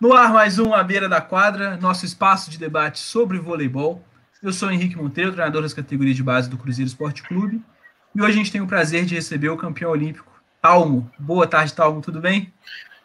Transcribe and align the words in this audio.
No 0.00 0.12
ar, 0.12 0.32
mais 0.32 0.60
um 0.60 0.72
À 0.72 0.84
Beira 0.84 1.08
da 1.08 1.20
Quadra, 1.20 1.76
nosso 1.76 2.06
espaço 2.06 2.52
de 2.52 2.56
debate 2.56 3.00
sobre 3.00 3.36
voleibol. 3.36 4.00
Eu 4.40 4.52
sou 4.52 4.70
Henrique 4.70 4.96
Monteiro, 4.96 5.32
treinador 5.32 5.62
das 5.62 5.74
categorias 5.74 6.14
de 6.14 6.22
base 6.22 6.48
do 6.48 6.56
Cruzeiro 6.56 6.86
Esporte 6.86 7.24
Clube. 7.24 7.60
E 8.14 8.22
hoje 8.22 8.30
a 8.30 8.36
gente 8.36 8.52
tem 8.52 8.60
o 8.60 8.66
prazer 8.66 9.04
de 9.04 9.16
receber 9.16 9.48
o 9.48 9.56
campeão 9.56 9.90
olímpico, 9.90 10.40
Talmo. 10.62 11.10
Boa 11.18 11.48
tarde, 11.48 11.74
Talmo, 11.74 12.00
tudo 12.00 12.20
bem? 12.20 12.52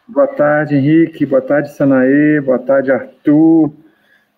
Boa 0.06 0.28
tarde, 0.28 0.76
Henrique. 0.76 1.26
Boa 1.26 1.42
tarde, 1.42 1.74
Sanaê. 1.74 2.40
Boa 2.40 2.60
tarde, 2.60 2.92
Arthur. 2.92 3.72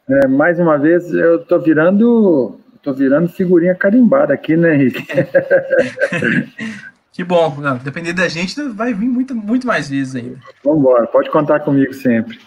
É, 0.09 0.27
mais 0.27 0.59
uma 0.59 0.79
vez, 0.79 1.13
eu 1.13 1.45
tô 1.45 1.59
virando, 1.59 2.59
tô 2.83 2.95
virando 2.95 3.29
figurinha 3.29 3.75
carimbada 3.75 4.33
aqui, 4.33 4.57
né, 4.57 4.77
Henrique? 4.77 5.07
que 7.17 7.25
bom. 7.25 7.57
Não, 7.57 7.79
depender 7.79 8.13
da 8.13 8.29
gente, 8.29 8.61
vai 8.69 8.93
vir 8.93 9.09
muito, 9.09 9.35
muito 9.35 9.67
mais 9.67 9.89
vezes 9.89 10.15
ainda. 10.15 10.39
Vamos 10.63 10.81
embora. 10.81 11.07
Pode 11.07 11.31
contar 11.31 11.61
comigo 11.61 11.95
sempre. 11.95 12.39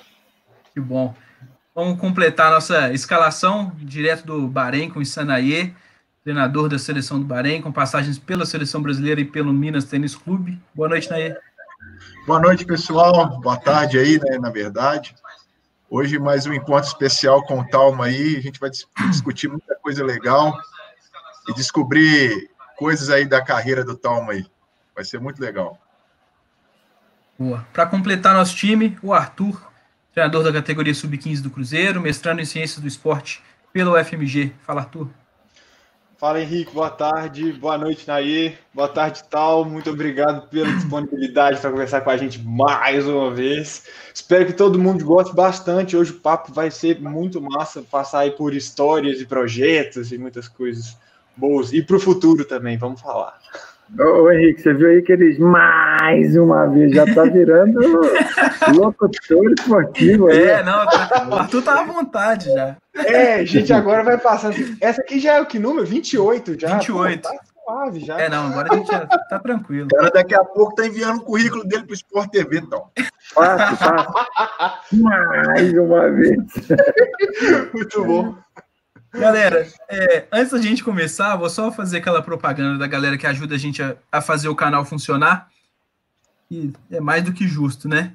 Que 0.71 0.79
bom. 0.79 1.15
Vamos 1.73 1.99
completar 1.99 2.51
nossa 2.51 2.93
escalação 2.93 3.71
direto 3.79 4.27
do 4.27 4.47
Bahrein 4.47 4.87
com 4.87 4.99
o 4.99 5.05
Sanaê, 5.05 5.71
treinador 6.23 6.69
da 6.69 6.77
seleção 6.77 7.19
do 7.19 7.25
Bahrein, 7.25 7.63
com 7.63 7.71
passagens 7.71 8.19
pela 8.19 8.45
seleção 8.45 8.79
brasileira 8.79 9.19
e 9.19 9.25
pelo 9.25 9.51
Minas 9.51 9.85
Tênis 9.85 10.15
Clube. 10.15 10.61
Boa 10.75 10.87
noite, 10.87 11.09
Naê. 11.09 11.35
Boa 12.27 12.39
noite, 12.39 12.63
pessoal. 12.63 13.41
Boa 13.41 13.57
tarde 13.57 13.97
aí, 13.97 14.19
né, 14.19 14.37
na 14.37 14.51
verdade. 14.51 15.15
Hoje 15.89 16.19
mais 16.19 16.45
um 16.45 16.53
encontro 16.53 16.87
especial 16.87 17.43
com 17.47 17.59
o 17.59 17.67
Talma 17.67 18.05
aí. 18.05 18.35
A 18.37 18.41
gente 18.41 18.59
vai 18.59 18.69
discutir 19.09 19.47
muita 19.47 19.73
coisa 19.77 20.05
legal 20.05 20.55
e 21.47 21.53
descobrir 21.55 22.51
coisas 22.77 23.09
aí 23.09 23.25
da 23.25 23.43
carreira 23.43 23.83
do 23.83 23.97
Talma 23.97 24.33
aí. 24.33 24.45
Vai 24.99 25.05
ser 25.05 25.17
muito 25.17 25.39
legal. 25.39 25.79
Boa. 27.39 27.65
Para 27.71 27.85
completar 27.85 28.33
nosso 28.33 28.53
time, 28.53 28.99
o 29.01 29.13
Arthur, 29.13 29.57
treinador 30.13 30.43
da 30.43 30.51
categoria 30.51 30.93
sub-15 30.93 31.41
do 31.41 31.49
Cruzeiro, 31.49 32.01
mestrando 32.01 32.41
em 32.41 32.45
ciências 32.45 32.81
do 32.81 32.87
esporte 32.89 33.41
pelo 33.71 33.97
FMG. 33.97 34.51
Fala, 34.61 34.81
Arthur. 34.81 35.07
Fala 36.17 36.41
Henrique, 36.41 36.73
boa 36.73 36.89
tarde, 36.89 37.53
boa 37.53 37.77
noite 37.77 38.05
Nair, 38.05 38.59
boa 38.73 38.89
tarde 38.89 39.23
Tal, 39.29 39.63
muito 39.63 39.89
obrigado 39.89 40.49
pela 40.49 40.69
disponibilidade 40.75 41.61
para 41.61 41.71
conversar 41.71 42.01
com 42.01 42.09
a 42.09 42.17
gente 42.17 42.37
mais 42.37 43.07
uma 43.07 43.31
vez. 43.31 43.85
Espero 44.13 44.47
que 44.47 44.51
todo 44.51 44.77
mundo 44.77 45.05
goste 45.05 45.33
bastante. 45.33 45.95
Hoje 45.95 46.11
o 46.11 46.19
papo 46.19 46.51
vai 46.51 46.69
ser 46.69 46.99
muito 46.99 47.39
massa, 47.39 47.81
passar 47.83 48.19
aí 48.19 48.31
por 48.31 48.53
histórias 48.53 49.21
e 49.21 49.25
projetos 49.25 50.11
e 50.11 50.17
muitas 50.17 50.49
coisas 50.49 50.97
boas. 51.37 51.71
E 51.71 51.81
para 51.81 51.95
o 51.95 52.01
futuro 52.01 52.43
também, 52.43 52.77
vamos 52.77 52.99
falar. 52.99 53.39
Ô, 53.97 54.31
Henrique, 54.31 54.61
você 54.61 54.73
viu 54.73 54.89
aí 54.89 55.01
que 55.01 55.11
eles 55.11 55.39
mais 55.39 56.35
uma 56.35 56.67
vez 56.67 56.93
já 56.93 57.05
tá 57.13 57.23
virando 57.23 57.79
locutor 58.75 59.51
esportivo. 59.57 60.29
É, 60.29 60.55
aí. 60.55 60.65
não, 60.65 60.85
tá, 60.85 61.27
o 61.29 61.33
Arthur 61.35 61.61
tá 61.63 61.79
à 61.79 61.83
vontade 61.83 62.53
já. 62.53 62.77
É, 62.95 63.35
a 63.35 63.45
gente 63.45 63.73
agora 63.73 64.03
vai 64.03 64.17
passando. 64.17 64.55
Essa 64.79 65.01
aqui 65.01 65.19
já 65.19 65.35
é 65.35 65.41
o 65.41 65.45
que 65.45 65.57
número? 65.57 65.85
28 65.85 66.59
já. 66.59 66.75
28. 66.75 67.21
Pô, 67.21 67.29
tá 67.29 67.39
suave 67.69 67.99
já. 67.99 68.19
É, 68.19 68.29
não, 68.29 68.47
agora 68.47 68.67
a 68.71 68.75
gente 68.75 68.91
já 68.91 69.05
tá 69.05 69.39
tranquilo. 69.39 69.87
O 69.91 69.95
cara 69.95 70.11
daqui 70.11 70.35
a 70.35 70.43
pouco 70.43 70.75
tá 70.75 70.85
enviando 70.85 71.17
o 71.17 71.23
currículo 71.23 71.63
dele 71.63 71.83
pro 71.83 71.93
Sport 71.93 72.29
TV, 72.29 72.57
então. 72.57 72.89
Fácil, 73.33 73.77
fácil. 73.77 74.93
mais 75.03 75.73
uma 75.73 76.11
vez. 76.11 76.37
Muito 77.73 78.05
bom. 78.05 78.35
Galera, 79.11 79.67
é, 79.89 80.27
antes 80.31 80.51
da 80.51 80.61
gente 80.61 80.83
começar, 80.83 81.35
vou 81.35 81.49
só 81.49 81.71
fazer 81.71 81.97
aquela 81.97 82.21
propaganda 82.21 82.77
da 82.77 82.85
galera 82.85 83.17
que 83.17 83.25
ajuda 83.25 83.55
a 83.55 83.57
gente 83.57 83.81
a, 83.81 83.95
a 84.11 84.21
fazer 84.21 84.49
o 84.49 84.55
canal 84.55 84.85
funcionar. 84.85 85.49
E 86.49 86.71
é 86.91 86.99
mais 86.99 87.23
do 87.23 87.33
que 87.33 87.47
justo, 87.47 87.89
né? 87.89 88.13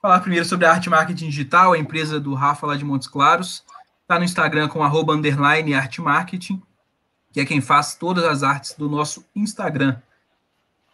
Falar 0.00 0.20
primeiro 0.20 0.44
sobre 0.44 0.66
a 0.66 0.70
Arte 0.70 0.88
Marketing 0.88 1.28
Digital, 1.28 1.72
a 1.72 1.78
empresa 1.78 2.20
do 2.20 2.32
Rafa 2.34 2.66
lá 2.66 2.76
de 2.76 2.84
Montes 2.84 3.08
Claros. 3.08 3.64
Está 4.02 4.18
no 4.18 4.24
Instagram 4.24 4.68
com 4.68 4.82
arroba 4.82 5.14
underline 5.14 5.74
Arte 5.74 6.00
Marketing, 6.00 6.62
que 7.32 7.40
é 7.40 7.44
quem 7.44 7.60
faz 7.60 7.94
todas 7.96 8.24
as 8.24 8.42
artes 8.44 8.74
do 8.74 8.88
nosso 8.88 9.24
Instagram. 9.34 9.96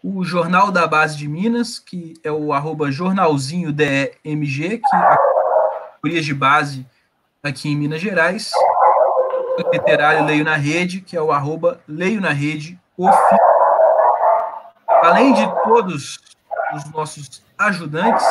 O 0.02 0.24
Jornal 0.24 0.70
da 0.70 0.86
Base 0.86 1.16
de 1.16 1.28
Minas, 1.28 1.78
que 1.78 2.14
é 2.24 2.32
o 2.32 2.52
arroba 2.52 2.90
jornalzinho 2.90 3.72
DEMG, 3.72 4.78
que 4.78 4.96
é 4.96 6.18
a 6.18 6.20
de 6.22 6.34
base 6.34 6.86
aqui 7.42 7.68
em 7.68 7.76
Minas 7.76 8.00
Gerais 8.00 8.52
literário 9.72 10.24
Leio 10.24 10.44
na 10.44 10.56
Rede, 10.56 11.00
que 11.00 11.16
é 11.16 11.22
o 11.22 11.32
arroba 11.32 11.80
Leio 11.86 12.20
na 12.20 12.30
Rede 12.30 12.78
oficial. 12.96 13.40
Além 15.02 15.32
de 15.34 15.46
todos 15.64 16.20
os 16.74 16.90
nossos 16.92 17.42
ajudantes, 17.58 18.24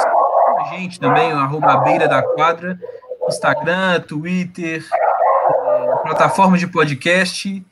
a 0.59 0.63
gente 0.71 0.99
também, 0.99 1.33
o 1.33 1.37
arroba 1.37 1.77
Beira 1.77 2.07
da 2.07 2.21
Quadra, 2.21 2.79
Instagram, 3.27 4.01
Twitter, 4.01 4.85
é, 4.91 5.95
plataforma 6.03 6.57
de 6.57 6.67
podcast, 6.67 7.65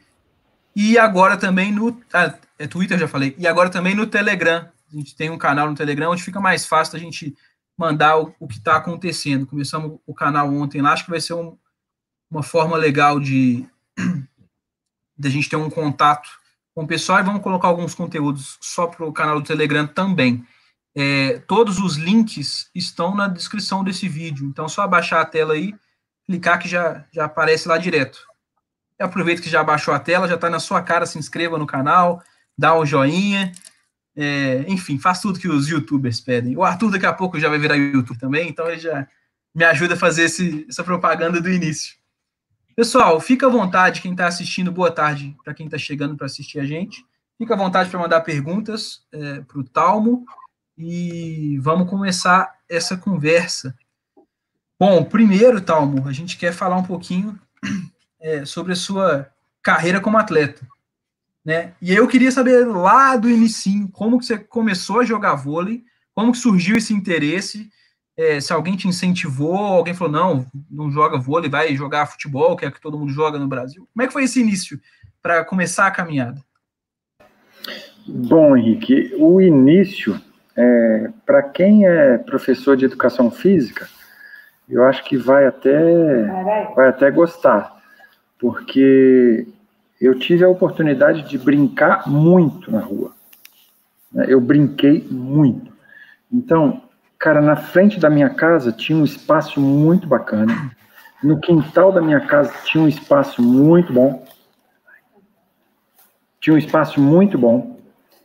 e 0.76 0.98
agora 0.98 1.38
também 1.38 1.72
no. 1.72 2.00
Ah, 2.14 2.34
é 2.58 2.68
Twitter, 2.68 2.98
já 2.98 3.08
falei. 3.08 3.36
E 3.38 3.48
agora 3.48 3.70
também 3.70 3.96
no 3.96 4.08
Telegram. 4.08 4.68
A 4.92 4.96
gente 4.96 5.16
tem 5.16 5.30
um 5.30 5.38
canal 5.38 5.68
no 5.68 5.76
Telegram 5.76 6.12
onde 6.12 6.24
fica 6.24 6.40
mais 6.40 6.66
fácil 6.66 6.98
a 6.98 7.00
gente 7.00 7.36
mandar 7.78 8.20
o, 8.20 8.34
o 8.40 8.48
que 8.48 8.58
está 8.58 8.76
acontecendo. 8.76 9.46
Começamos 9.46 10.00
o 10.06 10.14
canal 10.14 10.52
ontem 10.54 10.82
lá, 10.82 10.94
acho 10.94 11.06
que 11.06 11.12
vai 11.12 11.22
ser 11.22 11.34
um, 11.34 11.58
uma 12.34 12.44
forma 12.44 12.76
legal 12.76 13.20
de, 13.20 13.66
de 15.18 15.28
a 15.28 15.32
gente 15.32 15.48
ter 15.48 15.56
um 15.56 15.70
contato 15.70 16.28
com 16.74 16.84
o 16.84 16.88
pessoal 16.88 17.20
e 17.20 17.24
vamos 17.24 17.44
colocar 17.44 17.68
alguns 17.68 17.94
conteúdos 17.94 18.58
só 18.60 18.88
para 18.88 19.06
o 19.06 19.14
canal 19.14 19.40
do 19.40 19.46
Telegram 19.46 19.86
também. 19.86 20.44
É, 20.96 21.40
todos 21.48 21.78
os 21.78 21.96
links 21.96 22.70
estão 22.74 23.16
na 23.16 23.28
descrição 23.28 23.84
desse 23.84 24.10
vídeo, 24.10 24.48
então 24.48 24.66
é 24.66 24.68
só 24.68 24.82
abaixar 24.82 25.22
a 25.22 25.26
tela 25.26 25.54
aí, 25.54 25.76
clicar 26.26 26.60
que 26.60 26.68
já, 26.68 27.06
já 27.12 27.26
aparece 27.26 27.68
lá 27.68 27.78
direto. 27.78 28.20
E 29.00 29.04
aproveita 29.04 29.42
que 29.42 29.50
já 29.50 29.62
abaixou 29.62 29.94
a 29.94 30.00
tela, 30.00 30.28
já 30.28 30.36
está 30.36 30.50
na 30.50 30.60
sua 30.60 30.82
cara, 30.82 31.06
se 31.06 31.20
inscreva 31.20 31.58
no 31.60 31.68
canal, 31.68 32.22
dá 32.58 32.78
um 32.78 32.86
joinha, 32.86 33.52
é, 34.16 34.66
enfim, 34.68 34.98
faz 34.98 35.20
tudo 35.20 35.40
que 35.40 35.48
os 35.48 35.68
youtubers 35.68 36.20
pedem. 36.20 36.58
O 36.58 36.64
Arthur 36.64 36.92
daqui 36.92 37.06
a 37.06 37.14
pouco 37.14 37.40
já 37.40 37.50
vai 37.50 37.60
virar 37.60 37.76
YouTube 37.76 38.18
também, 38.18 38.50
então 38.50 38.68
ele 38.68 38.80
já 38.80 39.08
me 39.54 39.64
ajuda 39.66 39.94
a 39.94 39.98
fazer 39.98 40.24
esse, 40.24 40.66
essa 40.68 40.84
propaganda 40.84 41.40
do 41.40 41.50
início. 41.50 42.03
Pessoal, 42.76 43.20
fica 43.20 43.46
à 43.46 43.50
vontade, 43.50 44.02
quem 44.02 44.14
está 44.14 44.26
assistindo, 44.26 44.72
boa 44.72 44.90
tarde 44.90 45.38
para 45.44 45.54
quem 45.54 45.68
está 45.68 45.78
chegando 45.78 46.18
para 46.18 46.26
assistir 46.26 46.60
a 46.60 46.66
gente. 46.66 47.06
Fica 47.38 47.54
à 47.54 47.58
vontade 47.58 47.88
para 47.88 48.00
mandar 48.00 48.22
perguntas 48.22 49.06
é, 49.12 49.42
para 49.42 49.60
o 49.60 49.64
Talmo 49.64 50.26
e 50.76 51.60
vamos 51.60 51.88
começar 51.88 52.52
essa 52.68 52.98
conversa. 52.98 53.76
Bom, 54.80 55.04
primeiro, 55.04 55.62
Talmo, 55.62 56.08
a 56.08 56.12
gente 56.12 56.36
quer 56.36 56.52
falar 56.52 56.76
um 56.76 56.84
pouquinho 56.84 57.40
é, 58.20 58.44
sobre 58.44 58.74
a 58.74 58.76
sua 58.76 59.30
carreira 59.62 60.02
como 60.02 60.18
atleta. 60.18 60.68
Né? 61.46 61.76
E 61.80 61.94
eu 61.94 62.08
queria 62.08 62.32
saber 62.32 62.66
lá 62.66 63.16
do 63.16 63.30
início 63.30 63.88
como 63.90 64.18
que 64.18 64.26
você 64.26 64.40
começou 64.40 65.02
a 65.02 65.06
jogar 65.06 65.36
vôlei, 65.36 65.84
como 66.16 66.32
que 66.32 66.40
surgiu 66.40 66.76
esse 66.76 66.92
interesse, 66.92 67.70
é, 68.18 68.40
se 68.40 68.54
alguém 68.54 68.76
te 68.76 68.88
incentivou, 68.88 69.56
alguém 69.56 69.94
falou, 69.94 70.14
não, 70.14 70.46
não 70.70 70.92
joga 70.92 71.18
vôlei, 71.18 71.50
vai 71.50 71.76
jogar 71.76 72.06
futebol, 72.06 72.56
que 72.56 72.66
é 72.66 72.68
o 72.68 72.72
que 72.72 72.82
todo 72.82 72.98
mundo 72.98 73.12
joga 73.12 73.40
no 73.40 73.48
Brasil. 73.48 73.88
Como 73.94 74.04
é 74.04 74.08
que 74.08 74.14
foi 74.14 74.24
esse 74.24 74.40
início 74.40 74.80
para 75.22 75.44
começar 75.44 75.88
a 75.88 75.92
caminhada? 75.92 76.40
Bom, 78.06 78.56
Henrique, 78.56 79.16
o 79.18 79.42
início, 79.42 80.20
é, 80.56 81.10
para 81.26 81.42
quem 81.42 81.88
é 81.88 82.18
professor 82.18 82.76
de 82.78 82.86
educação 82.86 83.32
física, 83.32 83.88
eu 84.70 84.84
acho 84.84 85.04
que 85.06 85.18
vai 85.18 85.46
até, 85.46 86.24
vai 86.76 86.90
até 86.90 87.10
gostar, 87.10 87.82
porque 88.38 89.48
eu 90.00 90.20
tive 90.20 90.44
a 90.44 90.50
oportunidade 90.50 91.28
de 91.28 91.38
brincar 91.38 92.08
muito 92.08 92.72
na 92.72 92.80
rua. 92.80 93.14
Né? 94.12 94.26
Eu 94.28 94.40
brinquei 94.42 95.08
muito. 95.10 95.72
Então, 96.32 96.82
Cara, 97.24 97.40
na 97.40 97.56
frente 97.56 98.02
da 98.02 98.10
minha 98.10 98.30
casa 98.30 98.74
tinha 98.74 98.98
um 98.98 99.06
espaço 99.06 99.62
muito 99.62 100.06
bacana. 100.06 100.76
No 101.24 101.40
quintal 101.40 101.90
da 101.90 102.02
minha 102.02 102.20
casa 102.20 102.54
tinha 102.66 102.84
um 102.84 102.88
espaço 102.88 103.42
muito 103.42 103.94
bom. 103.94 104.26
Tinha 106.42 106.54
um 106.54 106.58
espaço 106.58 107.00
muito 107.00 107.38
bom. 107.38 107.80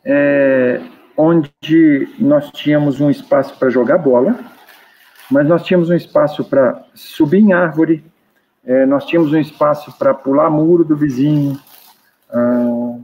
É, 0.04 0.80
onde 1.16 2.12
nós 2.18 2.50
tínhamos 2.50 3.00
um 3.00 3.08
espaço 3.08 3.56
para 3.56 3.70
jogar 3.70 3.98
bola, 3.98 4.36
mas 5.30 5.46
nós 5.46 5.62
tínhamos 5.62 5.90
um 5.90 5.94
espaço 5.94 6.42
para 6.42 6.84
subir 6.92 7.38
em 7.38 7.52
árvore, 7.52 8.04
é, 8.64 8.84
nós 8.84 9.06
tínhamos 9.06 9.32
um 9.32 9.38
espaço 9.38 9.96
para 9.96 10.12
pular 10.12 10.50
muro 10.50 10.84
do 10.84 10.96
vizinho. 10.96 11.56
Ah, 12.28 12.98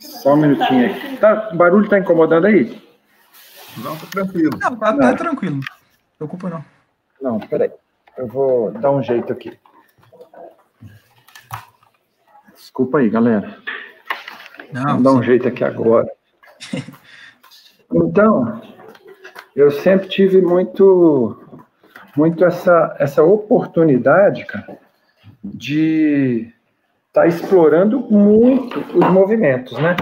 só 0.00 0.34
um 0.34 0.38
minutinho 0.38 0.86
aí. 0.86 1.16
Tá, 1.18 1.52
barulho 1.54 1.84
está 1.84 1.96
incomodando 1.96 2.46
aí? 2.46 2.85
Não, 3.78 3.96
tá 3.96 4.06
tranquilo. 4.06 4.58
Não, 4.58 4.76
tá, 4.76 4.96
tá 4.96 5.14
tranquilo. 5.14 5.56
Não 5.56 5.62
preocupa 6.16 6.48
não. 6.50 6.64
Não, 7.20 7.40
peraí. 7.40 7.70
Eu 8.16 8.26
vou 8.26 8.70
dar 8.72 8.90
um 8.90 9.02
jeito 9.02 9.32
aqui. 9.32 9.58
Desculpa 12.54 12.98
aí, 12.98 13.10
galera. 13.10 13.58
Não, 14.72 14.94
vou 14.94 15.02
dar 15.02 15.12
um 15.12 15.22
jeito 15.22 15.48
aqui 15.48 15.64
agora. 15.64 16.10
Então, 17.88 18.60
eu 19.54 19.70
sempre 19.70 20.08
tive 20.08 20.42
muito, 20.42 21.40
muito 22.16 22.44
essa, 22.44 22.96
essa 22.98 23.22
oportunidade, 23.22 24.44
cara, 24.44 24.76
de 25.42 26.52
estar 27.06 27.22
tá 27.22 27.26
explorando 27.28 28.00
muito 28.00 28.80
os 28.80 29.08
movimentos, 29.08 29.78
né? 29.78 29.94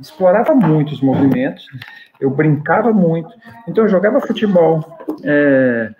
Explorava 0.00 0.54
muito 0.54 0.92
os 0.92 1.00
movimentos, 1.00 1.66
eu 2.20 2.30
brincava 2.30 2.92
muito. 2.92 3.30
Então, 3.68 3.84
eu 3.84 3.88
jogava 3.88 4.20
futebol, 4.20 4.98
é, 5.22 5.92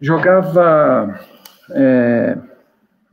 jogava. 0.00 1.20
É, 1.70 2.38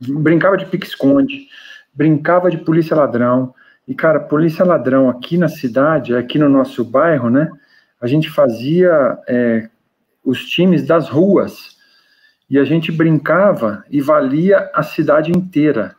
brincava 0.00 0.56
de 0.56 0.66
pique-esconde, 0.66 1.48
brincava 1.94 2.50
de 2.50 2.58
polícia-ladrão. 2.58 3.54
E, 3.86 3.94
cara, 3.94 4.20
polícia-ladrão 4.20 5.08
aqui 5.08 5.38
na 5.38 5.48
cidade, 5.48 6.14
aqui 6.14 6.38
no 6.38 6.48
nosso 6.48 6.84
bairro, 6.84 7.30
né? 7.30 7.50
A 8.00 8.06
gente 8.06 8.28
fazia 8.28 9.18
é, 9.28 9.68
os 10.24 10.44
times 10.44 10.86
das 10.86 11.08
ruas. 11.08 11.76
E 12.48 12.58
a 12.58 12.64
gente 12.64 12.92
brincava 12.92 13.84
e 13.90 14.00
valia 14.00 14.70
a 14.72 14.82
cidade 14.82 15.32
inteira. 15.32 15.96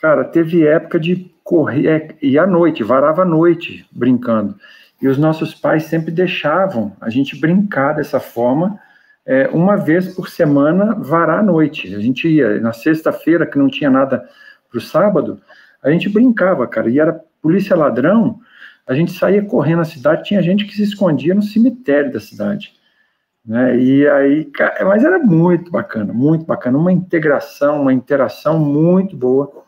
Cara, 0.00 0.24
teve 0.24 0.66
época 0.66 0.98
de 0.98 1.30
correr, 1.44 1.86
é, 1.86 2.08
e 2.22 2.38
à 2.38 2.46
noite, 2.46 2.82
varava 2.82 3.22
à 3.22 3.24
noite 3.24 3.86
brincando. 3.92 4.54
E 5.00 5.08
os 5.08 5.18
nossos 5.18 5.54
pais 5.54 5.84
sempre 5.84 6.10
deixavam 6.10 6.96
a 7.00 7.10
gente 7.10 7.38
brincar 7.38 7.94
dessa 7.94 8.20
forma, 8.20 8.78
é, 9.26 9.48
uma 9.48 9.76
vez 9.76 10.14
por 10.14 10.28
semana, 10.28 10.94
varar 10.94 11.40
à 11.40 11.42
noite. 11.42 11.94
A 11.94 12.00
gente 12.00 12.28
ia, 12.28 12.60
na 12.60 12.72
sexta-feira, 12.72 13.46
que 13.46 13.58
não 13.58 13.68
tinha 13.68 13.90
nada 13.90 14.26
para 14.70 14.78
o 14.78 14.80
sábado, 14.80 15.40
a 15.82 15.90
gente 15.90 16.08
brincava, 16.08 16.66
cara, 16.66 16.88
e 16.88 16.98
era 16.98 17.20
polícia 17.42 17.76
ladrão, 17.76 18.40
a 18.86 18.94
gente 18.94 19.12
saía 19.12 19.44
correndo 19.44 19.78
na 19.78 19.84
cidade, 19.84 20.24
tinha 20.24 20.42
gente 20.42 20.64
que 20.64 20.74
se 20.74 20.82
escondia 20.82 21.34
no 21.34 21.42
cemitério 21.42 22.12
da 22.12 22.20
cidade. 22.20 22.72
Né? 23.44 23.78
E 23.78 24.08
aí, 24.08 24.50
mas 24.84 25.04
era 25.04 25.18
muito 25.18 25.70
bacana, 25.70 26.12
muito 26.12 26.44
bacana, 26.44 26.78
uma 26.78 26.92
integração, 26.92 27.82
uma 27.82 27.92
interação 27.92 28.58
muito 28.58 29.16
boa. 29.16 29.64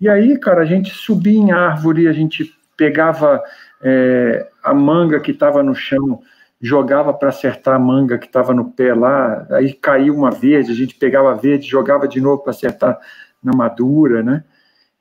E 0.00 0.08
aí, 0.08 0.38
cara, 0.38 0.62
a 0.62 0.64
gente 0.64 0.90
subia 0.90 1.38
em 1.38 1.52
árvore, 1.52 2.08
a 2.08 2.12
gente 2.12 2.52
pegava 2.76 3.42
é, 3.82 4.48
a 4.62 4.74
manga 4.74 5.20
que 5.20 5.30
estava 5.30 5.62
no 5.62 5.74
chão, 5.74 6.20
jogava 6.60 7.12
para 7.12 7.28
acertar 7.28 7.74
a 7.74 7.78
manga 7.78 8.18
que 8.18 8.26
estava 8.26 8.54
no 8.54 8.70
pé 8.70 8.94
lá, 8.94 9.46
aí 9.50 9.72
caiu 9.72 10.14
uma 10.14 10.30
verde, 10.30 10.72
a 10.72 10.74
gente 10.74 10.94
pegava 10.94 11.32
a 11.32 11.34
verde, 11.34 11.68
jogava 11.68 12.08
de 12.08 12.20
novo 12.20 12.42
para 12.42 12.50
acertar 12.50 12.98
na 13.42 13.52
madura, 13.54 14.22
né? 14.22 14.44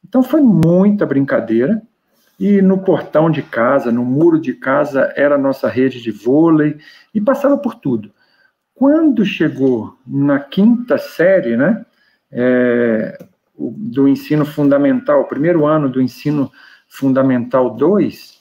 Então 0.08 0.22
foi 0.22 0.42
muita 0.42 1.06
brincadeira. 1.06 1.82
E 2.40 2.62
no 2.62 2.80
portão 2.80 3.30
de 3.30 3.42
casa, 3.42 3.92
no 3.92 4.04
muro 4.04 4.40
de 4.40 4.54
casa, 4.54 5.14
era 5.16 5.36
a 5.36 5.38
nossa 5.38 5.70
rede 5.70 6.02
de 6.02 6.12
vôlei 6.12 6.78
e 7.14 7.22
passava 7.22 7.58
por 7.58 7.76
tudo. 7.76 8.12
Quando 8.76 9.24
chegou 9.24 9.98
na 10.06 10.40
quinta 10.40 10.98
série, 10.98 11.56
né? 11.56 11.86
É, 12.32 13.18
do 13.58 14.08
ensino 14.08 14.46
fundamental, 14.46 15.26
primeiro 15.26 15.66
ano 15.66 15.90
do 15.90 16.02
ensino 16.02 16.52
fundamental 16.88 17.76
2, 17.76 18.40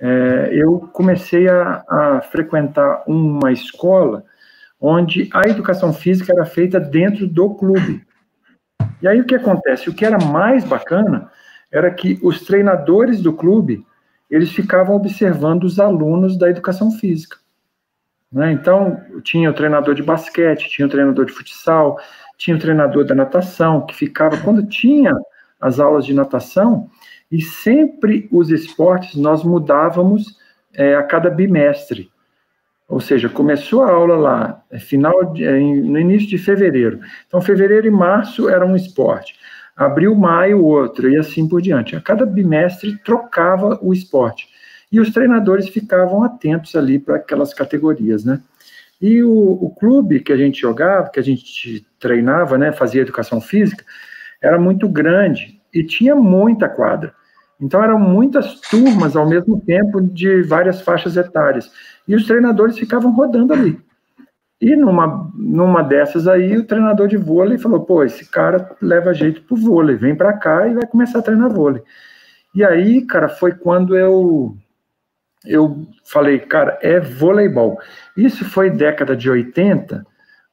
é, 0.00 0.50
eu 0.52 0.80
comecei 0.92 1.48
a, 1.48 1.84
a, 1.88 2.20
frequentar 2.22 3.02
uma 3.06 3.52
escola 3.52 4.24
onde 4.80 5.28
a 5.32 5.48
educação 5.48 5.92
física 5.92 6.32
era 6.32 6.44
feita 6.44 6.78
dentro 6.78 7.26
do 7.26 7.54
clube. 7.54 8.06
E 9.00 9.08
aí 9.08 9.20
o 9.20 9.24
que 9.24 9.34
acontece? 9.34 9.88
O 9.88 9.94
que 9.94 10.04
era 10.04 10.18
mais 10.18 10.64
bacana 10.64 11.30
era 11.72 11.90
que 11.90 12.18
os 12.22 12.40
treinadores 12.40 13.20
do 13.20 13.32
clube 13.32 13.84
eles 14.30 14.50
ficavam 14.50 14.96
observando 14.96 15.64
os 15.64 15.78
alunos 15.78 16.36
da 16.38 16.50
educação 16.50 16.90
física. 16.90 17.36
Né? 18.30 18.52
Então, 18.52 19.00
tinha 19.22 19.48
o 19.50 19.54
treinador 19.54 19.94
de 19.94 20.02
basquete, 20.02 20.68
tinha 20.68 20.86
o 20.86 20.90
treinador 20.90 21.24
de 21.24 21.32
futsal, 21.32 21.98
tinha 22.36 22.56
o 22.56 22.60
treinador 22.60 23.04
da 23.04 23.14
natação, 23.14 23.86
que 23.86 23.94
ficava, 23.94 24.36
quando 24.38 24.66
tinha 24.66 25.14
as 25.60 25.80
aulas 25.80 26.04
de 26.04 26.14
natação, 26.14 26.90
e 27.30 27.40
sempre 27.40 28.28
os 28.30 28.50
esportes 28.50 29.16
nós 29.16 29.42
mudávamos 29.42 30.38
é, 30.74 30.94
a 30.94 31.02
cada 31.02 31.30
bimestre. 31.30 32.10
Ou 32.88 33.00
seja, 33.00 33.28
começou 33.28 33.82
a 33.82 33.90
aula 33.90 34.16
lá, 34.16 34.62
é, 34.70 34.78
final 34.78 35.32
de, 35.32 35.44
é, 35.44 35.58
no 35.58 35.98
início 35.98 36.28
de 36.28 36.38
fevereiro. 36.38 37.00
Então, 37.26 37.40
fevereiro 37.40 37.86
e 37.86 37.90
março 37.90 38.48
era 38.48 38.64
um 38.64 38.76
esporte. 38.76 39.34
Abril, 39.76 40.14
maio, 40.14 40.64
outro, 40.64 41.10
e 41.10 41.16
assim 41.16 41.48
por 41.48 41.60
diante. 41.60 41.96
A 41.96 42.00
cada 42.00 42.24
bimestre 42.24 42.96
trocava 42.98 43.78
o 43.82 43.92
esporte. 43.92 44.48
E 44.90 45.00
os 45.00 45.10
treinadores 45.10 45.68
ficavam 45.68 46.22
atentos 46.22 46.76
ali 46.76 46.98
para 46.98 47.16
aquelas 47.16 47.52
categorias, 47.52 48.24
né? 48.24 48.40
E 49.00 49.22
o, 49.22 49.30
o, 49.30 49.74
clube 49.74 50.20
que 50.20 50.32
a 50.32 50.36
gente 50.36 50.60
jogava, 50.60 51.10
que 51.10 51.20
a 51.20 51.22
gente 51.22 51.86
treinava, 51.98 52.56
né, 52.56 52.72
fazia 52.72 53.02
educação 53.02 53.40
física, 53.40 53.84
era 54.42 54.58
muito 54.58 54.88
grande 54.88 55.60
e 55.72 55.84
tinha 55.84 56.14
muita 56.14 56.68
quadra. 56.68 57.14
Então 57.60 57.82
eram 57.82 57.98
muitas 57.98 58.60
turmas 58.60 59.16
ao 59.16 59.28
mesmo 59.28 59.60
tempo 59.60 60.00
de 60.00 60.42
várias 60.42 60.80
faixas 60.80 61.16
etárias. 61.16 61.70
E 62.06 62.14
os 62.14 62.26
treinadores 62.26 62.78
ficavam 62.78 63.12
rodando 63.12 63.52
ali. 63.52 63.78
E 64.60 64.74
numa, 64.74 65.30
numa 65.34 65.82
dessas 65.82 66.26
aí, 66.26 66.56
o 66.56 66.64
treinador 66.64 67.08
de 67.08 67.16
vôlei 67.16 67.58
falou: 67.58 67.80
pô, 67.80 68.02
esse 68.02 68.30
cara 68.30 68.74
leva 68.80 69.12
jeito 69.12 69.42
pro 69.42 69.56
vôlei, 69.56 69.96
vem 69.96 70.14
para 70.14 70.32
cá 70.34 70.66
e 70.66 70.74
vai 70.74 70.86
começar 70.86 71.18
a 71.18 71.22
treinar 71.22 71.50
vôlei. 71.50 71.82
E 72.54 72.64
aí, 72.64 73.02
cara, 73.02 73.28
foi 73.28 73.52
quando 73.52 73.96
eu 73.96 74.56
eu 75.46 75.86
falei, 76.04 76.38
cara, 76.38 76.78
é 76.82 77.00
voleibol. 77.00 77.78
Isso 78.16 78.44
foi 78.44 78.70
década 78.70 79.16
de 79.16 79.30
80, 79.30 80.04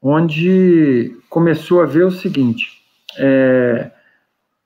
onde 0.02 1.16
começou 1.30 1.82
a 1.82 1.86
ver 1.86 2.04
o 2.04 2.12
seguinte: 2.12 2.68
é, 3.18 3.92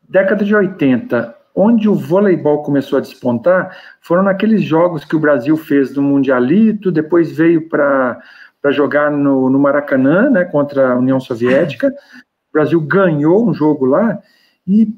década 0.07 0.43
de 0.43 0.55
80, 0.55 1.35
onde 1.55 1.89
o 1.89 1.95
voleibol 1.95 2.61
começou 2.61 2.97
a 2.97 3.01
despontar, 3.01 3.75
foram 4.01 4.23
naqueles 4.23 4.61
jogos 4.61 5.03
que 5.03 5.15
o 5.15 5.19
Brasil 5.19 5.57
fez 5.57 5.95
no 5.95 6.01
Mundialito, 6.01 6.91
depois 6.91 7.35
veio 7.35 7.67
para 7.67 8.21
jogar 8.69 9.09
no, 9.09 9.49
no 9.49 9.57
Maracanã, 9.57 10.29
né, 10.29 10.45
contra 10.45 10.93
a 10.93 10.97
União 10.97 11.19
Soviética. 11.19 11.93
O 12.49 12.59
Brasil 12.59 12.81
ganhou 12.81 13.47
um 13.47 13.53
jogo 13.53 13.85
lá 13.85 14.19
e 14.65 14.91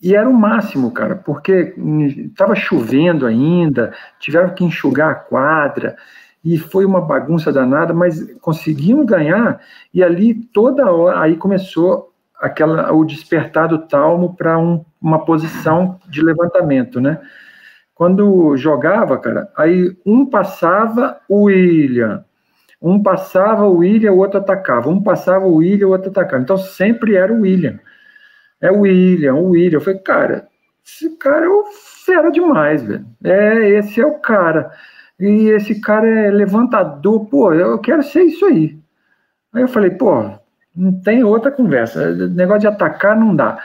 e 0.00 0.14
era 0.14 0.28
o 0.28 0.34
máximo, 0.34 0.92
cara, 0.92 1.16
porque 1.16 1.74
estava 2.26 2.54
chovendo 2.54 3.26
ainda, 3.26 3.92
tiveram 4.20 4.54
que 4.54 4.64
enxugar 4.64 5.10
a 5.10 5.14
quadra, 5.14 5.96
e 6.44 6.56
foi 6.56 6.84
uma 6.84 7.00
bagunça 7.00 7.52
danada, 7.52 7.92
mas 7.92 8.32
conseguimos 8.40 9.04
ganhar, 9.06 9.60
e 9.92 10.02
ali 10.02 10.34
toda 10.34 10.90
hora, 10.90 11.20
aí 11.20 11.36
começou 11.36 12.12
aquela 12.40 12.92
o 12.92 13.04
despertar 13.04 13.68
do 13.68 13.80
talmo 13.80 14.34
para 14.36 14.58
um, 14.58 14.84
uma 15.00 15.24
posição 15.24 15.98
de 16.08 16.22
levantamento, 16.22 17.00
né? 17.00 17.20
Quando 17.92 18.56
jogava, 18.56 19.18
cara, 19.18 19.50
aí 19.56 19.96
um 20.06 20.24
passava 20.24 21.18
o 21.28 21.44
William, 21.44 22.24
um 22.80 23.02
passava 23.02 23.66
o 23.66 23.78
William, 23.78 24.12
o 24.12 24.18
outro 24.18 24.38
atacava, 24.38 24.88
um 24.88 25.02
passava 25.02 25.44
o 25.46 25.56
William, 25.56 25.88
o 25.88 25.90
outro 25.90 26.10
atacava. 26.10 26.40
Então 26.40 26.56
sempre 26.56 27.16
era 27.16 27.32
o 27.32 27.40
William. 27.40 27.80
É 28.60 28.70
o 28.70 28.80
William, 28.80 29.34
o 29.34 29.50
William. 29.50 29.76
Eu 29.76 29.80
falei, 29.80 30.00
cara, 30.00 30.48
esse 30.84 31.16
cara 31.16 31.46
é 31.46 31.48
o 31.48 31.64
fera 32.04 32.30
demais, 32.30 32.82
velho. 32.82 33.06
É, 33.22 33.68
esse 33.70 34.00
é 34.00 34.06
o 34.06 34.18
cara. 34.18 34.70
E 35.20 35.48
esse 35.50 35.80
cara 35.80 36.06
é 36.06 36.30
levantador, 36.30 37.26
pô, 37.26 37.52
eu 37.52 37.78
quero 37.78 38.02
ser 38.02 38.22
isso 38.22 38.46
aí. 38.46 38.78
Aí 39.52 39.62
eu 39.62 39.68
falei, 39.68 39.90
pô, 39.90 40.30
não 40.74 41.00
tem 41.00 41.24
outra 41.24 41.50
conversa. 41.50 42.14
Negócio 42.28 42.60
de 42.60 42.66
atacar 42.68 43.18
não 43.18 43.34
dá. 43.34 43.58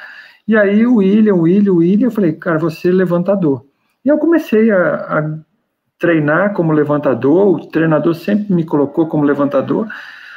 E 0.48 0.58
aí 0.58 0.86
o 0.86 0.96
William, 0.96 1.36
o 1.36 1.42
William, 1.42 1.74
o 1.74 1.78
William, 1.78 2.08
eu 2.08 2.12
falei, 2.12 2.34
cara, 2.34 2.58
você 2.58 2.90
é 2.90 2.92
levantador. 2.92 3.66
E 4.04 4.10
eu 4.10 4.18
comecei 4.18 4.72
a, 4.72 4.96
a 4.96 5.40
treinar 5.98 6.54
como 6.54 6.74
levantador, 6.74 7.56
o 7.56 7.68
treinador 7.68 8.14
sempre 8.14 8.54
me 8.54 8.66
colocou 8.66 9.08
como 9.08 9.24
levantador, 9.24 9.88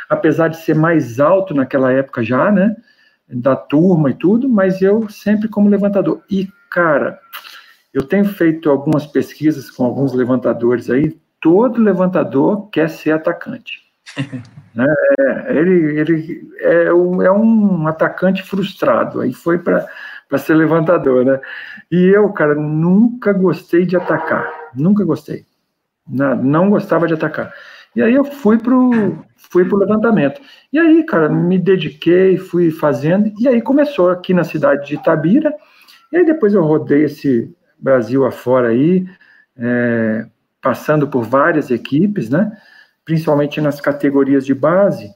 apesar 0.08 0.48
de 0.48 0.58
ser 0.58 0.76
mais 0.76 1.18
alto 1.18 1.52
naquela 1.52 1.90
época 1.92 2.22
já, 2.22 2.52
né? 2.52 2.76
Da 3.28 3.56
turma 3.56 4.10
e 4.10 4.14
tudo, 4.14 4.48
mas 4.48 4.80
eu 4.80 5.08
sempre 5.08 5.48
como 5.48 5.68
levantador. 5.68 6.22
E, 6.30 6.48
cara, 6.70 7.18
eu 7.92 8.02
tenho 8.02 8.24
feito 8.24 8.70
algumas 8.70 9.06
pesquisas 9.06 9.70
com 9.70 9.84
alguns 9.84 10.12
levantadores 10.12 10.90
aí, 10.90 11.18
todo 11.40 11.82
levantador 11.82 12.68
quer 12.70 12.90
ser 12.90 13.12
atacante. 13.12 13.84
né? 14.74 14.86
É, 15.18 15.58
ele 15.58 16.00
ele 16.00 16.50
é, 16.60 16.92
um, 16.92 17.22
é 17.22 17.32
um 17.32 17.86
atacante 17.88 18.42
frustrado, 18.42 19.20
aí 19.20 19.32
foi 19.32 19.58
para 19.58 19.88
ser 20.38 20.54
levantador, 20.54 21.24
né? 21.24 21.40
E 21.90 21.96
eu, 22.14 22.28
cara, 22.32 22.54
nunca 22.54 23.32
gostei 23.32 23.84
de 23.86 23.96
atacar, 23.96 24.46
nunca 24.74 25.04
gostei. 25.04 25.44
Não, 26.08 26.36
não 26.36 26.70
gostava 26.70 27.06
de 27.06 27.14
atacar. 27.14 27.52
E 27.96 28.02
aí 28.02 28.12
eu 28.12 28.24
fui 28.24 28.58
pro, 28.58 28.90
fui 29.50 29.64
pro 29.64 29.78
levantamento. 29.78 30.38
E 30.70 30.78
aí, 30.78 31.02
cara, 31.02 31.30
me 31.30 31.58
dediquei, 31.58 32.36
fui 32.36 32.70
fazendo, 32.70 33.32
e 33.40 33.48
aí 33.48 33.62
começou 33.62 34.10
aqui 34.10 34.34
na 34.34 34.44
cidade 34.44 34.86
de 34.86 34.96
Itabira, 34.96 35.54
e 36.12 36.18
aí 36.18 36.26
depois 36.26 36.52
eu 36.52 36.62
rodei 36.62 37.04
esse 37.04 37.50
Brasil 37.78 38.26
afora 38.26 38.68
aí, 38.68 39.08
é, 39.56 40.26
passando 40.60 41.08
por 41.08 41.24
várias 41.24 41.70
equipes, 41.70 42.28
né? 42.28 42.52
Principalmente 43.02 43.62
nas 43.62 43.80
categorias 43.80 44.44
de 44.44 44.54
base, 44.54 45.10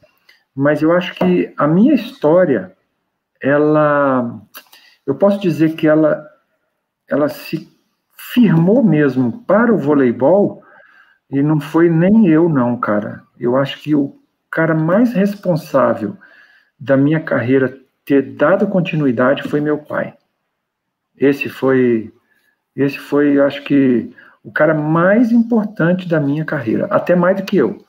mas 0.55 0.81
eu 0.81 0.91
acho 0.93 1.15
que 1.15 1.53
a 1.59 1.67
minha 1.67 1.93
história, 1.93 2.73
ela, 3.43 4.41
eu 5.07 5.15
posso 5.15 5.39
dizer 5.39 5.75
que 5.75 5.87
ela, 5.87 6.27
ela 7.07 7.29
se 7.29 7.69
firmou 8.33 8.83
mesmo 8.83 9.45
para 9.47 9.71
o 9.71 9.77
voleibol 9.77 10.63
e 11.31 11.43
não 11.43 11.61
foi 11.61 11.89
nem 11.89 12.27
eu 12.29 12.49
não, 12.49 12.77
cara. 12.77 13.23
Eu 13.39 13.57
acho 13.57 13.81
que 13.81 13.95
o 13.95 14.15
cara 14.51 14.75
mais 14.75 15.13
responsável 15.13 16.17
da 16.79 16.97
minha 16.97 17.21
carreira 17.21 17.79
ter 18.05 18.23
dado 18.35 18.67
continuidade 18.67 19.43
foi 19.45 19.61
meu 19.61 19.79
pai. 19.79 20.15
Esse 21.17 21.49
foi, 21.49 22.13
esse 22.75 22.99
foi, 22.99 23.39
acho 23.39 23.63
que 23.63 24.15
o 24.43 24.51
cara 24.51 24.75
mais 24.75 25.31
importante 25.31 26.09
da 26.09 26.19
minha 26.19 26.45
carreira, 26.45 26.87
até 26.87 27.15
mais 27.15 27.37
do 27.37 27.45
que 27.45 27.57
eu. 27.57 27.85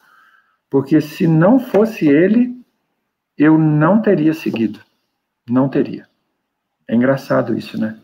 Porque 0.70 1.02
se 1.02 1.26
não 1.26 1.60
fosse 1.60 2.08
ele, 2.08 2.56
eu 3.38 3.58
não 3.58 4.02
teria 4.02 4.34
seguido. 4.34 4.80
Não 5.50 5.68
teria. 5.68 6.08
É 6.88 6.96
engraçado 6.96 7.58
isso, 7.58 7.80
né? 7.80 7.98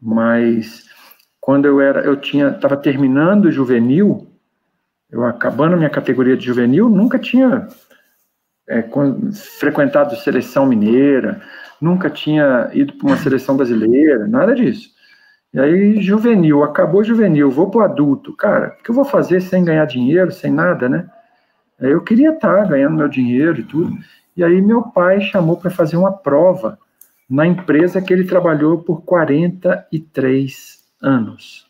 Mas 0.00 0.88
quando 1.40 1.64
eu 1.64 1.80
era, 1.80 2.00
eu 2.02 2.16
tinha, 2.16 2.48
estava 2.48 2.76
terminando 2.76 3.46
o 3.46 3.52
juvenil, 3.52 4.27
eu 5.10 5.24
acabando 5.24 5.76
minha 5.76 5.90
categoria 5.90 6.36
de 6.36 6.44
juvenil, 6.44 6.88
nunca 6.88 7.18
tinha 7.18 7.68
é, 8.68 8.84
frequentado 9.58 10.16
seleção 10.16 10.66
mineira, 10.66 11.40
nunca 11.80 12.10
tinha 12.10 12.70
ido 12.72 12.92
para 12.94 13.06
uma 13.06 13.16
seleção 13.16 13.56
brasileira, 13.56 14.26
nada 14.26 14.54
disso. 14.54 14.90
E 15.52 15.58
aí, 15.58 16.02
juvenil, 16.02 16.62
acabou 16.62 17.02
juvenil, 17.02 17.50
vou 17.50 17.70
para 17.70 17.80
o 17.80 17.84
adulto. 17.84 18.36
Cara, 18.36 18.76
o 18.78 18.82
que 18.82 18.90
eu 18.90 18.94
vou 18.94 19.04
fazer 19.04 19.40
sem 19.40 19.64
ganhar 19.64 19.86
dinheiro, 19.86 20.30
sem 20.30 20.52
nada, 20.52 20.88
né? 20.88 21.08
Eu 21.80 22.02
queria 22.02 22.30
estar 22.30 22.66
ganhando 22.68 22.96
meu 22.96 23.08
dinheiro 23.08 23.60
e 23.60 23.62
tudo. 23.62 23.96
E 24.36 24.44
aí, 24.44 24.60
meu 24.60 24.82
pai 24.82 25.20
chamou 25.22 25.56
para 25.56 25.70
fazer 25.70 25.96
uma 25.96 26.12
prova 26.12 26.78
na 27.30 27.46
empresa 27.46 28.02
que 28.02 28.12
ele 28.12 28.24
trabalhou 28.24 28.78
por 28.78 29.02
43 29.02 30.78
anos. 31.00 31.67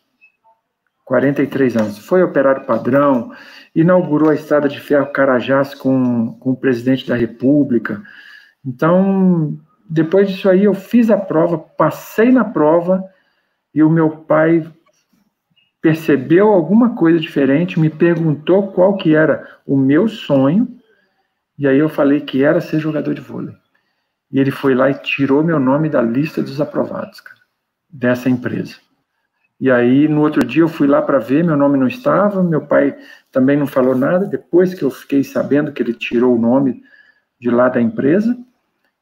43 1.09 1.75
anos. 1.75 1.97
Foi 1.97 2.21
operário 2.21 2.67
padrão, 2.67 3.31
inaugurou 3.73 4.29
a 4.29 4.35
estrada 4.35 4.69
de 4.69 4.79
ferro 4.79 5.11
Carajás 5.11 5.73
com, 5.73 6.33
com 6.33 6.51
o 6.51 6.55
presidente 6.55 7.07
da 7.07 7.15
República. 7.15 7.99
Então, 8.63 9.57
depois 9.89 10.29
disso 10.29 10.47
aí, 10.47 10.65
eu 10.65 10.75
fiz 10.75 11.09
a 11.09 11.17
prova, 11.17 11.57
passei 11.57 12.31
na 12.31 12.43
prova 12.45 13.03
e 13.73 13.81
o 13.81 13.89
meu 13.89 14.17
pai 14.17 14.71
percebeu 15.81 16.49
alguma 16.49 16.95
coisa 16.95 17.19
diferente, 17.19 17.79
me 17.79 17.89
perguntou 17.89 18.71
qual 18.71 18.95
que 18.95 19.15
era 19.15 19.47
o 19.65 19.75
meu 19.75 20.07
sonho, 20.07 20.67
e 21.57 21.67
aí 21.67 21.79
eu 21.79 21.89
falei 21.89 22.21
que 22.21 22.43
era 22.43 22.61
ser 22.61 22.79
jogador 22.79 23.15
de 23.15 23.21
vôlei. 23.21 23.55
E 24.31 24.39
ele 24.39 24.51
foi 24.51 24.75
lá 24.75 24.91
e 24.91 25.01
tirou 25.01 25.43
meu 25.43 25.59
nome 25.59 25.89
da 25.89 26.03
lista 26.03 26.43
dos 26.43 26.61
aprovados, 26.61 27.19
cara, 27.19 27.39
dessa 27.89 28.29
empresa. 28.29 28.75
E 29.59 29.69
aí, 29.69 30.07
no 30.07 30.21
outro 30.21 30.45
dia, 30.45 30.61
eu 30.61 30.69
fui 30.69 30.87
lá 30.87 31.01
para 31.01 31.19
ver, 31.19 31.43
meu 31.43 31.57
nome 31.57 31.77
não 31.77 31.87
estava, 31.87 32.41
meu 32.41 32.61
pai 32.61 32.95
também 33.29 33.57
não 33.57 33.67
falou 33.67 33.93
nada. 33.93 34.25
Depois 34.25 34.73
que 34.73 34.83
eu 34.83 34.89
fiquei 34.89 35.21
sabendo 35.23 35.73
que 35.73 35.83
ele 35.83 35.93
tirou 35.93 36.33
o 36.35 36.39
nome 36.39 36.81
de 37.39 37.49
lá 37.49 37.67
da 37.67 37.81
empresa, 37.81 38.37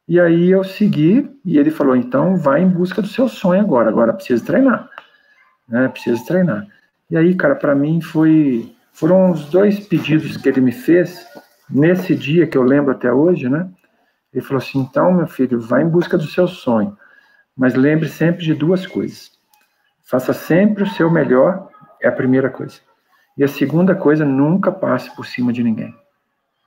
e 0.08 0.18
aí 0.18 0.50
eu 0.50 0.64
segui, 0.64 1.30
e 1.44 1.58
ele 1.58 1.70
falou: 1.70 1.94
então 1.94 2.36
vai 2.36 2.60
em 2.62 2.68
busca 2.68 3.00
do 3.00 3.06
seu 3.06 3.28
sonho 3.28 3.60
agora, 3.60 3.88
agora 3.88 4.12
precisa 4.12 4.44
treinar, 4.44 4.88
né? 5.68 5.88
Precisa 5.88 6.24
treinar. 6.26 6.66
E 7.10 7.16
aí, 7.16 7.34
cara, 7.36 7.54
para 7.54 7.74
mim 7.74 8.00
foi. 8.00 8.74
Foram 8.92 9.30
os 9.30 9.48
dois 9.48 9.78
pedidos 9.86 10.36
que 10.36 10.48
ele 10.48 10.60
me 10.60 10.72
fez 10.72 11.24
nesse 11.70 12.16
dia 12.16 12.48
que 12.48 12.58
eu 12.58 12.64
lembro 12.64 12.90
até 12.90 13.12
hoje, 13.12 13.48
né? 13.48 13.70
Ele 14.32 14.44
falou 14.44 14.58
assim: 14.58 14.80
então, 14.80 15.12
meu 15.12 15.28
filho, 15.28 15.60
vai 15.60 15.82
em 15.82 15.88
busca 15.88 16.18
do 16.18 16.26
seu 16.26 16.48
sonho, 16.48 16.96
mas 17.56 17.74
lembre 17.74 18.08
sempre 18.08 18.44
de 18.44 18.54
duas 18.54 18.86
coisas 18.86 19.37
Faça 20.08 20.32
sempre 20.32 20.84
o 20.84 20.86
seu 20.86 21.10
melhor, 21.10 21.68
é 22.00 22.08
a 22.08 22.12
primeira 22.12 22.48
coisa. 22.48 22.80
E 23.36 23.44
a 23.44 23.48
segunda 23.48 23.94
coisa, 23.94 24.24
nunca 24.24 24.72
passe 24.72 25.14
por 25.14 25.26
cima 25.26 25.52
de 25.52 25.62
ninguém. 25.62 25.94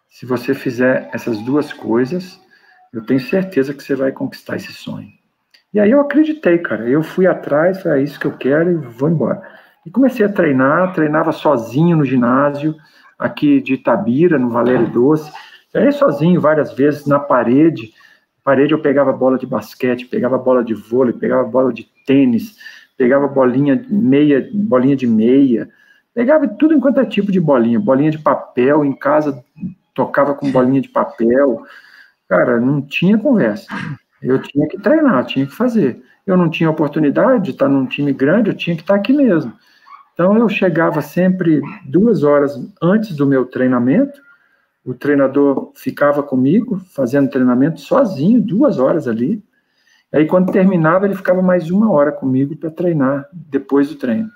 Se 0.08 0.28
você 0.28 0.54
fizer 0.54 1.10
essas 1.12 1.40
duas 1.40 1.74
coisas, 1.74 2.40
eu 2.94 3.04
tenho 3.04 3.20
certeza 3.20 3.74
que 3.74 3.82
você 3.82 3.96
vai 3.96 4.12
conquistar 4.12 4.58
esse 4.58 4.72
sonho. 4.72 5.08
E 5.74 5.80
aí 5.80 5.90
eu 5.90 6.00
acreditei, 6.00 6.60
cara. 6.60 6.88
Eu 6.88 7.02
fui 7.02 7.26
atrás, 7.26 7.84
é 7.84 8.00
isso 8.00 8.20
que 8.20 8.28
eu 8.28 8.38
quero 8.38 8.72
e 8.72 8.76
vou 8.76 9.10
embora. 9.10 9.42
E 9.86 9.90
comecei 9.90 10.24
a 10.24 10.32
treinar, 10.32 10.94
treinava 10.94 11.32
sozinho 11.32 11.98
no 11.98 12.06
ginásio, 12.06 12.76
aqui 13.18 13.60
de 13.60 13.74
Itabira, 13.74 14.38
no 14.38 14.52
Valério 14.52 14.88
Doce. 14.88 15.32
Treinei 15.72 15.94
sozinho 15.94 16.40
várias 16.40 16.74
vezes 16.74 17.08
na 17.08 17.18
parede. 17.18 17.92
Parede 18.44 18.74
eu 18.74 18.82
pegava 18.82 19.12
bola 19.12 19.40
de 19.40 19.48
basquete, 19.48 20.06
pegava 20.06 20.38
bola 20.38 20.64
de 20.64 20.76
vôlei, 20.76 21.14
pegava 21.14 21.44
bola 21.44 21.74
de 21.74 21.90
tênis, 22.06 22.56
pegava 23.02 23.28
bolinha 23.28 23.84
meia, 23.90 24.48
bolinha 24.54 24.96
de 24.96 25.08
meia, 25.08 25.68
pegava 26.14 26.48
tudo 26.48 26.76
enquanto 26.76 27.00
é 27.00 27.06
tipo 27.06 27.32
de 27.32 27.40
bolinha, 27.40 27.80
bolinha 27.80 28.12
de 28.12 28.20
papel, 28.20 28.86
em 28.86 28.94
casa 28.94 29.44
tocava 29.96 30.36
com 30.36 30.52
bolinha 30.52 30.80
de 30.80 30.88
papel. 30.88 31.64
Cara, 32.30 32.62
não 32.62 32.80
tinha 32.80 33.18
conversa. 33.18 33.66
Eu 34.22 34.40
tinha 34.40 34.68
que 34.68 34.78
treinar, 34.78 35.26
tinha 35.26 35.48
que 35.48 35.56
fazer. 35.56 36.00
Eu 36.28 36.38
não 36.38 36.48
tinha 36.48 36.70
oportunidade 36.70 37.46
de 37.46 37.50
estar 37.50 37.68
num 37.68 37.88
time 37.88 38.14
grande, 38.14 38.52
eu 38.52 38.56
tinha 38.56 38.76
que 38.76 38.84
estar 38.84 38.94
aqui 38.94 39.12
mesmo. 39.12 39.52
Então 40.14 40.38
eu 40.38 40.48
chegava 40.48 41.02
sempre 41.02 41.60
duas 41.84 42.22
horas 42.22 42.56
antes 42.80 43.16
do 43.16 43.26
meu 43.26 43.46
treinamento, 43.46 44.22
o 44.86 44.94
treinador 44.94 45.72
ficava 45.74 46.22
comigo, 46.22 46.80
fazendo 46.94 47.32
treinamento 47.32 47.82
sozinho, 47.82 48.40
duas 48.40 48.78
horas 48.78 49.08
ali. 49.08 49.44
Aí, 50.14 50.26
quando 50.26 50.52
terminava, 50.52 51.06
ele 51.06 51.16
ficava 51.16 51.42
mais 51.42 51.70
uma 51.72 51.92
hora 51.92 52.12
comigo 52.12 52.56
para 52.56 52.70
treinar 52.70 53.28
depois 53.32 53.90
do 53.90 53.96
treino. 53.96 54.30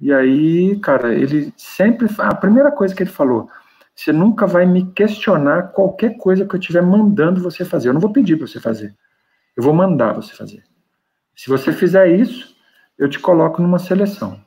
E 0.00 0.12
aí, 0.12 0.78
cara, 0.80 1.14
ele 1.14 1.52
sempre. 1.56 2.08
A 2.18 2.34
primeira 2.34 2.70
coisa 2.70 2.94
que 2.94 3.02
ele 3.02 3.10
falou: 3.10 3.48
você 3.94 4.12
nunca 4.12 4.46
vai 4.46 4.66
me 4.66 4.90
questionar 4.92 5.68
qualquer 5.68 6.16
coisa 6.16 6.44
que 6.44 6.54
eu 6.54 6.60
estiver 6.60 6.82
mandando 6.82 7.40
você 7.40 7.64
fazer. 7.64 7.88
Eu 7.88 7.94
não 7.94 8.00
vou 8.00 8.12
pedir 8.12 8.36
para 8.36 8.46
você 8.46 8.60
fazer. 8.60 8.94
Eu 9.56 9.62
vou 9.62 9.72
mandar 9.72 10.12
você 10.12 10.34
fazer. 10.34 10.64
Se 11.36 11.48
você 11.48 11.72
fizer 11.72 12.08
isso, 12.08 12.54
eu 12.98 13.08
te 13.08 13.18
coloco 13.18 13.62
numa 13.62 13.78
seleção. 13.78 14.40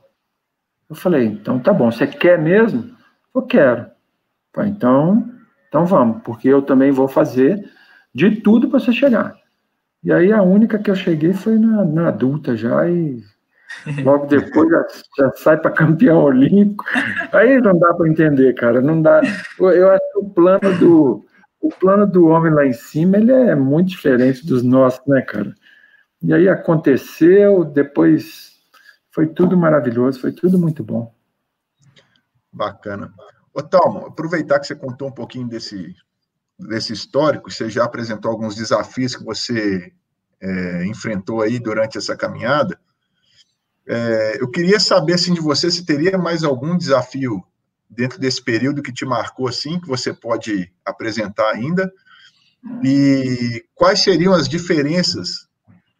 Eu 0.88 0.96
falei, 0.96 1.26
então 1.26 1.58
tá 1.58 1.72
bom, 1.72 1.90
você 1.90 2.06
quer 2.06 2.38
mesmo? 2.38 2.94
Eu 3.34 3.42
quero. 3.42 3.86
Então, 4.58 5.30
então 5.68 5.86
vamos, 5.86 6.22
porque 6.22 6.48
eu 6.48 6.62
também 6.62 6.90
vou 6.90 7.06
fazer 7.06 7.70
de 8.14 8.40
tudo 8.40 8.68
para 8.68 8.80
você 8.80 8.92
chegar. 8.92 9.37
E 10.02 10.12
aí 10.12 10.32
a 10.32 10.42
única 10.42 10.78
que 10.78 10.90
eu 10.90 10.96
cheguei 10.96 11.32
foi 11.32 11.58
na, 11.58 11.84
na 11.84 12.08
adulta 12.08 12.56
já, 12.56 12.88
e 12.88 13.22
logo 14.04 14.26
depois 14.26 14.68
já, 14.70 14.86
já 15.18 15.32
sai 15.32 15.56
para 15.58 15.70
campeão 15.70 16.22
olímpico. 16.22 16.84
Aí 17.32 17.60
não 17.60 17.78
dá 17.78 17.94
para 17.94 18.08
entender, 18.08 18.54
cara. 18.54 18.80
Não 18.80 19.02
dá. 19.02 19.20
Eu 19.58 19.90
acho 19.90 20.12
que 20.12 20.18
o 20.18 20.30
plano 20.30 20.78
do 20.78 21.24
o 21.60 21.70
plano 21.70 22.06
do 22.06 22.26
homem 22.26 22.52
lá 22.52 22.64
em 22.64 22.72
cima 22.72 23.16
ele 23.16 23.32
é 23.32 23.54
muito 23.54 23.88
diferente 23.88 24.46
dos 24.46 24.62
nossos, 24.62 25.04
né, 25.06 25.22
cara? 25.22 25.52
E 26.22 26.32
aí 26.32 26.48
aconteceu, 26.48 27.64
depois 27.64 28.56
foi 29.10 29.26
tudo 29.26 29.56
maravilhoso, 29.56 30.20
foi 30.20 30.32
tudo 30.32 30.58
muito 30.58 30.82
bom. 30.84 31.12
Bacana. 32.52 33.12
Ô, 33.52 33.62
Talmo, 33.62 34.06
aproveitar 34.06 34.60
que 34.60 34.66
você 34.66 34.74
contou 34.74 35.08
um 35.08 35.12
pouquinho 35.12 35.48
desse 35.48 35.94
desse 36.58 36.92
histórico, 36.92 37.50
você 37.50 37.70
já 37.70 37.84
apresentou 37.84 38.30
alguns 38.30 38.56
desafios 38.56 39.14
que 39.14 39.24
você 39.24 39.92
é, 40.40 40.86
enfrentou 40.86 41.42
aí 41.42 41.58
durante 41.58 41.98
essa 41.98 42.16
caminhada. 42.16 42.78
É, 43.86 44.38
eu 44.40 44.50
queria 44.50 44.80
saber 44.80 45.14
assim 45.14 45.32
de 45.32 45.40
você 45.40 45.70
se 45.70 45.84
teria 45.84 46.18
mais 46.18 46.42
algum 46.44 46.76
desafio 46.76 47.42
dentro 47.88 48.18
desse 48.18 48.42
período 48.42 48.82
que 48.82 48.92
te 48.92 49.06
marcou 49.06 49.48
assim, 49.48 49.80
que 49.80 49.88
você 49.88 50.12
pode 50.12 50.70
apresentar 50.84 51.50
ainda, 51.50 51.90
e 52.84 53.64
quais 53.74 54.02
seriam 54.02 54.34
as 54.34 54.48
diferenças 54.48 55.48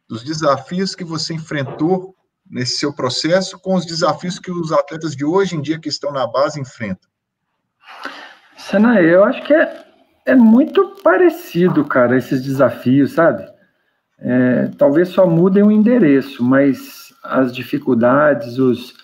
dos 0.08 0.22
desafios 0.22 0.94
que 0.94 1.04
você 1.04 1.34
enfrentou 1.34 2.14
nesse 2.50 2.78
seu 2.78 2.92
processo 2.92 3.58
com 3.58 3.74
os 3.74 3.86
desafios 3.86 4.38
que 4.38 4.50
os 4.50 4.72
atletas 4.72 5.14
de 5.14 5.24
hoje 5.24 5.56
em 5.56 5.62
dia 5.62 5.78
que 5.78 5.88
estão 5.88 6.12
na 6.12 6.26
base 6.26 6.60
enfrentam? 6.60 7.08
Sana, 8.56 9.00
eu 9.00 9.24
acho 9.24 9.42
que 9.46 9.54
é 9.54 9.87
é 10.28 10.36
muito 10.36 10.96
parecido, 11.02 11.84
cara, 11.86 12.16
esses 12.16 12.44
desafios, 12.44 13.12
sabe? 13.12 13.48
É, 14.18 14.70
talvez 14.76 15.08
só 15.08 15.26
mudem 15.26 15.62
o 15.62 15.70
endereço, 15.70 16.44
mas 16.44 17.14
as 17.24 17.54
dificuldades, 17.54 18.58
os, 18.58 18.94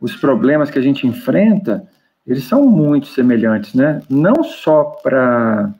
os 0.00 0.14
problemas 0.14 0.70
que 0.70 0.78
a 0.78 0.82
gente 0.82 1.08
enfrenta, 1.08 1.88
eles 2.24 2.44
são 2.44 2.64
muito 2.66 3.08
semelhantes, 3.08 3.74
né? 3.74 4.00
Não 4.08 4.44
só 4.44 4.84
para 5.02 5.74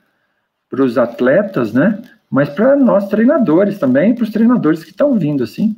os 0.73 0.97
atletas, 0.97 1.71
né? 1.71 2.01
Mas 2.29 2.49
para 2.49 2.75
nós 2.75 3.07
treinadores 3.07 3.79
também, 3.79 4.13
para 4.13 4.25
os 4.25 4.29
treinadores 4.29 4.83
que 4.83 4.91
estão 4.91 5.17
vindo, 5.17 5.41
assim, 5.41 5.73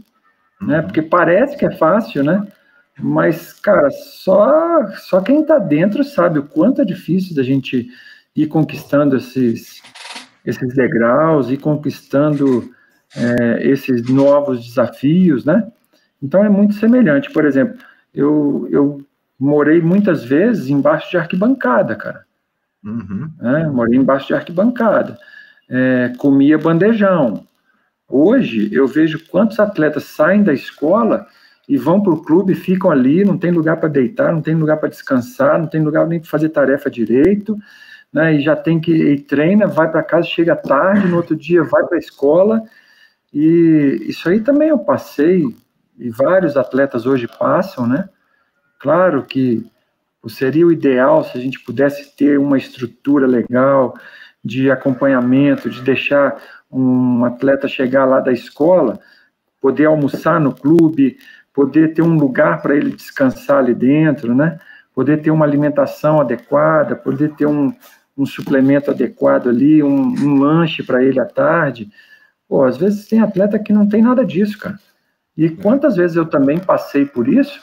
né? 0.60 0.82
Porque 0.82 1.04
parece 1.04 1.56
que 1.56 1.68
é 1.68 1.72
fácil, 1.78 2.24
né? 2.24 2.48
Mas, 2.98 3.54
cara, 3.54 3.92
só, 3.92 4.88
só 4.96 5.22
quem 5.22 5.42
está 5.42 5.60
dentro 5.60 6.04
sabe 6.04 6.40
o 6.40 6.44
quanto 6.44 6.82
é 6.82 6.86
difícil 6.86 7.36
da 7.36 7.44
gente 7.44 7.90
ir 8.36 8.48
conquistando 8.48 9.16
esses, 9.16 9.82
esses 10.46 10.74
degraus, 10.74 11.50
ir 11.50 11.58
conquistando 11.58 12.72
é, 13.16 13.68
esses 13.68 14.08
novos 14.10 14.66
desafios, 14.66 15.46
né? 15.46 15.72
Então 16.22 16.44
é 16.44 16.50
muito 16.50 16.74
semelhante. 16.76 17.32
Por 17.32 17.46
exemplo, 17.46 17.78
eu, 18.14 18.68
eu 18.72 19.06
morei 19.40 19.82
muitas 19.82 20.24
vezes 20.24 20.70
embaixo 20.70 21.12
de 21.12 21.18
arquibancada, 21.18 21.96
cara. 21.96 22.26
Uhum. 22.84 23.30
É, 23.42 23.68
morei 23.68 23.98
embaixo 23.98 24.28
de 24.28 24.34
arquibancada. 24.34 25.18
É, 25.70 26.14
comia 26.18 26.58
bandejão. 26.58 27.46
Hoje 28.10 28.70
eu 28.74 28.88
vejo 28.88 29.28
quantos 29.30 29.60
atletas 29.60 30.04
saem 30.04 30.44
da 30.44 30.54
escola 30.54 31.26
e 31.68 31.78
vão 31.78 32.02
para 32.02 32.14
o 32.14 32.22
clube, 32.22 32.54
ficam 32.54 32.92
ali, 32.92 33.24
não 33.24 33.38
tem 33.38 33.52
lugar 33.52 33.78
para 33.78 33.88
deitar, 33.90 34.34
não 34.34 34.42
tem 34.42 34.54
lugar 34.54 34.78
para 34.78 34.90
descansar, 34.90 35.58
não 35.58 35.68
tem 35.68 35.82
lugar 35.82 36.06
nem 36.08 36.20
para 36.20 36.30
fazer 36.30 36.50
tarefa 36.50 36.90
direito, 36.90 37.58
né? 38.14 38.36
E 38.36 38.42
já 38.42 38.56
tem 38.56 38.80
que 38.80 39.18
treina, 39.28 39.66
vai 39.66 39.90
para 39.90 40.04
casa, 40.04 40.28
chega 40.28 40.56
tarde, 40.56 41.08
no 41.08 41.18
outro 41.18 41.36
dia 41.36 41.64
vai 41.64 41.84
para 41.84 41.98
a 41.98 42.00
escola. 42.00 42.62
E 43.34 44.06
isso 44.08 44.30
aí 44.30 44.40
também 44.40 44.70
eu 44.70 44.78
passei 44.78 45.44
e 45.98 46.10
vários 46.10 46.56
atletas 46.56 47.06
hoje 47.06 47.28
passam, 47.28 47.88
né? 47.88 48.08
Claro 48.80 49.24
que 49.24 49.66
seria 50.28 50.66
o 50.68 50.72
ideal 50.72 51.24
se 51.24 51.38
a 51.38 51.42
gente 51.42 51.60
pudesse 51.60 52.16
ter 52.16 52.38
uma 52.38 52.58
estrutura 52.58 53.26
legal 53.26 53.96
de 54.44 54.70
acompanhamento, 54.70 55.70
de 55.70 55.82
deixar 55.82 56.38
um 56.72 57.26
atleta 57.26 57.68
chegar 57.68 58.06
lá 58.06 58.20
da 58.20 58.32
escola, 58.32 59.00
poder 59.62 59.86
almoçar 59.86 60.40
no 60.40 60.54
clube, 60.54 61.18
poder 61.54 61.94
ter 61.94 62.02
um 62.02 62.18
lugar 62.18 62.62
para 62.62 62.76
ele 62.76 62.92
descansar 62.92 63.60
ali 63.60 63.74
dentro, 63.74 64.36
né? 64.36 64.60
Poder 64.94 65.22
ter 65.22 65.32
uma 65.32 65.46
alimentação 65.46 66.20
adequada, 66.20 66.96
poder 66.96 67.34
ter 67.36 67.46
um, 67.46 67.74
um 68.18 68.26
suplemento 68.26 68.92
adequado 68.92 69.50
ali, 69.50 69.82
um, 69.82 70.14
um 70.14 70.40
lanche 70.40 70.84
para 70.84 71.04
ele 71.04 71.20
à 71.20 71.26
tarde. 71.26 71.90
Pô, 72.48 72.64
às 72.64 72.78
vezes 72.78 73.08
tem 73.08 73.20
atleta 73.20 73.60
que 73.60 73.74
não 73.74 73.88
tem 73.88 74.02
nada 74.02 74.24
disso, 74.26 74.58
cara. 74.58 74.80
E 75.36 75.50
quantas 75.50 75.96
vezes 75.96 76.16
eu 76.16 76.26
também 76.26 76.60
passei 76.60 77.06
por 77.06 77.28
isso, 77.28 77.60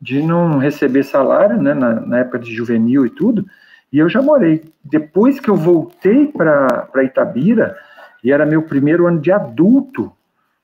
de 0.00 0.22
não 0.22 0.58
receber 0.58 1.02
salário, 1.02 1.60
né, 1.60 1.72
na, 1.72 2.00
na 2.00 2.18
época 2.18 2.38
de 2.38 2.54
juvenil 2.54 3.06
e 3.06 3.10
tudo, 3.10 3.46
e 3.90 3.98
eu 3.98 4.08
já 4.08 4.20
morei. 4.20 4.70
Depois 4.84 5.40
que 5.40 5.48
eu 5.48 5.56
voltei 5.56 6.26
para 6.26 7.02
Itabira, 7.02 7.76
e 8.22 8.30
era 8.30 8.44
meu 8.44 8.62
primeiro 8.62 9.06
ano 9.06 9.20
de 9.20 9.32
adulto, 9.32 10.12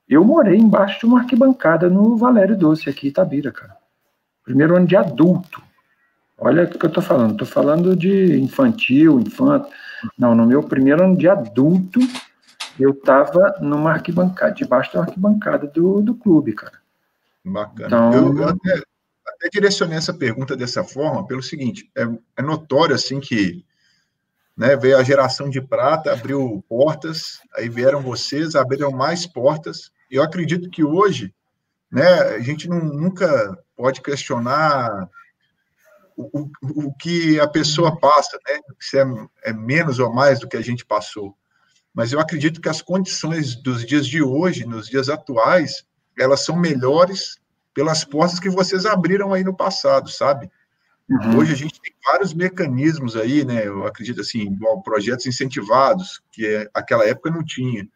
eu 0.08 0.22
morei 0.24 0.58
embaixo 0.58 1.00
de 1.00 1.06
uma 1.06 1.20
arquibancada 1.20 1.88
no 1.88 2.16
Valério 2.16 2.56
Doce, 2.56 2.90
aqui 2.90 3.06
em 3.06 3.10
Itabira, 3.10 3.50
cara. 3.50 3.76
Primeiro 4.44 4.76
ano 4.76 4.86
de 4.86 4.96
adulto. 4.96 5.62
Olha 6.44 6.64
o 6.64 6.68
que 6.68 6.84
eu 6.84 6.90
tô 6.90 7.00
falando. 7.00 7.36
Tô 7.36 7.46
falando 7.46 7.94
de 7.94 8.36
infantil, 8.40 9.20
infanto. 9.20 9.68
Não, 10.18 10.34
no 10.34 10.44
meu 10.44 10.60
primeiro 10.60 11.04
ano 11.04 11.16
de 11.16 11.28
adulto, 11.28 12.00
eu 12.78 12.90
estava 12.90 13.58
numa 13.60 13.92
arquibancada, 13.92 14.52
debaixo 14.52 14.92
da 14.92 15.02
arquibancada 15.02 15.68
do, 15.68 16.02
do 16.02 16.16
clube, 16.16 16.52
cara. 16.52 16.80
Bacana. 17.44 17.86
Então, 17.86 18.12
eu, 18.12 18.36
eu 18.36 18.48
até, 18.48 18.82
até, 19.24 19.48
direcionei 19.52 19.96
essa 19.96 20.12
pergunta 20.12 20.56
dessa 20.56 20.82
forma 20.82 21.24
pelo 21.24 21.42
seguinte: 21.42 21.88
é, 21.96 22.02
é 22.36 22.42
notório 22.42 22.96
assim 22.96 23.20
que 23.20 23.64
né, 24.56 24.76
veio 24.76 24.98
a 24.98 25.04
geração 25.04 25.48
de 25.48 25.60
prata, 25.60 26.12
abriu 26.12 26.64
portas, 26.68 27.40
aí 27.54 27.68
vieram 27.68 28.00
vocês, 28.00 28.56
abriram 28.56 28.90
mais 28.90 29.26
portas. 29.26 29.92
Eu 30.10 30.24
acredito 30.24 30.68
que 30.68 30.82
hoje, 30.82 31.32
né, 31.88 32.04
a 32.34 32.40
gente 32.40 32.68
não, 32.68 32.80
nunca 32.80 33.56
pode 33.76 34.00
questionar 34.00 35.08
o, 36.16 36.50
o, 36.62 36.94
que 36.94 37.38
a 37.40 37.48
pessoa 37.48 37.98
passa, 37.98 38.38
né, 38.46 38.60
se 38.80 38.98
é, 38.98 39.04
é 39.44 39.52
menos 39.52 39.98
ou 39.98 40.12
mais 40.12 40.40
do 40.40 40.48
que 40.48 40.56
a 40.56 40.62
gente 40.62 40.84
passou 40.84 41.36
mas 41.94 42.12
eu 42.12 42.20
acredito 42.20 42.60
que 42.60 42.68
as 42.68 42.80
condições 42.80 43.54
dos 43.54 43.84
dias 43.84 44.06
de 44.06 44.22
hoje, 44.22 44.64
nos 44.64 44.88
dias 44.88 45.08
atuais, 45.08 45.84
elas 46.18 46.44
são 46.44 46.56
melhores 46.56 47.38
pelas 47.74 48.04
portas 48.04 48.38
que 48.38 48.48
vocês 48.48 48.86
abriram 48.86 49.32
aí 49.32 49.44
no 49.44 49.54
passado, 49.54 50.10
sabe? 50.10 50.50
Uhum. 51.08 51.38
Hoje 51.38 51.52
a 51.52 51.56
gente 51.56 51.80
tem 51.80 51.92
vários 52.04 52.32
mecanismos 52.32 53.16
aí, 53.16 53.44
né? 53.44 53.66
Eu 53.66 53.86
acredito 53.86 54.20
assim, 54.20 54.56
projetos 54.82 55.26
incentivados, 55.26 56.22
que 56.30 56.46
é, 56.46 56.70
aquela 56.72 57.06
época 57.06 57.30
não 57.30 57.44
tinha. 57.44 57.86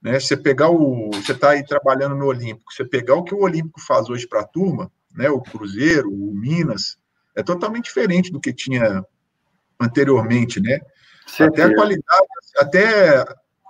Né? 0.00 0.18
Você 0.18 0.36
pegar 0.36 0.70
o. 0.70 1.10
Você 1.12 1.32
está 1.32 1.50
aí 1.50 1.64
trabalhando 1.64 2.14
no 2.14 2.26
Olímpico, 2.26 2.72
você 2.72 2.84
pegar 2.84 3.16
o 3.16 3.24
que 3.24 3.34
o 3.34 3.42
Olímpico 3.42 3.80
faz 3.80 4.08
hoje 4.08 4.26
para 4.26 4.40
a 4.40 4.46
turma, 4.46 4.90
né? 5.14 5.28
O 5.28 5.40
Cruzeiro, 5.40 6.10
o 6.10 6.34
Minas, 6.34 6.96
é 7.34 7.42
totalmente 7.42 7.84
diferente 7.84 8.30
do 8.30 8.40
que 8.40 8.52
tinha 8.52 9.04
anteriormente, 9.80 10.60
né? 10.60 10.80
Até 11.40 11.62
a 11.62 11.74
qualidade, 11.74 12.26
até 12.58 13.24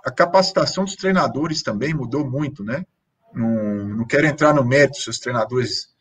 a 0.05 0.11
capacitação 0.11 0.83
dos 0.83 0.95
treinadores 0.95 1.63
também 1.63 1.93
mudou 1.93 2.29
muito, 2.29 2.63
né? 2.63 2.85
Não, 3.33 3.87
não 3.97 4.07
quero 4.07 4.27
entrar 4.27 4.53
no 4.53 4.63
mérito 4.63 4.97
se 4.97 5.09
os 5.09 5.19
treinadores 5.19 5.95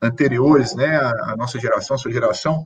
anteriores, 0.00 0.74
né, 0.74 0.96
a, 0.96 1.34
nossa 1.36 1.58
geração, 1.58 1.96
a 1.96 1.98
sua 1.98 2.12
geração, 2.12 2.64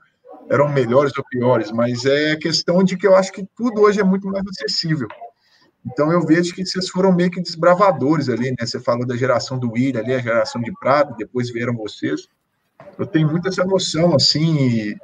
eram 0.48 0.68
melhores 0.68 1.16
ou 1.16 1.24
piores, 1.24 1.70
mas 1.70 2.04
é 2.04 2.36
questão 2.36 2.82
de 2.82 2.96
que 2.96 3.06
eu 3.06 3.14
acho 3.14 3.32
que 3.32 3.46
tudo 3.56 3.82
hoje 3.82 4.00
é 4.00 4.04
muito 4.04 4.26
mais 4.26 4.44
acessível. 4.48 5.06
Então 5.86 6.12
eu 6.12 6.20
vejo 6.26 6.54
que 6.54 6.66
vocês 6.66 6.88
foram 6.88 7.12
meio 7.12 7.30
que 7.30 7.40
desbravadores 7.40 8.28
ali, 8.28 8.50
né? 8.50 8.66
Você 8.66 8.80
falou 8.80 9.06
da 9.06 9.16
geração 9.16 9.58
do 9.58 9.70
William 9.70 10.00
ali, 10.00 10.12
a 10.12 10.18
geração 10.18 10.60
de 10.60 10.72
Prado, 10.78 11.14
depois 11.16 11.50
vieram 11.50 11.74
vocês. 11.74 12.28
Eu 12.98 13.06
tenho 13.06 13.30
muito 13.30 13.48
essa 13.48 13.64
noção, 13.64 14.14
assim, 14.14 14.94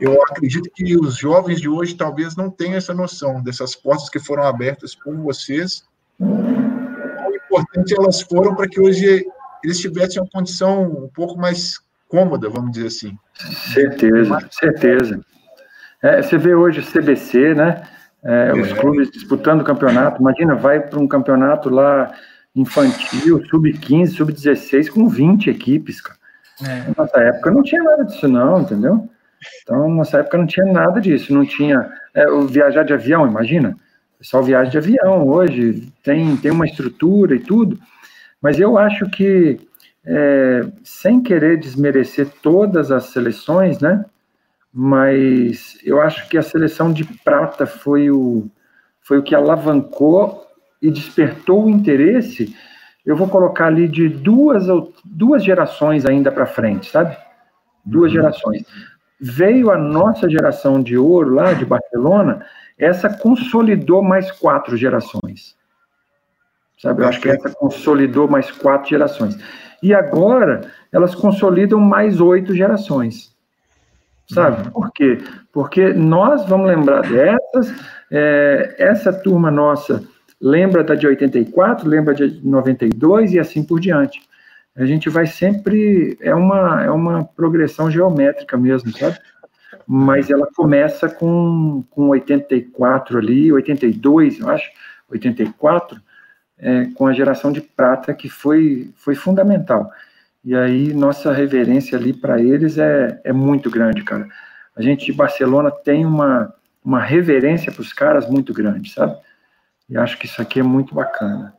eu 0.00 0.22
acredito 0.22 0.70
que 0.74 0.96
os 0.96 1.16
jovens 1.16 1.60
de 1.60 1.68
hoje 1.68 1.94
talvez 1.94 2.36
não 2.36 2.50
tenham 2.50 2.76
essa 2.76 2.94
noção 2.94 3.42
dessas 3.42 3.74
portas 3.74 4.08
que 4.08 4.18
foram 4.18 4.44
abertas 4.44 4.94
por 4.94 5.16
vocês. 5.16 5.82
O 6.20 7.34
importante 7.34 7.94
elas 7.96 8.20
foram 8.20 8.54
para 8.54 8.68
que 8.68 8.80
hoje 8.80 9.24
eles 9.64 9.80
tivessem 9.80 10.22
uma 10.22 10.28
condição 10.30 10.82
um 10.82 11.08
pouco 11.08 11.38
mais 11.38 11.80
cômoda, 12.08 12.48
vamos 12.48 12.72
dizer 12.72 12.86
assim. 12.86 13.18
Certeza, 13.72 14.48
certeza. 14.50 15.20
É, 16.02 16.22
você 16.22 16.38
vê 16.38 16.54
hoje 16.54 16.80
o 16.80 16.86
CBC, 16.86 17.54
né? 17.54 17.82
É, 18.22 18.52
os 18.52 18.70
é. 18.70 18.74
clubes 18.74 19.10
disputando 19.10 19.60
o 19.60 19.64
campeonato. 19.64 20.20
Imagina, 20.20 20.54
vai 20.54 20.80
para 20.80 20.98
um 20.98 21.08
campeonato 21.08 21.68
lá 21.68 22.12
infantil, 22.54 23.44
sub-15, 23.48 24.16
sub-16, 24.16 24.90
com 24.90 25.08
20 25.08 25.50
equipes, 25.50 26.00
cara. 26.00 26.18
É. 26.66 27.28
Época 27.28 27.50
não 27.50 27.62
tinha 27.62 27.82
nada 27.82 28.04
disso, 28.04 28.28
não, 28.28 28.60
entendeu? 28.60 29.08
Então, 29.62 29.94
nessa 29.94 30.18
época 30.18 30.38
não 30.38 30.46
tinha 30.46 30.66
nada 30.66 31.00
disso, 31.00 31.32
não 31.32 31.46
tinha 31.46 31.90
é, 32.14 32.24
viajar 32.48 32.82
de 32.82 32.92
avião, 32.92 33.26
imagina. 33.26 33.76
O 34.14 34.18
pessoal 34.18 34.42
viaja 34.42 34.70
de 34.70 34.78
avião 34.78 35.28
hoje, 35.28 35.92
tem, 36.02 36.36
tem 36.36 36.50
uma 36.50 36.66
estrutura 36.66 37.36
e 37.36 37.40
tudo, 37.40 37.78
mas 38.42 38.58
eu 38.58 38.76
acho 38.76 39.08
que, 39.10 39.60
é, 40.04 40.66
sem 40.82 41.22
querer 41.22 41.58
desmerecer 41.58 42.28
todas 42.42 42.90
as 42.90 43.04
seleções, 43.06 43.78
né? 43.80 44.04
Mas 44.72 45.78
eu 45.84 46.00
acho 46.00 46.28
que 46.28 46.36
a 46.36 46.42
seleção 46.42 46.92
de 46.92 47.04
prata 47.04 47.66
foi 47.66 48.10
o, 48.10 48.48
foi 49.00 49.18
o 49.18 49.22
que 49.22 49.34
alavancou 49.34 50.46
e 50.82 50.90
despertou 50.90 51.64
o 51.64 51.70
interesse. 51.70 52.54
Eu 53.08 53.16
vou 53.16 53.28
colocar 53.28 53.66
ali 53.66 53.88
de 53.88 54.08
duas, 54.08 54.66
duas 55.04 55.42
gerações 55.42 56.06
ainda 56.06 56.30
para 56.30 56.46
frente, 56.46 56.90
sabe? 56.90 57.16
Duas 57.84 58.12
uhum. 58.12 58.20
gerações 58.20 58.64
veio 59.20 59.70
a 59.70 59.76
nossa 59.76 60.28
geração 60.28 60.80
de 60.80 60.96
ouro 60.96 61.34
lá 61.34 61.52
de 61.52 61.64
Barcelona, 61.64 62.46
essa 62.78 63.08
consolidou 63.08 64.02
mais 64.02 64.30
quatro 64.30 64.76
gerações. 64.76 65.56
Sabe, 66.78 67.02
eu 67.02 67.08
acho 67.08 67.20
que 67.20 67.28
essa 67.28 67.50
consolidou 67.50 68.28
mais 68.28 68.52
quatro 68.52 68.88
gerações. 68.88 69.36
E 69.82 69.92
agora 69.92 70.60
elas 70.92 71.14
consolidam 71.14 71.80
mais 71.80 72.20
oito 72.20 72.54
gerações. 72.54 73.36
Sabe? 74.28 74.66
Uhum. 74.66 74.70
Por 74.70 74.92
quê? 74.92 75.18
Porque 75.52 75.92
nós 75.92 76.46
vamos 76.46 76.68
lembrar 76.68 77.02
dessas, 77.02 77.74
é, 78.12 78.76
essa 78.78 79.12
turma 79.12 79.50
nossa 79.50 80.04
lembra 80.40 80.84
da 80.84 80.94
de 80.94 81.06
84, 81.06 81.88
lembra 81.88 82.14
de 82.14 82.40
92 82.44 83.32
e 83.32 83.38
assim 83.38 83.62
por 83.62 83.80
diante 83.80 84.20
a 84.78 84.86
gente 84.86 85.10
vai 85.10 85.26
sempre. 85.26 86.16
É 86.20 86.34
uma, 86.34 86.84
é 86.84 86.90
uma 86.90 87.24
progressão 87.24 87.90
geométrica 87.90 88.56
mesmo, 88.56 88.96
sabe? 88.96 89.18
Mas 89.86 90.30
ela 90.30 90.46
começa 90.54 91.08
com, 91.08 91.82
com 91.90 92.08
84 92.10 93.18
ali, 93.18 93.52
82, 93.52 94.38
eu 94.38 94.48
acho, 94.48 94.70
84, 95.08 96.00
é, 96.58 96.84
com 96.94 97.06
a 97.06 97.12
geração 97.12 97.50
de 97.50 97.60
prata, 97.60 98.14
que 98.14 98.28
foi, 98.28 98.92
foi 98.94 99.16
fundamental. 99.16 99.90
E 100.44 100.54
aí, 100.54 100.92
nossa 100.94 101.32
reverência 101.32 101.98
ali 101.98 102.12
para 102.12 102.40
eles 102.40 102.78
é, 102.78 103.20
é 103.24 103.32
muito 103.32 103.68
grande, 103.70 104.04
cara. 104.04 104.28
A 104.76 104.82
gente 104.82 105.06
de 105.06 105.12
Barcelona 105.12 105.70
tem 105.70 106.06
uma, 106.06 106.54
uma 106.84 107.00
reverência 107.00 107.72
para 107.72 107.82
os 107.82 107.92
caras 107.92 108.28
muito 108.30 108.52
grande, 108.52 108.92
sabe? 108.92 109.16
E 109.88 109.96
acho 109.96 110.18
que 110.18 110.26
isso 110.26 110.40
aqui 110.40 110.60
é 110.60 110.62
muito 110.62 110.94
bacana. 110.94 111.56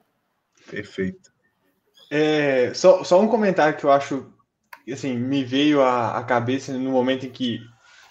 Perfeito. 0.70 1.32
É, 2.12 2.74
só, 2.74 3.04
só 3.04 3.22
um 3.22 3.28
comentário 3.28 3.78
que 3.78 3.84
eu 3.84 3.92
acho 3.92 4.34
assim, 4.92 5.18
me 5.18 5.44
veio 5.44 5.84
à, 5.84 6.24
cabeça 6.24 6.74
no 6.74 6.92
momento 6.92 7.26
em 7.26 7.30
que 7.30 7.60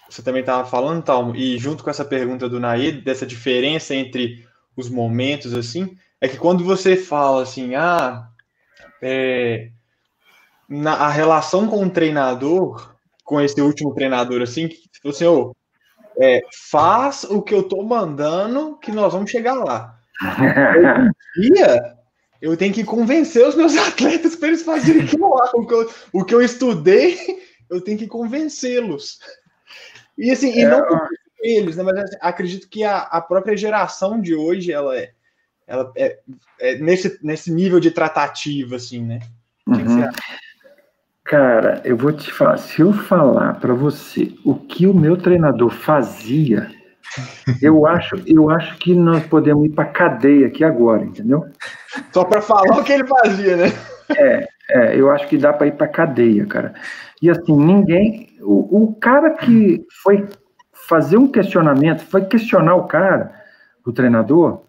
você 0.09 0.21
também 0.21 0.41
estava 0.41 0.67
falando, 0.67 1.03
Talmo, 1.03 1.35
e 1.35 1.57
junto 1.57 1.83
com 1.83 1.89
essa 1.89 2.05
pergunta 2.05 2.49
do 2.49 2.59
Naed, 2.59 3.01
dessa 3.01 3.25
diferença 3.25 3.93
entre 3.93 4.47
os 4.75 4.89
momentos, 4.89 5.53
assim, 5.53 5.95
é 6.19 6.27
que 6.27 6.37
quando 6.37 6.63
você 6.63 6.95
fala 6.95 7.43
assim, 7.43 7.75
ah, 7.75 8.27
é, 9.01 9.69
na, 10.67 10.93
a 10.93 11.09
relação 11.09 11.67
com 11.67 11.83
o 11.83 11.89
treinador, 11.89 12.95
com 13.23 13.39
esse 13.39 13.61
último 13.61 13.93
treinador, 13.93 14.41
assim, 14.41 14.67
que 14.67 14.89
tipo 14.89 15.09
assim, 15.09 15.25
oh, 15.25 15.55
é, 16.19 16.41
faz 16.71 17.23
o 17.25 17.41
que 17.41 17.53
eu 17.53 17.63
tô 17.63 17.83
mandando 17.83 18.77
que 18.77 18.91
nós 18.91 19.13
vamos 19.13 19.29
chegar 19.29 19.53
lá. 19.53 19.98
Hoje 20.21 21.53
dia, 21.53 21.95
eu 22.41 22.55
tenho 22.55 22.73
que 22.73 22.83
convencer 22.83 23.45
os 23.47 23.55
meus 23.55 23.75
atletas 23.77 24.35
para 24.35 24.49
eles 24.49 24.63
fazerem. 24.63 25.03
O 25.53 25.65
que, 25.65 25.73
eu, 25.73 25.91
o 26.13 26.25
que 26.25 26.35
eu 26.35 26.41
estudei, 26.41 27.17
eu 27.69 27.81
tenho 27.81 27.97
que 27.97 28.07
convencê-los. 28.07 29.19
E 30.17 30.31
assim, 30.31 30.57
e 30.57 30.65
não 30.65 30.79
é, 30.79 31.07
eles, 31.41 31.77
né, 31.77 31.83
mas 31.83 31.97
assim, 31.97 32.17
acredito 32.19 32.67
que 32.69 32.83
a, 32.83 32.97
a 32.97 33.21
própria 33.21 33.55
geração 33.55 34.19
de 34.19 34.35
hoje, 34.35 34.71
ela 34.71 34.97
é, 34.97 35.11
ela 35.65 35.91
é, 35.95 36.19
é 36.59 36.75
nesse, 36.75 37.19
nesse 37.23 37.51
nível 37.51 37.79
de 37.79 37.91
tratativa, 37.91 38.75
assim, 38.75 39.03
né? 39.03 39.19
Uhum. 39.65 40.09
Cara, 41.23 41.81
eu 41.85 41.95
vou 41.95 42.11
te 42.11 42.31
falar, 42.33 42.57
se 42.57 42.81
eu 42.81 42.91
falar 42.91 43.59
para 43.59 43.73
você 43.73 44.33
o 44.43 44.55
que 44.55 44.87
o 44.87 44.93
meu 44.93 45.15
treinador 45.15 45.69
fazia, 45.69 46.71
eu 47.61 47.85
acho, 47.85 48.15
eu 48.25 48.49
acho 48.49 48.77
que 48.77 48.93
nós 48.93 49.25
podemos 49.25 49.65
ir 49.65 49.69
para 49.69 49.85
cadeia 49.85 50.47
aqui 50.47 50.63
agora, 50.63 51.03
entendeu? 51.03 51.45
Só 52.11 52.23
para 52.23 52.41
falar 52.41 52.79
o 52.79 52.83
que 52.83 52.93
ele 52.93 53.05
fazia, 53.05 53.55
né? 53.55 53.71
É, 54.15 54.47
é 54.69 54.99
eu 54.99 55.09
acho 55.09 55.27
que 55.27 55.37
dá 55.37 55.53
para 55.53 55.67
ir 55.67 55.73
para 55.73 55.87
cadeia, 55.87 56.45
cara. 56.45 56.73
E 57.21 57.29
assim, 57.29 57.55
ninguém, 57.55 58.29
o, 58.41 58.83
o 58.83 58.95
cara 58.95 59.31
que 59.31 59.85
foi 60.03 60.27
fazer 60.87 61.17
um 61.17 61.27
questionamento, 61.27 62.03
foi 62.05 62.25
questionar 62.25 62.75
o 62.75 62.87
cara, 62.87 63.31
o 63.85 63.91
treinador, 63.91 64.63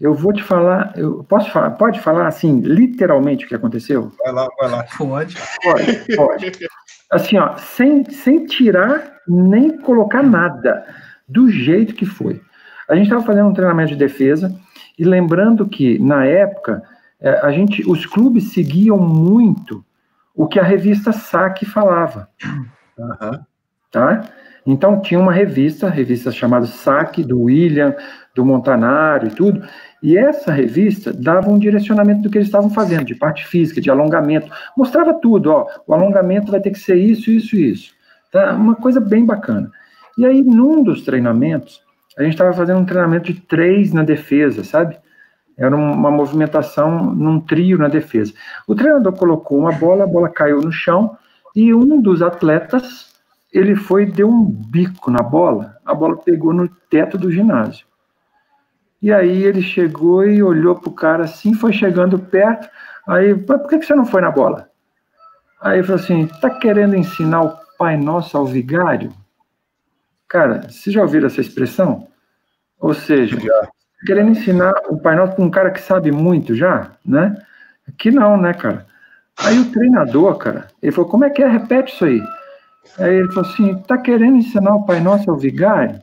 eu 0.00 0.12
vou 0.12 0.32
te 0.32 0.42
falar, 0.42 0.92
eu 0.96 1.24
posso 1.24 1.50
falar, 1.50 1.70
pode 1.70 2.00
falar 2.00 2.26
assim, 2.26 2.60
literalmente 2.60 3.44
o 3.44 3.48
que 3.48 3.54
aconteceu? 3.54 4.12
Vai 4.22 4.32
lá, 4.32 4.48
vai 4.58 4.70
lá. 4.70 4.84
Pode. 4.98 5.36
Pode, 5.62 6.16
pode. 6.16 6.52
Assim, 7.12 7.38
ó, 7.38 7.56
sem, 7.56 8.04
sem 8.10 8.44
tirar 8.44 9.20
nem 9.28 9.78
colocar 9.78 10.22
nada, 10.22 10.84
do 11.26 11.50
jeito 11.50 11.94
que 11.94 12.06
foi. 12.06 12.40
A 12.88 12.94
gente 12.94 13.04
estava 13.04 13.24
fazendo 13.24 13.48
um 13.48 13.54
treinamento 13.54 13.92
de 13.92 13.96
defesa, 13.96 14.54
e 14.98 15.04
lembrando 15.04 15.68
que, 15.68 15.98
na 15.98 16.24
época, 16.24 16.82
é, 17.20 17.40
a 17.40 17.50
gente, 17.50 17.88
os 17.88 18.06
clubes 18.06 18.52
seguiam 18.52 18.98
muito 18.98 19.84
o 20.34 20.46
que 20.46 20.58
a 20.58 20.64
revista 20.64 21.12
Saque 21.12 21.64
falava. 21.64 22.28
Uhum. 22.98 23.40
Tá? 23.90 24.24
Então, 24.66 25.00
tinha 25.00 25.20
uma 25.20 25.32
revista, 25.32 25.88
revista 25.88 26.30
chamada 26.30 26.66
Saque, 26.66 27.22
do 27.22 27.42
William, 27.42 27.94
do 28.34 28.44
Montanaro 28.44 29.26
e 29.26 29.30
tudo, 29.30 29.62
e 30.02 30.16
essa 30.16 30.50
revista 30.52 31.12
dava 31.12 31.50
um 31.50 31.58
direcionamento 31.58 32.22
do 32.22 32.30
que 32.30 32.38
eles 32.38 32.48
estavam 32.48 32.70
fazendo, 32.70 33.04
de 33.04 33.14
parte 33.14 33.46
física, 33.46 33.80
de 33.80 33.90
alongamento, 33.90 34.50
mostrava 34.76 35.14
tudo, 35.14 35.50
ó, 35.50 35.66
o 35.86 35.94
alongamento 35.94 36.50
vai 36.50 36.60
ter 36.60 36.70
que 36.70 36.78
ser 36.78 36.96
isso, 36.96 37.30
isso, 37.30 37.56
isso. 37.56 37.94
Tá? 38.32 38.52
Uma 38.54 38.74
coisa 38.74 39.00
bem 39.00 39.24
bacana. 39.24 39.70
E 40.16 40.24
aí, 40.24 40.42
num 40.42 40.82
dos 40.82 41.02
treinamentos, 41.02 41.82
a 42.16 42.22
gente 42.22 42.32
estava 42.32 42.52
fazendo 42.52 42.80
um 42.80 42.84
treinamento 42.84 43.32
de 43.32 43.40
três 43.40 43.92
na 43.92 44.02
defesa, 44.02 44.62
sabe? 44.62 44.96
Era 45.56 45.74
uma 45.74 46.10
movimentação 46.10 47.14
num 47.14 47.40
trio 47.40 47.78
na 47.78 47.88
defesa. 47.88 48.32
O 48.66 48.74
treinador 48.74 49.12
colocou 49.12 49.58
uma 49.58 49.72
bola, 49.72 50.04
a 50.04 50.06
bola 50.06 50.28
caiu 50.28 50.60
no 50.60 50.72
chão, 50.72 51.16
e 51.54 51.72
um 51.72 52.00
dos 52.00 52.22
atletas 52.22 53.14
ele 53.52 53.76
foi 53.76 54.04
deu 54.04 54.28
um 54.28 54.44
bico 54.44 55.12
na 55.12 55.22
bola, 55.22 55.76
a 55.86 55.94
bola 55.94 56.16
pegou 56.16 56.52
no 56.52 56.68
teto 56.90 57.16
do 57.16 57.30
ginásio. 57.30 57.86
E 59.00 59.12
aí 59.12 59.44
ele 59.44 59.62
chegou 59.62 60.26
e 60.26 60.42
olhou 60.42 60.74
pro 60.74 60.90
cara 60.90 61.24
assim, 61.24 61.54
foi 61.54 61.72
chegando 61.72 62.18
perto, 62.18 62.68
aí, 63.06 63.34
por 63.34 63.68
que, 63.68 63.78
que 63.78 63.86
você 63.86 63.94
não 63.94 64.04
foi 64.04 64.22
na 64.22 64.30
bola? 64.30 64.68
Aí 65.60 65.78
ele 65.78 65.86
falou 65.86 66.02
assim, 66.02 66.26
tá 66.40 66.50
querendo 66.50 66.96
ensinar 66.96 67.42
o 67.42 67.56
Pai 67.78 67.96
Nosso 67.96 68.36
ao 68.36 68.44
vigário? 68.44 69.12
Cara, 70.28 70.62
vocês 70.68 70.94
já 70.94 71.02
ouviram 71.02 71.26
essa 71.26 71.40
expressão? 71.40 72.08
Ou 72.80 72.94
seja, 72.94 73.38
já. 73.38 73.68
querendo 74.06 74.30
ensinar 74.30 74.74
o 74.88 74.98
Pai 74.98 75.16
Nosso 75.16 75.34
para 75.34 75.44
um 75.44 75.50
cara 75.50 75.70
que 75.70 75.80
sabe 75.80 76.10
muito 76.10 76.54
já, 76.54 76.92
né? 77.04 77.34
Aqui 77.88 78.10
não, 78.10 78.36
né, 78.36 78.52
cara? 78.52 78.86
Aí 79.38 79.58
o 79.58 79.70
treinador, 79.70 80.36
cara, 80.36 80.68
ele 80.82 80.92
falou, 80.92 81.10
como 81.10 81.24
é 81.24 81.30
que 81.30 81.42
é? 81.42 81.48
Repete 81.48 81.92
isso 81.92 82.04
aí. 82.04 82.22
Aí 82.98 83.14
ele 83.14 83.28
falou 83.32 83.50
assim: 83.50 83.74
tá 83.86 83.98
querendo 83.98 84.36
ensinar 84.36 84.74
o 84.74 84.84
Pai 84.84 85.00
Nosso 85.00 85.30
ao 85.30 85.36
vigário? 85.36 86.00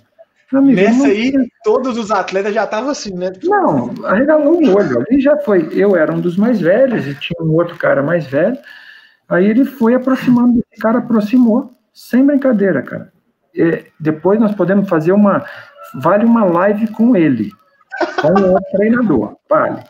Amigo, 0.53 0.81
Nessa 0.81 1.07
aí, 1.07 1.31
todos 1.63 1.97
os 1.97 2.11
atletas 2.11 2.53
já 2.53 2.65
estavam 2.65 2.89
assim, 2.89 3.13
né? 3.13 3.31
Não, 3.43 3.93
arregalou 4.03 4.61
o 4.61 4.75
olho. 4.75 4.99
Ali 4.99 5.21
já 5.21 5.37
foi. 5.39 5.69
Eu 5.71 5.95
era 5.95 6.11
um 6.11 6.19
dos 6.19 6.35
mais 6.35 6.59
velhos 6.59 7.07
e 7.07 7.15
tinha 7.15 7.41
um 7.41 7.53
outro 7.53 7.77
cara 7.77 8.03
mais 8.03 8.25
velho. 8.25 8.57
Aí 9.29 9.45
ele 9.45 9.63
foi 9.63 9.93
aproximando, 9.93 10.59
o 10.59 10.81
cara 10.81 10.99
aproximou, 10.99 11.73
sem 11.93 12.25
brincadeira, 12.25 12.81
cara. 12.81 13.10
E 13.53 13.85
depois 13.99 14.39
nós 14.39 14.53
podemos 14.55 14.87
fazer 14.87 15.11
uma. 15.11 15.45
Vale 15.95 16.25
uma 16.25 16.45
live 16.45 16.87
com 16.93 17.15
ele, 17.15 17.51
com 18.21 18.29
o 18.29 18.61
treinador. 18.71 19.35
Vale. 19.49 19.83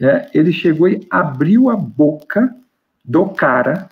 É, 0.00 0.28
ele 0.34 0.52
chegou 0.52 0.88
e 0.88 1.06
abriu 1.10 1.70
a 1.70 1.76
boca 1.76 2.54
do 3.04 3.28
cara 3.28 3.88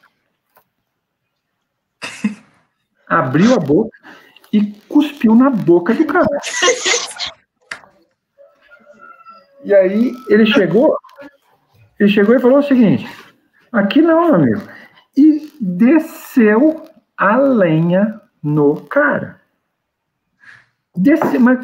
abriu 3.07 3.55
a 3.55 3.59
boca 3.59 3.97
e 4.53 4.73
cuspiu 4.89 5.35
na 5.35 5.51
boca 5.51 5.95
do 5.95 6.05
cara. 6.07 6.27
E 9.65 9.75
aí 9.75 10.13
ele 10.29 10.47
chegou, 10.47 10.97
ele 11.99 12.09
chegou 12.09 12.35
e 12.35 12.41
falou 12.41 12.59
o 12.59 12.63
seguinte: 12.63 13.07
aqui 13.73 14.03
não, 14.03 14.35
amigo. 14.35 14.63
E 15.17 15.53
desceu 15.61 16.85
a 17.17 17.37
lenha 17.37 18.21
no 18.45 18.77
cara. 18.83 19.41
Desceu, 20.95 21.41
mas 21.41 21.59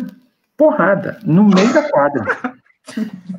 porrada, 0.56 1.18
no 1.22 1.44
meio 1.44 1.72
da 1.72 1.88
quadra. 1.88 2.24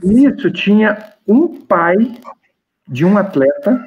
Isso 0.03 0.51
tinha 0.51 1.13
um 1.27 1.59
pai 1.65 1.95
de 2.87 3.03
um 3.03 3.17
atleta 3.17 3.83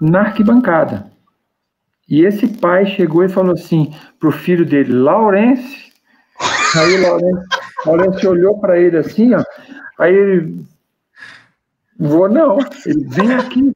na 0.00 0.20
arquibancada. 0.20 1.10
E 2.08 2.24
esse 2.24 2.48
pai 2.48 2.86
chegou 2.86 3.24
e 3.24 3.28
falou 3.28 3.52
assim 3.52 3.94
pro 4.18 4.32
filho 4.32 4.64
dele, 4.64 4.92
Laurence. 4.92 5.92
Aí 6.76 6.94
o 6.96 7.36
Laurence 7.86 8.26
olhou 8.26 8.58
para 8.58 8.78
ele 8.78 8.96
assim, 8.96 9.34
ó. 9.34 9.44
Aí 9.98 10.14
ele, 10.14 10.64
vou 11.98 12.28
não, 12.28 12.58
ele 12.86 13.04
vem 13.08 13.34
aqui. 13.34 13.72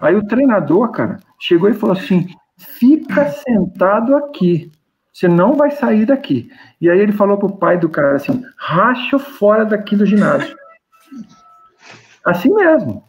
Aí 0.00 0.14
o 0.14 0.26
treinador, 0.26 0.90
cara, 0.90 1.18
chegou 1.40 1.68
e 1.68 1.74
falou 1.74 1.96
assim: 1.96 2.28
fica 2.56 3.30
sentado 3.30 4.14
aqui, 4.16 4.70
você 5.12 5.28
não 5.28 5.54
vai 5.54 5.70
sair 5.70 6.06
daqui. 6.06 6.50
E 6.80 6.90
aí 6.90 6.98
ele 6.98 7.12
falou 7.12 7.38
pro 7.38 7.56
pai 7.56 7.78
do 7.78 7.88
cara 7.88 8.16
assim: 8.16 8.42
racha 8.56 9.18
fora 9.18 9.64
daqui 9.64 9.96
do 9.96 10.06
ginásio. 10.06 10.56
Assim 12.24 12.52
mesmo. 12.52 13.04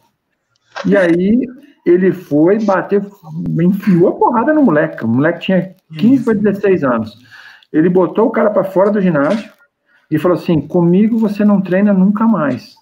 E 0.84 0.96
aí 0.96 1.40
ele 1.84 2.12
foi 2.12 2.62
bater, 2.64 3.04
enfiou 3.60 4.08
a 4.08 4.16
porrada 4.16 4.52
no 4.52 4.62
moleque. 4.62 5.04
O 5.04 5.08
moleque 5.08 5.40
tinha 5.40 5.74
15 5.98 6.24
para 6.24 6.34
16 6.34 6.84
anos. 6.84 7.18
Ele 7.72 7.88
botou 7.88 8.26
o 8.26 8.30
cara 8.30 8.50
para 8.50 8.64
fora 8.64 8.90
do 8.90 9.00
ginásio 9.00 9.52
e 10.10 10.18
falou 10.18 10.36
assim: 10.36 10.60
comigo 10.60 11.18
você 11.18 11.44
não 11.44 11.60
treina 11.60 11.92
nunca 11.92 12.26
mais. 12.26 12.76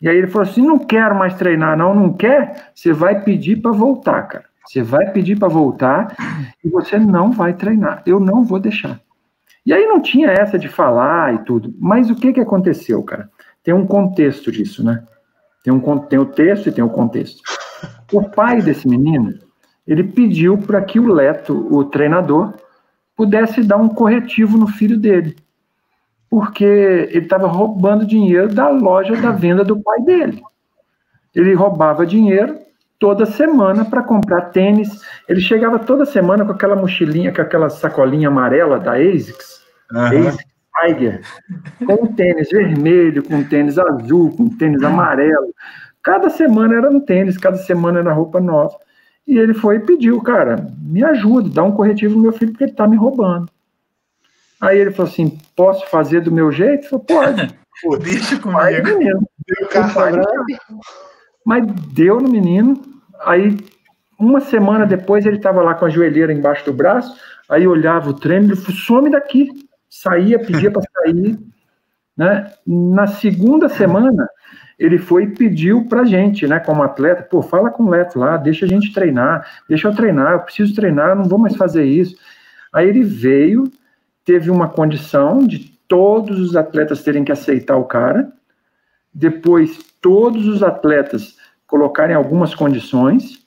E 0.00 0.08
aí 0.08 0.16
ele 0.16 0.26
falou 0.26 0.48
assim: 0.48 0.62
não 0.62 0.78
quero 0.78 1.14
mais 1.14 1.34
treinar, 1.34 1.76
não, 1.76 1.94
não 1.94 2.12
quer? 2.12 2.70
Você 2.74 2.92
vai 2.92 3.22
pedir 3.22 3.60
para 3.60 3.72
voltar, 3.72 4.22
cara. 4.22 4.44
Você 4.66 4.82
vai 4.82 5.10
pedir 5.12 5.38
para 5.38 5.48
voltar 5.48 6.14
e 6.64 6.68
você 6.68 6.98
não 6.98 7.30
vai 7.30 7.54
treinar. 7.54 8.02
Eu 8.04 8.18
não 8.18 8.44
vou 8.44 8.58
deixar. 8.58 9.00
E 9.64 9.72
aí 9.72 9.86
não 9.86 10.00
tinha 10.00 10.30
essa 10.30 10.58
de 10.58 10.68
falar 10.68 11.34
e 11.34 11.38
tudo. 11.44 11.72
Mas 11.78 12.10
o 12.10 12.16
que 12.16 12.32
que 12.32 12.40
aconteceu, 12.40 13.02
cara? 13.02 13.30
Tem 13.62 13.72
um 13.72 13.86
contexto 13.86 14.50
disso, 14.50 14.84
né? 14.84 15.04
Tem, 15.62 15.72
um, 15.72 15.98
tem 15.98 16.18
o 16.18 16.26
texto 16.26 16.68
e 16.68 16.72
tem 16.72 16.84
o 16.84 16.90
contexto. 16.90 17.42
O 18.12 18.22
pai 18.22 18.62
desse 18.62 18.86
menino, 18.86 19.34
ele 19.86 20.04
pediu 20.04 20.58
para 20.58 20.80
que 20.82 21.00
o 21.00 21.12
Leto, 21.12 21.66
o 21.74 21.84
treinador, 21.84 22.54
pudesse 23.16 23.62
dar 23.62 23.76
um 23.76 23.88
corretivo 23.88 24.58
no 24.58 24.68
filho 24.68 24.98
dele. 24.98 25.36
Porque 26.28 26.64
ele 26.64 27.24
estava 27.24 27.46
roubando 27.46 28.06
dinheiro 28.06 28.52
da 28.52 28.68
loja 28.68 29.16
da 29.16 29.30
venda 29.30 29.64
do 29.64 29.80
pai 29.80 30.00
dele. 30.02 30.42
Ele 31.34 31.54
roubava 31.54 32.06
dinheiro 32.06 32.65
toda 32.98 33.26
semana 33.26 33.84
para 33.84 34.02
comprar 34.02 34.50
tênis. 34.50 35.00
Ele 35.28 35.40
chegava 35.40 35.78
toda 35.78 36.04
semana 36.04 36.44
com 36.44 36.52
aquela 36.52 36.76
mochilinha, 36.76 37.32
com 37.32 37.42
aquela 37.42 37.68
sacolinha 37.68 38.28
amarela 38.28 38.78
da 38.78 38.92
ASICS, 38.92 39.62
uhum. 39.92 40.28
ASICS 40.28 40.56
Tiger, 40.80 41.22
com 41.86 42.04
um 42.04 42.12
tênis 42.14 42.50
vermelho, 42.50 43.22
com 43.22 43.36
um 43.36 43.44
tênis 43.44 43.78
azul, 43.78 44.36
com 44.36 44.44
um 44.44 44.56
tênis 44.56 44.82
amarelo. 44.82 45.54
Cada 46.02 46.28
semana 46.28 46.76
era 46.76 46.90
um 46.90 47.00
tênis, 47.00 47.36
cada 47.36 47.56
semana 47.56 48.00
era 48.00 48.12
roupa 48.12 48.40
nova. 48.40 48.76
E 49.26 49.38
ele 49.38 49.54
foi 49.54 49.76
e 49.76 49.80
pediu, 49.80 50.20
cara, 50.22 50.68
me 50.78 51.02
ajuda, 51.02 51.48
dá 51.48 51.62
um 51.64 51.72
corretivo 51.72 52.14
no 52.14 52.22
meu 52.22 52.32
filho, 52.32 52.52
porque 52.52 52.64
ele 52.64 52.72
tá 52.72 52.86
me 52.86 52.96
roubando. 52.96 53.50
Aí 54.60 54.78
ele 54.78 54.92
falou 54.92 55.10
assim: 55.10 55.38
posso 55.56 55.86
fazer 55.88 56.20
do 56.20 56.30
meu 56.30 56.52
jeito? 56.52 56.86
Eu 56.86 57.04
falei, 57.06 57.06
pode. 57.06 57.58
Pô, 57.82 57.96
deixa 57.98 58.38
comigo. 58.38 58.98
Menino. 58.98 59.28
Deu 59.46 59.68
Mas 61.46 61.64
deu 61.92 62.20
no 62.20 62.28
menino. 62.28 62.82
Aí, 63.24 63.56
uma 64.18 64.40
semana 64.40 64.84
depois, 64.84 65.24
ele 65.24 65.36
estava 65.36 65.62
lá 65.62 65.76
com 65.76 65.84
a 65.84 65.88
joelheira 65.88 66.32
embaixo 66.32 66.64
do 66.64 66.72
braço. 66.72 67.16
Aí 67.48 67.68
olhava 67.68 68.10
o 68.10 68.18
falou: 68.18 68.56
some 68.56 69.08
daqui. 69.08 69.48
Saía, 69.88 70.40
pedia 70.40 70.72
para 70.72 70.82
sair. 70.82 71.38
Né? 72.16 72.50
Na 72.66 73.06
segunda 73.06 73.68
semana, 73.68 74.28
ele 74.76 74.98
foi 74.98 75.22
e 75.24 75.34
pediu 75.34 75.86
para 75.86 76.04
gente, 76.04 76.46
né, 76.46 76.58
como 76.58 76.82
atleta, 76.82 77.22
pô, 77.22 77.40
fala 77.40 77.70
com 77.70 77.84
o 77.84 77.90
Leto 77.90 78.18
lá, 78.18 78.36
deixa 78.36 78.66
a 78.66 78.68
gente 78.68 78.92
treinar, 78.92 79.46
deixa 79.68 79.88
eu 79.88 79.94
treinar, 79.94 80.32
eu 80.32 80.40
preciso 80.40 80.74
treinar, 80.74 81.16
não 81.16 81.24
vou 81.24 81.38
mais 81.38 81.56
fazer 81.56 81.84
isso. 81.84 82.16
Aí 82.72 82.88
ele 82.88 83.02
veio, 83.02 83.70
teve 84.24 84.50
uma 84.50 84.68
condição 84.68 85.46
de 85.46 85.70
todos 85.88 86.38
os 86.40 86.56
atletas 86.56 87.02
terem 87.02 87.24
que 87.24 87.32
aceitar 87.32 87.76
o 87.76 87.84
cara, 87.84 88.30
depois 89.18 89.78
todos 89.98 90.46
os 90.46 90.62
atletas 90.62 91.38
colocarem 91.66 92.14
algumas 92.14 92.54
condições, 92.54 93.42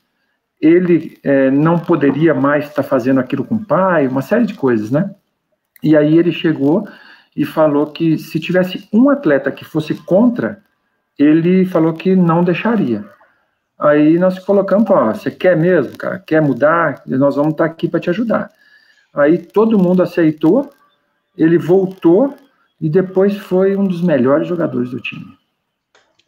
ele 0.60 1.20
é, 1.24 1.52
não 1.52 1.78
poderia 1.78 2.34
mais 2.34 2.66
estar 2.66 2.82
fazendo 2.82 3.20
aquilo 3.20 3.44
com 3.44 3.56
o 3.56 3.64
pai, 3.64 4.08
uma 4.08 4.24
série 4.24 4.48
de 4.48 4.56
coisas, 4.56 4.90
né? 4.90 5.14
E 5.84 5.96
aí 5.96 6.18
ele 6.18 6.32
chegou 6.32 6.88
e 7.36 7.46
falou 7.46 7.86
que 7.86 8.18
se 8.18 8.40
tivesse 8.40 8.90
um 8.92 9.12
atleta 9.12 9.52
que 9.52 9.64
fosse 9.64 9.94
contra, 9.94 10.60
ele 11.18 11.66
falou 11.66 11.94
que 11.94 12.16
não 12.16 12.44
deixaria. 12.44 13.06
Aí 13.78 14.18
nós 14.18 14.40
colocamos, 14.40 14.90
ó, 14.90 15.14
você 15.14 15.30
quer 15.30 15.56
mesmo, 15.56 15.96
cara? 15.96 16.18
Quer 16.18 16.42
mudar? 16.42 17.04
Nós 17.06 17.36
vamos 17.36 17.52
estar 17.52 17.66
aqui 17.66 17.88
para 17.88 18.00
te 18.00 18.10
ajudar. 18.10 18.50
Aí 19.14 19.38
todo 19.38 19.78
mundo 19.78 20.02
aceitou, 20.02 20.68
ele 21.38 21.60
voltou 21.60 22.36
e 22.82 22.90
depois 22.90 23.38
foi 23.38 23.78
um 23.78 23.86
dos 23.86 24.02
melhores 24.02 24.48
jogadores 24.48 24.90
do 24.90 25.00
time. 25.00 25.39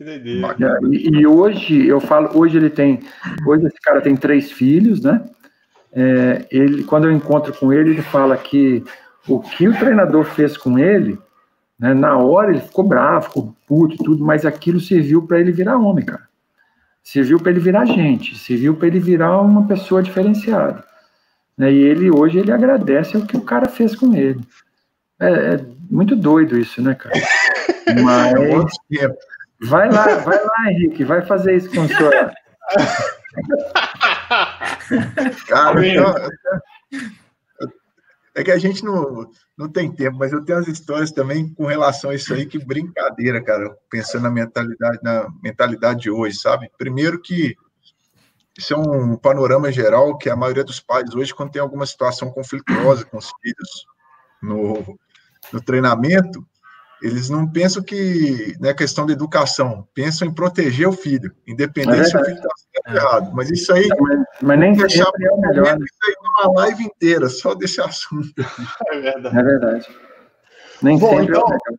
Que 0.02 0.66
E, 0.92 1.20
e 1.20 1.28
hoje, 1.28 1.88
eu 1.88 2.00
falo, 2.00 2.38
hoje 2.38 2.58
ele 2.58 2.70
tem, 2.70 3.00
hoje 3.46 3.68
esse 3.68 3.80
cara 3.82 4.02
tem 4.02 4.16
três 4.16 4.52
filhos, 4.52 5.02
né? 5.02 5.24
É, 5.94 6.46
ele, 6.50 6.84
quando 6.84 7.06
eu 7.06 7.12
encontro 7.12 7.54
com 7.54 7.72
ele, 7.72 7.92
ele 7.92 8.02
fala 8.02 8.36
que 8.38 8.84
o 9.28 9.40
que 9.40 9.68
o 9.68 9.78
treinador 9.78 10.24
fez 10.24 10.58
com 10.58 10.80
ele, 10.80 11.20
né, 11.78 11.94
na 11.94 12.18
hora 12.18 12.52
ele 12.52 12.62
ficou 12.62 12.88
bravo, 12.88 13.28
ficou 13.28 13.56
puto 13.68 13.96
e 13.96 13.98
tudo, 13.98 14.24
mas 14.24 14.46
aquilo 14.46 14.80
serviu 14.80 15.28
para 15.28 15.40
ele 15.40 15.52
virar 15.52 15.78
homem, 15.78 16.06
cara. 16.06 16.30
Serviu 17.04 17.40
para 17.40 17.52
ele 17.52 17.60
virar 17.60 17.86
gente, 17.86 18.38
serviu 18.38 18.76
para 18.76 18.88
ele 18.88 19.00
virar 19.00 19.42
uma 19.42 19.68
pessoa 19.68 20.02
diferenciada. 20.02 20.84
Né? 21.58 21.72
E 21.72 21.78
ele 21.78 22.10
hoje 22.10 22.40
ele 22.40 22.52
agradece 22.52 23.18
o 23.18 23.26
que 23.26 23.36
o 23.36 23.42
cara 23.42 23.68
fez 23.68 23.96
com 23.96 24.16
ele. 24.16 24.40
É, 25.20 25.56
é 25.56 25.66
muito 25.90 26.16
doido 26.16 26.58
isso, 26.58 26.82
né, 26.82 26.96
cara? 26.96 27.16
Mas 28.04 28.34
vai 29.64 29.90
lá, 29.92 30.16
vai 30.18 30.44
lá, 30.44 30.72
Henrique, 30.72 31.04
vai 31.04 31.22
fazer 31.26 31.58
isso 31.58 31.70
com 31.70 31.82
o 31.82 31.88
senhor. 31.88 32.32
Cara, 35.48 35.88
então, 35.88 36.14
é 38.34 38.44
que 38.44 38.52
a 38.52 38.58
gente 38.58 38.84
não, 38.84 39.30
não 39.58 39.70
tem 39.70 39.92
tempo, 39.92 40.18
mas 40.18 40.32
eu 40.32 40.44
tenho 40.44 40.60
as 40.60 40.68
histórias 40.68 41.12
também 41.12 41.54
com 41.54 41.66
relação 41.66 42.10
a 42.10 42.16
isso 42.16 42.34
aí, 42.34 42.46
que 42.46 42.58
brincadeira, 42.58 43.44
cara, 43.44 43.76
pensando 43.90 44.24
na 44.24 44.32
mentalidade, 44.32 45.00
na 45.04 45.28
mentalidade 45.44 46.02
de 46.02 46.10
hoje, 46.10 46.38
sabe? 46.38 46.72
Primeiro 46.78 47.22
que 47.22 47.56
isso 48.58 48.74
é 48.74 48.78
um 48.78 49.16
panorama 49.18 49.72
geral 49.72 50.18
que 50.18 50.30
a 50.30 50.36
maioria 50.36 50.64
dos 50.64 50.80
pais 50.80 51.14
hoje, 51.14 51.34
quando 51.34 51.52
tem 51.52 51.62
alguma 51.62 51.86
situação 51.86 52.32
conflituosa 52.32 53.06
com 53.06 53.18
os 53.18 53.32
filhos 53.42 53.86
no, 54.42 54.98
no 55.52 55.62
treinamento, 55.62 56.46
eles 57.02 57.30
não 57.30 57.48
pensam 57.48 57.82
que 57.82 58.56
é 58.60 58.62
né, 58.62 58.74
questão 58.74 59.06
de 59.06 59.14
educação, 59.14 59.88
pensam 59.94 60.28
em 60.28 60.34
proteger 60.34 60.88
o 60.88 60.94
filho, 60.94 61.34
independente 61.48 62.02
é 62.02 62.04
se 62.06 62.18
o 62.18 62.24
filho 62.24 62.36
está 62.36 62.50
certo 62.56 62.88
ou 62.88 62.96
errado. 62.96 63.32
Mas 63.34 63.50
isso 63.50 63.74
aí, 63.74 63.88
mas, 64.00 64.20
mas 64.42 64.60
nem 64.60 64.74
deixar 64.74 65.06
é 65.06 65.32
o 65.32 65.42
melhor. 65.42 65.66
Isso 65.66 66.00
aí 66.08 66.16
uma 66.46 66.62
live 66.62 66.84
inteira 66.84 67.28
só 67.30 67.54
desse 67.56 67.82
assunto. 67.82 68.34
É 68.92 69.00
verdade. 69.00 69.38
É 69.38 69.44
verdade. 69.44 69.90
Nem 70.82 70.98
Bom, 70.98 71.10
sempre 71.10 71.26
então, 71.26 71.46
é 71.48 71.74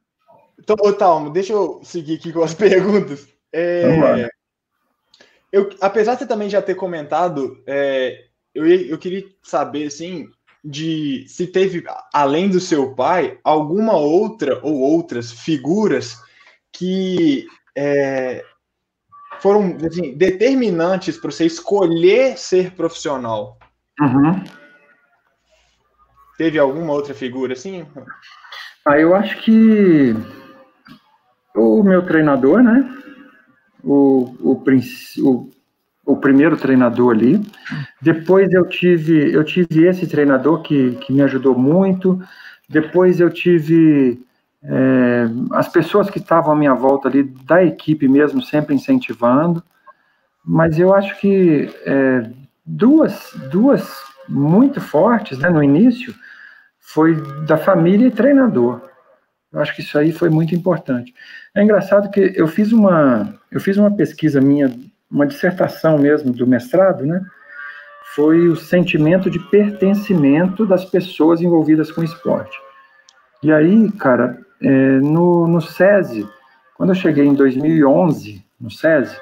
então, 0.58 0.92
Talmo, 0.92 1.30
deixa 1.30 1.52
eu 1.52 1.80
seguir 1.82 2.16
aqui 2.16 2.32
com 2.32 2.42
as 2.42 2.54
perguntas. 2.54 3.28
É, 3.52 4.28
eu, 5.50 5.68
apesar 5.80 6.14
de 6.14 6.20
você 6.20 6.26
também 6.26 6.48
já 6.48 6.62
ter 6.62 6.74
comentado, 6.74 7.62
é, 7.66 8.24
eu, 8.54 8.66
eu 8.66 8.98
queria 8.98 9.24
saber, 9.42 9.86
assim, 9.86 10.28
de 10.64 11.24
se 11.26 11.46
teve, 11.46 11.84
além 12.12 12.48
do 12.48 12.60
seu 12.60 12.94
pai, 12.94 13.38
alguma 13.42 13.96
outra 13.96 14.60
ou 14.62 14.78
outras 14.80 15.32
figuras 15.32 16.16
que 16.72 17.46
é, 17.76 18.44
foram 19.40 19.76
assim, 19.84 20.16
determinantes 20.16 21.16
para 21.16 21.30
você 21.30 21.46
escolher 21.46 22.38
ser 22.38 22.72
profissional. 22.72 23.58
Uhum. 24.00 24.44
Teve 26.38 26.58
alguma 26.58 26.92
outra 26.92 27.14
figura 27.14 27.52
assim? 27.52 27.86
Ah, 28.86 28.98
eu 28.98 29.14
acho 29.14 29.42
que 29.42 30.14
o 31.54 31.82
meu 31.82 32.06
treinador, 32.06 32.62
né? 32.62 32.98
O, 33.82 34.34
o, 34.40 34.64
o, 35.18 35.50
o 36.04 36.16
primeiro 36.16 36.56
treinador 36.56 37.14
ali. 37.14 37.40
Depois 38.00 38.52
eu 38.52 38.66
tive, 38.68 39.32
eu 39.32 39.44
tive 39.44 39.86
esse 39.86 40.06
treinador 40.06 40.62
que, 40.62 40.92
que 40.96 41.12
me 41.12 41.22
ajudou 41.22 41.56
muito. 41.56 42.20
Depois 42.68 43.20
eu 43.20 43.30
tive 43.30 44.20
é, 44.62 45.26
as 45.52 45.68
pessoas 45.68 46.10
que 46.10 46.18
estavam 46.18 46.52
à 46.52 46.56
minha 46.56 46.74
volta 46.74 47.08
ali, 47.08 47.22
da 47.22 47.62
equipe 47.64 48.08
mesmo, 48.08 48.42
sempre 48.42 48.74
incentivando. 48.74 49.62
Mas 50.44 50.78
eu 50.78 50.92
acho 50.92 51.18
que 51.20 51.70
é, 51.86 52.30
duas, 52.66 53.32
duas 53.50 53.88
muito 54.28 54.80
fortes 54.80 55.38
né, 55.38 55.48
no 55.48 55.62
início 55.62 56.14
foi 56.80 57.14
da 57.46 57.56
família 57.56 58.08
e 58.08 58.10
treinador. 58.10 58.82
Eu 59.52 59.60
acho 59.60 59.74
que 59.74 59.82
isso 59.82 59.98
aí 59.98 60.12
foi 60.12 60.30
muito 60.30 60.54
importante. 60.54 61.14
É 61.54 61.62
engraçado 61.62 62.10
que 62.10 62.32
eu 62.34 62.48
fiz 62.48 62.72
uma, 62.72 63.38
eu 63.50 63.60
fiz 63.60 63.76
uma 63.76 63.94
pesquisa 63.94 64.40
minha 64.40 64.74
uma 65.12 65.26
dissertação 65.26 65.98
mesmo 65.98 66.32
do 66.32 66.46
mestrado, 66.46 67.04
né? 67.04 67.20
Foi 68.14 68.48
o 68.48 68.56
sentimento 68.56 69.30
de 69.30 69.38
pertencimento 69.38 70.66
das 70.66 70.84
pessoas 70.84 71.40
envolvidas 71.40 71.92
com 71.92 72.02
esporte. 72.02 72.58
E 73.42 73.52
aí, 73.52 73.90
cara, 73.92 74.38
é, 74.60 74.98
no, 75.00 75.46
no 75.46 75.60
SESI, 75.60 76.28
quando 76.76 76.90
eu 76.90 76.94
cheguei 76.94 77.26
em 77.26 77.34
2011, 77.34 78.44
no 78.60 78.70
SESI, 78.70 79.16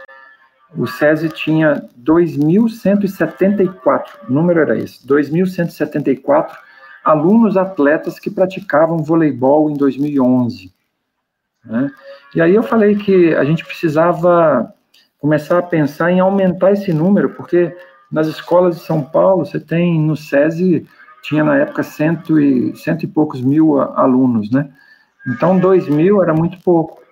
o 0.77 0.87
SESI 0.87 1.29
tinha 1.31 1.83
2.174, 2.01 4.05
o 4.29 4.33
número 4.33 4.61
era 4.61 4.79
esse, 4.79 5.07
2.174 5.07 6.53
alunos 7.05 7.57
atletas 7.57 8.19
que 8.19 8.31
praticavam 8.31 8.99
voleibol 8.99 9.71
em 9.71 9.75
2011. 9.75 10.73
Né? 11.65 11.91
E 12.35 12.41
aí 12.41 12.55
eu 12.55 12.63
falei 12.63 12.97
que 12.97 13.35
a 13.35 13.45
gente 13.45 13.65
precisava 13.65 14.73
começar 15.21 15.59
a 15.59 15.63
pensar 15.63 16.11
em 16.11 16.21
aumentar 16.21 16.73
esse 16.73 16.93
número, 16.93 17.31
porque 17.31 17.77
nas 18.11 18.27
escolas 18.27 18.77
de 18.77 18.83
São 18.83 19.03
Paulo, 19.03 19.45
você 19.45 19.61
tem 19.61 20.01
no 20.01 20.17
SESI, 20.17 20.87
tinha 21.23 21.45
na 21.45 21.59
época 21.59 21.83
cento 21.83 22.41
e, 22.41 22.75
cento 22.77 23.05
e 23.05 23.07
poucos 23.07 23.41
mil 23.41 23.79
alunos, 23.79 24.51
né? 24.51 24.71
Então, 25.29 25.59
dois 25.59 25.87
mil 25.89 26.23
era 26.23 26.33
muito 26.33 26.59
pouco. 26.63 27.03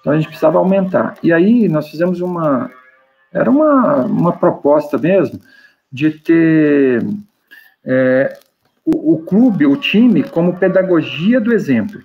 Então, 0.00 0.12
a 0.12 0.16
gente 0.16 0.28
precisava 0.28 0.58
aumentar. 0.58 1.14
E 1.22 1.32
aí, 1.32 1.68
nós 1.68 1.88
fizemos 1.88 2.20
uma... 2.20 2.70
Era 3.32 3.50
uma, 3.50 4.04
uma 4.04 4.32
proposta 4.32 4.96
mesmo 4.98 5.40
de 5.90 6.10
ter 6.10 7.04
é, 7.84 8.38
o, 8.84 9.14
o, 9.14 9.18
clube, 9.24 9.66
o 9.66 9.76
time, 9.76 10.22
como 10.22 10.58
pedagogia 10.58 11.40
do 11.40 11.52
exemplo, 11.52 12.00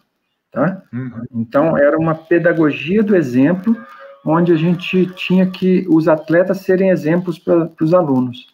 tá? 0.52 0.82
Uhum. 0.92 1.12
Então, 1.36 1.78
era 1.78 1.98
uma 1.98 2.16
pedagogia 2.16 3.04
do 3.04 3.16
exemplo 3.16 3.78
onde 4.26 4.52
a 4.52 4.56
gente 4.56 5.06
tinha 5.16 5.46
que 5.46 5.86
os 5.90 6.08
atletas 6.08 6.60
serem 6.60 6.90
exemplos 6.90 7.40
para 7.40 7.72
os 7.82 7.94
alunos. 7.94 8.48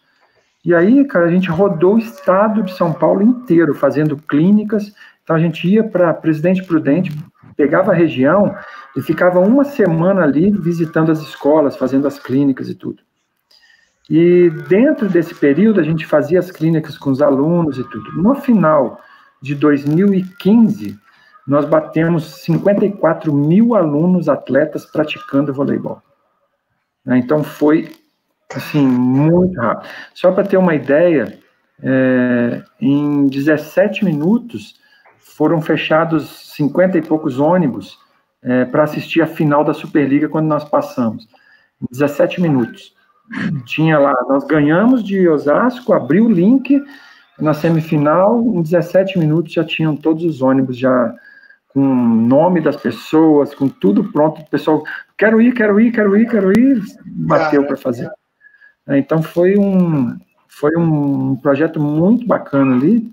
E 0.64 0.74
aí, 0.74 1.06
cara, 1.06 1.26
a 1.26 1.32
gente 1.32 1.50
rodou 1.50 1.96
o 1.96 2.00
estado 2.00 2.64
de 2.64 2.74
São 2.74 2.92
Paulo 2.92 3.22
inteiro 3.22 3.74
fazendo 3.74 4.18
clínicas. 4.18 4.94
Então 5.24 5.36
a 5.36 5.40
gente 5.40 5.68
ia 5.68 5.84
para 5.84 6.14
Presidente 6.14 6.64
Prudente, 6.64 7.16
pegava 7.56 7.92
a 7.92 7.96
região 7.96 8.56
e 8.96 9.02
ficava 9.02 9.40
uma 9.40 9.64
semana 9.64 10.24
ali 10.24 10.52
visitando 10.52 11.12
as 11.12 11.22
escolas, 11.22 11.78
fazendo 11.78 12.08
as 12.08 12.20
clínicas 12.20 12.70
e 12.70 12.76
tudo. 12.76 13.02
E 14.10 14.50
dentro 14.70 15.10
desse 15.10 15.36
período 15.36 15.80
a 15.80 15.84
gente 15.84 16.06
fazia 16.06 16.40
as 16.40 16.50
clínicas 16.50 16.98
com 16.98 17.12
os 17.12 17.22
alunos 17.22 17.78
e 17.78 17.84
tudo. 17.84 18.22
No 18.22 18.36
final 18.36 19.02
de 19.42 19.54
2015, 19.54 20.98
nós 21.48 21.66
batemos 21.66 22.42
54 22.44 23.34
mil 23.34 23.76
alunos 23.76 24.28
atletas 24.28 24.86
praticando 24.86 25.54
voleibol. 25.54 26.02
Né? 27.06 27.18
Então 27.18 27.44
foi 27.44 27.90
Assim, 28.56 28.86
muito 28.86 29.60
rápido. 29.60 29.90
Só 30.14 30.32
para 30.32 30.46
ter 30.46 30.58
uma 30.58 30.74
ideia, 30.74 31.38
é, 31.84 32.64
em 32.80 33.28
17 33.28 34.06
minutos 34.06 34.76
foram 35.18 35.62
fechados 35.62 36.54
50 36.56 36.98
e 36.98 37.02
poucos 37.02 37.40
ônibus 37.40 38.00
é, 38.42 38.66
para 38.66 38.84
assistir 38.84 39.22
a 39.22 39.28
final 39.28 39.64
da 39.64 39.74
Superliga 39.74 40.30
quando 40.30 40.48
nós 40.48 40.64
passamos. 40.64 41.28
Em 41.82 41.88
17 41.92 42.42
minutos. 42.42 42.96
Tinha 43.66 44.00
lá, 44.00 44.14
nós 44.30 44.46
ganhamos 44.46 45.04
de 45.04 45.28
Osasco, 45.28 45.92
abriu 45.92 46.26
o 46.26 46.32
link 46.32 46.82
na 47.38 47.54
semifinal, 47.54 48.42
em 48.42 48.62
17 48.62 49.20
minutos 49.20 49.52
já 49.52 49.64
tinham 49.64 49.96
todos 49.96 50.24
os 50.24 50.42
ônibus 50.42 50.78
já 50.78 51.14
com 51.78 51.84
o 51.84 52.16
nome 52.28 52.60
das 52.60 52.76
pessoas, 52.76 53.54
com 53.54 53.70
tudo 53.70 54.12
pronto, 54.12 54.42
o 54.42 54.50
pessoal, 54.50 54.84
quero 55.16 55.40
ir, 55.40 55.54
quero 55.54 55.80
ir, 55.80 55.92
quero 55.92 56.18
ir, 56.18 56.28
quero 56.28 56.60
ir, 56.60 56.82
bateu 57.06 57.68
para 57.68 57.78
fazer. 57.78 58.10
Então 58.88 59.22
foi 59.22 59.56
um, 59.60 60.18
foi 60.48 60.76
um 60.76 61.36
projeto 61.36 61.80
muito 61.80 62.26
bacana 62.26 62.76
ali, 62.76 63.12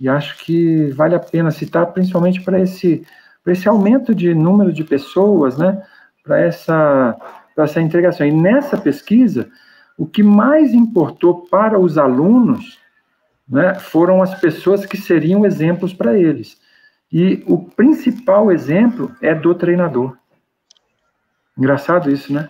e 0.00 0.08
acho 0.08 0.44
que 0.44 0.90
vale 0.90 1.14
a 1.14 1.20
pena 1.20 1.52
citar, 1.52 1.86
principalmente 1.92 2.40
para 2.40 2.58
esse, 2.58 3.06
esse 3.46 3.68
aumento 3.68 4.12
de 4.12 4.34
número 4.34 4.72
de 4.72 4.82
pessoas, 4.82 5.56
né, 5.56 5.80
para 6.24 6.40
essa, 6.40 7.16
essa 7.56 7.80
integração. 7.80 8.26
E 8.26 8.32
nessa 8.32 8.76
pesquisa, 8.76 9.48
o 9.96 10.04
que 10.04 10.24
mais 10.24 10.74
importou 10.74 11.46
para 11.46 11.78
os 11.78 11.96
alunos 11.96 12.76
né, 13.48 13.76
foram 13.76 14.20
as 14.20 14.34
pessoas 14.40 14.84
que 14.84 14.96
seriam 14.96 15.46
exemplos 15.46 15.94
para 15.94 16.18
eles. 16.18 16.58
E 17.12 17.42
o 17.46 17.58
principal 17.58 18.52
exemplo 18.52 19.10
é 19.20 19.34
do 19.34 19.54
treinador. 19.54 20.16
Engraçado 21.58 22.10
isso, 22.10 22.32
né? 22.32 22.48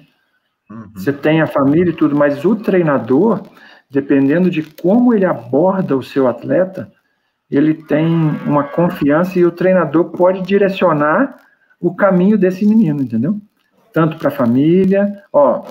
Uhum. 0.71 0.91
Você 0.95 1.13
tem 1.13 1.41
a 1.41 1.47
família 1.47 1.91
e 1.91 1.97
tudo, 1.97 2.15
mas 2.15 2.45
o 2.45 2.55
treinador, 2.55 3.43
dependendo 3.91 4.51
de 4.51 4.63
como 4.63 5.15
ele 5.15 5.25
aborda 5.25 5.97
o 5.97 6.03
seu 6.03 6.29
atleta, 6.29 6.93
ele 7.51 7.75
tem 7.75 8.07
uma 8.47 8.63
confiança 8.63 9.39
e 9.39 9.45
o 9.45 9.51
treinador 9.51 10.11
pode 10.11 10.43
direcionar 10.43 11.37
o 11.81 11.95
caminho 11.95 12.39
desse 12.39 12.65
menino, 12.65 13.03
entendeu? 13.03 13.41
Tanto 13.93 14.19
para 14.19 14.29
a 14.29 14.33
família, 14.33 15.25
ó, 15.33 15.65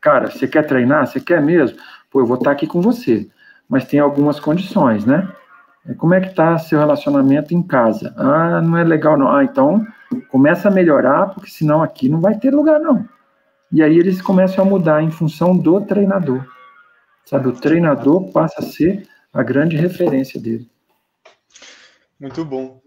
cara, 0.00 0.30
você 0.30 0.48
quer 0.48 0.66
treinar? 0.66 1.06
Você 1.06 1.20
quer 1.20 1.40
mesmo? 1.40 1.78
Pô, 2.10 2.20
eu 2.20 2.26
vou 2.26 2.36
estar 2.36 2.50
aqui 2.50 2.66
com 2.66 2.80
você, 2.80 3.28
mas 3.68 3.84
tem 3.84 4.00
algumas 4.00 4.40
condições, 4.40 5.04
né? 5.04 5.28
É, 5.86 5.94
como 5.94 6.14
é 6.14 6.20
que 6.20 6.28
está 6.28 6.58
seu 6.58 6.78
relacionamento 6.78 7.54
em 7.54 7.62
casa? 7.62 8.14
Ah, 8.16 8.60
não 8.60 8.76
é 8.76 8.84
legal 8.84 9.16
não. 9.16 9.30
Ah, 9.30 9.44
então 9.44 9.86
começa 10.28 10.68
a 10.68 10.70
melhorar, 10.70 11.34
porque 11.34 11.50
senão 11.50 11.82
aqui 11.82 12.08
não 12.08 12.20
vai 12.20 12.38
ter 12.38 12.54
lugar 12.54 12.80
não. 12.80 13.08
E 13.72 13.82
aí 13.82 13.98
eles 13.98 14.22
começam 14.22 14.64
a 14.64 14.68
mudar 14.68 15.02
em 15.02 15.10
função 15.10 15.56
do 15.56 15.80
treinador. 15.80 16.46
Sabe, 17.24 17.48
o 17.48 17.52
treinador 17.52 18.30
passa 18.30 18.60
a 18.60 18.62
ser 18.62 19.08
a 19.32 19.42
grande 19.42 19.76
referência 19.76 20.40
dele. 20.40 20.70
Muito 22.20 22.44
bom. 22.44 22.80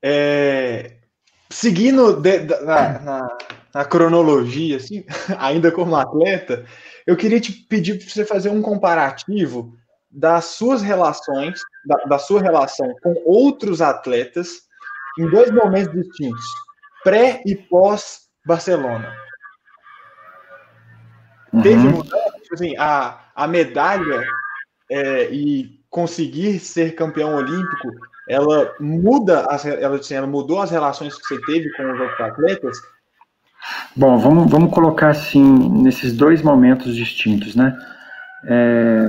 É, 0.00 0.98
seguindo 1.50 2.20
de, 2.20 2.40
na, 2.40 2.98
na, 3.00 3.38
na, 3.74 3.84
cronologia, 3.84 4.76
assim, 4.76 5.04
ainda 5.38 5.72
como 5.72 5.96
atleta, 5.96 6.64
eu 7.06 7.16
queria 7.16 7.40
te 7.40 7.52
pedir 7.52 7.98
para 7.98 8.08
você 8.08 8.24
fazer 8.24 8.50
um 8.50 8.62
comparativo 8.62 9.76
das 10.10 10.44
suas 10.46 10.82
relações, 10.82 11.60
da, 11.88 11.96
da 12.04 12.18
sua 12.18 12.42
relação 12.42 12.94
com 13.02 13.14
outros 13.24 13.80
atletas 13.80 14.68
em 15.18 15.28
dois 15.28 15.50
momentos 15.50 15.92
distintos, 15.92 16.44
pré 17.02 17.42
e 17.44 17.56
pós 17.56 18.28
Barcelona. 18.46 19.12
Uhum. 21.52 21.62
Teve 21.62 21.88
mudança, 21.88 22.34
assim, 22.52 22.76
a, 22.76 23.18
a 23.34 23.48
medalha 23.48 24.24
é, 24.90 25.30
e 25.32 25.78
conseguir 25.90 26.60
ser 26.60 26.94
campeão 26.94 27.34
olímpico, 27.34 27.88
ela 28.28 28.74
muda, 28.78 29.46
as, 29.46 29.64
ela, 29.64 29.96
assim, 29.96 30.14
ela 30.14 30.26
mudou 30.26 30.60
as 30.60 30.70
relações 30.70 31.16
que 31.16 31.26
você 31.26 31.40
teve 31.46 31.72
com 31.72 31.90
os 31.90 32.00
outros 32.00 32.20
atletas? 32.20 32.78
Bom, 33.96 34.18
vamos, 34.18 34.50
vamos 34.50 34.72
colocar 34.72 35.08
assim, 35.08 35.82
nesses 35.82 36.12
dois 36.14 36.42
momentos 36.42 36.94
distintos, 36.94 37.56
né? 37.56 37.76
É, 38.44 39.08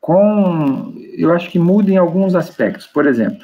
com, 0.00 0.94
eu 1.20 1.32
acho 1.32 1.50
que 1.50 1.58
muda 1.58 1.90
em 1.90 1.96
alguns 1.96 2.34
aspectos. 2.34 2.86
Por 2.86 3.06
exemplo, 3.06 3.38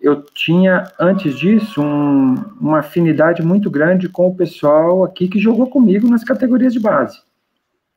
eu 0.00 0.22
tinha, 0.22 0.84
antes 1.00 1.34
disso, 1.36 1.82
um, 1.82 2.34
uma 2.60 2.80
afinidade 2.80 3.42
muito 3.42 3.70
grande 3.70 4.08
com 4.08 4.28
o 4.28 4.36
pessoal 4.36 5.04
aqui 5.04 5.28
que 5.28 5.38
jogou 5.38 5.68
comigo 5.68 6.08
nas 6.08 6.22
categorias 6.22 6.72
de 6.72 6.80
base, 6.80 7.18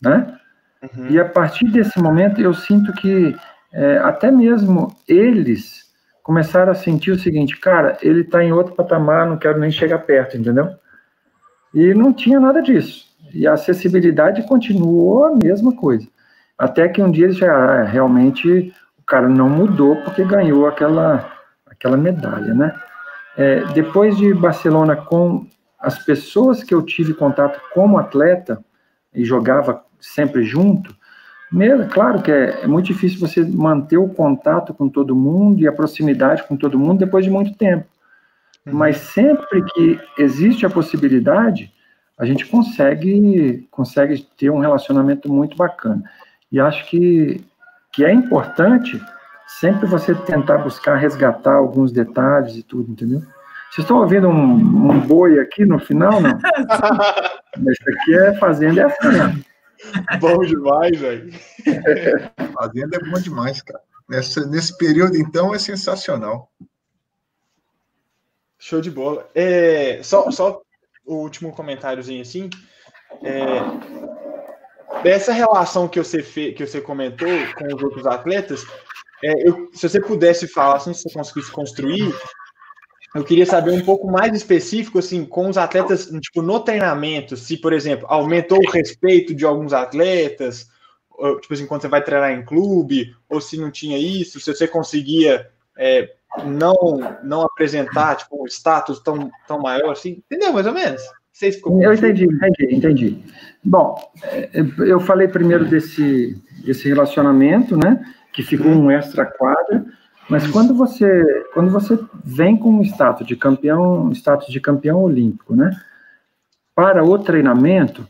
né? 0.01 0.35
Uhum. 0.81 1.07
E 1.09 1.19
a 1.19 1.25
partir 1.25 1.65
desse 1.65 2.01
momento, 2.01 2.39
eu 2.39 2.53
sinto 2.53 2.93
que 2.93 3.35
é, 3.73 3.97
até 3.97 4.31
mesmo 4.31 4.95
eles 5.07 5.89
começaram 6.23 6.71
a 6.71 6.75
sentir 6.75 7.11
o 7.11 7.19
seguinte, 7.19 7.59
cara, 7.59 7.97
ele 8.01 8.21
está 8.21 8.43
em 8.43 8.51
outro 8.51 8.75
patamar, 8.75 9.27
não 9.27 9.37
quero 9.37 9.59
nem 9.59 9.71
chegar 9.71 9.99
perto, 9.99 10.37
entendeu? 10.37 10.69
E 11.73 11.93
não 11.93 12.13
tinha 12.13 12.39
nada 12.39 12.61
disso. 12.61 13.07
E 13.33 13.45
a 13.45 13.53
acessibilidade 13.53 14.47
continuou 14.47 15.25
a 15.25 15.35
mesma 15.35 15.75
coisa. 15.75 16.07
Até 16.57 16.87
que 16.87 17.01
um 17.01 17.11
dia 17.11 17.25
eles 17.25 17.37
já 17.37 17.53
ah, 17.53 17.83
realmente 17.83 18.73
cara 19.09 19.27
não 19.27 19.49
mudou 19.49 19.95
porque 19.97 20.23
ganhou 20.23 20.67
aquela, 20.67 21.31
aquela 21.65 21.97
medalha, 21.97 22.53
né? 22.53 22.79
É, 23.37 23.65
depois 23.73 24.17
de 24.17 24.33
Barcelona, 24.33 24.95
com 24.95 25.45
as 25.79 25.97
pessoas 26.03 26.63
que 26.63 26.73
eu 26.73 26.81
tive 26.81 27.13
contato 27.13 27.59
como 27.73 27.97
atleta 27.97 28.63
e 29.13 29.23
jogava 29.23 29.83
sempre 29.99 30.43
junto, 30.43 30.93
mesmo, 31.51 31.87
claro 31.87 32.21
que 32.21 32.31
é, 32.31 32.61
é, 32.61 32.67
muito 32.67 32.85
difícil 32.85 33.19
você 33.19 33.43
manter 33.43 33.97
o 33.97 34.09
contato 34.09 34.73
com 34.73 34.87
todo 34.87 35.15
mundo 35.15 35.59
e 35.59 35.67
a 35.67 35.71
proximidade 35.71 36.43
com 36.47 36.55
todo 36.55 36.77
mundo 36.77 36.99
depois 36.99 37.25
de 37.25 37.31
muito 37.31 37.57
tempo. 37.57 37.85
Uhum. 38.65 38.73
Mas 38.73 38.97
sempre 38.97 39.63
que 39.73 39.99
existe 40.19 40.65
a 40.65 40.69
possibilidade, 40.69 41.73
a 42.17 42.25
gente 42.25 42.45
consegue, 42.45 43.67
consegue 43.71 44.21
ter 44.37 44.51
um 44.51 44.59
relacionamento 44.59 45.31
muito 45.31 45.57
bacana. 45.57 46.03
E 46.51 46.59
acho 46.59 46.85
que, 46.87 47.43
que 47.99 48.05
é 48.05 48.13
importante 48.13 48.97
sempre 49.59 49.85
você 49.85 50.15
tentar 50.15 50.59
buscar 50.59 50.95
resgatar 50.95 51.55
alguns 51.55 51.91
detalhes 51.91 52.55
e 52.55 52.63
tudo, 52.63 52.89
entendeu? 52.89 53.19
Vocês 53.19 53.79
estão 53.79 53.97
ouvindo 53.97 54.29
um, 54.29 54.53
um 54.89 55.01
boi 55.01 55.37
aqui 55.37 55.65
no 55.65 55.77
final, 55.77 56.21
não? 56.21 56.31
Isso 57.69 57.83
aqui 57.89 58.15
é 58.15 58.33
fazenda 58.35 58.83
é 58.83 58.85
assim, 58.85 59.07
né? 59.09 59.43
Bom 60.17 60.39
demais, 60.39 60.97
velho. 60.97 61.29
Fazenda 62.53 62.95
é 62.95 63.09
bom 63.09 63.19
demais, 63.19 63.61
cara. 63.61 63.81
Nesse, 64.07 64.47
nesse 64.47 64.77
período, 64.77 65.17
então, 65.17 65.53
é 65.53 65.59
sensacional. 65.59 66.49
Show 68.57 68.79
de 68.79 68.91
bola. 68.91 69.29
É, 69.35 70.01
só, 70.03 70.31
só 70.31 70.61
o 71.05 71.15
último 71.15 71.51
comentáriozinho 71.51 72.21
assim. 72.21 72.49
É, 73.23 73.59
Dessa 75.03 75.31
relação 75.31 75.87
que 75.87 76.01
você, 76.01 76.21
fez, 76.21 76.55
que 76.55 76.65
você 76.65 76.81
comentou 76.81 77.27
com 77.57 77.75
os 77.75 77.83
outros 77.83 78.05
atletas, 78.05 78.65
é, 79.23 79.47
eu, 79.47 79.69
se 79.73 79.87
você 79.87 79.99
pudesse 79.99 80.47
falar, 80.47 80.77
assim, 80.77 80.93
se 80.93 81.03
você 81.03 81.13
conseguisse 81.13 81.51
construir, 81.51 82.13
eu 83.15 83.23
queria 83.23 83.45
saber 83.45 83.71
um 83.71 83.83
pouco 83.83 84.09
mais 84.09 84.33
específico, 84.33 84.99
assim, 84.99 85.25
com 85.25 85.49
os 85.49 85.57
atletas, 85.57 86.09
tipo, 86.21 86.41
no 86.41 86.59
treinamento, 86.59 87.35
se, 87.35 87.57
por 87.57 87.73
exemplo, 87.73 88.05
aumentou 88.09 88.59
o 88.59 88.69
respeito 88.69 89.33
de 89.33 89.45
alguns 89.45 89.73
atletas, 89.73 90.69
tipo 91.41 91.53
assim, 91.53 91.65
quando 91.65 91.81
você 91.81 91.87
vai 91.87 92.03
treinar 92.03 92.31
em 92.31 92.45
clube, 92.45 93.15
ou 93.27 93.41
se 93.41 93.57
não 93.57 93.71
tinha 93.71 93.97
isso, 93.97 94.39
se 94.39 94.53
você 94.53 94.67
conseguia 94.67 95.49
é, 95.77 96.13
não 96.45 96.75
não 97.23 97.41
apresentar, 97.41 98.15
tipo, 98.15 98.41
um 98.41 98.45
status 98.45 98.99
tão, 98.99 99.31
tão 99.47 99.59
maior, 99.59 99.91
assim, 99.91 100.21
entendeu, 100.25 100.53
mais 100.53 100.67
ou 100.67 100.73
menos? 100.73 101.01
Eu 101.81 101.93
entendi, 101.93 102.25
entendi, 102.25 102.75
entendi. 102.75 103.23
Bom, 103.63 103.95
é, 104.23 104.49
eu 104.79 104.99
falei 104.99 105.27
primeiro 105.27 105.65
desse, 105.65 106.37
desse 106.65 106.89
relacionamento, 106.89 107.77
né? 107.77 108.03
Que 108.33 108.43
ficou 108.43 108.69
um 108.69 108.91
extra 108.91 109.25
quadra, 109.25 109.85
mas 110.29 110.45
quando 110.47 110.75
você 110.75 111.23
quando 111.53 111.71
você 111.71 111.97
vem 112.25 112.57
com 112.57 112.71
um 112.71 112.81
status 112.81 113.25
de 113.25 113.37
campeão, 113.37 114.11
status 114.11 114.47
de 114.51 114.59
campeão 114.59 115.01
olímpico, 115.01 115.55
né? 115.55 115.71
Para 116.75 117.03
o 117.05 117.17
treinamento, 117.17 118.05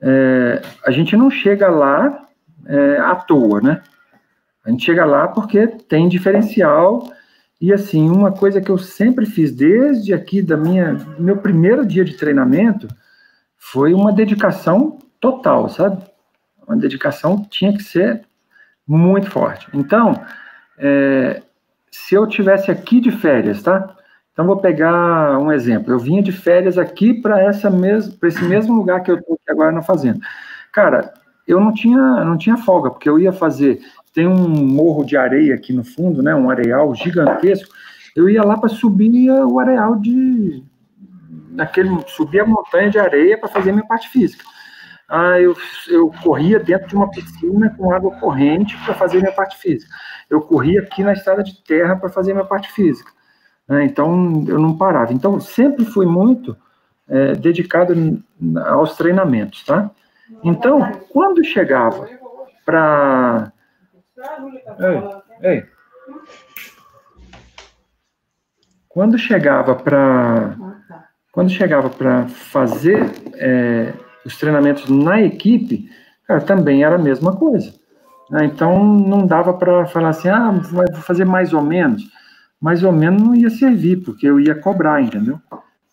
é, 0.00 0.62
a 0.84 0.90
gente 0.90 1.14
não 1.16 1.30
chega 1.30 1.68
lá 1.68 2.28
é, 2.66 2.96
à 2.98 3.14
toa, 3.14 3.60
né? 3.60 3.82
A 4.64 4.70
gente 4.70 4.84
chega 4.84 5.04
lá 5.04 5.28
porque 5.28 5.66
tem 5.66 6.08
diferencial 6.08 7.10
e 7.60 7.72
assim, 7.72 8.08
uma 8.08 8.32
coisa 8.32 8.60
que 8.60 8.70
eu 8.70 8.78
sempre 8.78 9.26
fiz 9.26 9.52
desde 9.52 10.14
aqui 10.14 10.40
da 10.40 10.56
minha 10.56 10.96
meu 11.18 11.36
primeiro 11.36 11.84
dia 11.84 12.04
de 12.04 12.16
treinamento 12.16 12.88
foi 13.56 13.92
uma 13.92 14.12
dedicação 14.12 14.98
total, 15.20 15.68
sabe? 15.68 16.02
Uma 16.66 16.76
dedicação 16.76 17.44
tinha 17.50 17.72
que 17.72 17.82
ser 17.82 18.22
muito 18.86 19.30
forte. 19.30 19.68
Então, 19.74 20.24
é, 20.78 21.42
se 21.90 22.14
eu 22.14 22.26
tivesse 22.26 22.70
aqui 22.70 23.00
de 23.00 23.10
férias, 23.10 23.62
tá? 23.62 23.94
Então 24.32 24.46
vou 24.46 24.56
pegar 24.56 25.38
um 25.38 25.52
exemplo. 25.52 25.92
Eu 25.92 25.98
vinha 25.98 26.22
de 26.22 26.32
férias 26.32 26.78
aqui 26.78 27.12
para 27.12 27.42
essa 27.42 27.68
mesmo, 27.68 28.16
esse 28.22 28.42
mesmo 28.44 28.74
lugar 28.74 29.02
que 29.02 29.10
eu 29.10 29.18
estou 29.18 29.38
agora 29.48 29.70
na 29.70 29.82
fazenda. 29.82 30.20
Cara, 30.72 31.12
eu 31.46 31.60
não 31.60 31.74
tinha, 31.74 32.24
não 32.24 32.38
tinha 32.38 32.56
folga, 32.56 32.90
porque 32.90 33.08
eu 33.08 33.18
ia 33.18 33.32
fazer. 33.32 33.80
Tem 34.12 34.26
um 34.26 34.48
morro 34.48 35.04
de 35.04 35.16
areia 35.16 35.54
aqui 35.54 35.72
no 35.72 35.84
fundo, 35.84 36.22
né? 36.22 36.34
Um 36.34 36.50
areal 36.50 36.94
gigantesco. 36.94 37.72
Eu 38.14 38.28
ia 38.28 38.42
lá 38.42 38.58
para 38.58 38.68
subir 38.68 39.30
o 39.30 39.58
areal 39.58 39.96
de. 39.96 40.62
Naquele, 41.50 41.90
subir 42.08 42.40
a 42.40 42.46
montanha 42.46 42.90
de 42.90 42.98
areia 42.98 43.38
para 43.38 43.48
fazer 43.48 43.72
minha 43.72 43.86
parte 43.86 44.08
física. 44.08 44.44
Ah, 45.08 45.40
eu, 45.40 45.56
eu 45.88 46.12
corria 46.22 46.60
dentro 46.60 46.86
de 46.86 46.94
uma 46.94 47.10
piscina 47.10 47.74
com 47.76 47.92
água 47.92 48.12
corrente 48.12 48.76
para 48.84 48.94
fazer 48.94 49.18
minha 49.18 49.32
parte 49.32 49.56
física. 49.58 49.92
Eu 50.28 50.40
corria 50.40 50.80
aqui 50.80 51.02
na 51.02 51.12
estrada 51.12 51.42
de 51.42 51.62
terra 51.64 51.96
para 51.96 52.08
fazer 52.08 52.32
minha 52.32 52.44
parte 52.44 52.70
física. 52.70 53.10
Né? 53.68 53.84
Então, 53.84 54.44
eu 54.46 54.58
não 54.58 54.76
parava. 54.76 55.12
Então, 55.12 55.40
sempre 55.40 55.84
fui 55.84 56.06
muito 56.06 56.56
é, 57.08 57.34
dedicado 57.34 58.22
aos 58.66 58.96
treinamentos, 58.96 59.64
tá? 59.64 59.90
Então, 60.44 60.80
quando 61.12 61.44
chegava 61.44 62.08
para. 62.64 63.52
Ei, 65.42 65.50
ei. 65.50 65.64
Quando 68.88 69.16
chegava 69.16 69.74
para. 69.74 70.56
Quando 71.32 71.50
chegava 71.50 71.88
para 71.88 72.26
fazer 72.28 73.08
é, 73.36 73.92
os 74.26 74.36
treinamentos 74.36 74.88
na 74.90 75.22
equipe, 75.22 75.88
cara, 76.26 76.40
também 76.40 76.82
era 76.82 76.96
a 76.96 76.98
mesma 76.98 77.36
coisa. 77.36 77.72
Né? 78.28 78.44
Então, 78.46 78.84
não 78.84 79.26
dava 79.26 79.54
para 79.54 79.86
falar 79.86 80.10
assim, 80.10 80.28
ah, 80.28 80.50
vou 80.50 80.84
fazer 81.02 81.24
mais 81.24 81.52
ou 81.52 81.62
menos. 81.62 82.02
Mais 82.60 82.82
ou 82.82 82.92
menos 82.92 83.22
não 83.22 83.34
ia 83.34 83.48
servir, 83.48 84.02
porque 84.02 84.26
eu 84.26 84.40
ia 84.40 84.54
cobrar, 84.54 85.00
entendeu? 85.00 85.40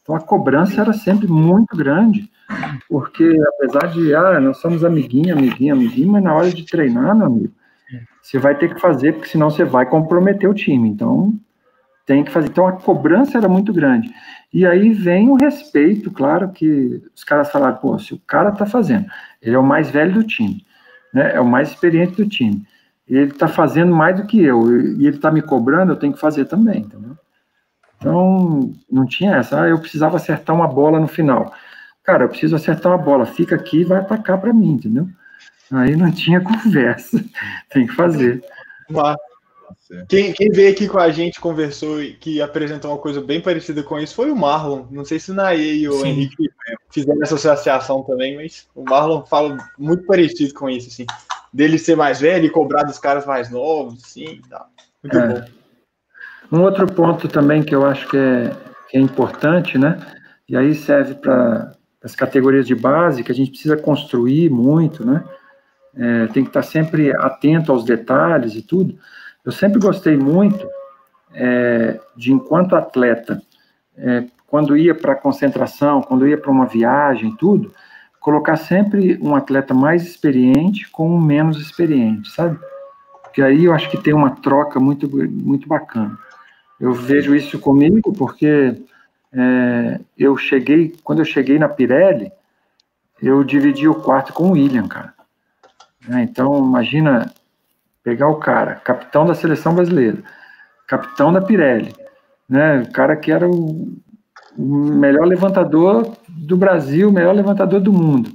Então, 0.02 0.16
a 0.16 0.20
cobrança 0.20 0.82
era 0.82 0.94
sempre 0.94 1.28
muito 1.28 1.78
grande, 1.78 2.32
porque 2.90 3.38
apesar 3.56 3.88
de, 3.92 4.16
ah, 4.16 4.40
nós 4.40 4.58
somos 4.58 4.84
amiguinho, 4.84 5.38
amiguinho, 5.38 5.76
amiguinho, 5.76 6.12
mas 6.12 6.24
na 6.24 6.34
hora 6.34 6.50
de 6.50 6.66
treinar, 6.66 7.16
meu 7.16 7.28
amigo, 7.28 7.54
você 8.22 8.38
vai 8.38 8.56
ter 8.56 8.74
que 8.74 8.82
fazer, 8.82 9.14
porque 9.14 9.30
senão 9.30 9.50
você 9.50 9.64
vai 9.64 9.86
comprometer 9.86 10.50
o 10.50 10.54
time. 10.54 10.90
Então, 10.90 11.34
tem 12.06 12.24
que 12.24 12.32
fazer. 12.32 12.48
Então, 12.48 12.68
a 12.68 12.74
cobrança 12.74 13.38
era 13.38 13.50
muito 13.50 13.74
grande. 13.74 14.10
E 14.54 14.66
aí 14.66 14.94
vem 14.94 15.30
o 15.30 15.36
respeito, 15.36 16.10
claro, 16.10 16.50
que 16.50 17.02
os 17.16 17.24
caras 17.24 17.52
falaram, 17.52 17.78
pô, 17.78 17.98
se 18.00 18.14
o 18.14 18.20
cara 18.20 18.52
tá 18.52 18.66
fazendo, 18.66 19.06
ele 19.42 19.56
é 19.56 19.60
o 19.60 19.64
mais 19.64 19.90
velho 19.90 20.14
do 20.14 20.24
time, 20.24 20.66
né? 21.14 21.36
É 21.36 21.40
o 21.40 21.46
mais 21.46 21.70
experiente 21.70 22.16
do 22.16 22.28
time. 22.28 22.66
Ele 23.08 23.32
tá 23.32 23.48
fazendo 23.48 23.94
mais 23.96 24.18
do 24.18 24.26
que 24.26 24.42
eu, 24.42 24.70
e 24.98 25.08
ele 25.08 25.18
tá 25.18 25.32
me 25.32 25.42
cobrando, 25.42 25.94
eu 25.94 25.98
tenho 25.98 26.14
que 26.14 26.20
fazer 26.20 26.46
também, 26.46 26.82
entendeu? 26.82 27.18
Então, 27.98 28.74
não 28.92 29.06
tinha 29.06 29.36
essa. 29.36 29.64
Ah, 29.64 29.68
eu 29.68 29.80
precisava 29.80 30.18
acertar 30.18 30.56
uma 30.56 30.68
bola 30.68 31.00
no 31.00 31.08
final. 31.08 31.54
Cara, 32.04 32.24
eu 32.26 32.30
preciso 32.30 32.56
acertar 32.56 32.92
uma 32.92 32.98
bola. 32.98 33.26
Fica 33.26 33.56
aqui 33.56 33.82
e 33.82 33.84
vai 33.84 34.00
atacar 34.00 34.40
para 34.40 34.54
mim, 34.54 34.74
entendeu? 34.74 35.08
Aí 35.72 35.96
não 35.96 36.12
tinha 36.12 36.40
conversa. 36.42 37.24
Tem 37.70 37.88
que 37.88 37.94
fazer. 37.94 38.44
Quem, 40.08 40.34
quem 40.34 40.50
veio 40.50 40.72
aqui 40.72 40.88
com 40.88 40.98
a 40.98 41.10
gente 41.10 41.40
conversou 41.40 42.02
e 42.02 42.14
que 42.14 42.42
apresentou 42.42 42.92
uma 42.92 42.98
coisa 42.98 43.22
bem 43.22 43.42
parecida 43.42 43.82
com 43.84 43.98
isso 44.00 44.16
foi 44.16 44.30
o 44.30 44.36
Marlon. 44.36 44.86
Não 44.92 45.06
sei 45.06 45.20
se 45.20 45.32
o 45.32 45.34
Naê 45.34 45.76
e 45.76 45.90
o 45.90 46.02
Sim. 46.02 46.10
Henrique 46.10 46.50
fizeram 46.90 47.22
essa 47.22 47.36
associação 47.36 48.04
também, 48.04 48.36
mas 48.36 48.68
o 48.76 48.84
Marlon 48.84 49.24
fala 49.24 49.58
muito 49.78 50.06
parecido 50.06 50.54
com 50.54 50.70
isso, 50.70 50.90
assim. 50.90 51.06
Dele 51.54 51.78
ser 51.78 51.96
mais 51.96 52.20
velho 52.20 52.46
e 52.46 52.50
cobrar 52.50 52.84
dos 52.84 53.00
caras 53.00 53.26
mais 53.26 53.50
novos, 53.50 54.04
assim, 54.04 54.42
tá. 54.50 54.68
Muito 55.02 55.18
é. 55.18 55.28
bom. 55.28 55.46
Um 56.52 56.62
outro 56.62 56.88
ponto 56.88 57.28
também 57.28 57.64
que 57.64 57.76
eu 57.76 57.86
acho 57.86 58.08
que 58.10 58.18
é, 58.18 58.56
que 58.90 58.98
é 58.98 59.00
importante, 59.00 59.78
né? 59.78 60.00
E 60.48 60.56
aí 60.56 60.76
serve 60.76 61.16
para 61.16 61.74
as 62.02 62.16
categorias 62.16 62.66
de 62.66 62.76
base, 62.76 63.24
que 63.24 63.32
a 63.32 63.36
gente 63.36 63.52
precisa 63.52 63.76
construir 63.76 64.50
muito, 64.50 65.06
né? 65.06 65.24
É, 65.98 66.28
tem 66.28 66.44
que 66.44 66.50
estar 66.50 66.62
sempre 66.62 67.12
atento 67.16 67.72
aos 67.72 67.84
detalhes 67.84 68.54
e 68.54 68.62
tudo. 68.62 68.98
Eu 69.44 69.52
sempre 69.52 69.80
gostei 69.80 70.16
muito 70.16 70.68
é, 71.34 72.00
de, 72.16 72.32
enquanto 72.32 72.76
atleta, 72.76 73.42
é, 73.98 74.26
quando 74.46 74.78
ia 74.78 74.94
para 74.94 75.16
concentração, 75.16 76.02
quando 76.02 76.28
ia 76.28 76.38
para 76.38 76.52
uma 76.52 76.66
viagem, 76.66 77.36
tudo, 77.36 77.74
colocar 78.20 78.56
sempre 78.58 79.18
um 79.22 79.36
atleta 79.36 79.74
mais 79.74 80.04
experiente 80.04 80.90
com 80.92 81.10
um 81.10 81.20
menos 81.20 81.60
experiente, 81.60 82.30
sabe? 82.30 82.60
Porque 83.24 83.42
aí 83.42 83.66
eu 83.66 83.74
acho 83.74 83.90
que 83.90 83.98
tem 83.98 84.14
uma 84.14 84.32
troca 84.32 84.80
muito, 84.80 85.10
muito 85.10 85.68
bacana. 85.68 86.18
Eu 86.80 86.94
vejo 86.94 87.36
isso 87.36 87.60
comigo 87.60 88.14
porque 88.14 88.76
é, 89.34 90.00
eu 90.18 90.38
cheguei, 90.38 90.96
quando 91.04 91.20
eu 91.20 91.26
cheguei 91.26 91.58
na 91.60 91.70
Pirelli, 91.70 92.32
eu 93.22 93.44
dividi 93.44 93.88
o 93.88 93.96
quarto 93.96 94.34
com 94.34 94.50
o 94.50 94.52
William, 94.52 94.88
cara. 94.88 95.14
É, 96.10 96.22
então, 96.22 96.58
imagina 96.58 97.32
pegar 98.04 98.30
o 98.30 98.36
cara, 98.36 98.76
capitão 98.76 99.26
da 99.26 99.36
seleção 99.36 99.76
brasileira, 99.76 100.24
capitão 100.88 101.34
da 101.34 101.42
Pirelli, 101.42 101.94
né? 102.48 102.82
O 102.82 102.92
cara 102.92 103.16
que 103.18 103.32
era 103.32 103.50
o, 103.50 103.98
melhor 104.58 105.26
levantador 105.26 106.16
do 106.28 106.56
Brasil, 106.56 107.10
o 107.10 107.12
melhor 107.12 107.36
levantador 107.36 107.80
do 107.80 107.92
mundo. 107.92 108.32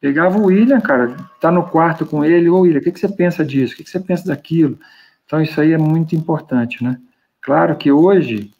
Pegava 0.00 0.38
o 0.38 0.46
William, 0.46 0.80
cara, 0.80 1.16
tá 1.40 1.50
no 1.50 1.64
quarto 1.64 2.06
com 2.06 2.24
ele, 2.24 2.48
ô 2.48 2.60
William, 2.60 2.78
o 2.78 2.82
que, 2.82 2.92
que 2.92 3.00
você 3.00 3.08
pensa 3.08 3.44
disso? 3.44 3.74
O 3.74 3.76
que, 3.76 3.84
que 3.84 3.90
você 3.90 3.98
pensa 3.98 4.28
daquilo? 4.28 4.78
Então, 5.26 5.42
isso 5.42 5.60
aí 5.60 5.72
é 5.72 5.78
muito 5.78 6.14
importante, 6.14 6.82
né? 6.82 6.98
Claro 7.42 7.76
que 7.76 7.90
hoje 7.90 8.52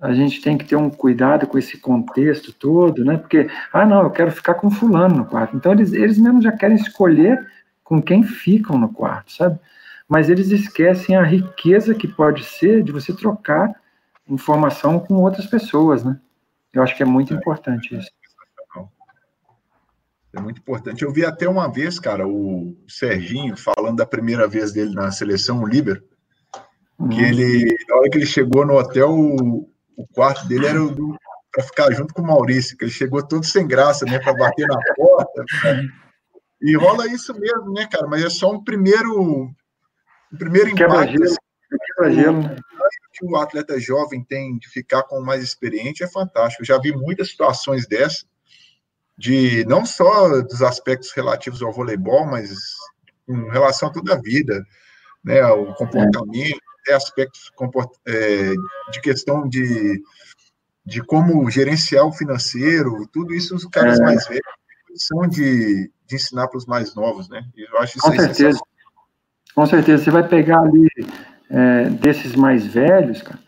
a 0.00 0.12
gente 0.14 0.40
tem 0.40 0.56
que 0.56 0.64
ter 0.64 0.76
um 0.76 0.90
cuidado 0.90 1.46
com 1.46 1.58
esse 1.58 1.78
contexto 1.78 2.52
todo, 2.52 3.04
né? 3.04 3.16
Porque, 3.16 3.48
ah, 3.72 3.84
não, 3.84 4.02
eu 4.02 4.10
quero 4.10 4.30
ficar 4.30 4.54
com 4.54 4.70
fulano 4.70 5.16
no 5.16 5.24
quarto. 5.26 5.56
Então, 5.56 5.72
eles, 5.72 5.92
eles 5.92 6.18
mesmo 6.18 6.40
já 6.40 6.52
querem 6.52 6.76
escolher 6.76 7.46
com 7.86 8.02
quem 8.02 8.24
ficam 8.24 8.76
no 8.76 8.92
quarto, 8.92 9.32
sabe? 9.32 9.60
Mas 10.08 10.28
eles 10.28 10.50
esquecem 10.50 11.16
a 11.16 11.22
riqueza 11.22 11.94
que 11.94 12.08
pode 12.08 12.44
ser 12.44 12.82
de 12.82 12.90
você 12.90 13.12
trocar 13.12 13.72
informação 14.28 14.98
com 14.98 15.14
outras 15.14 15.46
pessoas, 15.46 16.02
né? 16.04 16.18
Eu 16.72 16.82
acho 16.82 16.96
que 16.96 17.02
é 17.04 17.06
muito 17.06 17.32
é, 17.32 17.36
importante 17.36 17.96
isso. 17.96 18.10
É 20.36 20.40
muito 20.40 20.58
importante. 20.58 21.02
Eu 21.02 21.12
vi 21.12 21.24
até 21.24 21.48
uma 21.48 21.72
vez, 21.72 21.98
cara, 22.00 22.26
o 22.26 22.76
Serginho 22.88 23.56
falando 23.56 23.98
da 23.98 24.06
primeira 24.06 24.48
vez 24.48 24.72
dele 24.72 24.92
na 24.92 25.12
seleção, 25.12 25.62
o 25.62 25.66
Líbero, 25.66 26.02
que 27.08 27.22
ele, 27.22 27.72
na 27.88 27.96
hora 27.96 28.10
que 28.10 28.18
ele 28.18 28.26
chegou 28.26 28.66
no 28.66 28.74
hotel, 28.74 29.12
o, 29.12 29.70
o 29.96 30.06
quarto 30.12 30.46
dele 30.48 30.66
era 30.66 30.80
para 31.52 31.64
ficar 31.64 31.92
junto 31.92 32.12
com 32.12 32.20
o 32.20 32.26
Maurício, 32.26 32.76
que 32.76 32.84
ele 32.84 32.92
chegou 32.92 33.26
todo 33.26 33.46
sem 33.46 33.66
graça, 33.66 34.04
né, 34.04 34.18
para 34.18 34.34
bater 34.34 34.66
na 34.66 34.78
porta. 34.96 35.44
Né? 35.64 35.88
E 36.60 36.76
rola 36.76 37.06
isso 37.06 37.34
mesmo, 37.38 37.72
né, 37.72 37.86
cara? 37.86 38.06
Mas 38.06 38.24
é 38.24 38.30
só 38.30 38.50
um 38.50 38.62
primeiro, 38.62 39.44
um 40.32 40.36
primeiro 40.38 40.70
impacto. 40.70 41.22
Assim, 41.22 41.36
que 43.12 43.24
o 43.24 43.36
atleta 43.36 43.80
jovem 43.80 44.22
tem 44.22 44.58
de 44.58 44.68
ficar 44.68 45.02
com 45.04 45.18
o 45.18 45.24
mais 45.24 45.42
experiente 45.42 46.04
é 46.04 46.08
fantástico. 46.08 46.62
Eu 46.62 46.66
já 46.66 46.78
vi 46.78 46.92
muitas 46.92 47.30
situações 47.30 47.86
dessas, 47.86 48.26
de 49.16 49.64
não 49.64 49.86
só 49.86 50.42
dos 50.42 50.62
aspectos 50.62 51.12
relativos 51.12 51.62
ao 51.62 51.72
voleibol, 51.72 52.26
mas 52.26 52.50
em 53.28 53.50
relação 53.50 53.88
a 53.88 53.92
toda 53.92 54.14
a 54.14 54.20
vida, 54.20 54.62
né, 55.24 55.42
o 55.46 55.74
comportamento, 55.74 56.60
até 56.82 56.94
aspectos 56.94 57.50
é, 58.06 58.52
de 58.92 59.00
questão 59.00 59.48
de, 59.48 60.02
de 60.84 61.02
como 61.02 61.50
gerenciar 61.50 62.06
o 62.06 62.12
financeiro, 62.12 63.08
tudo 63.12 63.34
isso 63.34 63.56
os 63.56 63.64
caras 63.64 63.98
é. 63.98 64.04
mais 64.04 64.26
velhos 64.26 64.56
são 64.98 65.28
de, 65.28 65.90
de 66.06 66.16
ensinar 66.16 66.48
para 66.48 66.58
os 66.58 66.66
mais 66.66 66.94
novos, 66.94 67.28
né? 67.28 67.44
Eu 67.56 67.78
acho 67.78 67.98
isso 67.98 68.06
Com 68.06 68.16
certeza. 68.16 68.60
Com 69.54 69.66
certeza. 69.66 70.04
Você 70.04 70.10
vai 70.10 70.26
pegar 70.26 70.60
ali 70.60 70.88
é, 71.50 71.84
desses 71.90 72.34
mais 72.34 72.66
velhos, 72.66 73.22
cara. 73.22 73.38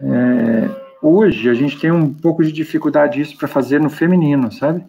É, 0.00 0.96
hoje 1.02 1.48
a 1.48 1.54
gente 1.54 1.78
tem 1.78 1.90
um 1.90 2.12
pouco 2.12 2.44
de 2.44 2.52
dificuldade 2.52 3.20
isso 3.20 3.36
para 3.36 3.48
fazer 3.48 3.80
no 3.80 3.88
feminino, 3.88 4.52
sabe? 4.52 4.84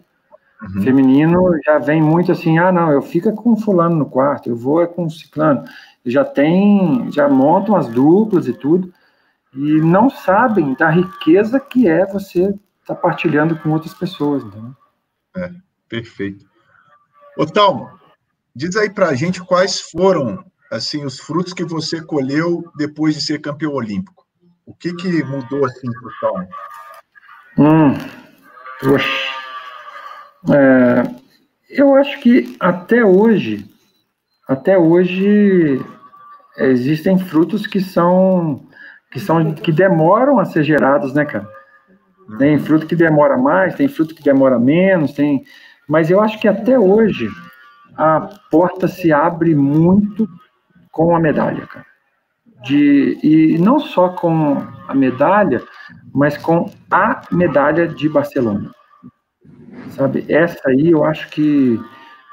Uhum. 0.62 0.82
Feminino 0.82 1.40
já 1.64 1.78
vem 1.78 2.02
muito 2.02 2.32
assim, 2.32 2.58
ah, 2.58 2.72
não, 2.72 2.90
eu 2.90 3.00
fico 3.00 3.32
com 3.32 3.56
fulano 3.56 3.96
no 3.96 4.06
quarto, 4.06 4.48
eu 4.48 4.56
vou 4.56 4.82
é 4.82 4.86
com 4.86 5.08
ciclano 5.08 5.64
já 6.04 6.24
tem, 6.24 7.10
já 7.12 7.28
montam 7.28 7.76
as 7.76 7.88
duplas 7.88 8.46
e 8.48 8.52
tudo, 8.52 8.92
e 9.54 9.80
não 9.80 10.08
sabem 10.10 10.74
da 10.74 10.90
riqueza 10.90 11.60
que 11.60 11.88
é 11.88 12.06
você 12.06 12.44
estar 12.80 12.94
tá 12.94 12.94
partilhando 12.94 13.58
com 13.58 13.70
outras 13.70 13.94
pessoas, 13.94 14.44
entendeu? 14.44 14.74
É, 15.36 15.50
perfeito. 15.88 16.44
Ô, 17.36 17.46
Talmo, 17.46 17.90
diz 18.54 18.76
aí 18.76 18.90
pra 18.90 19.14
gente 19.14 19.42
quais 19.42 19.80
foram, 19.80 20.44
assim, 20.70 21.04
os 21.04 21.18
frutos 21.18 21.52
que 21.52 21.64
você 21.64 22.02
colheu 22.02 22.64
depois 22.76 23.14
de 23.14 23.20
ser 23.20 23.40
campeão 23.40 23.72
olímpico. 23.72 24.26
O 24.66 24.74
que 24.74 24.92
que 24.94 25.24
mudou, 25.24 25.64
assim, 25.64 25.90
pro 25.90 26.10
Talmo? 26.20 26.48
Hum. 27.58 27.94
É, 30.54 31.02
eu 31.70 31.94
acho 31.94 32.20
que 32.20 32.56
até 32.60 33.04
hoje, 33.04 33.68
até 34.48 34.78
hoje 34.78 35.84
existem 36.56 37.18
frutos 37.18 37.66
que 37.66 37.80
são 37.80 38.66
que 39.10 39.18
são 39.18 39.54
que 39.54 39.72
demoram 39.72 40.38
a 40.38 40.44
ser 40.44 40.62
gerados, 40.62 41.14
né, 41.14 41.24
cara? 41.24 41.48
Tem 42.36 42.58
fruto 42.58 42.86
que 42.86 42.94
demora 42.94 43.38
mais, 43.38 43.74
tem 43.74 43.88
fruto 43.88 44.14
que 44.14 44.22
demora 44.22 44.58
menos, 44.58 45.12
tem, 45.12 45.44
mas 45.88 46.10
eu 46.10 46.20
acho 46.20 46.38
que 46.38 46.46
até 46.46 46.78
hoje 46.78 47.28
a 47.96 48.20
porta 48.50 48.86
se 48.86 49.12
abre 49.12 49.54
muito 49.54 50.28
com 50.92 51.16
a 51.16 51.20
medalha, 51.20 51.66
cara. 51.66 51.86
De, 52.64 53.18
e 53.22 53.58
não 53.58 53.78
só 53.78 54.10
com 54.10 54.58
a 54.86 54.94
medalha, 54.94 55.62
mas 56.12 56.36
com 56.36 56.70
a 56.90 57.22
medalha 57.30 57.88
de 57.88 58.08
Barcelona. 58.08 58.70
Sabe, 59.90 60.24
essa 60.28 60.68
aí 60.68 60.90
eu 60.90 61.04
acho 61.04 61.30
que 61.30 61.80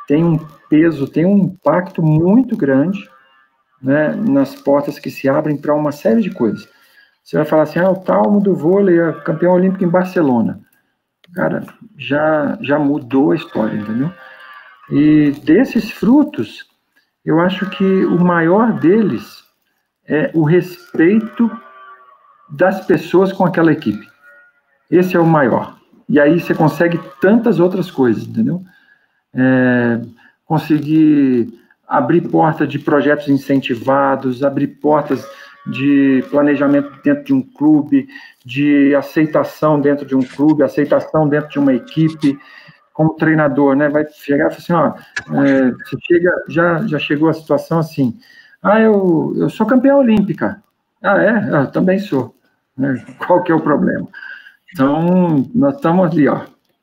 tem 0.07 0.23
um 0.23 0.37
peso, 0.69 1.07
tem 1.07 1.25
um 1.25 1.37
impacto 1.37 2.01
muito 2.01 2.57
grande 2.57 3.07
né, 3.81 4.15
nas 4.15 4.55
portas 4.55 4.99
que 4.99 5.09
se 5.09 5.29
abrem 5.29 5.57
para 5.57 5.73
uma 5.73 5.91
série 5.91 6.21
de 6.21 6.31
coisas. 6.31 6.67
Você 7.23 7.37
vai 7.37 7.45
falar 7.45 7.63
assim, 7.63 7.79
ah, 7.79 7.89
o 7.89 8.01
Talmo 8.01 8.39
do 8.39 8.55
vôlei 8.55 8.99
é 8.99 9.11
campeão 9.11 9.53
olímpico 9.53 9.83
em 9.83 9.89
Barcelona. 9.89 10.59
Cara, 11.33 11.65
já, 11.97 12.57
já 12.61 12.77
mudou 12.77 13.31
a 13.31 13.35
história, 13.35 13.75
entendeu? 13.75 14.11
E 14.89 15.31
desses 15.43 15.89
frutos, 15.91 16.65
eu 17.25 17.39
acho 17.39 17.69
que 17.71 18.05
o 18.05 18.19
maior 18.19 18.79
deles 18.79 19.43
é 20.07 20.29
o 20.33 20.43
respeito 20.43 21.49
das 22.49 22.85
pessoas 22.85 23.33
com 23.33 23.43
aquela 23.43 23.71
equipe. 23.71 24.07
Esse 24.89 25.15
é 25.15 25.19
o 25.19 25.25
maior. 25.25 25.77
E 26.07 26.19
aí 26.19 26.39
você 26.39 26.53
consegue 26.53 26.99
tantas 27.19 27.59
outras 27.59 27.89
coisas, 27.89 28.23
entendeu? 28.23 28.63
É, 29.33 30.01
conseguir 30.45 31.51
abrir 31.87 32.21
porta 32.21 32.65
de 32.67 32.77
projetos 32.77 33.27
incentivados, 33.27 34.43
abrir 34.43 34.67
portas 34.67 35.27
de 35.67 36.23
planejamento 36.29 36.91
dentro 37.03 37.23
de 37.23 37.33
um 37.33 37.41
clube, 37.41 38.07
de 38.45 38.93
aceitação 38.95 39.79
dentro 39.79 40.05
de 40.05 40.15
um 40.15 40.21
clube, 40.21 40.63
aceitação 40.63 41.27
dentro 41.27 41.49
de 41.49 41.59
uma 41.59 41.73
equipe, 41.73 42.37
como 42.93 43.15
treinador, 43.15 43.75
né? 43.75 43.89
Vai 43.89 44.05
chegar 44.09 44.51
e 44.51 44.55
falar 44.55 44.93
assim, 44.93 45.33
ó, 45.33 45.43
é, 45.43 45.71
você 45.71 45.97
chega, 46.01 46.31
já, 46.47 46.87
já 46.87 46.99
chegou 46.99 47.29
a 47.29 47.33
situação 47.33 47.79
assim, 47.79 48.17
ah, 48.61 48.79
eu, 48.79 49.33
eu 49.37 49.49
sou 49.49 49.65
campeã 49.65 49.95
olímpica. 49.95 50.63
Ah, 51.01 51.21
é? 51.21 51.29
Ah, 51.29 51.61
eu 51.61 51.71
também 51.71 51.99
sou. 51.99 52.35
Né? 52.77 53.03
Qual 53.25 53.43
que 53.43 53.51
é 53.51 53.55
o 53.55 53.61
problema? 53.61 54.07
Então, 54.71 55.49
nós 55.53 55.75
estamos 55.75 56.11
ali, 56.11 56.27
ó, 56.27 56.41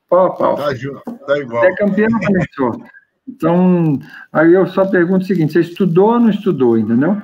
pau 0.09 0.27
a 0.27 0.31
pau. 0.31 0.57
Tá, 0.57 0.75
junto, 0.75 1.03
tá 1.27 1.39
igual. 1.39 1.65
É 1.65 1.75
campeão, 1.75 2.21
também 2.21 2.47
sou. 2.55 2.85
Então, 3.29 3.99
aí 4.33 4.53
eu 4.53 4.67
só 4.67 4.85
pergunto 4.85 5.25
o 5.25 5.27
seguinte, 5.27 5.53
você 5.53 5.61
estudou 5.61 6.13
ou 6.13 6.21
não 6.21 6.31
estudou, 6.31 6.77
entendeu? 6.77 7.21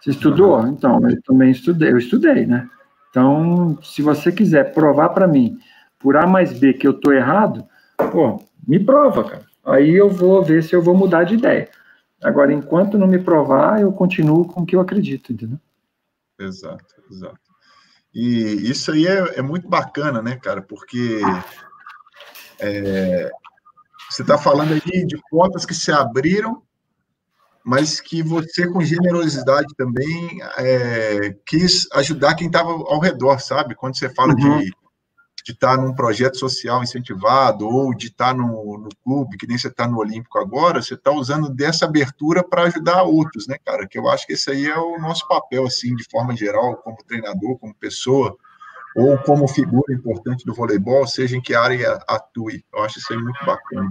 Você 0.00 0.10
estudou? 0.10 0.66
Então, 0.66 1.00
eu 1.08 1.20
também 1.22 1.50
estudei, 1.50 1.92
eu 1.92 1.98
estudei, 1.98 2.46
né? 2.46 2.68
Então, 3.10 3.78
se 3.82 4.02
você 4.02 4.32
quiser 4.32 4.72
provar 4.72 5.10
para 5.10 5.26
mim, 5.26 5.58
por 5.98 6.16
A 6.16 6.26
mais 6.26 6.58
B, 6.58 6.72
que 6.72 6.86
eu 6.86 6.92
estou 6.92 7.12
errado, 7.12 7.66
pô, 8.10 8.42
me 8.66 8.78
prova, 8.78 9.24
cara. 9.24 9.44
Aí 9.64 9.94
eu 9.94 10.08
vou 10.08 10.42
ver 10.42 10.62
se 10.62 10.74
eu 10.74 10.80
vou 10.80 10.96
mudar 10.96 11.24
de 11.24 11.34
ideia. 11.34 11.68
Agora, 12.22 12.52
enquanto 12.52 12.98
não 12.98 13.06
me 13.06 13.18
provar, 13.18 13.80
eu 13.80 13.92
continuo 13.92 14.46
com 14.46 14.62
o 14.62 14.66
que 14.66 14.74
eu 14.74 14.80
acredito, 14.80 15.32
entendeu? 15.32 15.58
Exato, 16.38 16.84
exato. 17.10 17.38
E 18.14 18.70
isso 18.70 18.92
aí 18.92 19.06
é, 19.06 19.38
é 19.38 19.42
muito 19.42 19.68
bacana, 19.68 20.22
né, 20.22 20.36
cara? 20.36 20.62
Porque 20.62 21.20
é, 22.58 23.30
você 24.10 24.22
está 24.22 24.36
falando 24.36 24.72
aí 24.72 25.06
de 25.06 25.20
contas 25.30 25.64
que 25.64 25.74
se 25.74 25.92
abriram 25.92 26.62
mas 27.64 28.00
que 28.00 28.22
você, 28.22 28.66
com 28.66 28.82
generosidade 28.82 29.74
também, 29.76 30.38
é, 30.58 31.34
quis 31.46 31.86
ajudar 31.92 32.34
quem 32.34 32.46
estava 32.46 32.70
ao 32.70 33.00
redor, 33.00 33.40
sabe? 33.40 33.74
Quando 33.74 33.98
você 33.98 34.08
fala 34.08 34.34
uhum. 34.34 34.60
de 34.60 34.70
de 35.44 35.52
estar 35.52 35.76
tá 35.76 35.82
num 35.82 35.94
projeto 35.94 36.38
social 36.38 36.82
incentivado 36.82 37.66
ou 37.66 37.94
de 37.94 38.08
estar 38.08 38.28
tá 38.28 38.34
no, 38.34 38.78
no 38.78 38.88
clube, 39.02 39.36
que 39.36 39.46
nem 39.46 39.58
você 39.58 39.68
está 39.68 39.86
no 39.86 39.98
Olímpico 39.98 40.38
agora, 40.38 40.82
você 40.82 40.94
está 40.94 41.10
usando 41.10 41.48
dessa 41.48 41.84
abertura 41.84 42.42
para 42.42 42.64
ajudar 42.64 43.02
outros, 43.02 43.46
né, 43.46 43.56
cara? 43.64 43.86
Que 43.86 43.98
eu 43.98 44.08
acho 44.08 44.26
que 44.26 44.34
esse 44.34 44.50
aí 44.50 44.66
é 44.66 44.78
o 44.78 44.98
nosso 44.98 45.26
papel, 45.28 45.66
assim, 45.66 45.94
de 45.94 46.04
forma 46.10 46.36
geral, 46.36 46.76
como 46.76 46.96
treinador, 47.06 47.58
como 47.58 47.74
pessoa, 47.74 48.36
ou 48.96 49.16
como 49.18 49.46
figura 49.48 49.92
importante 49.92 50.44
do 50.44 50.54
voleibol, 50.54 51.06
seja 51.06 51.36
em 51.36 51.40
que 51.40 51.54
área 51.54 51.98
atue. 52.08 52.64
Eu 52.72 52.84
acho 52.84 52.98
isso 52.98 53.12
aí 53.12 53.18
muito 53.18 53.44
bacana. 53.44 53.90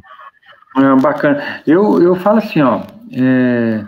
É, 0.77 1.01
bacana. 1.01 1.61
Eu, 1.65 2.01
eu 2.01 2.15
falo 2.15 2.37
assim, 2.37 2.61
ó, 2.61 2.83
é, 3.11 3.85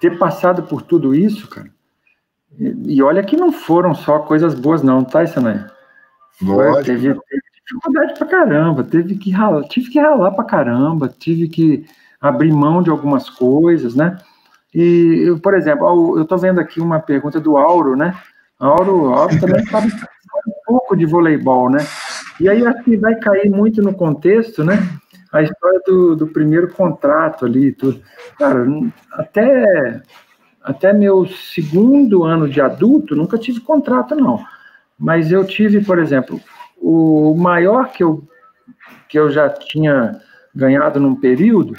ter 0.00 0.18
passado 0.18 0.62
por 0.62 0.82
tudo 0.82 1.14
isso, 1.14 1.48
cara, 1.48 1.68
e, 2.58 2.96
e, 2.96 3.02
olha 3.02 3.22
que 3.22 3.36
não 3.36 3.52
foram 3.52 3.94
só 3.94 4.20
coisas 4.20 4.54
boas, 4.54 4.82
não, 4.82 5.04
tá, 5.04 5.22
Isanaia? 5.22 5.70
Foi, 6.38 6.82
teve, 6.82 7.14
teve, 7.14 7.42
dificuldade 7.64 8.18
pra 8.18 8.26
caramba, 8.26 8.82
teve 8.82 9.16
que 9.16 9.30
ralar, 9.30 9.62
tive 9.64 9.90
que 9.90 10.00
ralar 10.00 10.32
pra 10.32 10.44
caramba, 10.44 11.08
tive 11.08 11.48
que 11.48 11.84
abrir 12.20 12.52
mão 12.52 12.82
de 12.82 12.90
algumas 12.90 13.28
coisas, 13.30 13.94
né? 13.94 14.18
E, 14.74 15.24
eu, 15.26 15.38
por 15.38 15.54
exemplo, 15.54 16.18
eu 16.18 16.24
tô 16.24 16.36
vendo 16.36 16.60
aqui 16.60 16.80
uma 16.80 16.98
pergunta 16.98 17.40
do 17.40 17.56
Auro, 17.56 17.96
né? 17.96 18.16
Auro, 18.58 19.12
Auro 19.12 19.40
também 19.40 19.64
sabe 19.66 19.92
um 20.46 20.52
pouco 20.66 20.96
de 20.96 21.06
voleibol, 21.06 21.70
né? 21.70 21.78
E 22.40 22.48
aí 22.48 22.66
acho 22.66 22.82
que 22.84 22.96
vai 22.96 23.14
cair 23.16 23.50
muito 23.50 23.82
no 23.82 23.94
contexto, 23.94 24.64
né? 24.64 24.76
A 25.32 25.42
história 25.42 25.80
do, 25.86 26.16
do 26.16 26.26
primeiro 26.26 26.72
contrato 26.72 27.46
ali, 27.46 27.72
tudo. 27.72 28.02
Cara, 28.38 28.66
até, 29.12 30.02
até 30.62 30.92
meu 30.92 31.26
segundo 31.26 32.24
ano 32.24 32.48
de 32.48 32.60
adulto, 32.60 33.14
nunca 33.14 33.38
tive 33.38 33.60
contrato, 33.60 34.14
não. 34.14 34.44
Mas 34.98 35.30
eu 35.30 35.44
tive, 35.44 35.84
por 35.84 35.98
exemplo, 35.98 36.40
o 36.76 37.34
maior 37.34 37.92
que 37.92 38.02
eu, 38.02 38.26
que 39.08 39.18
eu 39.18 39.30
já 39.30 39.48
tinha 39.48 40.20
ganhado 40.54 40.98
num 40.98 41.14
período 41.14 41.76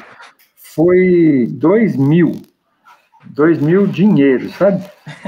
foi 0.55 1.47
dois 1.51 1.95
mil. 1.95 2.31
Dois 3.25 3.59
mil 3.59 3.85
dinheiros, 3.85 4.55
sabe? 4.55 4.83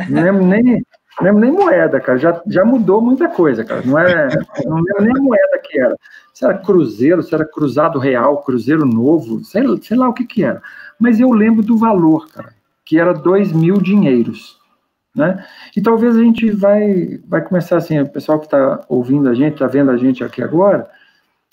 Não 0.09 0.23
lembro 0.23 0.45
nem, 0.45 0.83
não 1.19 1.25
lembro 1.25 1.41
nem 1.41 1.51
moeda, 1.51 1.99
cara. 1.99 2.17
Já, 2.17 2.41
já 2.47 2.65
mudou 2.65 3.01
muita 3.01 3.27
coisa, 3.29 3.63
cara. 3.63 3.81
Não, 3.85 3.99
é, 3.99 4.27
não 4.65 4.77
lembro 4.77 5.03
nem 5.03 5.23
moeda 5.23 5.59
que 5.63 5.79
era. 5.79 5.95
Se 6.33 6.43
era 6.43 6.57
cruzeiro, 6.57 7.21
se 7.21 7.33
era 7.33 7.45
cruzado 7.45 7.99
real, 7.99 8.41
cruzeiro 8.43 8.85
novo, 8.85 9.43
sei, 9.43 9.63
sei 9.81 9.97
lá 9.97 10.09
o 10.09 10.13
que 10.13 10.25
que 10.25 10.43
era. 10.43 10.61
Mas 10.99 11.19
eu 11.19 11.31
lembro 11.31 11.61
do 11.61 11.77
valor, 11.77 12.27
cara, 12.29 12.53
que 12.85 12.99
era 12.99 13.13
dois 13.13 13.51
mil 13.51 13.75
dinheiros. 13.79 14.57
Né? 15.15 15.45
E 15.77 15.81
talvez 15.81 16.15
a 16.15 16.19
gente 16.23 16.49
vai, 16.49 17.19
vai 17.27 17.41
começar 17.41 17.77
assim, 17.77 17.99
o 17.99 18.09
pessoal 18.09 18.39
que 18.39 18.45
está 18.45 18.83
ouvindo 18.89 19.29
a 19.29 19.35
gente, 19.35 19.53
está 19.53 19.67
vendo 19.67 19.91
a 19.91 19.97
gente 19.97 20.23
aqui 20.23 20.41
agora, 20.41 20.89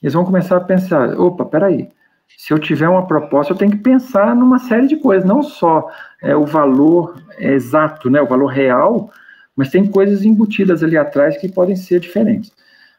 eles 0.03 0.15
vão 0.15 0.25
começar 0.25 0.57
a 0.57 0.61
pensar, 0.61 1.11
opa, 1.21 1.45
peraí, 1.45 1.91
se 2.39 2.55
eu 2.55 2.59
tiver 2.59 2.89
uma 2.89 3.07
proposta, 3.07 3.53
eu 3.53 3.57
tenho 3.57 3.73
que 3.73 3.79
pensar 3.79 4.35
numa 4.35 4.59
série 4.59 4.87
de 4.87 4.97
coisas, 4.97 5.29
não 5.29 5.43
só 5.43 5.91
é, 6.23 6.35
o 6.35 6.47
valor 6.47 7.23
exato, 7.39 8.09
né, 8.09 8.21
o 8.23 8.27
valor 8.27 8.47
real, 8.47 9.11
mas 9.57 9.71
tem 9.71 9.87
coisas 9.87 10.25
embutidas 10.25 10.83
ali 10.83 10.97
atrás 10.97 11.37
que 11.37 11.49
podem 11.49 11.77
ser 11.77 12.01
diferentes. 12.01 12.53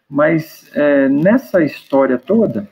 Mas 0.10 0.70
é, 0.74 1.08
nessa 1.08 1.64
história 1.64 2.18
toda, 2.18 2.68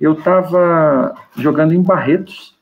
eu 0.00 0.14
estava 0.14 1.14
jogando 1.36 1.74
em 1.74 1.82
Barretos, 1.82 2.56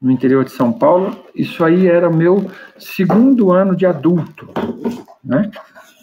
no 0.00 0.10
interior 0.10 0.44
de 0.44 0.52
São 0.52 0.72
Paulo. 0.72 1.24
Isso 1.34 1.64
aí 1.64 1.86
era 1.88 2.08
meu 2.08 2.50
segundo 2.78 3.50
ano 3.50 3.74
de 3.74 3.84
adulto, 3.84 4.48
né? 5.24 5.50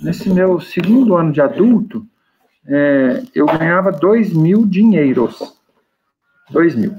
Nesse 0.01 0.29
meu 0.29 0.59
segundo 0.59 1.15
ano 1.15 1.31
de 1.31 1.39
adulto, 1.39 2.05
é, 2.67 3.23
eu 3.33 3.45
ganhava 3.45 3.91
dois 3.91 4.33
mil 4.33 4.65
dinheiros, 4.65 5.57
dois 6.49 6.75
mil. 6.75 6.93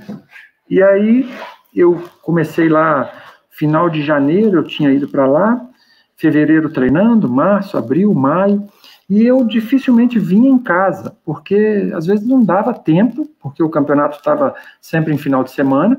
E 0.71 0.83
aí 0.83 1.31
eu 1.75 2.03
comecei 2.23 2.69
lá 2.69 3.13
final 3.51 3.91
de 3.91 4.03
janeiro, 4.03 4.59
eu 4.59 4.65
tinha 4.65 4.91
ido 4.91 5.09
para 5.09 5.27
lá, 5.27 5.69
fevereiro 6.17 6.71
treinando, 6.71 7.29
março, 7.29 7.77
abril, 7.77 8.13
maio, 8.15 8.67
e 9.09 9.25
eu 9.25 9.45
dificilmente 9.45 10.19
vinha 10.19 10.49
em 10.49 10.59
casa, 10.59 11.17
porque 11.25 11.91
às 11.95 12.07
vezes 12.07 12.27
não 12.27 12.43
dava 12.43 12.75
tempo, 12.75 13.29
porque 13.41 13.63
o 13.63 13.71
campeonato 13.71 14.17
estava 14.17 14.55
sempre 14.81 15.15
em 15.15 15.19
final 15.19 15.45
de 15.45 15.53
semana, 15.53 15.97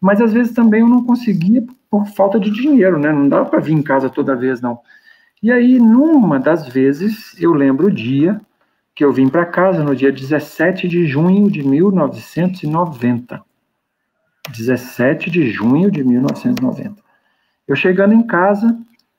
mas 0.00 0.20
às 0.20 0.32
vezes 0.32 0.52
também 0.52 0.80
eu 0.80 0.88
não 0.88 1.04
conseguia 1.04 1.64
por 1.90 2.06
falta 2.06 2.38
de 2.38 2.50
dinheiro, 2.50 2.98
né? 2.98 3.10
Não 3.10 3.28
dava 3.28 3.46
para 3.46 3.60
vir 3.60 3.72
em 3.72 3.82
casa 3.82 4.08
toda 4.08 4.36
vez, 4.36 4.60
não. 4.60 4.78
E 5.42 5.50
aí, 5.50 5.78
numa 5.78 6.38
das 6.38 6.68
vezes, 6.68 7.34
eu 7.40 7.52
lembro 7.52 7.86
o 7.86 7.90
dia 7.90 8.40
que 8.94 9.04
eu 9.04 9.12
vim 9.12 9.28
para 9.28 9.44
casa, 9.44 9.84
no 9.84 9.94
dia 9.94 10.10
17 10.10 10.88
de 10.88 11.06
junho 11.06 11.50
de 11.50 11.62
1990. 11.62 13.42
17 14.50 15.30
de 15.30 15.50
junho 15.50 15.90
de 15.90 16.02
1990. 16.02 16.94
Eu 17.68 17.76
chegando 17.76 18.14
em 18.14 18.22
casa, 18.22 18.78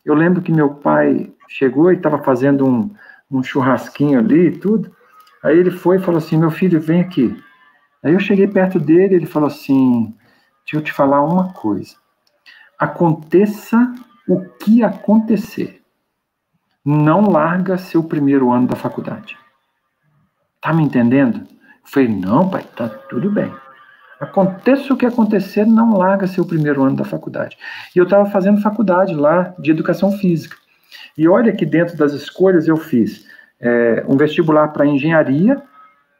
eu 0.09 0.15
lembro 0.15 0.41
que 0.41 0.51
meu 0.51 0.75
pai 0.75 1.31
chegou 1.47 1.91
e 1.91 1.95
estava 1.95 2.23
fazendo 2.23 2.65
um, 2.65 2.89
um 3.29 3.43
churrasquinho 3.43 4.19
ali 4.19 4.47
e 4.47 4.57
tudo. 4.57 4.95
Aí 5.43 5.57
ele 5.57 5.71
foi 5.71 5.97
e 5.97 6.01
falou 6.01 6.17
assim: 6.17 6.37
Meu 6.37 6.49
filho, 6.49 6.79
vem 6.79 7.01
aqui. 7.01 7.35
Aí 8.03 8.13
eu 8.13 8.19
cheguei 8.19 8.47
perto 8.47 8.79
dele, 8.79 9.15
ele 9.15 9.25
falou 9.25 9.47
assim: 9.47 10.15
Deixa 10.63 10.77
eu 10.77 10.81
te 10.81 10.93
falar 10.93 11.21
uma 11.23 11.53
coisa. 11.53 11.95
Aconteça 12.79 13.93
o 14.27 14.41
que 14.59 14.83
acontecer, 14.83 15.81
não 16.83 17.29
larga 17.29 17.77
seu 17.77 18.03
primeiro 18.03 18.51
ano 18.51 18.67
da 18.67 18.75
faculdade. 18.75 19.37
Tá 20.61 20.73
me 20.73 20.83
entendendo? 20.83 21.39
Eu 21.39 21.47
falei, 21.83 22.09
não, 22.09 22.49
pai, 22.49 22.63
tá 22.75 22.89
tudo 22.89 23.31
bem. 23.31 23.53
Aconteça 24.19 24.93
o 24.93 24.97
que 24.97 25.05
acontecer, 25.05 25.65
não 25.65 25.97
larga 25.97 26.25
seu 26.27 26.45
primeiro 26.45 26.83
ano 26.83 26.95
da 26.95 27.03
faculdade. 27.03 27.57
E 27.95 27.99
eu 27.99 28.03
estava 28.03 28.25
fazendo 28.29 28.61
faculdade 28.61 29.13
lá 29.13 29.53
de 29.59 29.71
educação 29.71 30.11
física. 30.11 30.55
E 31.17 31.27
olha 31.27 31.51
que 31.51 31.65
dentro 31.65 31.95
das 31.97 32.13
escolhas 32.13 32.67
eu 32.67 32.77
fiz 32.77 33.25
é, 33.59 34.03
um 34.07 34.17
vestibular 34.17 34.69
para 34.69 34.85
engenharia, 34.85 35.61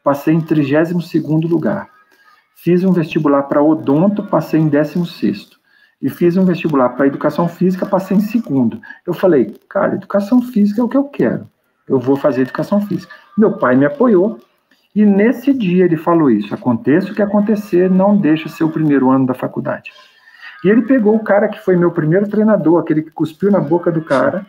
passei 0.04 0.34
em 0.34 0.42
32 0.42 1.14
lugar. 1.50 1.90
Fiz 2.56 2.84
um 2.84 2.92
vestibular 2.92 3.44
para 3.44 3.62
odonto, 3.62 4.24
passei 4.24 4.60
em 4.60 4.68
16 4.68 5.58
e 6.02 6.10
fiz 6.10 6.38
um 6.38 6.46
vestibular 6.46 6.90
para 6.90 7.08
educação 7.08 7.48
física, 7.48 7.86
passei 7.86 8.18
em 8.18 8.22
segundo. 8.22 8.80
Eu 9.06 9.14
falei, 9.14 9.56
cara, 9.68 9.96
educação 9.96 10.42
física 10.42 10.82
é 10.82 10.84
o 10.84 10.90
que 10.90 10.98
eu 10.98 11.06
quero. 11.06 11.50
Eu 11.88 12.00
vou 12.00 12.16
fazer 12.16 12.42
educação 12.42 12.82
física. 12.86 13.14
Meu 13.38 13.54
pai 13.54 13.76
me 13.76 13.86
apoiou 13.86 14.40
e 14.98 15.06
nesse 15.06 15.54
dia 15.54 15.86
ele 15.86 15.96
falou 15.96 16.32
isso: 16.32 16.56
aconteça 16.56 17.12
o 17.12 17.14
que 17.14 17.22
acontecer, 17.22 17.88
não 17.88 18.18
deixe 18.18 18.50
ser 18.50 18.64
o 18.64 18.72
primeiro 18.72 19.12
ano 19.12 19.28
da 19.28 19.36
faculdade. 19.36 19.92
E 20.66 20.70
ele 20.70 20.82
pegou 20.82 21.16
o 21.16 21.24
cara 21.24 21.48
que 21.48 21.60
foi 21.60 21.76
meu 21.76 21.92
primeiro 21.92 22.28
treinador, 22.28 22.82
aquele 22.82 23.04
que 23.04 23.12
cuspiu 23.12 23.52
na 23.52 23.60
boca 23.60 23.92
do 23.92 24.02
cara, 24.02 24.44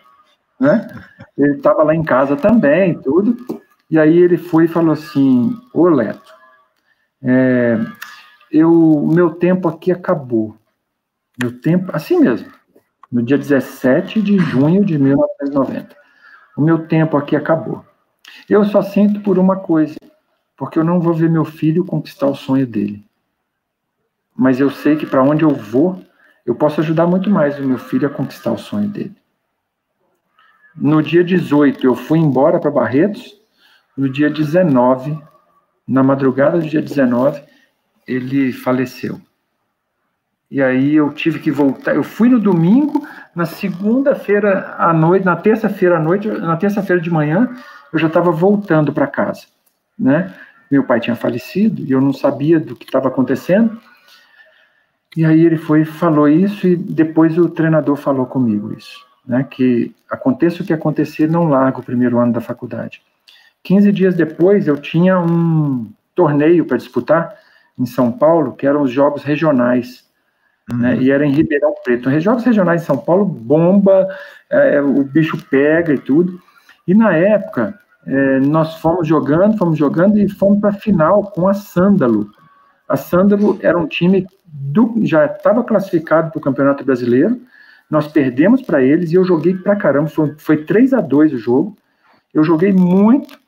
né? 0.59 0.89
Ele 1.37 1.57
estava 1.57 1.83
lá 1.83 1.95
em 1.95 2.03
casa 2.03 2.35
também, 2.35 2.99
tudo. 2.99 3.37
E 3.91 3.99
aí 3.99 4.17
ele 4.17 4.39
foi 4.39 4.65
e 4.65 4.69
falou 4.69 4.93
assim: 4.93 5.55
Ô 5.75 5.87
Leto, 5.87 6.33
é, 7.23 7.79
eu, 8.51 9.07
meu 9.13 9.29
tempo 9.35 9.69
aqui 9.69 9.93
acabou. 9.93 10.57
Meu 11.39 11.61
tempo, 11.61 11.95
assim 11.95 12.19
mesmo, 12.21 12.49
no 13.13 13.23
dia 13.23 13.37
17 13.37 14.23
de 14.23 14.39
junho 14.39 14.83
de 14.83 14.99
1990. 14.99 15.95
O 16.57 16.63
meu 16.63 16.87
tempo 16.87 17.19
aqui 17.19 17.37
acabou. 17.37 17.85
Eu 18.49 18.65
só 18.65 18.81
sinto 18.81 19.21
por 19.21 19.39
uma 19.39 19.57
coisa, 19.57 19.95
porque 20.59 20.79
eu 20.79 20.85
não 20.85 21.01
vou 21.01 21.15
ver 21.15 21.31
meu 21.31 21.45
filho 21.45 21.85
conquistar 21.85 22.27
o 22.27 22.35
sonho 22.35 22.67
dele. 22.67 23.03
Mas 24.37 24.59
eu 24.59 24.69
sei 24.71 24.97
que 24.97 25.07
para 25.07 25.23
onde 25.23 25.45
eu 25.45 25.51
vou, 25.51 26.05
eu 26.45 26.55
posso 26.55 26.81
ajudar 26.81 27.07
muito 27.07 27.31
mais 27.31 27.59
o 27.59 27.63
meu 27.63 27.79
filho 27.79 28.09
a 28.09 28.11
conquistar 28.11 28.51
o 28.51 28.59
sonho 28.59 28.89
dele. 28.89 29.15
No 30.77 31.01
dia 31.01 31.23
18, 31.23 31.87
eu 31.87 31.95
fui 31.95 32.19
embora 32.19 32.59
para 32.59 32.71
Barretos. 32.71 33.41
No 33.97 34.09
dia 34.09 34.29
19, 34.29 35.17
na 35.87 36.03
madrugada 36.03 36.59
do 36.59 36.69
dia 36.69 36.83
19, 36.83 37.41
ele 38.07 38.53
faleceu. 38.53 39.21
E 40.51 40.63
aí 40.63 40.95
eu 40.95 41.13
tive 41.13 41.39
que 41.39 41.51
voltar. 41.51 41.95
Eu 41.95 42.03
fui 42.03 42.29
no 42.29 42.41
domingo, 42.41 43.07
na 43.35 43.45
segunda-feira 43.45 44.75
à 44.79 44.93
noite, 44.93 45.25
na 45.25 45.37
terça-feira 45.37 45.99
à 45.99 46.01
noite, 46.01 46.27
na 46.27 46.57
terça-feira 46.57 47.01
de 47.01 47.11
manhã, 47.11 47.49
eu 47.93 47.99
já 47.99 48.09
estava 48.09 48.31
voltando 48.33 48.93
para 48.93 49.07
casa, 49.07 49.47
né? 49.97 50.35
Meu 50.71 50.85
pai 50.85 51.01
tinha 51.01 51.17
falecido 51.17 51.83
e 51.83 51.91
eu 51.91 52.01
não 52.01 52.13
sabia 52.13 52.61
do 52.61 52.77
que 52.77 52.85
estava 52.85 53.09
acontecendo. 53.09 53.81
E 55.17 55.25
aí 55.25 55.45
ele 55.45 55.57
foi 55.57 55.85
falou 55.85 56.29
isso 56.29 56.67
e 56.67 56.77
depois 56.77 57.39
o 57.39 57.49
treinador 57.49 57.97
falou 57.97 58.27
comigo 58.27 58.73
isso, 58.73 59.05
né? 59.27 59.47
Que 59.51 59.95
aconteça 60.11 60.63
o 60.63 60.67
que 60.67 60.73
acontecer, 60.73 61.29
não 61.29 61.49
largo 61.49 61.81
o 61.81 61.85
primeiro 61.85 62.19
ano 62.19 62.33
da 62.33 62.41
faculdade. 62.41 63.03
15 63.63 63.91
dias 63.93 64.15
depois 64.15 64.69
eu 64.69 64.77
tinha 64.77 65.19
um 65.19 65.91
torneio 66.15 66.65
para 66.65 66.77
disputar 66.77 67.35
em 67.79 67.87
São 67.87 68.13
Paulo, 68.13 68.55
que 68.55 68.67
eram 68.67 68.83
os 68.83 68.91
jogos 68.91 69.23
regionais 69.23 70.09
né, 70.69 70.75
uhum. 70.75 70.79
Né, 70.79 71.03
e 71.03 71.11
era 71.11 71.25
em 71.25 71.33
Ribeirão 71.33 71.75
Preto. 71.83 72.11
Os 72.11 72.23
jogos 72.23 72.45
regionais 72.45 72.83
em 72.83 72.85
São 72.85 72.99
Paulo 72.99 73.25
bomba, 73.25 74.07
é, 74.51 74.81
o 74.81 75.03
bicho 75.03 75.39
pega 75.51 75.95
e 75.95 75.99
tudo. 75.99 76.41
E 76.87 76.95
na 76.95 77.15
época, 77.15 77.79
é, 78.09 78.41
nós 78.41 78.77
fomos 78.77 79.07
jogando, 79.07 79.59
fomos 79.59 79.79
jogando 79.79 80.19
e 80.19 80.29
fomos 80.29 80.61
para 80.61 80.71
a 80.71 80.75
final 80.75 81.25
com 81.25 81.47
a 81.47 81.53
Sândalo. 81.53 82.31
A 82.89 82.97
Sândalo 82.97 83.59
era 83.61 83.79
um 83.79 83.87
time 83.87 84.27
do, 84.47 84.95
já 85.03 85.27
estava 85.27 85.63
classificado 85.63 86.31
para 86.31 86.39
o 86.39 86.43
Campeonato 86.43 86.83
Brasileiro. 86.83 87.39
Nós 87.91 88.09
perdemos 88.09 88.63
para 88.63 88.83
eles 88.83 89.13
e 89.13 89.15
eu 89.15 89.25
joguei 89.25 89.55
para 89.55 89.77
caramba. 89.77 90.09
Foi, 90.09 90.35
foi 90.39 90.65
3 90.65 90.95
a 90.95 91.01
2 91.03 91.35
o 91.35 91.39
jogo. 91.39 91.77
Eu 92.33 92.43
joguei 92.43 92.73
muito. 92.73 93.39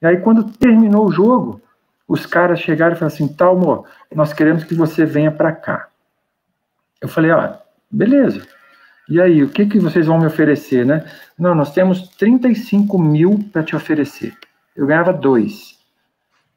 E 0.00 0.06
aí, 0.06 0.18
quando 0.18 0.44
terminou 0.44 1.06
o 1.06 1.12
jogo, 1.12 1.60
os 2.06 2.24
caras 2.24 2.60
chegaram 2.60 2.94
e 2.94 2.98
falaram 2.98 3.14
assim: 3.14 3.28
Talmo, 3.28 3.84
nós 4.14 4.32
queremos 4.32 4.62
que 4.62 4.74
você 4.74 5.04
venha 5.04 5.32
para 5.32 5.50
cá. 5.50 5.88
Eu 7.00 7.08
falei, 7.08 7.32
ah, 7.32 7.60
beleza. 7.90 8.46
E 9.08 9.20
aí, 9.20 9.42
o 9.42 9.48
que, 9.48 9.66
que 9.66 9.78
vocês 9.78 10.06
vão 10.06 10.18
me 10.18 10.26
oferecer, 10.26 10.86
né? 10.86 11.04
Não, 11.38 11.54
nós 11.54 11.72
temos 11.72 12.08
35 12.16 12.98
mil 12.98 13.38
para 13.52 13.62
te 13.62 13.76
oferecer. 13.76 14.34
Eu 14.74 14.86
ganhava 14.86 15.12
dois. 15.12 15.78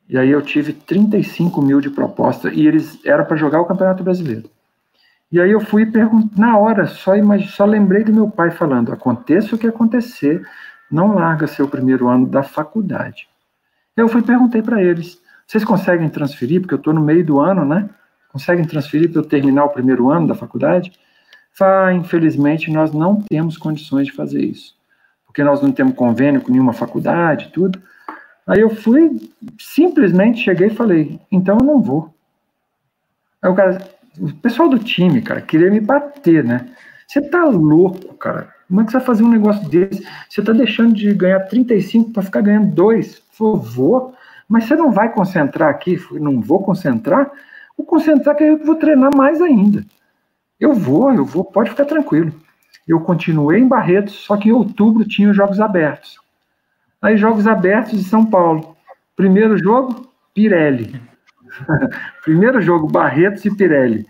E 0.10 0.18
aí 0.18 0.30
eu 0.30 0.42
tive 0.42 0.72
35 0.72 1.62
mil 1.62 1.82
de 1.82 1.90
proposta 1.90 2.50
e 2.54 2.66
eles 2.66 3.00
eram 3.06 3.26
para 3.26 3.36
jogar 3.36 3.60
o 3.60 3.66
Campeonato 3.66 4.04
Brasileiro. 4.04 4.50
E 5.30 5.42
aí 5.42 5.52
eu 5.52 5.60
fui 5.60 5.86
perguntar, 5.86 6.40
na 6.40 6.58
hora, 6.58 6.88
só, 6.88 7.16
imag... 7.16 7.46
só 7.48 7.66
lembrei 7.66 8.04
do 8.06 8.14
meu 8.14 8.30
pai 8.30 8.50
falando, 8.50 8.94
aconteça 8.94 9.54
o 9.54 9.58
que 9.58 9.68
acontecer, 9.68 10.48
não 10.90 11.16
larga 11.16 11.48
seu 11.48 11.68
primeiro 11.68 12.08
ano 12.08 12.26
da 12.26 12.44
faculdade. 12.44 13.28
Eu 13.96 14.08
fui 14.08 14.22
perguntei 14.22 14.62
para 14.62 14.82
eles, 14.82 15.22
vocês 15.46 15.66
conseguem 15.66 16.08
transferir, 16.08 16.62
porque 16.62 16.74
eu 16.74 16.78
estou 16.78 16.94
no 16.94 17.02
meio 17.02 17.26
do 17.26 17.42
ano, 17.42 17.66
né? 17.66 17.90
conseguem 18.38 18.66
transferir 18.66 19.12
para 19.12 19.22
eu 19.22 19.26
terminar 19.26 19.66
o 19.66 19.70
primeiro 19.70 20.10
ano 20.12 20.28
da 20.28 20.36
faculdade? 20.36 20.92
Infelizmente, 21.96 22.72
nós 22.72 22.92
não 22.94 23.22
temos 23.22 23.58
condições 23.58 24.08
de 24.08 24.14
fazer 24.14 24.44
isso, 24.44 24.76
porque 25.26 25.44
nós 25.44 25.62
não 25.62 25.72
temos 25.72 25.96
convênio 25.96 26.42
com 26.42 26.52
nenhuma 26.52 26.74
faculdade, 26.74 27.50
tudo. 27.52 27.82
Aí 28.46 28.62
eu 28.62 28.70
fui, 28.70 29.30
simplesmente 29.60 30.44
cheguei 30.44 30.68
e 30.68 30.76
falei, 30.76 31.20
então 31.32 31.58
eu 31.60 31.66
não 31.66 31.82
vou. 31.82 32.14
Aí 33.42 33.50
o 33.50 33.56
cara, 33.56 33.78
o 34.20 34.34
pessoal 34.34 34.70
do 34.70 34.80
time, 34.80 35.22
cara, 35.22 35.42
queria 35.42 35.70
me 35.70 35.80
bater, 35.80 36.44
né? 36.44 36.70
Você 37.08 37.22
tá 37.22 37.46
louco, 37.46 38.14
cara. 38.16 38.54
Como 38.68 38.82
é 38.82 38.84
que 38.86 38.92
você 38.92 38.98
vai 38.98 39.06
fazer 39.06 39.24
um 39.24 39.30
negócio 39.30 39.68
desse? 39.70 40.06
Você 40.30 40.42
tá 40.42 40.52
deixando 40.52 40.94
de 40.94 41.14
ganhar 41.14 41.40
35 41.42 42.12
para 42.12 42.24
ficar 42.24 42.42
ganhando 42.42 42.76
dois? 42.76 43.20
Por 43.38 43.58
favor. 43.58 44.14
Mas 44.48 44.66
você 44.66 44.76
não 44.76 44.92
vai 44.92 45.12
concentrar 45.12 45.70
aqui? 45.70 45.98
Não 46.12 46.42
vou 46.42 46.62
concentrar? 46.62 47.32
Vou 47.78 47.86
concentrar 47.86 48.36
que 48.36 48.44
eu 48.44 48.58
vou 48.58 48.76
treinar 48.76 49.16
mais 49.16 49.42
ainda. 49.42 49.86
Eu 50.60 50.74
vou, 50.74 51.12
eu 51.14 51.26
vou, 51.26 51.46
pode 51.46 51.70
ficar 51.70 51.86
tranquilo. 51.86 52.34
Eu 52.88 53.00
continuei 53.02 53.60
em 53.60 53.68
Barretos, 53.68 54.14
só 54.14 54.38
que 54.38 54.50
em 54.50 54.54
outubro 54.54 55.06
tinha 55.06 55.30
os 55.30 55.36
Jogos 55.36 55.60
Abertos. 55.60 56.20
Aí, 57.02 57.18
Jogos 57.18 57.46
Abertos 57.46 58.00
de 58.00 58.04
São 58.04 58.26
Paulo. 58.26 58.76
Primeiro 59.16 59.58
jogo, 59.58 60.10
Pirelli. 60.34 61.00
Primeiro 62.24 62.62
jogo, 62.62 62.88
Barretos 62.88 63.46
e 63.46 63.56
Pirelli. 63.56 64.06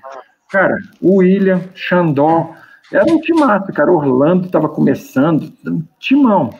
Cara, 0.50 0.76
o 1.02 1.18
William, 1.18 1.62
Xandó, 1.76 2.56
era 2.92 3.06
um 3.12 3.20
timaço, 3.20 3.74
cara. 3.74 3.92
Orlando 3.92 4.46
estava 4.46 4.70
começando, 4.70 5.52
timão. 6.00 6.52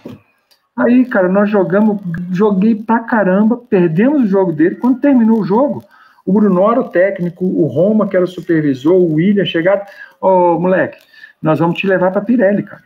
Aí, 0.76 1.06
cara, 1.06 1.30
nós 1.30 1.50
jogamos, 1.50 2.00
joguei 2.32 2.76
pra 2.76 3.00
caramba, 3.00 3.58
perdemos 3.58 4.24
o 4.24 4.28
jogo 4.28 4.52
dele. 4.52 4.76
Quando 4.76 5.00
terminou 5.00 5.40
o 5.40 5.46
jogo, 5.46 5.84
o 6.28 6.34
Brunoro, 6.34 6.82
o 6.82 6.90
técnico, 6.90 7.46
o 7.46 7.66
Roma, 7.68 8.06
que 8.06 8.16
era 8.18 8.26
o 8.26 8.28
supervisor, 8.28 8.96
o 8.96 9.14
William, 9.14 9.46
chegaram, 9.46 9.84
ô, 10.20 10.28
oh, 10.28 10.60
moleque, 10.60 10.98
nós 11.42 11.58
vamos 11.58 11.80
te 11.80 11.88
levar 11.88 12.12
para 12.12 12.20
Pirelli, 12.20 12.64
cara. 12.64 12.84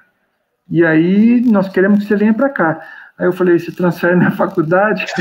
E 0.70 0.86
aí, 0.86 1.42
nós 1.42 1.68
queremos 1.68 2.00
que 2.00 2.06
você 2.06 2.16
venha 2.16 2.36
para 2.36 2.50
cá. 2.50 2.80
Aí 3.18 3.26
eu 3.26 3.34
falei, 3.34 3.58
se 3.58 3.72
transfere 3.72 4.16
na 4.16 4.30
faculdade? 4.30 5.06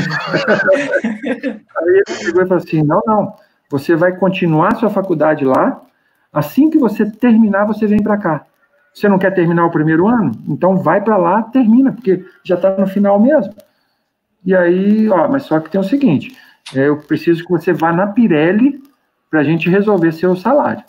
aí 1.03 2.03
ele 2.07 2.19
chegou 2.19 2.43
e 2.43 2.47
falou 2.47 2.63
assim, 2.63 2.83
não, 2.83 3.01
não, 3.07 3.33
você 3.71 3.95
vai 3.95 4.15
continuar 4.15 4.75
sua 4.75 4.91
faculdade 4.91 5.43
lá, 5.43 5.81
assim 6.31 6.69
que 6.69 6.77
você 6.77 7.09
terminar, 7.09 7.65
você 7.65 7.87
vem 7.87 8.03
para 8.03 8.17
cá. 8.17 8.45
Você 8.93 9.09
não 9.09 9.17
quer 9.17 9.33
terminar 9.33 9.65
o 9.65 9.71
primeiro 9.71 10.07
ano? 10.07 10.31
Então 10.47 10.77
vai 10.77 11.01
para 11.01 11.17
lá, 11.17 11.41
termina, 11.41 11.91
porque 11.91 12.23
já 12.43 12.53
está 12.53 12.77
no 12.77 12.85
final 12.85 13.19
mesmo. 13.19 13.55
E 14.45 14.55
aí, 14.55 15.09
ó, 15.09 15.27
mas 15.27 15.43
só 15.43 15.59
que 15.59 15.71
tem 15.71 15.81
o 15.81 15.83
seguinte, 15.83 16.35
é, 16.35 16.41
eu 16.73 16.97
preciso 16.97 17.43
que 17.43 17.51
você 17.51 17.73
vá 17.73 17.91
na 17.91 18.07
Pirelli 18.07 18.81
para 19.29 19.41
a 19.41 19.43
gente 19.43 19.69
resolver 19.69 20.11
seu 20.11 20.35
salário. 20.35 20.83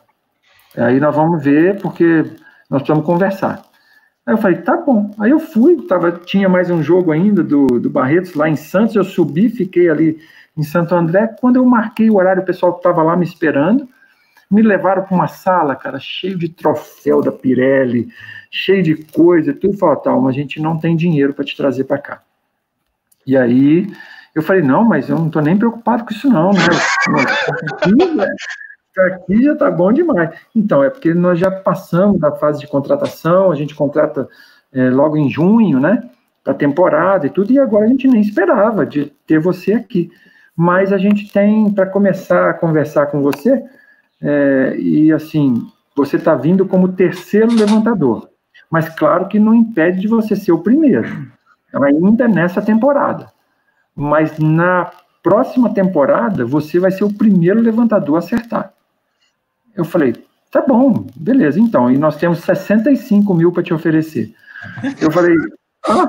Aí 0.77 0.99
nós 0.99 1.15
vamos 1.15 1.43
ver, 1.43 1.81
porque 1.81 2.25
nós 2.71 2.83
precisamos 2.83 3.05
conversar. 3.05 3.63
Aí 4.25 4.35
eu 4.35 4.39
falei, 4.39 4.59
tá 4.59 4.77
bom. 4.77 5.11
Aí 5.19 5.31
eu 5.31 5.41
fui, 5.41 5.87
tava, 5.87 6.13
tinha 6.13 6.49
mais 6.49 6.71
um 6.71 6.83
jogo 6.83 7.13
ainda 7.13 7.43
do, 7.43 7.67
do 7.67 7.91
Barretos 7.91 8.35
lá 8.35 8.49
em 8.49 8.57
Santos, 8.57 8.97
eu 8.97 9.05
subi, 9.05 9.49
fiquei 9.49 9.89
ali 9.89 10.19
em 10.57 10.63
Santo 10.63 10.95
André. 10.95 11.27
Quando 11.41 11.57
eu 11.57 11.65
marquei 11.65 12.09
o 12.09 12.17
horário, 12.17 12.43
o 12.43 12.47
pessoal 12.47 12.73
que 12.73 12.79
estava 12.79 13.03
lá 13.03 13.17
me 13.17 13.25
esperando, 13.25 13.89
me 14.51 14.63
levaram 14.63 15.03
para 15.03 15.15
uma 15.15 15.29
sala, 15.29 15.75
cara, 15.75 15.99
cheio 15.99 16.39
de 16.39 16.49
troféu 16.49 17.21
da 17.21 17.33
Pirelli, 17.33 18.09
cheio 18.51 18.83
de 18.83 18.95
coisa, 18.95 19.53
tudo 19.53 19.79
falou, 19.79 19.97
tá, 19.97 20.15
mas 20.15 20.37
a 20.37 20.39
gente 20.39 20.61
não 20.61 20.79
tem 20.79 20.95
dinheiro 20.95 21.33
para 21.33 21.45
te 21.45 21.57
trazer 21.57 21.85
para 21.85 21.99
cá. 21.99 22.23
E 23.27 23.37
aí 23.37 23.91
eu 24.35 24.43
falei, 24.43 24.63
não, 24.63 24.85
mas 24.85 25.09
eu 25.09 25.17
não 25.17 25.27
estou 25.27 25.43
nem 25.43 25.57
preocupado 25.57 26.05
com 26.05 26.13
isso 26.13 26.29
não, 26.29 26.51
né? 26.53 26.61
Aqui, 27.83 28.21
aqui 29.01 29.43
já 29.43 29.53
está 29.53 29.71
bom 29.71 29.93
demais. 29.93 30.31
Então, 30.55 30.83
é 30.83 30.91
porque 30.91 31.13
nós 31.13 31.39
já 31.39 31.51
passamos 31.51 32.19
da 32.19 32.33
fase 32.33 32.61
de 32.61 32.67
contratação, 32.67 33.51
a 33.51 33.55
gente 33.55 33.75
contrata 33.75 34.29
é, 34.73 34.89
logo 34.89 35.17
em 35.17 35.29
junho, 35.29 35.79
né? 35.79 36.09
Para 36.43 36.55
temporada 36.55 37.27
e 37.27 37.31
tudo, 37.31 37.53
e 37.53 37.59
agora 37.59 37.85
a 37.85 37.89
gente 37.89 38.09
nem 38.09 38.21
esperava 38.21 38.87
de 38.87 39.13
ter 39.27 39.39
você 39.39 39.75
aqui. 39.75 40.11
mas 40.57 40.93
a 40.93 40.99
gente 40.99 41.33
tem 41.33 41.73
para 41.73 41.87
começar 41.87 42.51
a 42.51 42.55
conversar 42.55 43.07
com 43.07 43.23
você, 43.23 43.63
é, 44.21 44.77
e 44.79 45.13
assim, 45.13 45.67
você 45.97 46.17
está 46.17 46.35
vindo 46.35 46.67
como 46.67 46.93
terceiro 46.93 47.53
levantador, 47.55 48.29
mas 48.71 48.89
claro 48.89 49.29
que 49.29 49.39
não 49.39 49.55
impede 49.55 50.01
de 50.01 50.09
você 50.09 50.37
ser 50.37 50.53
o 50.53 50.63
primeiro, 50.63 51.09
ainda 51.75 52.29
nessa 52.29 52.61
temporada. 52.63 53.31
Mas 53.95 54.39
na 54.39 54.91
próxima 55.23 55.73
temporada, 55.73 56.45
você 56.45 56.79
vai 56.79 56.91
ser 56.91 57.05
o 57.05 57.13
primeiro 57.13 57.61
levantador 57.61 58.17
a 58.17 58.19
acertar. 58.19 58.73
Eu 59.75 59.85
falei, 59.85 60.15
tá 60.51 60.61
bom, 60.61 61.07
beleza, 61.17 61.61
então, 61.61 61.91
e 61.91 61.97
nós 61.97 62.17
temos 62.17 62.41
65 62.41 63.33
mil 63.35 63.53
para 63.53 63.63
te 63.63 63.73
oferecer. 63.73 64.35
Eu 65.01 65.11
falei, 65.11 65.37
ah? 65.87 66.09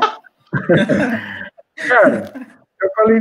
cara, 1.88 2.34
eu 2.82 2.90
falei, 2.96 3.20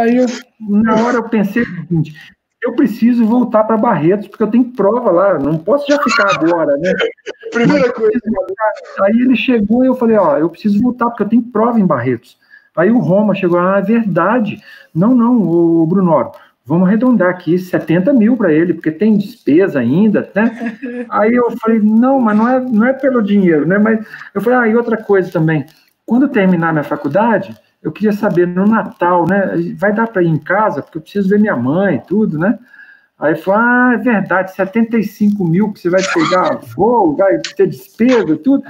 aí 0.00 0.16
eu, 0.16 0.26
na 0.60 0.94
hora 1.02 1.16
eu 1.16 1.28
pensei 1.28 1.62
o 1.62 1.66
seguinte, 1.66 2.14
eu 2.62 2.74
preciso 2.74 3.24
voltar 3.24 3.64
para 3.64 3.76
Barretos, 3.76 4.28
porque 4.28 4.42
eu 4.42 4.50
tenho 4.50 4.72
prova 4.72 5.10
lá, 5.10 5.38
não 5.38 5.56
posso 5.58 5.86
já 5.88 6.02
ficar 6.02 6.34
agora, 6.34 6.76
né? 6.78 6.92
Primeira 7.52 7.92
coisa. 7.92 8.18
Aí 9.02 9.12
ele 9.20 9.36
chegou 9.36 9.84
e 9.84 9.86
eu 9.86 9.94
falei, 9.94 10.16
ó, 10.16 10.36
eu 10.36 10.50
preciso 10.50 10.82
voltar, 10.82 11.06
porque 11.06 11.22
eu 11.22 11.28
tenho 11.28 11.42
prova 11.42 11.78
em 11.78 11.86
Barretos. 11.86 12.38
Aí 12.76 12.90
o 12.90 12.98
Roma 12.98 13.34
chegou, 13.34 13.58
ah, 13.58 13.78
é 13.78 13.82
verdade. 13.82 14.60
Não, 14.94 15.14
não, 15.14 15.40
o 15.40 15.86
Bruno, 15.86 16.32
vamos 16.64 16.88
arredondar 16.88 17.30
aqui, 17.30 17.58
70 17.58 18.12
mil 18.12 18.36
para 18.36 18.52
ele, 18.52 18.74
porque 18.74 18.90
tem 18.90 19.16
despesa 19.16 19.78
ainda, 19.78 20.30
né? 20.34 20.76
Aí 21.08 21.32
eu 21.32 21.50
falei, 21.60 21.80
não, 21.80 22.20
mas 22.20 22.36
não 22.36 22.48
é, 22.48 22.60
não 22.60 22.86
é 22.86 22.92
pelo 22.92 23.22
dinheiro, 23.22 23.66
né? 23.66 23.78
Mas 23.78 24.04
eu 24.34 24.40
falei, 24.40 24.58
ah, 24.58 24.68
e 24.68 24.76
outra 24.76 24.96
coisa 24.96 25.30
também, 25.30 25.64
quando 26.04 26.28
terminar 26.28 26.72
minha 26.72 26.84
faculdade, 26.84 27.56
eu 27.82 27.92
queria 27.92 28.12
saber 28.12 28.46
no 28.46 28.66
Natal, 28.66 29.26
né? 29.28 29.52
Vai 29.76 29.92
dar 29.92 30.08
para 30.08 30.22
ir 30.22 30.28
em 30.28 30.38
casa, 30.38 30.82
porque 30.82 30.98
eu 30.98 31.02
preciso 31.02 31.28
ver 31.28 31.38
minha 31.38 31.56
mãe 31.56 31.96
e 31.96 32.00
tudo, 32.00 32.38
né? 32.38 32.58
Aí 33.18 33.34
falou, 33.34 33.60
ah, 33.60 33.92
é 33.94 33.98
verdade, 33.98 34.54
75 34.54 35.44
mil 35.44 35.72
que 35.72 35.80
você 35.80 35.88
vai 35.88 36.02
pegar 36.02 36.56
voo, 36.76 37.16
vai 37.16 37.38
ter 37.56 37.66
despesa 37.66 38.30
e 38.30 38.36
tudo. 38.36 38.62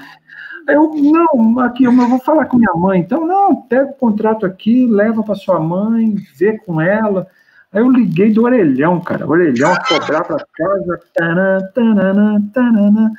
Eu, 0.68 0.92
não, 0.94 1.60
aqui, 1.60 1.84
eu 1.84 1.92
vou 1.92 2.18
falar 2.18 2.46
com 2.46 2.56
minha 2.56 2.74
mãe. 2.74 3.00
Então, 3.00 3.26
não, 3.26 3.54
pega 3.54 3.90
o 3.90 3.94
contrato 3.94 4.44
aqui, 4.44 4.86
leva 4.86 5.22
para 5.22 5.34
sua 5.34 5.60
mãe, 5.60 6.14
vê 6.36 6.58
com 6.58 6.80
ela. 6.80 7.26
Aí 7.72 7.80
eu 7.80 7.90
liguei 7.90 8.32
do 8.32 8.44
orelhão, 8.44 9.00
cara, 9.00 9.28
orelhão 9.28 9.74
cobrar 9.88 10.24
para 10.24 10.44
casa. 10.56 11.00
Taran, 11.14 11.58
taran, 11.74 12.40
taran, 12.52 13.10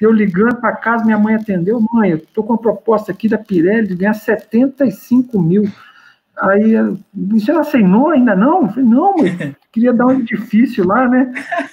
eu 0.00 0.12
ligando 0.12 0.56
para 0.56 0.76
casa, 0.76 1.04
minha 1.04 1.18
mãe 1.18 1.34
atendeu. 1.34 1.80
Mãe, 1.92 2.10
eu 2.10 2.22
tô 2.32 2.42
com 2.42 2.52
uma 2.52 2.58
proposta 2.58 3.12
aqui 3.12 3.28
da 3.28 3.38
Pirelli 3.38 3.88
de 3.88 3.96
ganhar 3.96 4.14
75 4.14 5.40
mil. 5.40 5.64
Aí, 6.40 6.74
você 7.12 7.52
não 7.52 7.60
assinou 7.60 8.10
ainda 8.10 8.34
não? 8.34 8.62
Eu 8.62 8.68
falei, 8.68 8.84
não, 8.84 9.16
mãe, 9.16 9.56
queria 9.72 9.92
dar 9.92 10.06
um 10.06 10.20
edifício 10.20 10.86
lá, 10.86 11.08
né? 11.08 11.32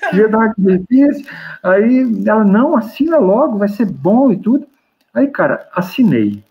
Queria 0.09 0.27
dar 0.27 0.53
um 0.57 0.69
edifício. 0.69 1.25
Aí 1.63 2.23
ela, 2.25 2.43
não, 2.43 2.75
assina 2.75 3.17
logo, 3.17 3.57
vai 3.57 3.69
ser 3.69 3.85
bom 3.85 4.31
e 4.31 4.37
tudo. 4.37 4.70
Aí, 5.13 5.27
cara, 5.27 5.67
assinei. 5.73 6.43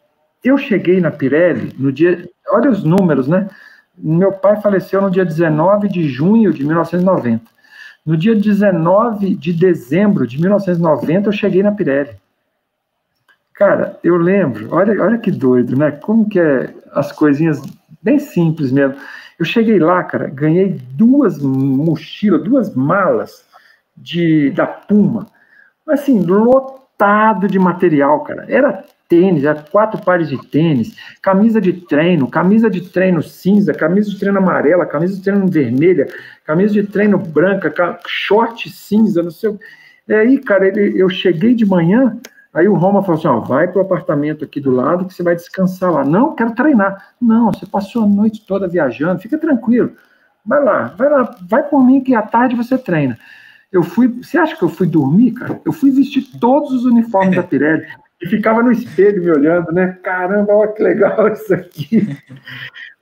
Eu 0.45 0.59
cheguei 0.59 1.01
na 1.01 1.11
Pirelli 1.11 1.75
no 1.79 1.93
dia. 1.93 2.29
Olha 2.49 2.71
os 2.71 2.85
números, 2.85 3.29
né? 3.29 3.49
Meu 3.97 4.33
pai 4.33 4.61
faleceu 4.61 5.01
no 5.01 5.11
dia 5.11 5.25
19 5.25 5.89
de 5.89 6.09
junho 6.09 6.53
de 6.53 6.65
1990. 6.65 7.45
No 8.05 8.17
dia 8.17 8.35
19 8.35 9.35
de 9.35 9.53
dezembro 9.53 10.27
de 10.27 10.41
1990, 10.41 11.29
eu 11.29 11.33
cheguei 11.33 11.63
na 11.63 11.73
Pirelli. 11.73 12.11
Cara, 13.55 13.99
eu 14.03 14.17
lembro, 14.17 14.75
olha, 14.75 15.03
olha 15.03 15.19
que 15.19 15.31
doido, 15.31 15.77
né? 15.77 15.91
Como 15.91 16.29
que 16.29 16.41
é 16.41 16.73
as 16.93 17.13
coisinhas 17.13 17.61
bem 18.03 18.19
simples 18.19 18.73
mesmo. 18.73 18.97
Eu 19.39 19.45
cheguei 19.45 19.79
lá, 19.79 20.03
cara, 20.03 20.29
ganhei 20.29 20.81
duas 20.93 21.39
mochilas, 21.39 22.43
duas 22.43 22.75
malas 22.75 23.45
de 23.95 24.51
da 24.53 24.67
Puma, 24.67 25.27
assim, 25.87 26.23
lotado 26.23 26.80
lotado 27.01 27.49
de 27.49 27.59
material, 27.59 28.21
cara. 28.21 28.45
Era 28.49 28.85
tênis, 29.09 29.45
era 29.45 29.61
quatro 29.61 30.01
pares 30.03 30.29
de 30.29 30.39
tênis, 30.51 30.95
camisa 31.21 31.61
de 31.61 31.73
treino, 31.73 32.29
camisa 32.29 32.71
de 32.71 32.83
treino 32.83 33.23
cinza, 33.23 33.73
camisa 33.73 34.11
de 34.11 34.19
treino 34.19 34.39
amarela, 34.39 34.87
camisa 34.87 35.17
de 35.17 35.23
treino 35.23 35.49
vermelha, 35.49 36.07
camisa 36.45 36.75
de 36.75 36.85
treino 36.85 37.19
branca, 37.19 37.73
short 38.07 38.69
cinza, 38.71 39.23
não 39.23 39.31
sei. 39.31 39.59
E 40.07 40.15
aí, 40.15 40.39
cara, 40.39 40.69
ele, 40.69 41.01
eu 41.01 41.09
cheguei 41.09 41.55
de 41.55 41.67
manhã, 41.67 42.17
aí 42.53 42.69
o 42.69 42.75
Roma 42.75 43.03
falou 43.03 43.19
assim: 43.19 43.29
ó, 43.29 43.41
vai 43.41 43.67
pro 43.67 43.81
apartamento 43.81 44.45
aqui 44.45 44.61
do 44.61 44.71
lado 44.71 45.07
que 45.07 45.15
você 45.15 45.23
vai 45.23 45.35
descansar 45.35 45.91
lá. 45.91 46.05
Não, 46.05 46.35
quero 46.35 46.55
treinar. 46.55 47.15
Não, 47.21 47.53
você 47.53 47.67
passou 47.67 48.05
a 48.05 48.07
noite 48.07 48.45
toda 48.47 48.69
viajando, 48.69 49.21
fica 49.21 49.39
tranquilo. 49.39 49.93
Vai 50.45 50.63
lá, 50.63 50.95
vai 50.97 51.09
lá, 51.09 51.37
vai 51.49 51.63
por 51.63 51.85
mim 51.85 52.01
que 52.01 52.15
à 52.15 52.23
tarde 52.23 52.55
você 52.55 52.79
treina. 52.79 53.19
Eu 53.73 53.83
fui. 53.83 54.09
Você 54.09 54.37
acha 54.37 54.57
que 54.57 54.63
eu 54.63 54.69
fui 54.69 54.87
dormir, 54.87 55.33
cara? 55.33 55.61
Eu 55.65 55.73
fui 55.73 55.91
vestir 55.91 56.25
todos 56.39 56.73
os 56.73 56.85
uniformes 56.85 57.37
da 57.37 57.43
Pirelli 57.45 57.87
e 58.21 58.29
ficava 58.29 58.63
no 58.63 58.71
espelho 58.71 59.23
me 59.23 59.31
olhando, 59.31 59.73
né? 59.73 59.99
Caramba, 60.03 60.53
olha 60.53 60.73
que 60.73 60.83
legal 60.83 61.29
isso 61.33 61.55
aqui. 61.55 62.17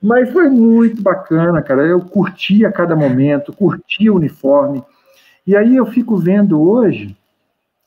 Mas 0.01 0.31
foi 0.31 0.49
muito 0.49 1.01
bacana, 1.01 1.61
cara. 1.61 1.85
Eu 1.85 1.99
curti 2.01 2.65
a 2.65 2.71
cada 2.71 2.95
momento, 2.95 3.51
curti 3.51 4.09
o 4.09 4.15
uniforme. 4.15 4.83
E 5.45 5.55
aí 5.55 5.75
eu 5.75 5.85
fico 5.87 6.15
vendo 6.15 6.61
hoje 6.61 7.17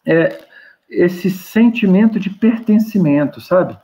é, 0.07 0.37
esse 0.91 1.31
sentimento 1.31 2.19
de 2.19 2.29
pertencimento, 2.29 3.41
sabe? 3.41 3.79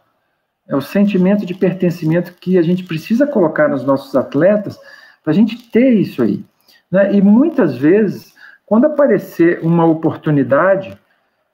É 0.68 0.76
o 0.76 0.80
sentimento 0.82 1.46
de 1.46 1.54
pertencimento 1.54 2.34
que 2.34 2.58
a 2.58 2.62
gente 2.62 2.84
precisa 2.84 3.26
colocar 3.26 3.68
nos 3.68 3.84
nossos 3.84 4.14
atletas 4.14 4.78
para 5.22 5.32
a 5.32 5.34
gente 5.34 5.70
ter 5.70 5.94
isso 5.94 6.22
aí. 6.22 6.44
Né? 6.90 7.14
E 7.14 7.22
muitas 7.22 7.76
vezes 7.76 8.34
quando 8.68 8.84
aparecer 8.84 9.60
uma 9.62 9.86
oportunidade, 9.86 10.96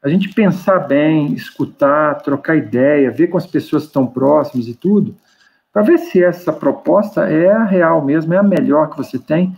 a 0.02 0.08
gente 0.08 0.34
pensar 0.34 0.80
bem, 0.80 1.32
escutar, 1.32 2.16
trocar 2.16 2.56
ideia, 2.56 3.12
ver 3.12 3.28
com 3.28 3.38
as 3.38 3.46
pessoas 3.46 3.84
que 3.84 3.90
estão 3.90 4.04
próximas 4.04 4.66
e 4.66 4.74
tudo, 4.74 5.14
para 5.72 5.82
ver 5.82 5.98
se 5.98 6.22
essa 6.22 6.52
proposta 6.52 7.30
é 7.30 7.52
a 7.52 7.62
real 7.62 8.04
mesmo, 8.04 8.34
é 8.34 8.36
a 8.36 8.42
melhor 8.42 8.90
que 8.90 8.96
você 8.96 9.16
tem. 9.16 9.56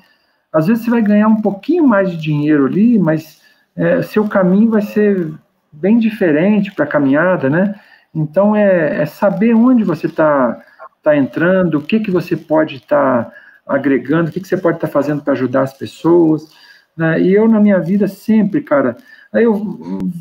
Às 0.52 0.66
vezes 0.66 0.84
você 0.84 0.90
vai 0.90 1.00
ganhar 1.00 1.28
um 1.28 1.40
pouquinho 1.40 1.86
mais 1.86 2.10
de 2.10 2.18
dinheiro 2.18 2.66
ali, 2.66 2.98
mas 2.98 3.40
é, 3.74 4.02
seu 4.02 4.28
caminho 4.28 4.70
vai 4.70 4.82
ser 4.82 5.32
bem 5.72 5.98
diferente 5.98 6.70
para 6.74 6.84
a 6.84 6.88
caminhada, 6.88 7.48
né? 7.48 7.74
Então 8.14 8.54
é, 8.54 9.00
é, 9.00 9.06
saber 9.06 9.54
onde 9.54 9.82
você 9.82 10.08
está 10.08 10.62
tá 11.02 11.16
entrando, 11.16 11.78
o 11.78 11.82
que, 11.82 12.00
que 12.00 12.10
você 12.10 12.36
pode 12.36 12.76
estar 12.76 13.24
tá 13.24 13.32
agregando, 13.66 14.28
o 14.28 14.32
que, 14.32 14.40
que 14.40 14.48
você 14.48 14.58
pode 14.58 14.76
estar 14.76 14.88
tá 14.88 14.92
fazendo 14.92 15.22
para 15.22 15.32
ajudar 15.32 15.62
as 15.62 15.72
pessoas. 15.72 16.50
Né? 16.96 17.20
E 17.20 17.34
eu, 17.34 17.48
na 17.48 17.60
minha 17.60 17.78
vida, 17.78 18.06
sempre, 18.08 18.62
cara. 18.62 18.96
Aí 19.32 19.44
eu, 19.44 19.54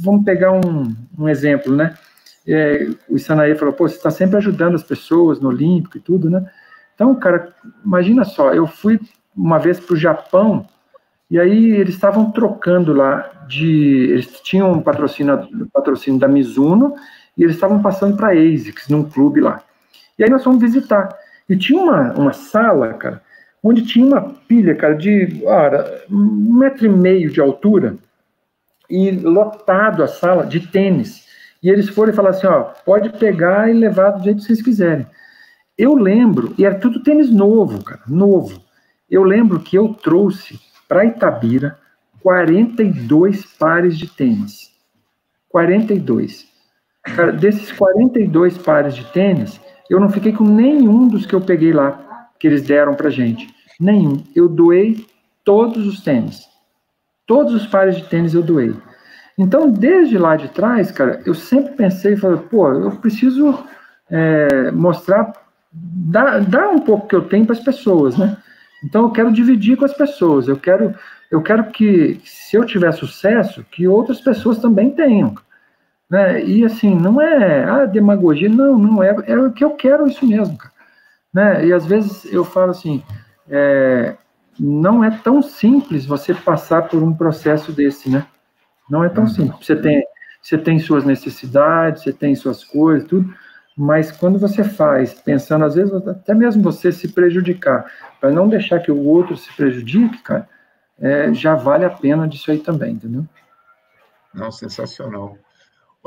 vamos 0.02 0.26
pegar 0.26 0.52
um, 0.52 0.94
um 1.18 1.30
exemplo, 1.30 1.76
né? 1.76 1.96
É, 2.48 2.88
o 3.10 3.16
Isanaí 3.16 3.56
falou, 3.56 3.74
pô, 3.74 3.88
você 3.88 3.96
está 3.96 4.12
sempre 4.12 4.38
ajudando 4.38 4.76
as 4.76 4.84
pessoas 4.84 5.40
no 5.40 5.50
Olímpico 5.50 5.98
e 5.98 6.02
tudo, 6.02 6.30
né? 6.30 6.48
Então, 6.94 7.14
cara, 7.16 7.54
imagina 7.84 8.24
só, 8.24 8.54
eu 8.54 8.68
fui 8.68 9.00
uma 9.36 9.58
vez 9.58 9.80
para 9.80 9.94
o 9.94 9.98
Japão 9.98 10.66
e 11.30 11.40
aí 11.40 11.72
eles 11.72 11.96
estavam 11.96 12.32
trocando 12.32 12.94
lá 12.94 13.46
de. 13.48 14.10
Eles 14.12 14.28
tinham 14.42 14.72
um 14.72 14.82
patrocínio, 14.82 15.68
patrocínio 15.74 16.20
da 16.20 16.28
Mizuno 16.28 16.96
e 17.38 17.44
eles 17.44 17.56
estavam 17.56 17.82
passando 17.82 18.16
para 18.16 18.32
ASICS, 18.32 18.90
num 18.90 19.04
clube 19.04 19.42
lá. 19.42 19.62
E 20.18 20.24
aí 20.24 20.30
nós 20.30 20.44
fomos 20.44 20.62
visitar. 20.62 21.10
E 21.50 21.58
tinha 21.58 21.82
uma, 21.82 22.14
uma 22.14 22.34
sala, 22.34 22.94
cara, 22.94 23.22
onde 23.68 23.84
tinha 23.84 24.06
uma 24.06 24.22
pilha, 24.22 24.76
cara, 24.76 24.94
de 24.94 25.42
ora, 25.44 26.06
um 26.08 26.54
metro 26.54 26.86
e 26.86 26.90
meio 26.90 27.32
de 27.32 27.42
altura 27.42 27.98
e 28.88 29.10
lotado 29.10 30.04
a 30.04 30.08
sala 30.08 30.46
de 30.46 30.68
tênis. 30.68 31.26
E 31.64 31.70
eles 31.72 31.90
foram 31.90 32.14
e 32.14 32.16
falaram 32.16 32.38
assim, 32.38 32.46
ó, 32.46 32.62
pode 32.86 33.10
pegar 33.18 33.68
e 33.68 33.74
levar 33.74 34.12
do 34.12 34.24
jeito 34.24 34.38
que 34.38 34.44
vocês 34.44 34.62
quiserem. 34.62 35.08
Eu 35.76 35.96
lembro, 35.96 36.54
e 36.60 36.64
era 36.64 36.76
tudo 36.76 37.02
tênis 37.02 37.32
novo, 37.32 37.84
cara, 37.84 38.02
novo. 38.08 38.62
Eu 39.10 39.24
lembro 39.24 39.60
que 39.60 39.76
eu 39.76 39.96
trouxe 39.96 40.60
para 40.88 41.04
Itabira 41.04 41.76
42 42.22 43.48
pares 43.58 43.98
de 43.98 44.08
tênis. 44.08 44.72
42. 45.50 46.46
Cara, 47.04 47.32
desses 47.32 47.72
42 47.72 48.60
pares 48.60 48.96
de 48.96 49.06
tênis, 49.12 49.60
eu 49.90 50.00
não 50.00 50.10
fiquei 50.10 50.34
com 50.34 50.44
nenhum 50.44 51.08
dos 51.08 51.26
que 51.26 51.34
eu 51.34 51.42
peguei 51.42 51.74
lá, 51.74 52.30
que 52.40 52.46
eles 52.46 52.62
deram 52.62 52.94
pra 52.94 53.10
gente. 53.10 53.55
Nenhum. 53.80 54.24
Eu 54.36 54.48
doei 54.48 55.06
todos 55.44 55.86
os 55.86 56.02
tênis. 56.02 56.48
Todos 57.26 57.54
os 57.54 57.68
pares 57.68 57.96
de 57.96 58.04
tênis 58.04 58.34
eu 58.34 58.44
doei. 58.44 58.76
Então, 59.38 59.70
desde 59.70 60.18
lá 60.18 60.36
de 60.36 60.48
trás, 60.50 60.92
cara, 60.92 61.22
eu 61.26 61.34
sempre 61.34 61.74
pensei 61.74 62.14
e 62.14 62.18
falei, 62.18 62.38
pô, 62.38 62.72
eu 62.72 62.92
preciso 62.92 63.66
é, 64.10 64.72
mostrar, 64.72 65.34
dar, 65.72 66.40
dar 66.42 66.70
um 66.70 66.80
pouco 66.80 67.08
que 67.08 67.16
eu 67.16 67.28
tenho 67.28 67.46
para 67.46 67.54
as 67.54 67.60
pessoas, 67.60 68.18
né? 68.18 68.38
Então, 68.84 69.04
eu 69.04 69.12
quero 69.12 69.32
dividir 69.32 69.78
com 69.78 69.86
as 69.86 69.94
pessoas. 69.94 70.48
Eu 70.48 70.58
quero, 70.58 70.94
eu 71.30 71.42
quero 71.42 71.66
que, 71.66 72.22
se 72.24 72.56
eu 72.56 72.66
tiver 72.66 72.92
sucesso, 72.94 73.66
que 73.72 73.88
outras 73.88 74.22
pessoas 74.22 74.60
também 74.60 74.92
tenham. 74.92 75.36
Né? 76.10 76.44
E 76.44 76.64
assim, 76.64 76.96
não 76.96 77.20
é 77.20 77.64
ah, 77.64 77.86
demagogia, 77.86 78.48
não, 78.48 78.78
não 78.78 79.04
é, 79.04 79.16
é 79.26 79.38
o 79.38 79.52
que 79.52 79.64
eu 79.64 79.72
quero 79.72 80.08
isso 80.08 80.26
mesmo, 80.26 80.58
cara. 80.58 80.74
Né? 81.34 81.68
E 81.68 81.74
às 81.74 81.86
vezes 81.86 82.26
eu 82.32 82.46
falo 82.46 82.72
assim, 82.72 83.04
é, 83.50 84.16
não 84.60 85.04
é 85.04 85.12
tão 85.12 85.42
simples 85.42 86.06
você 86.06 86.34
passar 86.34 86.84
por 86.84 87.04
um 87.04 87.14
processo 87.14 87.72
desse, 87.72 88.10
né? 88.10 88.26
Não 88.90 89.04
é 89.04 89.10
tão 89.10 89.24
uhum. 89.24 89.30
simples. 89.30 89.66
Você 89.66 89.76
tem, 89.76 90.04
você 90.42 90.58
tem 90.58 90.80
suas 90.80 91.04
necessidades, 91.04 92.04
você 92.04 92.14
tem 92.14 92.36
suas 92.36 92.64
coisas, 92.64 93.08
tudo, 93.08 93.34
mas 93.78 94.12
quando 94.12 94.40
você 94.40 94.64
faz, 94.64 95.14
pensando, 95.14 95.66
às 95.66 95.76
vezes, 95.76 95.94
até 96.08 96.34
mesmo 96.34 96.64
você 96.64 96.92
se 96.92 97.10
prejudicar, 97.10 97.86
para 98.22 98.32
não 98.32 98.48
deixar 98.48 98.80
que 98.80 98.92
o 98.92 99.06
outro 99.06 99.36
se 99.36 99.54
prejudique, 99.54 100.20
cara, 100.20 100.48
é, 101.00 101.34
já 101.34 101.56
vale 101.56 101.84
a 101.84 101.90
pena 101.90 102.28
disso 102.28 102.52
aí 102.52 102.60
também, 102.60 102.94
entendeu? 102.94 103.26
Não, 104.34 104.52
sensacional. 104.52 105.38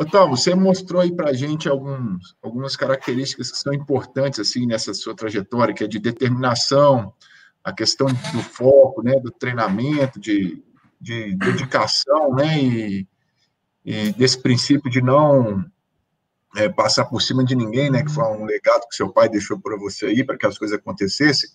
Otávio, 0.00 0.36
você 0.36 0.54
mostrou 0.54 1.02
aí 1.02 1.10
para 1.10 1.30
a 1.30 1.32
gente 1.32 1.68
alguns, 1.68 2.36
algumas 2.40 2.76
características 2.76 3.50
que 3.50 3.58
são 3.58 3.74
importantes 3.74 4.38
assim 4.38 4.64
nessa 4.64 4.94
sua 4.94 5.12
trajetória, 5.12 5.74
que 5.74 5.82
é 5.82 5.88
de 5.88 5.98
determinação, 5.98 7.12
a 7.64 7.72
questão 7.72 8.06
do 8.06 8.40
foco, 8.40 9.02
né, 9.02 9.18
do 9.18 9.32
treinamento, 9.32 10.20
de, 10.20 10.62
de 11.00 11.34
dedicação, 11.34 12.32
né, 12.32 12.62
e, 12.62 13.08
e 13.84 14.12
desse 14.12 14.40
princípio 14.40 14.88
de 14.88 15.02
não 15.02 15.64
é, 16.54 16.68
passar 16.68 17.06
por 17.06 17.20
cima 17.20 17.44
de 17.44 17.56
ninguém, 17.56 17.90
né, 17.90 18.04
que 18.04 18.12
foi 18.12 18.22
um 18.22 18.44
legado 18.44 18.86
que 18.88 18.94
seu 18.94 19.12
pai 19.12 19.28
deixou 19.28 19.58
para 19.58 19.76
você 19.76 20.06
aí, 20.06 20.22
para 20.22 20.38
que 20.38 20.46
as 20.46 20.56
coisas 20.56 20.78
acontecessem. 20.78 21.50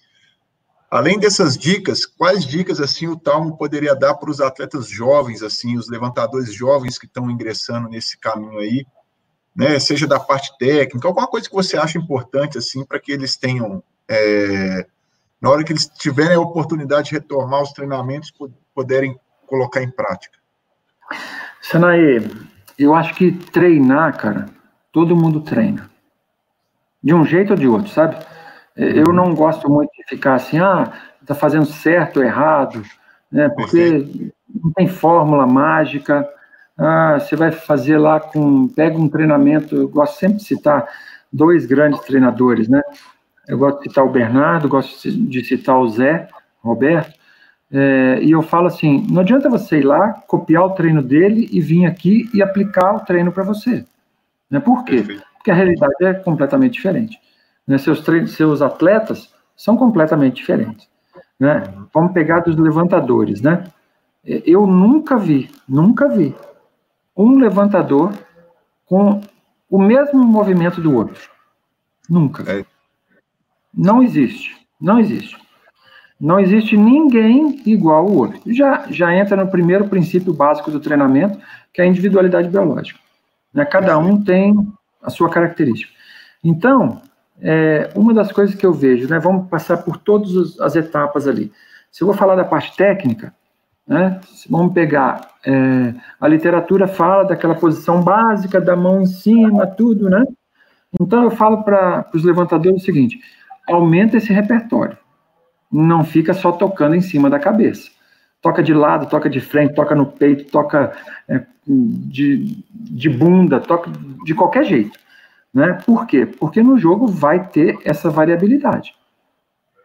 Além 0.93 1.17
dessas 1.17 1.57
dicas, 1.57 2.05
quais 2.05 2.45
dicas 2.45 2.79
assim 2.79 3.07
o 3.07 3.17
Talmo 3.17 3.57
poderia 3.57 3.95
dar 3.95 4.13
para 4.13 4.29
os 4.29 4.39
atletas 4.39 4.87
jovens, 4.87 5.41
assim, 5.41 5.75
os 5.75 5.89
levantadores 5.89 6.53
jovens 6.53 6.99
que 6.99 7.07
estão 7.07 7.31
ingressando 7.31 7.89
nesse 7.89 8.15
caminho 8.15 8.59
aí, 8.59 8.85
né? 9.55 9.79
Seja 9.79 10.05
da 10.05 10.19
parte 10.19 10.55
técnica, 10.59 11.07
alguma 11.07 11.25
coisa 11.25 11.49
que 11.49 11.55
você 11.55 11.75
acha 11.77 11.97
importante 11.97 12.59
assim 12.59 12.85
para 12.85 12.99
que 12.99 13.11
eles 13.11 13.35
tenham, 13.35 13.81
é, 14.07 14.85
na 15.41 15.49
hora 15.49 15.63
que 15.63 15.73
eles 15.73 15.87
tiverem 15.87 16.35
a 16.35 16.39
oportunidade 16.39 17.09
de 17.09 17.15
retomar 17.15 17.63
os 17.63 17.71
treinamentos, 17.71 18.31
poderem 18.75 19.19
colocar 19.47 19.81
em 19.81 19.89
prática. 19.89 20.37
Sanaê, 21.59 22.21
eu 22.77 22.93
acho 22.93 23.15
que 23.15 23.31
treinar, 23.31 24.15
cara, 24.15 24.45
todo 24.91 25.15
mundo 25.15 25.41
treina, 25.41 25.89
de 27.03 27.15
um 27.15 27.25
jeito 27.25 27.49
ou 27.49 27.57
de 27.57 27.67
outro, 27.67 27.91
sabe? 27.91 28.23
Eu 28.75 29.13
não 29.13 29.35
gosto 29.35 29.69
muito 29.69 29.91
de 29.91 30.03
ficar 30.07 30.35
assim, 30.35 30.59
ah, 30.59 30.91
está 31.21 31.35
fazendo 31.35 31.65
certo 31.65 32.17
ou 32.17 32.23
errado, 32.23 32.81
né? 33.31 33.49
Porque 33.49 34.31
não 34.53 34.71
tem 34.73 34.87
fórmula 34.87 35.45
mágica. 35.45 36.27
Ah, 36.77 37.19
você 37.19 37.35
vai 37.35 37.51
fazer 37.51 37.97
lá 37.97 38.19
com. 38.19 38.67
Pega 38.67 38.97
um 38.97 39.09
treinamento, 39.09 39.75
eu 39.75 39.87
gosto 39.87 40.17
sempre 40.17 40.37
de 40.37 40.43
citar 40.43 40.87
dois 41.31 41.65
grandes 41.65 41.99
treinadores, 42.01 42.67
né? 42.67 42.81
Eu 43.47 43.57
gosto 43.57 43.79
de 43.79 43.89
citar 43.89 44.05
o 44.05 44.11
Bernardo, 44.11 44.69
gosto 44.69 45.11
de 45.11 45.43
citar 45.43 45.77
o 45.77 45.89
Zé 45.89 46.27
Roberto, 46.61 47.13
é, 47.71 48.19
e 48.21 48.31
eu 48.31 48.41
falo 48.41 48.67
assim: 48.67 49.05
não 49.09 49.21
adianta 49.21 49.49
você 49.49 49.79
ir 49.79 49.83
lá, 49.83 50.13
copiar 50.27 50.63
o 50.63 50.71
treino 50.71 51.01
dele 51.01 51.49
e 51.51 51.59
vir 51.59 51.85
aqui 51.85 52.29
e 52.33 52.41
aplicar 52.41 52.95
o 52.95 52.99
treino 52.99 53.31
para 53.31 53.43
você. 53.43 53.83
Né? 54.49 54.59
Por 54.59 54.83
quê? 54.83 55.03
Porque 55.35 55.49
a 55.49 55.55
realidade 55.55 55.95
é 56.01 56.13
completamente 56.13 56.73
diferente. 56.73 57.19
Né? 57.67 57.77
Seus, 57.77 58.03
seus 58.27 58.61
atletas 58.61 59.33
são 59.55 59.77
completamente 59.77 60.35
diferentes. 60.35 60.87
Né? 61.39 61.63
Vamos 61.93 62.13
pegar 62.13 62.41
dos 62.41 62.55
levantadores, 62.55 63.41
né? 63.41 63.65
Eu 64.25 64.65
nunca 64.65 65.17
vi, 65.17 65.51
nunca 65.67 66.07
vi 66.07 66.33
um 67.15 67.37
levantador 67.37 68.13
com 68.85 69.21
o 69.69 69.77
mesmo 69.77 70.23
movimento 70.23 70.79
do 70.79 70.95
outro. 70.95 71.29
Nunca. 72.09 72.43
É. 72.49 72.65
Não 73.73 74.01
existe. 74.01 74.55
Não 74.79 74.99
existe. 74.99 75.37
Não 76.19 76.39
existe 76.39 76.77
ninguém 76.77 77.61
igual 77.65 78.05
ao 78.05 78.13
outro. 78.13 78.39
Já, 78.47 78.85
já 78.89 79.13
entra 79.13 79.35
no 79.35 79.51
primeiro 79.51 79.89
princípio 79.89 80.33
básico 80.33 80.71
do 80.71 80.79
treinamento, 80.79 81.37
que 81.73 81.81
é 81.81 81.83
a 81.83 81.87
individualidade 81.87 82.47
biológica. 82.49 82.99
Né? 83.53 83.65
Cada 83.65 83.97
um 83.97 84.23
tem 84.23 84.55
a 85.01 85.09
sua 85.09 85.29
característica. 85.29 85.91
Então, 86.43 87.01
é, 87.43 87.89
uma 87.93 88.13
das 88.13 88.31
coisas 88.31 88.55
que 88.55 88.65
eu 88.65 88.73
vejo, 88.73 89.09
né, 89.09 89.19
vamos 89.19 89.49
passar 89.49 89.77
por 89.77 89.97
todas 89.97 90.59
as 90.61 90.77
etapas 90.77 91.27
ali. 91.27 91.51
Se 91.91 92.01
eu 92.01 92.07
vou 92.07 92.15
falar 92.15 92.35
da 92.35 92.45
parte 92.45 92.75
técnica, 92.77 93.33
né, 93.85 94.21
vamos 94.49 94.73
pegar, 94.73 95.29
é, 95.45 95.93
a 96.21 96.27
literatura 96.27 96.87
fala 96.87 97.23
daquela 97.23 97.53
posição 97.53 98.01
básica, 98.01 98.61
da 98.61 98.77
mão 98.77 99.01
em 99.01 99.05
cima, 99.05 99.67
tudo, 99.67 100.09
né? 100.09 100.23
Então 100.99 101.23
eu 101.23 101.31
falo 101.31 101.63
para 101.63 102.09
os 102.13 102.23
levantadores 102.23 102.81
o 102.81 102.85
seguinte: 102.85 103.19
aumenta 103.67 104.17
esse 104.17 104.31
repertório. 104.31 104.97
Não 105.71 106.03
fica 106.03 106.33
só 106.33 106.51
tocando 106.51 106.95
em 106.95 107.01
cima 107.01 107.29
da 107.29 107.39
cabeça. 107.39 107.89
Toca 108.41 108.61
de 108.61 108.73
lado, 108.73 109.07
toca 109.07 109.29
de 109.29 109.41
frente, 109.41 109.73
toca 109.73 109.95
no 109.95 110.05
peito, 110.05 110.51
toca 110.51 110.93
é, 111.27 111.41
de, 111.65 112.63
de 112.73 113.09
bunda, 113.09 113.59
toca 113.59 113.89
de 114.23 114.35
qualquer 114.35 114.65
jeito. 114.65 115.02
Né? 115.53 115.77
Por 115.85 116.07
quê? 116.07 116.25
Porque 116.25 116.63
no 116.63 116.77
jogo 116.77 117.05
vai 117.05 117.47
ter 117.47 117.77
essa 117.85 118.09
variabilidade. 118.09 118.95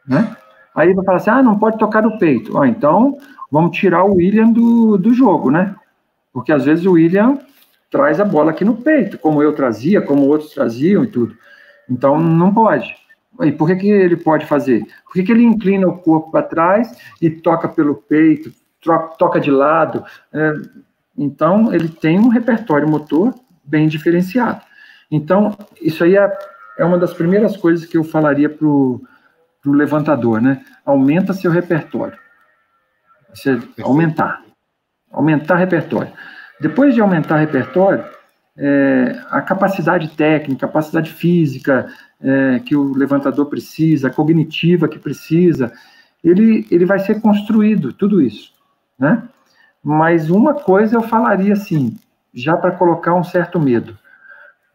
Né? 0.06 0.36
Aí 0.74 0.94
vai 0.94 1.04
falar 1.04 1.18
assim: 1.18 1.30
ah, 1.30 1.42
não 1.42 1.58
pode 1.58 1.78
tocar 1.78 2.02
no 2.02 2.18
peito. 2.18 2.56
Ah, 2.56 2.66
então 2.66 3.18
vamos 3.50 3.76
tirar 3.76 4.04
o 4.04 4.14
William 4.14 4.50
do, 4.50 4.96
do 4.96 5.12
jogo, 5.12 5.50
né? 5.50 5.74
Porque 6.32 6.52
às 6.52 6.64
vezes 6.64 6.86
o 6.86 6.92
William 6.92 7.38
traz 7.90 8.20
a 8.20 8.24
bola 8.24 8.50
aqui 8.50 8.64
no 8.64 8.76
peito, 8.76 9.18
como 9.18 9.42
eu 9.42 9.54
trazia, 9.54 10.00
como 10.00 10.26
outros 10.26 10.52
traziam 10.52 11.04
e 11.04 11.06
tudo. 11.06 11.36
Então 11.90 12.18
não 12.18 12.52
pode. 12.52 12.94
E 13.40 13.52
por 13.52 13.68
que, 13.68 13.76
que 13.76 13.88
ele 13.88 14.16
pode 14.16 14.46
fazer? 14.46 14.84
Por 15.04 15.12
que, 15.12 15.22
que 15.22 15.32
ele 15.32 15.44
inclina 15.44 15.86
o 15.86 15.98
corpo 15.98 16.30
para 16.30 16.42
trás 16.42 16.96
e 17.20 17.30
toca 17.30 17.68
pelo 17.68 17.94
peito, 17.94 18.52
troca, 18.82 19.16
toca 19.16 19.40
de 19.40 19.50
lado? 19.50 20.04
É, 20.32 20.52
então 21.16 21.72
ele 21.72 21.88
tem 21.88 22.18
um 22.18 22.28
repertório 22.28 22.88
motor 22.88 23.34
bem 23.64 23.86
diferenciado. 23.86 24.60
Então, 25.10 25.56
isso 25.80 26.04
aí 26.04 26.16
é, 26.16 26.38
é 26.78 26.84
uma 26.84 26.98
das 26.98 27.14
primeiras 27.14 27.56
coisas 27.56 27.86
que 27.86 27.96
eu 27.96 28.04
falaria 28.04 28.48
para 28.48 28.66
o 28.66 29.00
levantador, 29.66 30.40
né? 30.40 30.64
Aumenta 30.84 31.32
seu 31.32 31.50
repertório. 31.50 32.18
Você 33.32 33.58
aumentar. 33.82 34.42
Aumentar 35.10 35.56
repertório. 35.56 36.12
Depois 36.60 36.94
de 36.94 37.00
aumentar 37.00 37.38
repertório, 37.38 38.04
é, 38.56 39.20
a 39.30 39.40
capacidade 39.40 40.08
técnica, 40.08 40.66
capacidade 40.66 41.12
física 41.12 41.86
é, 42.20 42.58
que 42.58 42.74
o 42.74 42.92
levantador 42.92 43.46
precisa, 43.46 44.08
a 44.08 44.12
cognitiva 44.12 44.88
que 44.88 44.98
precisa, 44.98 45.72
ele, 46.22 46.66
ele 46.70 46.84
vai 46.84 46.98
ser 46.98 47.20
construído, 47.20 47.92
tudo 47.92 48.20
isso, 48.20 48.52
né? 48.98 49.22
Mas 49.82 50.28
uma 50.28 50.52
coisa 50.54 50.96
eu 50.96 51.02
falaria 51.02 51.52
assim, 51.52 51.96
já 52.34 52.56
para 52.56 52.72
colocar 52.72 53.14
um 53.14 53.22
certo 53.22 53.60
medo 53.60 53.96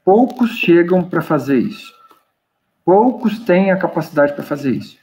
poucos 0.03 0.51
chegam 0.51 1.03
para 1.03 1.21
fazer 1.21 1.57
isso. 1.57 1.93
Poucos 2.85 3.39
têm 3.39 3.71
a 3.71 3.77
capacidade 3.77 4.33
para 4.33 4.43
fazer 4.43 4.71
isso. 4.71 4.97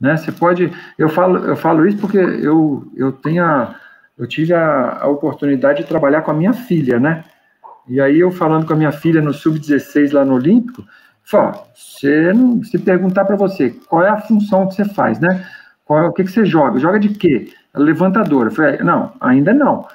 Né? 0.00 0.16
Você 0.16 0.32
pode, 0.32 0.72
eu 0.98 1.08
falo, 1.08 1.44
eu 1.44 1.56
falo 1.56 1.86
isso 1.86 1.98
porque 1.98 2.18
eu, 2.18 2.90
eu 2.96 3.12
tenho 3.12 3.44
a, 3.44 3.74
eu 4.18 4.26
tive 4.26 4.52
a, 4.52 4.98
a 5.02 5.08
oportunidade 5.08 5.82
de 5.82 5.88
trabalhar 5.88 6.22
com 6.22 6.30
a 6.30 6.34
minha 6.34 6.52
filha, 6.52 6.98
né? 6.98 7.24
E 7.88 8.00
aí 8.00 8.20
eu 8.20 8.30
falando 8.30 8.66
com 8.66 8.72
a 8.72 8.76
minha 8.76 8.92
filha 8.92 9.20
no 9.20 9.32
sub-16 9.32 10.12
lá 10.12 10.24
no 10.24 10.34
Olímpico, 10.34 10.84
fala, 11.24 11.64
você 11.74 12.32
não, 12.32 12.62
se 12.62 12.78
perguntar 12.78 13.24
para 13.24 13.36
você 13.36 13.70
qual 13.88 14.04
é 14.04 14.08
a 14.08 14.20
função 14.20 14.68
que 14.68 14.74
você 14.74 14.84
faz, 14.84 15.18
né? 15.18 15.46
Qual, 15.84 16.06
o 16.06 16.12
que, 16.12 16.24
que 16.24 16.30
você 16.30 16.44
joga? 16.44 16.78
Joga 16.78 16.98
de 16.98 17.08
quê? 17.10 17.52
Levantadora. 17.74 18.50
Falei, 18.50 18.78
não, 18.78 19.12
ainda 19.20 19.52
não. 19.52 19.86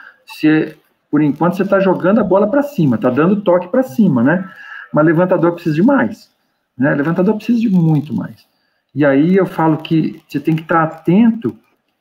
Por 1.15 1.21
enquanto 1.21 1.55
você 1.55 1.63
está 1.63 1.79
jogando 1.79 2.19
a 2.19 2.25
bola 2.25 2.45
para 2.45 2.61
cima, 2.61 2.97
está 2.97 3.09
dando 3.09 3.39
toque 3.39 3.69
para 3.69 3.81
cima, 3.81 4.21
né? 4.21 4.51
Mas 4.91 5.05
levantador 5.05 5.53
precisa 5.53 5.73
de 5.73 5.81
mais, 5.81 6.29
né? 6.77 6.93
Levantador 6.93 7.37
precisa 7.37 7.57
de 7.57 7.69
muito 7.69 8.13
mais. 8.13 8.45
E 8.93 9.05
aí 9.05 9.33
eu 9.33 9.45
falo 9.45 9.77
que 9.77 10.21
você 10.27 10.41
tem 10.41 10.53
que 10.53 10.63
estar 10.63 10.85
tá 10.85 10.93
atento 10.93 11.57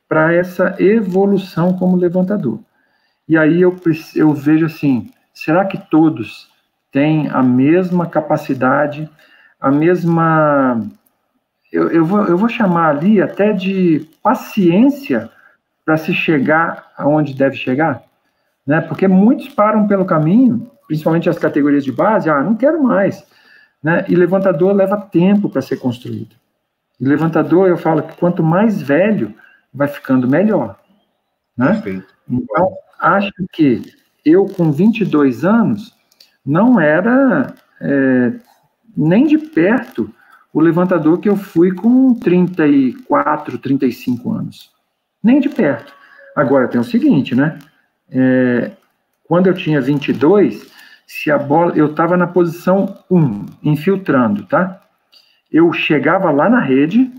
para 0.09 0.33
essa 0.33 0.75
evolução 0.79 1.77
como 1.77 1.95
levantador. 1.95 2.59
E 3.25 3.37
aí 3.37 3.61
eu, 3.61 3.73
eu 4.17 4.33
vejo 4.33 4.65
assim, 4.65 5.09
será 5.33 5.63
que 5.63 5.77
todos 5.89 6.49
têm 6.91 7.29
a 7.29 7.41
mesma 7.41 8.07
capacidade, 8.07 9.09
a 9.61 9.71
mesma... 9.71 10.85
Eu, 11.71 11.89
eu, 11.89 12.03
vou, 12.03 12.25
eu 12.25 12.37
vou 12.37 12.49
chamar 12.49 12.89
ali 12.89 13.21
até 13.21 13.53
de 13.53 14.09
paciência 14.21 15.31
para 15.85 15.95
se 15.95 16.13
chegar 16.13 16.91
aonde 16.97 17.33
deve 17.33 17.55
chegar? 17.55 18.03
Né? 18.65 18.81
Porque 18.81 19.07
muitos 19.07 19.49
param 19.49 19.87
pelo 19.87 20.05
caminho, 20.05 20.69
principalmente 20.87 21.29
as 21.29 21.37
categorias 21.37 21.83
de 21.83 21.91
base, 21.91 22.29
ah, 22.29 22.41
não 22.41 22.55
quero 22.55 22.81
mais, 22.81 23.25
né? 23.83 24.05
E 24.07 24.15
levantador 24.15 24.73
leva 24.73 24.97
tempo 24.97 25.49
para 25.49 25.61
ser 25.61 25.77
construído. 25.77 26.35
E 26.99 27.05
levantador, 27.05 27.67
eu 27.67 27.77
falo 27.77 28.03
que 28.03 28.17
quanto 28.17 28.41
mais 28.41 28.81
velho, 28.81 29.33
vai 29.73 29.87
ficando 29.87 30.27
melhor, 30.27 30.79
né? 31.57 31.73
Perfeito. 31.73 32.07
Então, 32.29 32.73
acho 32.99 33.31
que 33.51 33.93
eu 34.23 34.45
com 34.45 34.71
22 34.71 35.45
anos 35.45 35.93
não 36.45 36.79
era 36.79 37.53
é, 37.81 38.33
nem 38.95 39.27
de 39.27 39.37
perto 39.37 40.09
o 40.53 40.61
levantador 40.61 41.19
que 41.19 41.27
eu 41.27 41.35
fui 41.35 41.73
com 41.73 42.13
34, 42.13 43.57
35 43.57 44.31
anos. 44.31 44.71
Nem 45.21 45.41
de 45.41 45.49
perto. 45.49 45.93
Agora 46.33 46.67
tem 46.67 46.79
o 46.79 46.83
seguinte, 46.83 47.35
né? 47.35 47.59
É, 48.11 48.71
quando 49.27 49.47
eu 49.47 49.53
tinha 49.53 49.81
22, 49.81 50.71
se 51.07 51.31
a 51.31 51.37
bola, 51.37 51.73
eu 51.75 51.87
estava 51.87 52.15
na 52.17 52.27
posição 52.27 52.97
1, 53.09 53.45
infiltrando, 53.63 54.45
tá? 54.45 54.81
Eu 55.51 55.71
chegava 55.73 56.31
lá 56.31 56.49
na 56.49 56.59
rede 56.59 57.11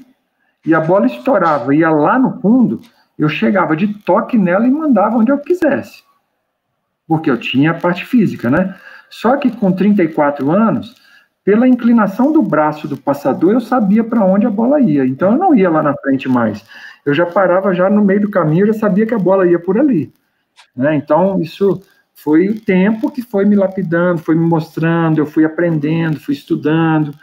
e 0.65 0.75
a 0.75 0.81
bola 0.81 1.07
estourava, 1.07 1.75
ia 1.75 1.91
lá 1.91 2.19
no 2.19 2.41
fundo, 2.41 2.81
eu 3.19 3.29
chegava 3.29 3.77
de 3.77 3.89
toque 4.03 4.37
nela 4.37 4.67
e 4.67 4.71
mandava 4.71 5.17
onde 5.17 5.31
eu 5.31 5.39
quisesse. 5.39 6.03
Porque 7.07 7.31
eu 7.31 7.39
tinha 7.39 7.71
a 7.71 7.75
parte 7.75 8.05
física, 8.05 8.51
né? 8.51 8.75
Só 9.09 9.37
que 9.37 9.51
com 9.51 9.73
34 9.73 10.51
anos, 10.51 10.95
pela 11.45 11.69
inclinação 11.69 12.33
do 12.33 12.43
braço 12.43 12.89
do 12.89 12.97
passador, 12.97 13.53
eu 13.53 13.61
sabia 13.61 14.03
para 14.03 14.25
onde 14.25 14.47
a 14.47 14.51
bola 14.51 14.81
ia. 14.81 15.07
Então 15.07 15.33
eu 15.33 15.39
não 15.39 15.55
ia 15.55 15.71
lá 15.71 15.83
na 15.83 15.95
frente 15.95 16.29
mais. 16.29 16.65
Eu 17.05 17.15
já 17.15 17.25
parava 17.25 17.73
já 17.73 17.89
no 17.89 18.05
meio 18.05 18.23
do 18.23 18.31
caminho, 18.31 18.67
eu 18.67 18.73
já 18.73 18.81
sabia 18.81 19.07
que 19.07 19.15
a 19.15 19.19
bola 19.19 19.47
ia 19.47 19.59
por 19.59 19.79
ali. 19.79 20.13
Né? 20.75 20.97
Então 20.97 21.41
isso 21.41 21.83
foi 22.15 22.49
o 22.49 22.61
tempo 22.61 23.11
que 23.11 23.23
foi 23.23 23.45
me 23.45 23.55
lapidando, 23.55 24.21
foi 24.21 24.35
me 24.35 24.47
mostrando, 24.47 25.19
eu 25.19 25.27
fui 25.27 25.45
aprendendo, 25.45 26.19
fui 26.19 26.35
estudando, 26.35 27.15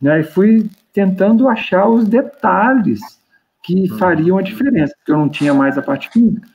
né? 0.00 0.20
E 0.20 0.22
fui 0.24 0.68
tentando 0.92 1.48
achar 1.48 1.86
os 1.88 2.04
detalhes 2.06 3.00
que 3.62 3.90
uhum. 3.90 3.98
fariam 3.98 4.38
a 4.38 4.42
diferença, 4.42 4.94
porque 4.96 5.12
eu 5.12 5.18
não 5.18 5.28
tinha 5.28 5.52
mais 5.52 5.76
a 5.76 5.82
parte 5.82 6.08
física. 6.08 6.48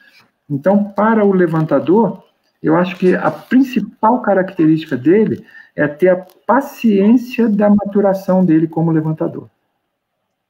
Então, 0.49 0.83
para 0.83 1.23
o 1.23 1.31
levantador, 1.31 2.23
eu 2.61 2.75
acho 2.75 2.95
que 2.95 3.15
a 3.15 3.29
principal 3.29 4.21
característica 4.21 4.97
dele 4.97 5.45
é 5.75 5.87
ter 5.87 6.09
a 6.09 6.25
paciência 6.47 7.47
da 7.47 7.69
maturação 7.69 8.43
dele 8.43 8.67
como 8.67 8.91
levantador. 8.91 9.49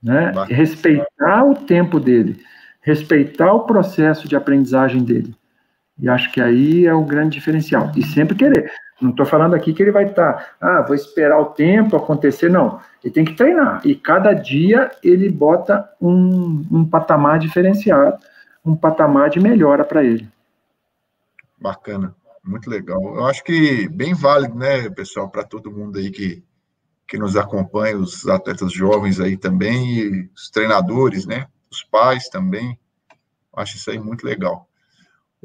Né? 0.01 0.31
Respeitar 0.47 1.43
o 1.43 1.55
tempo 1.55 1.99
dele, 1.99 2.39
respeitar 2.81 3.51
o 3.51 3.65
processo 3.65 4.27
de 4.27 4.35
aprendizagem 4.35 5.03
dele. 5.03 5.35
E 5.97 6.09
acho 6.09 6.31
que 6.31 6.41
aí 6.41 6.85
é 6.85 6.93
o 6.93 7.03
grande 7.03 7.37
diferencial. 7.37 7.91
E 7.95 8.03
sempre 8.05 8.35
querer. 8.35 8.71
Não 9.01 9.11
estou 9.11 9.25
falando 9.25 9.55
aqui 9.55 9.73
que 9.73 9.81
ele 9.81 9.91
vai 9.91 10.05
estar, 10.05 10.33
tá, 10.33 10.57
ah, 10.61 10.81
vou 10.81 10.95
esperar 10.95 11.39
o 11.39 11.45
tempo 11.45 11.95
acontecer. 11.95 12.49
Não. 12.49 12.79
Ele 13.03 13.13
tem 13.13 13.25
que 13.25 13.33
treinar. 13.33 13.81
E 13.85 13.95
cada 13.95 14.33
dia 14.33 14.91
ele 15.03 15.29
bota 15.29 15.89
um, 16.01 16.65
um 16.71 16.85
patamar 16.85 17.39
diferenciado, 17.39 18.17
um 18.65 18.75
patamar 18.75 19.29
de 19.29 19.39
melhora 19.39 19.83
para 19.83 20.03
ele. 20.03 20.27
Bacana. 21.59 22.13
Muito 22.43 22.69
legal. 22.69 23.01
Eu 23.15 23.25
acho 23.25 23.43
que 23.43 23.89
bem 23.89 24.13
válido, 24.13 24.55
né, 24.55 24.87
pessoal, 24.91 25.29
para 25.29 25.43
todo 25.43 25.71
mundo 25.71 25.97
aí 25.97 26.11
que, 26.11 26.43
que 27.07 27.17
nos 27.17 27.35
acompanha, 27.35 27.97
os 27.97 28.27
atletas 28.27 28.71
jovens 28.71 29.19
aí 29.19 29.35
também, 29.35 30.29
os 30.35 30.49
treinadores, 30.51 31.25
né, 31.25 31.47
os 31.71 31.83
pais 31.83 32.29
também. 32.29 32.77
Acho 33.55 33.77
isso 33.77 33.89
aí 33.89 33.97
muito 33.97 34.23
legal. 34.23 34.67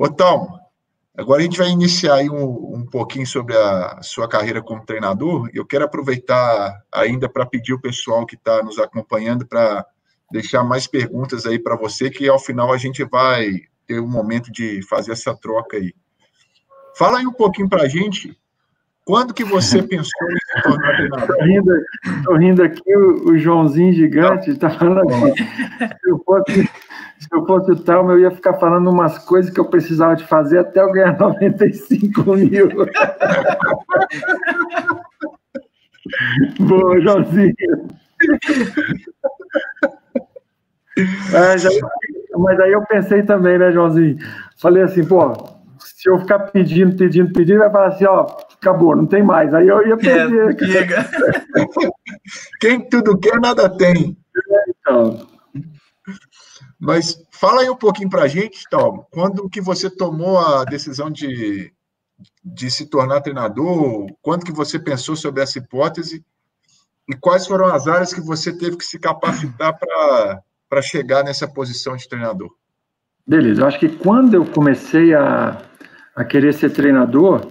Tom, 0.09 0.59
agora 1.16 1.40
a 1.40 1.44
gente 1.44 1.59
vai 1.59 1.68
iniciar 1.68 2.14
aí 2.14 2.30
um, 2.30 2.76
um 2.76 2.86
pouquinho 2.86 3.26
sobre 3.26 3.57
a 3.57 4.01
sua 4.03 4.26
carreira 4.26 4.62
como 4.62 4.84
treinador. 4.84 5.51
Eu 5.53 5.66
quero 5.66 5.84
aproveitar 5.84 6.82
ainda 6.90 7.28
para 7.28 7.44
pedir 7.44 7.74
o 7.74 7.80
pessoal 7.80 8.24
que 8.24 8.36
está 8.36 8.62
nos 8.62 8.78
acompanhando 8.78 9.46
para 9.46 9.84
deixar 10.30 10.64
mais 10.64 10.86
perguntas 10.86 11.44
aí 11.44 11.59
para 11.59 11.76
você, 11.76 12.09
que 12.09 12.28
ao 12.28 12.38
final 12.38 12.72
a 12.72 12.78
gente 12.78 13.05
vai 13.05 13.51
ter 13.86 14.01
um 14.01 14.09
momento 14.09 14.51
de 14.51 14.80
fazer 14.88 15.12
essa 15.12 15.34
troca 15.36 15.76
aí. 15.76 15.92
Fala 16.96 17.18
aí 17.18 17.26
um 17.26 17.32
pouquinho 17.32 17.68
para 17.68 17.82
a 17.82 17.88
gente 17.88 18.39
quando 19.05 19.34
que 19.34 19.44
você 19.44 19.82
pensou 19.82 20.30
em 20.30 20.36
se 20.36 20.62
tornar 20.62 20.96
treinador? 20.96 21.30
Estou 21.30 21.46
rindo, 21.46 21.84
tô 22.24 22.36
rindo 22.36 22.62
aqui, 22.62 22.96
o, 22.96 23.30
o 23.30 23.38
Joãozinho 23.38 23.92
Gigante 23.92 24.51
está 24.51 24.70
falando 24.70 25.01
aqui. 25.01 25.42
Se 26.01 26.11
eu, 26.11 26.18
fosse, 26.24 26.62
se 27.18 27.28
eu 27.32 27.46
fosse 27.46 27.72
o 27.72 27.76
Talma, 27.76 28.12
eu 28.12 28.20
ia 28.20 28.30
ficar 28.30 28.55
falando 28.55 28.90
umas 28.90 29.18
coisas 29.18 29.53
que 29.53 29.59
eu 29.59 29.64
precisava 29.64 30.14
de 30.16 30.24
fazer 30.26 30.59
até 30.59 30.80
eu 30.80 30.92
ganhar 30.92 31.16
95 31.18 32.36
mil. 32.36 32.68
Boa, 36.61 37.01
Joãozinho. 37.01 37.55
Aí, 40.98 41.80
mas 42.38 42.61
aí 42.61 42.72
eu 42.72 42.84
pensei 42.86 43.22
também, 43.22 43.59
né, 43.59 43.72
Joãozinho? 43.72 44.18
Falei 44.59 44.82
assim, 44.82 45.05
pô, 45.05 45.32
se 45.78 46.09
eu 46.09 46.18
ficar 46.18 46.38
pedindo, 46.51 46.96
pedindo, 46.96 47.32
pedindo, 47.32 47.59
vai 47.59 47.70
falar 47.70 47.88
assim, 47.88 48.05
ó, 48.05 48.26
acabou, 48.61 48.95
não 48.95 49.07
tem 49.07 49.23
mais. 49.23 49.53
Aí 49.55 49.67
eu 49.67 49.87
ia 49.87 49.95
é, 49.95 49.97
perder. 49.97 50.51
É, 50.51 51.91
Quem 52.61 52.89
tudo 52.89 53.19
quer, 53.19 53.41
nada 53.41 53.69
tem. 53.69 54.17
então. 54.69 55.27
Mas 56.79 57.23
fala 57.33 57.63
aí 57.63 57.71
um 57.71 57.77
pouquinho 57.77 58.09
para 58.09 58.23
a 58.23 58.29
gente, 58.29 58.65
Tom, 58.71 59.07
quando 59.11 59.49
que 59.51 59.61
você 59.61 59.91
tomou 59.91 60.39
a 60.39 60.65
decisão 60.65 61.11
de, 61.11 61.73
de 62.43 62.71
se 62.71 62.87
tornar 62.87 63.21
treinador? 63.21 64.07
Quando 64.23 64.45
que 64.45 64.53
você 64.53 64.79
pensou 64.79 65.17
sobre 65.17 65.43
essa 65.43 65.59
hipótese? 65.59 66.25
E 67.09 67.15
quais 67.17 67.47
foram 67.47 67.67
as 67.67 67.87
áreas 67.87 68.15
que 68.15 68.21
você 68.21 68.57
teve 68.57 68.77
que 68.77 68.85
se 68.85 68.99
capacitar 68.99 69.77
para 70.69 70.83
chegar 70.83 71.25
nessa 71.25 71.47
posição 71.47 71.97
de 71.97 72.09
treinador? 72.09 72.51
Beleza, 73.27 73.63
eu 73.63 73.67
acho 73.67 73.79
que 73.79 73.89
quando 73.89 74.35
eu 74.35 74.47
comecei 74.47 75.15
a, 75.15 75.61
a 76.15 76.25
querer 76.25 76.55
ser 76.55 76.71
treinador 76.71 77.47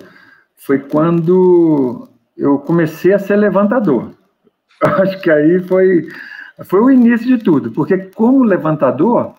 foi 0.59 0.79
quando 0.79 2.07
eu 2.37 2.59
comecei 2.59 3.13
a 3.13 3.19
ser 3.19 3.35
levantador. 3.35 4.11
Acho 4.83 5.21
que 5.21 5.31
aí 5.31 5.59
foi, 5.63 6.07
foi 6.65 6.79
o 6.79 6.91
início 6.91 7.25
de 7.25 7.43
tudo, 7.43 7.71
porque 7.71 7.97
como 7.97 8.43
levantador, 8.43 9.35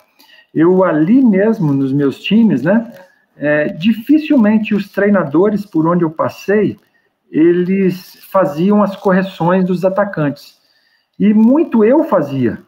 eu 0.55 0.83
ali 0.85 1.25
mesmo 1.25 1.73
nos 1.73 1.93
meus 1.93 2.21
times, 2.21 2.63
né, 2.63 2.93
é, 3.37 3.69
dificilmente 3.69 4.75
os 4.75 4.91
treinadores 4.91 5.65
por 5.65 5.87
onde 5.87 6.05
eu 6.05 6.11
passei, 6.11 6.79
eles 7.31 8.19
faziam 8.31 8.83
as 8.83 8.97
correções 8.97 9.65
dos 9.65 9.85
atacantes. 9.85 10.59
E 11.19 11.33
muito 11.33 11.85
eu 11.85 12.05
fazia. 12.05 12.59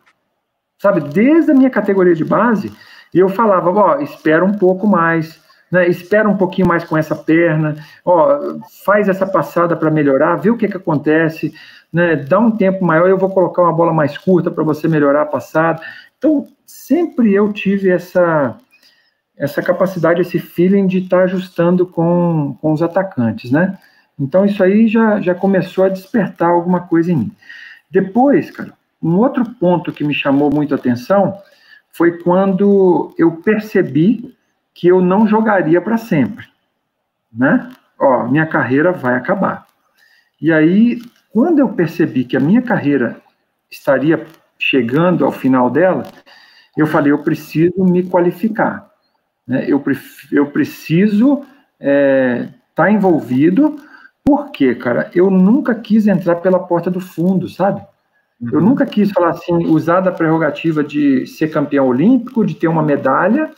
Sabe, 0.79 1.01
desde 1.01 1.51
a 1.51 1.55
minha 1.55 1.71
categoria 1.71 2.15
de 2.15 2.25
base, 2.25 2.73
eu 3.13 3.29
falava, 3.29 3.71
ó, 3.71 3.97
oh, 3.97 4.03
espera 4.03 4.45
um 4.45 4.53
pouco 4.53 4.87
mais, 4.87 5.41
né, 5.73 5.89
espera 5.89 6.29
um 6.29 6.37
pouquinho 6.37 6.69
mais 6.69 6.85
com 6.85 6.99
essa 6.99 7.17
perna, 7.17 7.77
ó, 8.05 8.59
faz 8.85 9.09
essa 9.09 9.27
passada 9.27 9.75
para 9.75 9.91
melhorar, 9.91 10.37
vê 10.37 10.51
o 10.51 10.57
que, 10.57 10.69
que 10.69 10.77
acontece, 10.77 11.55
né, 11.91 12.15
dá 12.15 12.39
um 12.39 12.51
tempo 12.51 12.85
maior, 12.85 13.09
eu 13.09 13.17
vou 13.17 13.31
colocar 13.31 13.63
uma 13.63 13.73
bola 13.73 13.93
mais 13.93 14.19
curta 14.19 14.51
para 14.51 14.63
você 14.63 14.87
melhorar 14.87 15.23
a 15.23 15.27
passada. 15.27 15.81
Então, 16.19 16.47
sempre 16.67 17.33
eu 17.33 17.51
tive 17.55 17.89
essa, 17.89 18.55
essa 19.35 19.63
capacidade, 19.63 20.21
esse 20.21 20.39
feeling 20.39 20.87
de 20.87 20.99
estar 20.99 21.19
tá 21.19 21.25
ajustando 21.25 21.87
com, 21.87 22.55
com 22.61 22.73
os 22.73 22.83
atacantes, 22.83 23.51
né? 23.51 23.79
Então, 24.21 24.45
isso 24.45 24.63
aí 24.63 24.87
já, 24.87 25.23
já 25.23 25.35
começou 25.35 25.85
a 25.85 25.89
despertar 25.89 26.51
alguma 26.51 26.81
coisa 26.81 27.11
em 27.11 27.17
mim. 27.17 27.33
Depois, 27.91 28.51
cara, 28.51 28.75
um 29.03 29.17
outro 29.17 29.45
ponto 29.59 29.91
que 29.91 30.05
me 30.05 30.15
chamou 30.15 30.53
muito 30.53 30.75
a 30.75 30.77
atenção 30.77 31.39
foi 31.91 32.19
quando 32.19 33.15
eu 33.19 33.33
percebi 33.37 34.35
que 34.75 34.89
eu 34.89 35.01
não 35.01 35.27
jogaria 35.27 35.81
para 35.81 35.97
sempre, 35.97 36.47
né? 37.33 37.71
Ó, 37.99 38.27
minha 38.27 38.47
carreira 38.47 38.93
vai 38.93 39.15
acabar. 39.15 39.67
E 40.41 40.53
aí, 40.53 41.01
quando 41.33 41.61
eu 41.61 41.69
percebi 41.69 42.25
que 42.25 42.37
a 42.37 42.41
minha 42.41 42.63
carreira 42.63 43.21
estaria 43.71 44.27
chegando 44.59 45.25
ao 45.25 45.33
final 45.33 45.71
dela, 45.71 46.05
eu 46.77 46.87
falei, 46.87 47.13
eu 47.13 47.19
preciso 47.19 47.85
me 47.85 48.03
qualificar, 48.05 48.91
né? 49.47 49.65
Eu, 49.69 49.83
eu 50.31 50.47
preciso 50.47 51.41
estar 51.41 51.49
é, 51.81 52.49
tá 52.75 52.91
envolvido, 52.91 53.77
porque, 54.25 54.75
cara, 54.75 55.11
eu 55.15 55.31
nunca 55.31 55.75
quis 55.75 56.07
entrar 56.07 56.37
pela 56.37 56.59
porta 56.59 56.91
do 56.91 57.01
fundo, 57.01 57.49
sabe? 57.49 57.83
Eu 58.41 58.59
uhum. 58.59 58.67
nunca 58.67 58.85
quis 58.87 59.11
falar 59.13 59.31
assim, 59.31 59.67
usar 59.67 60.01
da 60.01 60.11
prerrogativa 60.11 60.83
de 60.83 61.27
ser 61.27 61.49
campeão 61.49 61.87
olímpico, 61.87 62.45
de 62.45 62.55
ter 62.55 62.67
uma 62.67 62.83
medalha, 62.83 63.51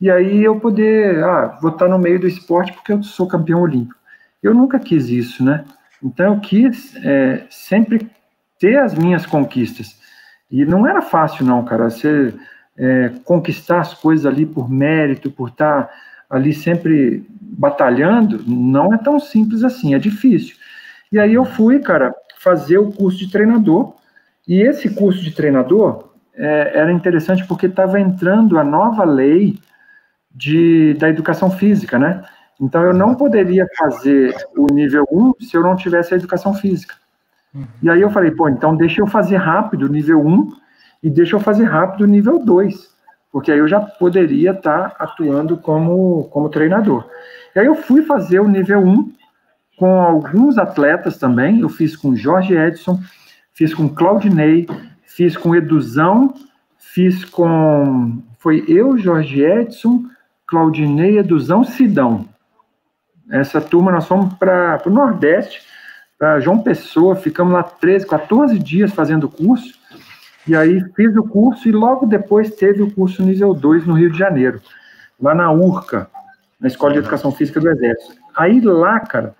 e 0.00 0.10
aí 0.10 0.44
eu 0.44 0.60
poder, 0.60 1.22
ah, 1.24 1.58
vou 1.60 1.70
estar 1.70 1.88
no 1.88 1.98
meio 1.98 2.20
do 2.20 2.28
esporte 2.28 2.72
porque 2.72 2.92
eu 2.92 3.02
sou 3.02 3.26
campeão 3.26 3.62
olímpico. 3.62 3.98
Eu 4.42 4.54
nunca 4.54 4.78
quis 4.78 5.08
isso, 5.08 5.42
né? 5.42 5.64
Então 6.02 6.34
eu 6.34 6.40
quis 6.40 6.94
é, 7.04 7.46
sempre 7.50 8.10
ter 8.58 8.78
as 8.78 8.94
minhas 8.94 9.24
conquistas. 9.24 9.98
E 10.50 10.64
não 10.64 10.86
era 10.86 11.00
fácil, 11.00 11.44
não, 11.44 11.64
cara. 11.64 11.90
Você 11.90 12.34
é, 12.76 13.12
conquistar 13.24 13.80
as 13.80 13.94
coisas 13.94 14.26
ali 14.26 14.44
por 14.44 14.70
mérito, 14.70 15.30
por 15.30 15.48
estar 15.48 15.90
ali 16.28 16.52
sempre 16.52 17.26
batalhando, 17.40 18.42
não 18.46 18.92
é 18.92 18.98
tão 18.98 19.18
simples 19.18 19.64
assim, 19.64 19.94
é 19.94 19.98
difícil. 19.98 20.56
E 21.10 21.18
aí 21.18 21.34
eu 21.34 21.44
fui, 21.44 21.78
cara, 21.78 22.14
fazer 22.38 22.78
o 22.78 22.92
curso 22.92 23.18
de 23.18 23.30
treinador. 23.30 23.94
E 24.46 24.60
esse 24.60 24.90
curso 24.90 25.22
de 25.22 25.30
treinador 25.30 26.10
é, 26.34 26.72
era 26.74 26.92
interessante 26.92 27.46
porque 27.46 27.66
estava 27.66 27.98
entrando 27.98 28.58
a 28.58 28.64
nova 28.64 29.04
lei 29.04 29.58
de, 30.36 30.94
da 30.94 31.08
educação 31.08 31.50
física, 31.50 31.98
né? 31.98 32.22
Então, 32.60 32.82
eu 32.82 32.92
não 32.92 33.14
poderia 33.14 33.66
fazer 33.78 34.34
o 34.56 34.66
nível 34.72 35.06
1 35.10 35.32
se 35.40 35.56
eu 35.56 35.62
não 35.62 35.74
tivesse 35.74 36.12
a 36.12 36.16
educação 36.16 36.54
física. 36.54 36.94
E 37.82 37.88
aí 37.88 38.02
eu 38.02 38.10
falei, 38.10 38.30
pô, 38.30 38.48
então 38.48 38.76
deixa 38.76 39.00
eu 39.00 39.06
fazer 39.06 39.36
rápido 39.36 39.88
nível 39.88 40.20
1 40.20 40.52
e 41.02 41.10
deixa 41.10 41.36
eu 41.36 41.40
fazer 41.40 41.64
rápido 41.64 42.06
nível 42.06 42.38
2, 42.38 42.94
porque 43.32 43.50
aí 43.50 43.58
eu 43.58 43.68
já 43.68 43.80
poderia 43.80 44.50
estar 44.50 44.90
tá 44.90 45.04
atuando 45.04 45.56
como, 45.56 46.24
como 46.24 46.50
treinador. 46.50 47.08
E 47.54 47.58
aí 47.58 47.66
eu 47.66 47.74
fui 47.74 48.02
fazer 48.02 48.40
o 48.40 48.48
nível 48.48 48.80
1 48.80 49.12
com 49.78 50.00
alguns 50.00 50.58
atletas 50.58 51.16
também, 51.18 51.60
eu 51.60 51.68
fiz 51.68 51.96
com 51.96 52.14
Jorge 52.14 52.54
Edson, 52.54 52.98
fiz 53.54 53.72
com 53.72 53.88
Claudinei, 53.88 54.66
fiz 55.04 55.36
com 55.36 55.54
Eduzão, 55.54 56.34
fiz 56.78 57.24
com. 57.24 58.22
Foi 58.38 58.64
eu, 58.68 58.96
Jorge 58.96 59.42
Edson, 59.42 60.04
Claudinei, 60.46 61.18
Eduzão, 61.18 61.64
Sidão. 61.64 62.26
Essa 63.30 63.60
turma 63.60 63.90
nós 63.90 64.06
fomos 64.06 64.34
para 64.34 64.80
o 64.86 64.90
Nordeste, 64.90 65.62
para 66.18 66.40
João 66.40 66.62
Pessoa, 66.62 67.16
ficamos 67.16 67.52
lá 67.52 67.62
13, 67.62 68.06
14 68.06 68.58
dias 68.58 68.92
fazendo 68.92 69.28
curso. 69.28 69.74
E 70.46 70.54
aí 70.54 70.80
fiz 70.94 71.14
o 71.16 71.24
curso 71.24 71.68
e 71.68 71.72
logo 71.72 72.06
depois 72.06 72.54
teve 72.54 72.82
o 72.82 72.90
curso 72.90 73.22
nível 73.22 73.52
2 73.52 73.86
no 73.86 73.94
Rio 73.94 74.12
de 74.12 74.18
Janeiro, 74.18 74.60
lá 75.20 75.34
na 75.34 75.50
URCA, 75.50 76.08
na 76.60 76.68
Escola 76.68 76.92
de 76.92 76.98
Educação 77.00 77.32
Física 77.32 77.60
do 77.60 77.68
Exército. 77.68 78.14
Aí 78.36 78.60
lá, 78.60 79.00
cara, 79.00 79.34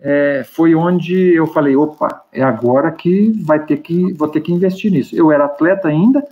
é, 0.00 0.44
foi 0.44 0.74
onde 0.74 1.34
eu 1.34 1.46
falei, 1.46 1.76
opa, 1.76 2.24
é 2.32 2.42
agora 2.42 2.90
que 2.90 3.30
vai 3.44 3.64
ter 3.64 3.78
que 3.78 4.12
vou 4.14 4.28
ter 4.28 4.40
que 4.40 4.52
investir 4.52 4.90
nisso. 4.90 5.14
Eu 5.14 5.30
era 5.30 5.44
atleta 5.44 5.86
ainda, 5.86 6.24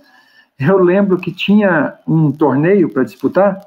eu 0.59 0.77
lembro 0.77 1.17
que 1.17 1.31
tinha 1.31 1.93
um 2.05 2.31
torneio 2.31 2.89
para 2.89 3.03
disputar, 3.03 3.61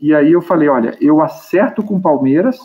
e 0.00 0.14
aí 0.14 0.32
eu 0.32 0.42
falei, 0.42 0.68
olha, 0.68 0.96
eu 1.00 1.22
acerto 1.22 1.82
com 1.82 2.00
Palmeiras, 2.00 2.58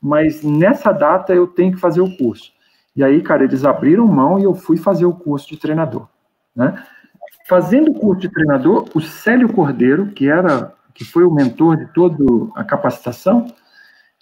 mas 0.00 0.42
nessa 0.42 0.92
data 0.92 1.34
eu 1.34 1.46
tenho 1.46 1.72
que 1.72 1.80
fazer 1.80 2.00
o 2.00 2.16
curso. 2.16 2.52
E 2.96 3.04
aí, 3.04 3.22
cara, 3.22 3.44
eles 3.44 3.64
abriram 3.64 4.06
mão 4.06 4.38
e 4.38 4.44
eu 4.44 4.54
fui 4.54 4.76
fazer 4.76 5.04
o 5.04 5.14
curso 5.14 5.48
de 5.48 5.58
treinador, 5.58 6.08
né? 6.54 6.82
Fazendo 7.48 7.90
o 7.90 7.94
curso 7.94 8.22
de 8.22 8.28
treinador, 8.28 8.88
o 8.94 9.00
Célio 9.00 9.52
Cordeiro, 9.52 10.08
que 10.08 10.28
era 10.28 10.72
que 10.94 11.04
foi 11.04 11.24
o 11.24 11.30
mentor 11.30 11.76
de 11.76 11.86
toda 11.94 12.16
a 12.54 12.64
capacitação, 12.64 13.46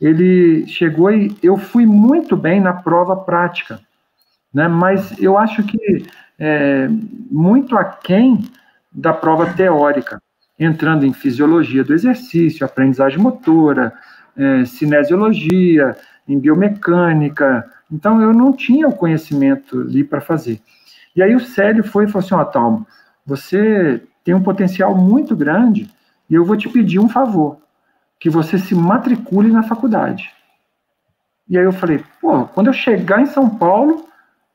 ele 0.00 0.66
chegou 0.68 1.10
e 1.10 1.36
eu 1.42 1.56
fui 1.56 1.84
muito 1.84 2.36
bem 2.36 2.60
na 2.60 2.72
prova 2.72 3.16
prática, 3.16 3.80
né? 4.52 4.68
Mas 4.68 5.18
eu 5.20 5.36
acho 5.36 5.62
que 5.64 6.06
é, 6.38 6.88
muito 7.30 7.76
aquém 7.76 8.44
da 8.92 9.12
prova 9.12 9.52
teórica, 9.54 10.22
entrando 10.58 11.06
em 11.06 11.12
fisiologia 11.12 11.84
do 11.84 11.94
exercício, 11.94 12.64
aprendizagem 12.64 13.18
motora, 13.18 13.92
é, 14.36 14.64
cinesiologia, 14.64 15.96
em 16.26 16.38
biomecânica. 16.38 17.68
Então 17.90 18.20
eu 18.20 18.32
não 18.32 18.52
tinha 18.52 18.88
o 18.88 18.96
conhecimento 18.96 19.80
ali 19.80 20.04
para 20.04 20.20
fazer. 20.20 20.60
E 21.14 21.22
aí 21.22 21.34
o 21.34 21.40
Célio 21.40 21.84
foi 21.84 22.04
e 22.04 22.08
falou 22.08 22.24
assim: 22.24 22.34
Ó, 22.34 22.42
oh, 22.42 22.86
você 23.24 24.02
tem 24.24 24.34
um 24.34 24.42
potencial 24.42 24.94
muito 24.94 25.34
grande 25.36 25.88
e 26.28 26.34
eu 26.34 26.44
vou 26.44 26.56
te 26.56 26.68
pedir 26.68 26.98
um 26.98 27.08
favor 27.08 27.58
que 28.18 28.28
você 28.28 28.58
se 28.58 28.74
matricule 28.74 29.50
na 29.50 29.62
faculdade. 29.62 30.30
E 31.48 31.56
aí 31.56 31.64
eu 31.64 31.72
falei, 31.72 32.04
pô, 32.20 32.44
quando 32.46 32.66
eu 32.66 32.72
chegar 32.72 33.22
em 33.22 33.26
São 33.26 33.48
Paulo, 33.48 34.06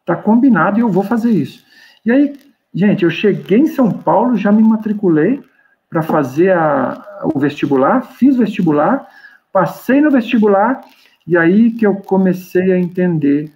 tá 0.06 0.16
combinado 0.16 0.78
e 0.78 0.82
eu 0.82 0.90
vou 0.90 1.04
fazer 1.04 1.32
isso. 1.32 1.66
E 2.06 2.12
aí, 2.12 2.34
gente, 2.74 3.04
eu 3.04 3.10
cheguei 3.10 3.60
em 3.60 3.68
São 3.68 3.92
Paulo, 3.92 4.36
já 4.36 4.52
me 4.52 4.62
matriculei 4.62 5.42
para 5.94 6.02
fazer 6.02 6.52
a, 6.52 7.22
o 7.36 7.40
vestibular, 7.40 8.02
fiz 8.02 8.36
vestibular, 8.36 9.08
passei 9.52 10.02
no 10.02 10.10
vestibular, 10.10 10.82
e 11.28 11.38
aí 11.38 11.70
que 11.70 11.86
eu 11.86 11.98
comecei 11.98 12.72
a 12.72 12.80
entender 12.80 13.54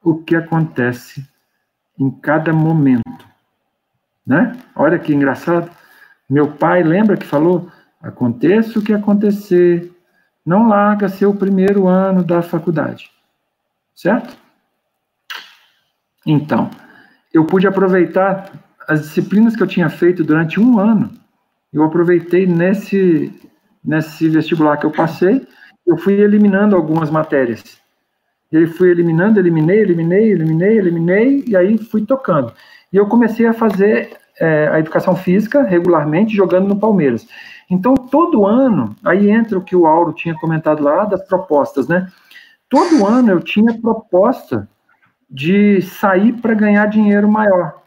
o 0.00 0.22
que 0.22 0.36
acontece 0.36 1.28
em 1.98 2.08
cada 2.08 2.52
momento. 2.52 3.26
Né? 4.24 4.56
Olha 4.76 4.96
que 4.96 5.12
engraçado. 5.12 5.68
Meu 6.30 6.52
pai, 6.52 6.84
lembra 6.84 7.16
que 7.16 7.26
falou? 7.26 7.68
Aconteça 8.00 8.78
o 8.78 8.82
que 8.82 8.92
acontecer, 8.92 9.92
não 10.44 10.68
larga 10.68 11.08
seu 11.08 11.34
primeiro 11.34 11.88
ano 11.88 12.22
da 12.22 12.42
faculdade. 12.42 13.10
Certo? 13.92 14.36
Então, 16.24 16.70
eu 17.34 17.44
pude 17.44 17.66
aproveitar 17.66 18.52
as 18.86 19.02
disciplinas 19.02 19.56
que 19.56 19.62
eu 19.64 19.66
tinha 19.66 19.90
feito 19.90 20.22
durante 20.22 20.60
um 20.60 20.78
ano. 20.78 21.25
Eu 21.72 21.82
aproveitei 21.82 22.46
nesse, 22.46 23.32
nesse 23.84 24.28
vestibular 24.28 24.76
que 24.76 24.86
eu 24.86 24.90
passei, 24.90 25.46
eu 25.86 25.96
fui 25.96 26.14
eliminando 26.14 26.74
algumas 26.74 27.10
matérias. 27.10 27.80
E 28.50 28.56
aí 28.56 28.66
fui 28.66 28.90
eliminando, 28.90 29.38
eliminei, 29.38 29.80
eliminei, 29.80 30.30
eliminei, 30.30 30.78
eliminei, 30.78 31.44
e 31.46 31.56
aí 31.56 31.78
fui 31.78 32.04
tocando. 32.04 32.52
E 32.92 32.96
eu 32.96 33.06
comecei 33.06 33.46
a 33.46 33.52
fazer 33.52 34.16
é, 34.40 34.68
a 34.68 34.78
educação 34.78 35.16
física 35.16 35.62
regularmente, 35.62 36.34
jogando 36.34 36.68
no 36.68 36.78
Palmeiras. 36.78 37.26
Então, 37.68 37.94
todo 37.94 38.46
ano, 38.46 38.94
aí 39.04 39.28
entra 39.28 39.58
o 39.58 39.62
que 39.62 39.74
o 39.74 39.86
Auro 39.86 40.12
tinha 40.12 40.34
comentado 40.36 40.82
lá 40.82 41.04
das 41.04 41.26
propostas, 41.26 41.88
né? 41.88 42.06
Todo 42.68 43.04
ano 43.04 43.30
eu 43.30 43.40
tinha 43.40 43.78
proposta 43.80 44.68
de 45.28 45.82
sair 45.82 46.32
para 46.34 46.54
ganhar 46.54 46.86
dinheiro 46.86 47.28
maior. 47.28 47.82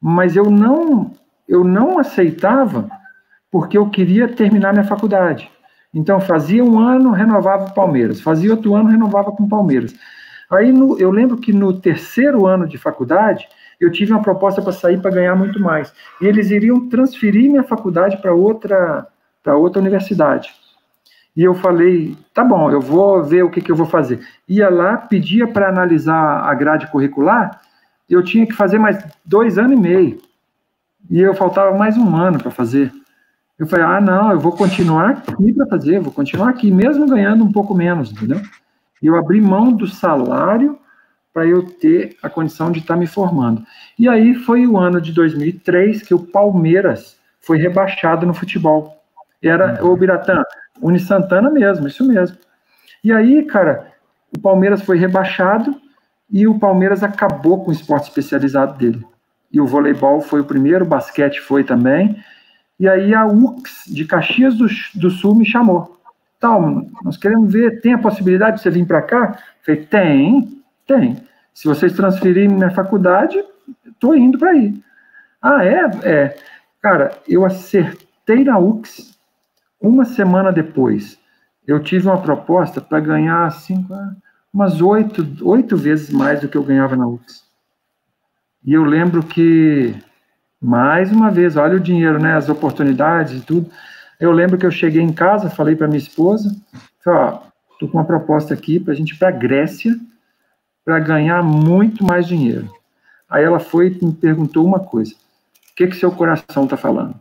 Mas 0.00 0.36
eu 0.36 0.44
não 0.44 1.12
eu 1.48 1.64
não 1.64 1.98
aceitava 1.98 2.88
porque 3.50 3.78
eu 3.78 3.88
queria 3.88 4.28
terminar 4.28 4.72
minha 4.72 4.84
faculdade. 4.84 5.50
Então, 5.92 6.20
fazia 6.20 6.62
um 6.62 6.78
ano, 6.78 7.10
renovava 7.12 7.64
o 7.64 7.74
Palmeiras. 7.74 8.20
Fazia 8.20 8.50
outro 8.50 8.74
ano, 8.74 8.90
renovava 8.90 9.32
com 9.32 9.48
Palmeiras. 9.48 9.94
Aí, 10.50 10.70
no, 10.70 10.98
eu 10.98 11.10
lembro 11.10 11.38
que 11.38 11.52
no 11.52 11.72
terceiro 11.72 12.46
ano 12.46 12.68
de 12.68 12.76
faculdade, 12.76 13.48
eu 13.80 13.90
tive 13.90 14.12
uma 14.12 14.22
proposta 14.22 14.60
para 14.60 14.72
sair 14.72 15.00
para 15.00 15.10
ganhar 15.10 15.34
muito 15.34 15.58
mais. 15.58 15.92
E 16.20 16.26
eles 16.26 16.50
iriam 16.50 16.88
transferir 16.88 17.50
minha 17.50 17.62
faculdade 17.62 18.18
para 18.18 18.34
outra, 18.34 19.06
outra 19.46 19.80
universidade. 19.80 20.50
E 21.36 21.44
eu 21.44 21.54
falei, 21.54 22.16
tá 22.34 22.42
bom, 22.42 22.70
eu 22.70 22.80
vou 22.80 23.22
ver 23.22 23.44
o 23.44 23.50
que, 23.50 23.60
que 23.60 23.70
eu 23.70 23.76
vou 23.76 23.86
fazer. 23.86 24.20
Ia 24.48 24.68
lá, 24.68 24.96
pedia 24.96 25.46
para 25.46 25.68
analisar 25.68 26.42
a 26.44 26.52
grade 26.52 26.90
curricular, 26.90 27.60
eu 28.10 28.22
tinha 28.24 28.46
que 28.46 28.54
fazer 28.54 28.78
mais 28.78 29.02
dois 29.24 29.56
anos 29.58 29.78
e 29.78 29.80
meio. 29.80 30.27
E 31.10 31.20
eu 31.20 31.34
faltava 31.34 31.76
mais 31.76 31.96
um 31.96 32.14
ano 32.14 32.38
para 32.38 32.50
fazer. 32.50 32.92
Eu 33.58 33.66
falei, 33.66 33.84
ah, 33.84 34.00
não, 34.00 34.30
eu 34.30 34.38
vou 34.38 34.52
continuar 34.52 35.10
aqui 35.10 35.52
para 35.52 35.66
fazer, 35.66 36.00
vou 36.00 36.12
continuar 36.12 36.50
aqui, 36.50 36.70
mesmo 36.70 37.06
ganhando 37.06 37.42
um 37.44 37.50
pouco 37.50 37.74
menos, 37.74 38.12
entendeu? 38.12 38.40
E 39.02 39.06
eu 39.06 39.16
abri 39.16 39.40
mão 39.40 39.72
do 39.72 39.86
salário 39.86 40.78
para 41.32 41.46
eu 41.46 41.62
ter 41.62 42.16
a 42.22 42.28
condição 42.28 42.70
de 42.70 42.80
estar 42.80 42.94
tá 42.94 43.00
me 43.00 43.06
formando. 43.06 43.64
E 43.98 44.08
aí 44.08 44.34
foi 44.34 44.66
o 44.66 44.76
ano 44.76 45.00
de 45.00 45.12
2003 45.12 46.02
que 46.02 46.14
o 46.14 46.18
Palmeiras 46.18 47.16
foi 47.40 47.58
rebaixado 47.58 48.26
no 48.26 48.34
futebol. 48.34 49.02
Era 49.42 49.82
uhum. 49.82 49.92
o 49.92 49.96
Biratã, 49.96 50.42
Uni 50.80 51.00
Santana 51.00 51.50
mesmo, 51.50 51.88
isso 51.88 52.06
mesmo. 52.06 52.36
E 53.02 53.12
aí, 53.12 53.44
cara, 53.44 53.92
o 54.36 54.40
Palmeiras 54.40 54.82
foi 54.82 54.98
rebaixado 54.98 55.74
e 56.30 56.46
o 56.46 56.58
Palmeiras 56.58 57.02
acabou 57.02 57.64
com 57.64 57.70
o 57.70 57.74
esporte 57.74 58.08
especializado 58.08 58.76
dele. 58.76 59.04
E 59.52 59.60
o 59.60 59.66
voleibol 59.66 60.20
foi 60.20 60.40
o 60.40 60.44
primeiro, 60.44 60.84
o 60.84 60.88
basquete 60.88 61.40
foi 61.40 61.64
também. 61.64 62.22
E 62.78 62.88
aí 62.88 63.14
a 63.14 63.26
UX 63.26 63.84
de 63.86 64.04
Caxias 64.04 64.54
do, 64.56 64.66
do 64.94 65.10
Sul 65.10 65.34
me 65.34 65.44
chamou. 65.44 65.98
Tal, 66.38 66.86
nós 67.02 67.16
queremos 67.16 67.52
ver, 67.52 67.80
tem 67.80 67.94
a 67.94 67.98
possibilidade 67.98 68.56
de 68.56 68.62
você 68.62 68.70
vir 68.70 68.86
para 68.86 69.02
cá? 69.02 69.38
falei, 69.62 69.84
tem, 69.84 70.62
tem. 70.86 71.16
Se 71.52 71.66
vocês 71.66 71.92
transferirem 71.92 72.48
minha 72.48 72.70
faculdade, 72.70 73.42
estou 73.84 74.14
indo 74.14 74.38
para 74.38 74.50
aí. 74.50 74.80
Ah, 75.42 75.64
é? 75.64 75.90
É. 76.04 76.36
Cara, 76.80 77.10
eu 77.26 77.44
acertei 77.44 78.44
na 78.44 78.58
UX 78.58 79.18
uma 79.80 80.04
semana 80.04 80.52
depois. 80.52 81.18
Eu 81.66 81.82
tive 81.82 82.06
uma 82.06 82.22
proposta 82.22 82.80
para 82.80 83.00
ganhar 83.00 83.44
assim, 83.44 83.84
umas 84.54 84.80
oito, 84.80 85.26
oito 85.44 85.76
vezes 85.76 86.10
mais 86.10 86.40
do 86.40 86.48
que 86.48 86.56
eu 86.56 86.62
ganhava 86.62 86.94
na 86.94 87.06
UX. 87.06 87.47
E 88.68 88.74
eu 88.74 88.84
lembro 88.84 89.22
que, 89.22 89.94
mais 90.60 91.10
uma 91.10 91.30
vez, 91.30 91.56
olha 91.56 91.78
o 91.78 91.80
dinheiro, 91.80 92.18
né? 92.18 92.36
As 92.36 92.50
oportunidades 92.50 93.40
e 93.40 93.40
tudo. 93.40 93.70
Eu 94.20 94.30
lembro 94.30 94.58
que 94.58 94.66
eu 94.66 94.70
cheguei 94.70 95.00
em 95.00 95.10
casa, 95.10 95.48
falei 95.48 95.74
para 95.74 95.88
minha 95.88 95.96
esposa, 95.96 96.54
falei, 97.02 97.18
ó, 97.18 97.38
tô 97.80 97.88
com 97.88 97.96
uma 97.96 98.04
proposta 98.04 98.52
aqui 98.52 98.78
para 98.78 98.92
a 98.92 98.94
gente 98.94 99.14
ir 99.14 99.18
para 99.18 99.30
Grécia 99.30 99.98
para 100.84 100.98
ganhar 100.98 101.42
muito 101.42 102.04
mais 102.04 102.26
dinheiro. 102.26 102.70
Aí 103.30 103.42
ela 103.42 103.58
foi 103.58 103.86
e 104.02 104.04
me 104.04 104.12
perguntou 104.12 104.66
uma 104.66 104.80
coisa: 104.80 105.14
o 105.14 105.74
que 105.74 105.86
que 105.86 105.96
seu 105.96 106.12
coração 106.12 106.64
está 106.64 106.76
falando? 106.76 107.18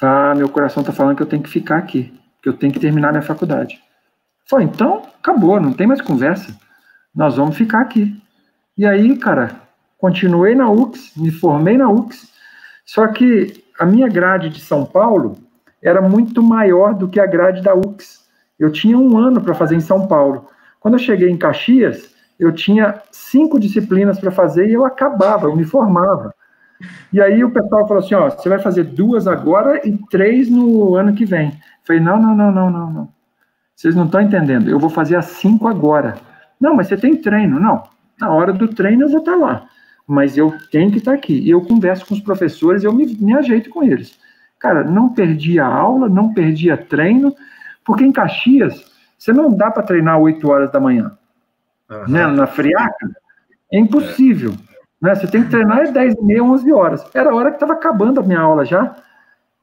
Ah, 0.00 0.34
meu 0.34 0.48
coração 0.48 0.80
está 0.80 0.90
falando 0.90 1.18
que 1.18 1.22
eu 1.22 1.26
tenho 1.26 1.42
que 1.42 1.50
ficar 1.50 1.76
aqui, 1.76 2.18
que 2.42 2.48
eu 2.48 2.54
tenho 2.54 2.72
que 2.72 2.80
terminar 2.80 3.12
minha 3.12 3.20
faculdade. 3.20 3.78
Falei, 4.48 4.66
então 4.66 5.02
acabou, 5.18 5.60
não 5.60 5.74
tem 5.74 5.86
mais 5.86 6.00
conversa. 6.00 6.58
Nós 7.14 7.36
vamos 7.36 7.58
ficar 7.58 7.82
aqui. 7.82 8.18
E 8.74 8.86
aí, 8.86 9.18
cara, 9.18 9.65
continuei 9.98 10.54
na 10.54 10.70
UX, 10.70 11.12
me 11.16 11.30
formei 11.30 11.76
na 11.76 11.88
UX, 11.88 12.30
só 12.84 13.06
que 13.08 13.64
a 13.78 13.84
minha 13.84 14.08
grade 14.08 14.48
de 14.48 14.60
São 14.60 14.84
Paulo 14.84 15.36
era 15.82 16.00
muito 16.00 16.42
maior 16.42 16.94
do 16.94 17.08
que 17.08 17.20
a 17.20 17.26
grade 17.26 17.62
da 17.62 17.74
UX. 17.74 18.26
Eu 18.58 18.70
tinha 18.70 18.98
um 18.98 19.16
ano 19.18 19.40
para 19.40 19.54
fazer 19.54 19.76
em 19.76 19.80
São 19.80 20.06
Paulo. 20.06 20.48
Quando 20.80 20.94
eu 20.94 21.00
cheguei 21.00 21.28
em 21.28 21.36
Caxias, 21.36 22.14
eu 22.38 22.52
tinha 22.52 23.02
cinco 23.10 23.58
disciplinas 23.58 24.18
para 24.18 24.30
fazer 24.30 24.68
e 24.68 24.74
eu 24.74 24.84
acabava, 24.84 25.46
eu 25.46 25.56
me 25.56 25.64
formava. 25.64 26.34
E 27.12 27.20
aí 27.20 27.42
o 27.42 27.50
pessoal 27.50 27.86
falou 27.86 28.02
assim, 28.02 28.14
ó, 28.14 28.28
você 28.28 28.48
vai 28.48 28.58
fazer 28.58 28.84
duas 28.84 29.26
agora 29.26 29.80
e 29.86 29.96
três 30.10 30.50
no 30.50 30.94
ano 30.94 31.14
que 31.14 31.24
vem. 31.24 31.48
Eu 31.48 31.54
falei, 31.84 32.02
não, 32.02 32.20
não, 32.20 32.34
não, 32.34 32.52
não, 32.52 32.70
não, 32.70 32.90
não. 32.90 33.08
Vocês 33.74 33.94
não 33.94 34.06
estão 34.06 34.20
entendendo, 34.20 34.70
eu 34.70 34.78
vou 34.78 34.90
fazer 34.90 35.16
as 35.16 35.26
cinco 35.26 35.68
agora. 35.68 36.16
Não, 36.60 36.74
mas 36.74 36.88
você 36.88 36.96
tem 36.96 37.16
treino. 37.16 37.60
Não, 37.60 37.82
na 38.20 38.30
hora 38.30 38.52
do 38.52 38.68
treino 38.68 39.04
eu 39.04 39.08
vou 39.08 39.20
estar 39.20 39.32
tá 39.32 39.38
lá. 39.38 39.68
Mas 40.06 40.36
eu 40.36 40.54
tenho 40.70 40.90
que 40.90 40.98
estar 40.98 41.12
tá 41.12 41.16
aqui. 41.16 41.38
E 41.38 41.50
eu 41.50 41.60
converso 41.60 42.06
com 42.06 42.14
os 42.14 42.20
professores, 42.20 42.84
eu 42.84 42.92
me, 42.92 43.06
me 43.06 43.34
ajeito 43.34 43.70
com 43.70 43.82
eles. 43.82 44.18
Cara, 44.58 44.84
não 44.84 45.12
perdi 45.12 45.58
a 45.58 45.66
aula, 45.66 46.08
não 46.08 46.32
perdi 46.32 46.70
a 46.70 46.76
treino, 46.76 47.34
porque 47.84 48.04
em 48.04 48.12
Caxias, 48.12 48.84
você 49.18 49.32
não 49.32 49.50
dá 49.54 49.70
para 49.70 49.82
treinar 49.82 50.18
8 50.18 50.48
horas 50.48 50.70
da 50.70 50.80
manhã. 50.80 51.12
Uhum. 51.90 52.08
Né? 52.08 52.26
Na 52.26 52.46
friaca, 52.46 53.10
é 53.72 53.78
impossível. 53.78 54.52
É. 54.52 55.06
Né? 55.06 55.14
Você 55.14 55.26
tem 55.26 55.42
que 55.42 55.50
treinar 55.50 55.80
às 55.80 55.90
10 55.90 56.14
e 56.14 56.22
meia, 56.22 56.42
11 56.42 56.72
horas. 56.72 57.04
Era 57.14 57.30
a 57.30 57.34
hora 57.34 57.50
que 57.50 57.56
estava 57.56 57.74
acabando 57.74 58.20
a 58.20 58.22
minha 58.22 58.40
aula 58.40 58.64
já. 58.64 58.96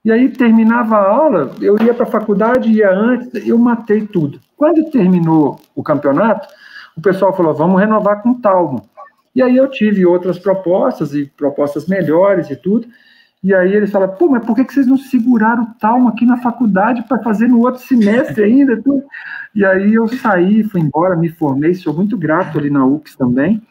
E 0.06 0.12
aí 0.12 0.30
terminava 0.30 0.98
a 0.98 1.10
aula, 1.10 1.52
eu 1.62 1.82
ia 1.82 1.94
para 1.94 2.04
a 2.04 2.12
faculdade, 2.12 2.70
ia 2.70 2.92
antes, 2.92 3.48
eu 3.48 3.58
matei 3.58 4.06
tudo. 4.06 4.38
Quando 4.58 4.92
terminou 4.92 5.62
o 5.74 5.82
campeonato, 5.82 6.46
o 6.98 7.02
pessoal 7.02 7.36
falou, 7.36 7.54
vamos 7.54 7.80
renovar 7.80 8.22
com 8.22 8.34
Talmo. 8.34 8.84
E 9.36 9.42
aí 9.42 9.58
eu 9.58 9.70
tive 9.70 10.06
outras 10.06 10.38
propostas, 10.38 11.14
e 11.14 11.26
propostas 11.26 11.88
melhores 11.88 12.50
e 12.50 12.56
tudo, 12.56 12.88
e 13.44 13.54
aí 13.54 13.74
eles 13.76 13.92
falaram, 13.92 14.16
pô, 14.16 14.30
mas 14.30 14.46
por 14.46 14.56
que, 14.56 14.64
vocês 14.64 14.88
não 14.88 14.98
seguraram 14.98 15.64
o 15.64 15.74
Talmo 15.74 16.08
aqui 16.08 16.26
na 16.26 16.38
faculdade 16.38 17.04
para 17.04 17.22
fazer 17.22 17.50
no 17.50 17.60
outro 17.60 17.82
semestre 17.82 18.42
ainda? 18.46 18.82
E 19.54 19.66
aí 19.66 19.94
eu 19.94 20.08
saí, 20.08 20.64
fui 20.64 20.80
embora, 20.80 21.18
me 21.18 21.28
formei, 21.28 21.74
sou 21.74 21.94
muito 21.94 22.18
grato 22.18 22.58
ali 22.58 22.70
na 22.70 22.86
UX 22.86 23.18
também. 23.18 23.62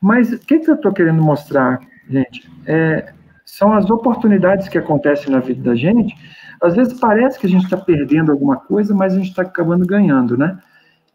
Mas 0.00 0.32
o 0.32 0.38
que, 0.38 0.60
que 0.60 0.70
eu 0.70 0.74
estou 0.74 0.90
querendo 0.90 1.22
mostrar, 1.22 1.80
gente? 2.08 2.50
É, 2.64 3.12
são 3.44 3.74
as 3.74 3.90
oportunidades 3.90 4.68
que 4.68 4.78
acontecem 4.78 5.30
na 5.30 5.40
vida 5.40 5.62
da 5.70 5.76
gente. 5.76 6.16
Às 6.62 6.74
vezes 6.74 6.98
parece 6.98 7.38
que 7.38 7.46
a 7.46 7.50
gente 7.50 7.64
está 7.64 7.76
perdendo 7.76 8.32
alguma 8.32 8.56
coisa, 8.56 8.94
mas 8.94 9.12
a 9.12 9.16
gente 9.16 9.28
está 9.28 9.42
acabando 9.42 9.86
ganhando, 9.86 10.38
né? 10.38 10.58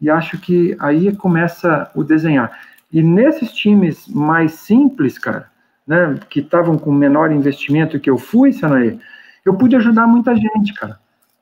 E 0.00 0.08
acho 0.08 0.38
que 0.38 0.76
aí 0.78 1.14
começa 1.16 1.90
o 1.92 2.04
desenhar. 2.04 2.52
E 2.92 3.02
nesses 3.02 3.52
times 3.52 4.06
mais 4.08 4.52
simples, 4.52 5.18
cara, 5.18 5.50
né, 5.86 6.18
que 6.28 6.40
estavam 6.40 6.78
com 6.78 6.92
menor 6.92 7.30
investimento 7.30 8.00
que 8.00 8.10
eu 8.10 8.18
fui, 8.18 8.52
Sanaê, 8.52 8.98
eu 9.44 9.54
pude 9.54 9.76
ajudar 9.76 10.06
muita 10.06 10.34
gente, 10.34 10.74
cara. 10.74 10.98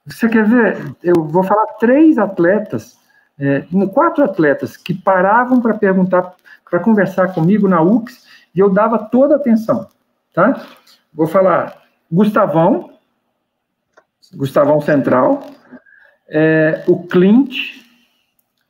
Você 0.06 0.28
quer 0.28 0.46
ver? 0.46 0.94
Eu 1.02 1.24
vou 1.24 1.42
falar 1.42 1.66
três 1.78 2.18
atletas, 2.18 2.98
é, 3.38 3.64
quatro 3.92 4.22
atletas 4.22 4.76
que 4.76 4.92
paravam 4.92 5.60
para 5.60 5.74
perguntar, 5.74 6.34
para 6.68 6.78
conversar 6.80 7.32
comigo 7.32 7.66
na 7.66 7.80
UX 7.80 8.26
e 8.54 8.60
eu 8.60 8.68
dava 8.68 8.98
toda 8.98 9.34
a 9.34 9.38
atenção, 9.38 9.88
tá? 10.34 10.62
Vou 11.12 11.26
falar 11.26 11.82
Gustavão, 12.12 12.90
Gustavão 14.34 14.80
Central, 14.80 15.46
é, 16.28 16.84
o 16.86 17.06
Clint, 17.06 17.82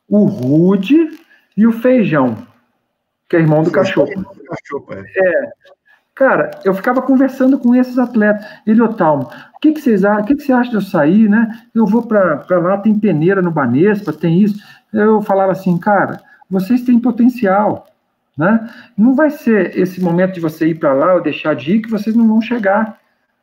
o 0.09 0.25
Rude 0.25 1.19
e 1.57 1.67
o 1.67 1.73
Feijão, 1.73 2.47
que 3.35 3.39
é 3.39 3.41
irmão 3.41 3.65
do 3.65 3.71
cachorro. 3.73 4.09
É. 4.91 5.29
é. 5.29 5.51
Cara, 6.15 6.53
eu 6.65 6.73
ficava 6.73 7.03
conversando 7.03 7.59
com 7.59 7.75
esses 7.75 7.99
atletas. 7.99 8.47
Ele, 8.65 8.81
ô 8.81 8.89
Talmo, 8.89 9.29
o 9.57 9.59
que, 9.59 9.73
que 9.73 9.81
vocês 9.81 10.05
acham? 10.05 10.23
O 10.23 10.27
que, 10.27 10.37
que 10.37 10.43
você 10.45 10.53
acha 10.53 10.71
de 10.71 10.77
eu 10.77 10.81
sair, 10.81 11.29
né? 11.29 11.49
Eu 11.75 11.85
vou 11.85 12.07
para 12.07 12.47
lá, 12.51 12.79
tem 12.79 12.97
peneira 12.97 13.43
no 13.43 13.51
Banespa, 13.51 14.13
tem 14.13 14.41
isso. 14.41 14.63
Eu 14.93 15.21
falava 15.23 15.51
assim, 15.51 15.77
cara, 15.77 16.21
vocês 16.49 16.83
têm 16.83 17.01
potencial, 17.01 17.89
né? 18.39 18.71
Não 18.97 19.17
vai 19.17 19.31
ser 19.31 19.77
esse 19.77 20.01
momento 20.01 20.35
de 20.35 20.41
você 20.41 20.69
ir 20.69 20.77
para 20.77 20.93
lá 20.93 21.15
ou 21.15 21.21
deixar 21.21 21.57
de 21.57 21.73
ir 21.73 21.81
que 21.83 21.91
vocês 21.91 22.15
não 22.15 22.29
vão 22.29 22.41
chegar. 22.41 23.01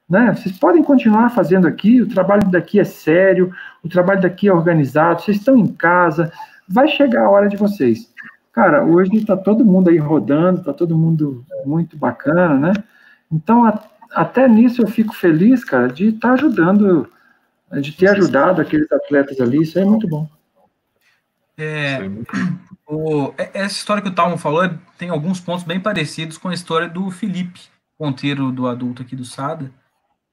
Né? 0.09 0.33
Vocês 0.33 0.57
podem 0.57 0.83
continuar 0.83 1.29
fazendo 1.29 1.67
aqui, 1.67 2.01
o 2.01 2.07
trabalho 2.07 2.49
daqui 2.49 2.79
é 2.79 2.85
sério, 2.85 3.51
o 3.83 3.89
trabalho 3.89 4.21
daqui 4.21 4.47
é 4.47 4.53
organizado, 4.53 5.21
vocês 5.21 5.37
estão 5.37 5.57
em 5.57 5.67
casa, 5.67 6.31
vai 6.67 6.87
chegar 6.87 7.25
a 7.25 7.29
hora 7.29 7.49
de 7.49 7.57
vocês. 7.57 8.10
Cara, 8.51 8.83
hoje 8.83 9.15
está 9.15 9.37
todo 9.37 9.63
mundo 9.63 9.89
aí 9.89 9.97
rodando, 9.97 10.59
está 10.59 10.73
todo 10.73 10.97
mundo 10.97 11.45
muito 11.65 11.95
bacana, 11.97 12.57
né? 12.57 12.73
Então, 13.31 13.65
a, 13.65 13.81
até 14.11 14.47
nisso 14.47 14.81
eu 14.81 14.87
fico 14.87 15.13
feliz, 15.13 15.63
cara, 15.63 15.87
de 15.87 16.09
estar 16.09 16.29
tá 16.29 16.33
ajudando, 16.33 17.09
de 17.79 17.93
ter 17.93 18.09
ajudado 18.09 18.61
aqueles 18.61 18.91
atletas 18.91 19.39
ali, 19.39 19.61
isso 19.61 19.79
é 19.79 19.85
muito 19.85 20.07
bom. 20.07 20.29
É, 21.57 21.99
o, 22.87 23.33
é, 23.37 23.51
essa 23.53 23.75
história 23.75 24.01
que 24.01 24.09
o 24.09 24.15
Talmo 24.15 24.37
falou 24.37 24.69
tem 24.97 25.09
alguns 25.09 25.39
pontos 25.39 25.63
bem 25.63 25.79
parecidos 25.79 26.37
com 26.37 26.49
a 26.49 26.53
história 26.53 26.89
do 26.89 27.09
Felipe 27.09 27.61
Ponteiro, 27.97 28.51
do 28.51 28.67
adulto 28.67 29.01
aqui 29.01 29.15
do 29.15 29.23
SADA. 29.23 29.71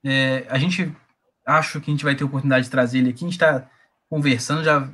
É, 0.03 0.45
a 0.49 0.57
gente 0.57 0.93
acho 1.45 1.79
que 1.79 1.89
a 1.89 1.93
gente 1.93 2.03
vai 2.03 2.15
ter 2.15 2.23
oportunidade 2.23 2.65
de 2.65 2.71
trazer 2.71 2.99
ele 2.99 3.09
aqui, 3.09 3.23
a 3.23 3.27
gente 3.27 3.33
está 3.33 3.65
conversando, 4.09 4.63
já 4.63 4.89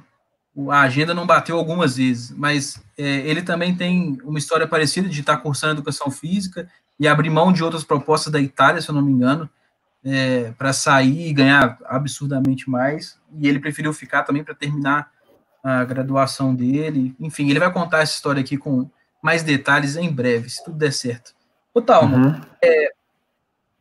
a 0.69 0.81
agenda 0.81 1.13
não 1.13 1.27
bateu 1.27 1.57
algumas 1.57 1.97
vezes, 1.97 2.31
mas 2.31 2.81
é, 2.97 3.03
ele 3.03 3.41
também 3.41 3.75
tem 3.75 4.17
uma 4.23 4.39
história 4.39 4.67
parecida 4.67 5.09
de 5.09 5.19
estar 5.19 5.37
cursando 5.37 5.73
educação 5.73 6.09
física 6.09 6.69
e 6.97 7.07
abrir 7.07 7.29
mão 7.29 7.51
de 7.51 7.63
outras 7.63 7.83
propostas 7.83 8.31
da 8.31 8.39
Itália, 8.39 8.81
se 8.81 8.89
eu 8.89 8.95
não 8.95 9.01
me 9.01 9.11
engano, 9.11 9.49
é, 10.03 10.53
para 10.57 10.71
sair 10.71 11.27
e 11.27 11.33
ganhar 11.33 11.77
absurdamente 11.85 12.69
mais. 12.69 13.19
E 13.37 13.49
ele 13.49 13.59
preferiu 13.59 13.91
ficar 13.91 14.23
também 14.23 14.43
para 14.43 14.55
terminar 14.55 15.11
a 15.61 15.83
graduação 15.83 16.55
dele. 16.55 17.13
Enfim, 17.19 17.49
ele 17.49 17.59
vai 17.59 17.71
contar 17.73 17.99
essa 17.99 18.13
história 18.13 18.39
aqui 18.39 18.57
com 18.57 18.89
mais 19.21 19.43
detalhes 19.43 19.97
em 19.97 20.09
breve, 20.09 20.49
se 20.49 20.63
tudo 20.63 20.77
der 20.77 20.93
certo. 20.93 21.33
Ô, 21.73 21.81
Talmo, 21.81 22.15
uhum. 22.15 22.41
é, 22.63 22.91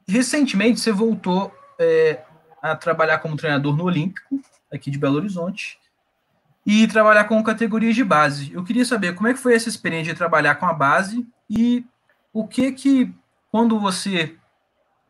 recentemente 0.09 0.81
você 0.81 0.91
voltou 0.91 1.55
é, 1.79 2.21
a 2.61 2.75
trabalhar 2.75 3.19
como 3.19 3.37
treinador 3.37 3.77
no 3.77 3.85
Olímpico, 3.85 4.41
aqui 4.73 4.91
de 4.91 4.99
Belo 4.99 5.17
Horizonte 5.17 5.79
e 6.67 6.87
trabalhar 6.87 7.25
com 7.25 7.43
categorias 7.43 7.95
de 7.95 8.03
base. 8.03 8.53
Eu 8.53 8.65
queria 8.65 8.85
saber 8.85 9.15
como 9.15 9.29
é 9.29 9.35
que 9.35 9.41
foi 9.41 9.55
essa 9.55 9.69
experiência 9.69 10.13
de 10.13 10.19
trabalhar 10.19 10.55
com 10.55 10.67
a 10.67 10.73
base 10.73 11.27
e 11.49 11.85
o 12.33 12.47
que 12.47 12.73
que, 12.73 13.13
quando 13.51 13.79
você, 13.79 14.35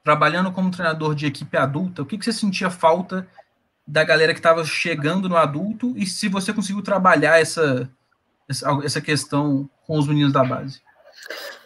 trabalhando 0.02 0.51
como 0.52 0.70
treinador 0.70 1.14
de 1.14 1.26
equipe 1.26 1.56
adulta, 1.56 2.02
o 2.02 2.06
que 2.06 2.18
que 2.18 2.24
você 2.24 2.32
sentia 2.32 2.70
falta 2.70 3.26
da 3.86 4.02
galera 4.02 4.32
que 4.32 4.40
estava 4.40 4.64
chegando 4.64 5.28
no 5.28 5.36
adulto 5.36 5.94
e 5.97 6.06
se 6.06 6.28
você 6.28 6.52
conseguiu 6.52 6.82
trabalhar 6.82 7.40
essa, 7.40 7.89
essa 8.82 9.01
questão 9.01 9.68
com 9.86 9.98
os 9.98 10.09
meninos 10.09 10.32
da 10.32 10.43
base? 10.43 10.81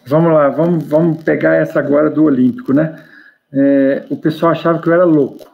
Vamos 0.07 0.33
lá, 0.33 0.49
vamos, 0.49 0.85
vamos 0.85 1.23
pegar 1.23 1.55
essa 1.55 1.79
agora 1.79 2.11
do 2.11 2.25
Olímpico, 2.25 2.73
né? 2.73 3.05
É, 3.53 4.07
o 4.11 4.17
pessoal 4.17 4.53
achava 4.53 4.81
que 4.81 4.89
eu 4.89 4.93
era 4.93 5.05
louco. 5.05 5.51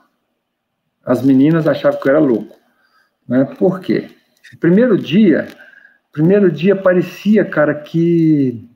As 1.04 1.22
meninas 1.22 1.66
achavam 1.66 2.00
que 2.00 2.08
eu 2.08 2.16
era 2.16 2.20
louco. 2.20 2.56
Né? 3.28 3.44
Por 3.44 3.80
quê? 3.80 4.13
Primeiro 4.60 4.98
dia, 4.98 5.48
primeiro 6.12 6.50
dia 6.50 6.76
parecia, 6.76 7.44
cara, 7.44 7.74
que 7.74 8.68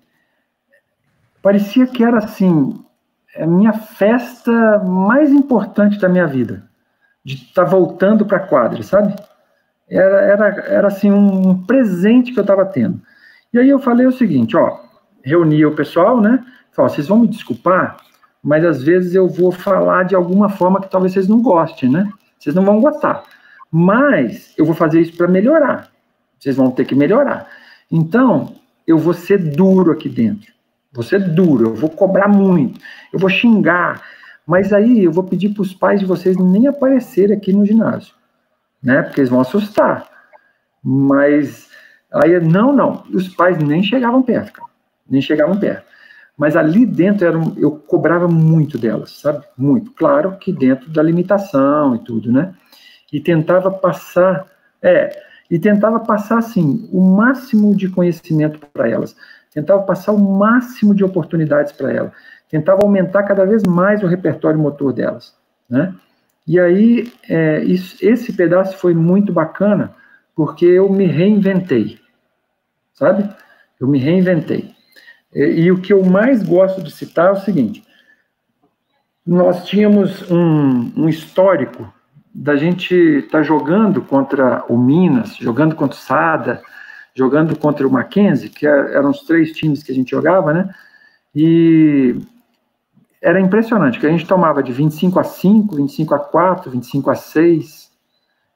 parecia 1.43 1.87
que 1.87 2.03
era 2.03 2.19
assim 2.19 2.83
a 3.37 3.47
minha 3.47 3.73
festa 3.73 4.79
mais 4.79 5.31
importante 5.31 5.99
da 5.99 6.09
minha 6.09 6.27
vida, 6.27 6.69
de 7.25 7.35
estar 7.35 7.65
tá 7.65 7.71
voltando 7.71 8.27
para 8.27 8.39
a 8.39 8.47
quadra, 8.47 8.83
sabe? 8.83 9.15
Era, 9.89 10.21
era, 10.21 10.47
era 10.67 10.89
assim 10.89 11.11
um 11.11 11.65
presente 11.65 12.33
que 12.33 12.39
eu 12.39 12.43
estava 12.43 12.65
tendo. 12.65 13.01
E 13.53 13.59
aí 13.59 13.69
eu 13.69 13.79
falei 13.79 14.07
o 14.07 14.13
seguinte, 14.13 14.57
ó, 14.57 14.81
reuni 15.23 15.65
o 15.65 15.75
pessoal, 15.75 16.21
né? 16.21 16.45
Falei, 16.73 16.93
vocês 16.93 17.09
vão 17.09 17.19
me 17.19 17.29
desculpar, 17.29 17.97
mas 18.43 18.65
às 18.65 18.83
vezes 18.83 19.15
eu 19.15 19.29
vou 19.29 19.53
falar 19.53 20.05
de 20.05 20.15
alguma 20.15 20.49
forma 20.49 20.81
que 20.81 20.91
talvez 20.91 21.13
vocês 21.13 21.29
não 21.29 21.41
gostem, 21.41 21.91
né? 21.91 22.11
Vocês 22.39 22.55
não 22.55 22.65
vão 22.65 22.81
gostar. 22.81 23.25
Mas 23.71 24.55
eu 24.57 24.65
vou 24.65 24.75
fazer 24.75 25.01
isso 25.01 25.17
para 25.17 25.29
melhorar. 25.29 25.91
Vocês 26.39 26.57
vão 26.57 26.71
ter 26.71 26.85
que 26.85 26.95
melhorar. 26.95 27.49
Então, 27.91 28.55
eu 28.87 28.99
vou 28.99 29.13
ser 29.13 29.39
duro 29.39 29.93
aqui 29.93 30.09
dentro. 30.09 30.53
Vou 30.93 31.05
ser 31.05 31.21
duro, 31.21 31.67
eu 31.69 31.75
vou 31.75 31.91
cobrar 31.91 32.29
muito, 32.29 32.81
eu 33.13 33.19
vou 33.19 33.29
xingar. 33.29 34.03
Mas 34.47 34.73
aí 34.73 35.05
eu 35.05 35.13
vou 35.13 35.23
pedir 35.23 35.51
para 35.51 35.63
os 35.63 35.75
pais 35.75 36.01
de 36.01 36.07
vocês 36.07 36.37
nem 36.37 36.67
aparecerem 36.67 37.37
aqui 37.37 37.53
no 37.53 37.67
ginásio, 37.67 38.15
né? 38.83 39.03
Porque 39.03 39.21
eles 39.21 39.29
vão 39.29 39.41
assustar. 39.41 40.09
Mas 40.83 41.69
aí, 42.11 42.41
não, 42.41 42.73
não. 42.73 43.05
Os 43.13 43.29
pais 43.29 43.59
nem 43.59 43.83
chegavam 43.83 44.23
perto, 44.23 44.53
cara. 44.55 44.69
Nem 45.09 45.21
chegavam 45.21 45.59
perto. 45.59 45.85
Mas 46.37 46.57
ali 46.57 46.87
dentro 46.87 47.27
era, 47.27 47.39
eu 47.59 47.73
cobrava 47.73 48.27
muito 48.27 48.79
delas, 48.79 49.21
sabe? 49.21 49.45
Muito. 49.57 49.91
Claro 49.91 50.39
que 50.39 50.53
dentro 50.53 50.89
da 50.89 51.03
limitação 51.03 51.95
e 51.95 51.99
tudo, 51.99 52.33
né? 52.33 52.55
E 53.13 53.21
tentava 53.21 53.71
passar, 53.71 54.47
é, 54.83 55.23
e 55.51 55.59
tentava 55.59 56.01
passar 56.01 56.39
assim 56.39 56.89
o 56.93 57.01
máximo 57.01 57.75
de 57.75 57.89
conhecimento 57.89 58.59
para 58.73 58.89
elas, 58.89 59.17
tentava 59.53 59.83
passar 59.83 60.13
o 60.13 60.19
máximo 60.19 60.95
de 60.95 61.05
oportunidades 61.05 61.73
para 61.73 61.93
elas, 61.93 62.13
tentava 62.49 62.83
aumentar 62.83 63.23
cada 63.25 63.45
vez 63.45 63.63
mais 63.65 64.03
o 64.03 64.07
repertório 64.07 64.59
motor 64.59 64.93
delas, 64.93 65.35
né? 65.69 65.95
E 66.47 66.59
aí 66.59 67.13
é, 67.29 67.63
isso, 67.65 67.97
esse 68.01 68.33
pedaço 68.33 68.79
foi 68.79 68.95
muito 68.95 69.33
bacana 69.33 69.95
porque 70.35 70.65
eu 70.65 70.89
me 70.89 71.05
reinventei, 71.05 71.99
sabe? 72.95 73.29
Eu 73.79 73.87
me 73.87 73.99
reinventei. 73.99 74.75
E, 75.35 75.63
e, 75.63 75.73
o 75.73 75.81
que 75.81 75.93
eu 75.93 76.03
mais 76.03 76.43
gosto 76.43 76.83
de 76.83 76.91
citar 76.91 77.29
é 77.29 77.33
o 77.33 77.41
seguinte: 77.41 77.85
nós 79.27 79.67
tínhamos 79.67 80.31
um, 80.31 80.93
um 80.97 81.09
histórico 81.09 81.93
da 82.41 82.55
gente 82.55 82.95
estar 82.95 83.39
tá 83.39 83.43
jogando 83.43 84.01
contra 84.01 84.65
o 84.69 84.79
Minas, 84.79 85.35
jogando 85.37 85.75
contra 85.75 85.97
o 85.97 86.01
Sada, 86.01 86.63
jogando 87.13 87.59
contra 87.59 87.87
o 87.87 87.91
Mackenzie, 87.91 88.49
que 88.49 88.65
é, 88.65 88.71
eram 88.71 89.11
os 89.11 89.23
três 89.23 89.51
times 89.51 89.83
que 89.83 89.91
a 89.91 89.95
gente 89.95 90.13
jogava, 90.13 90.55
né? 90.55 90.73
E 91.35 92.15
era 93.21 93.41
impressionante, 93.41 93.99
que 93.99 94.07
a 94.07 94.11
gente 94.11 94.25
tomava 94.25 94.63
de 94.63 94.71
25 94.71 95.19
a 95.19 95.25
5, 95.25 95.75
25 95.75 96.15
a 96.15 96.19
4, 96.21 96.71
25 96.71 97.11
a 97.11 97.17
6. 97.17 97.91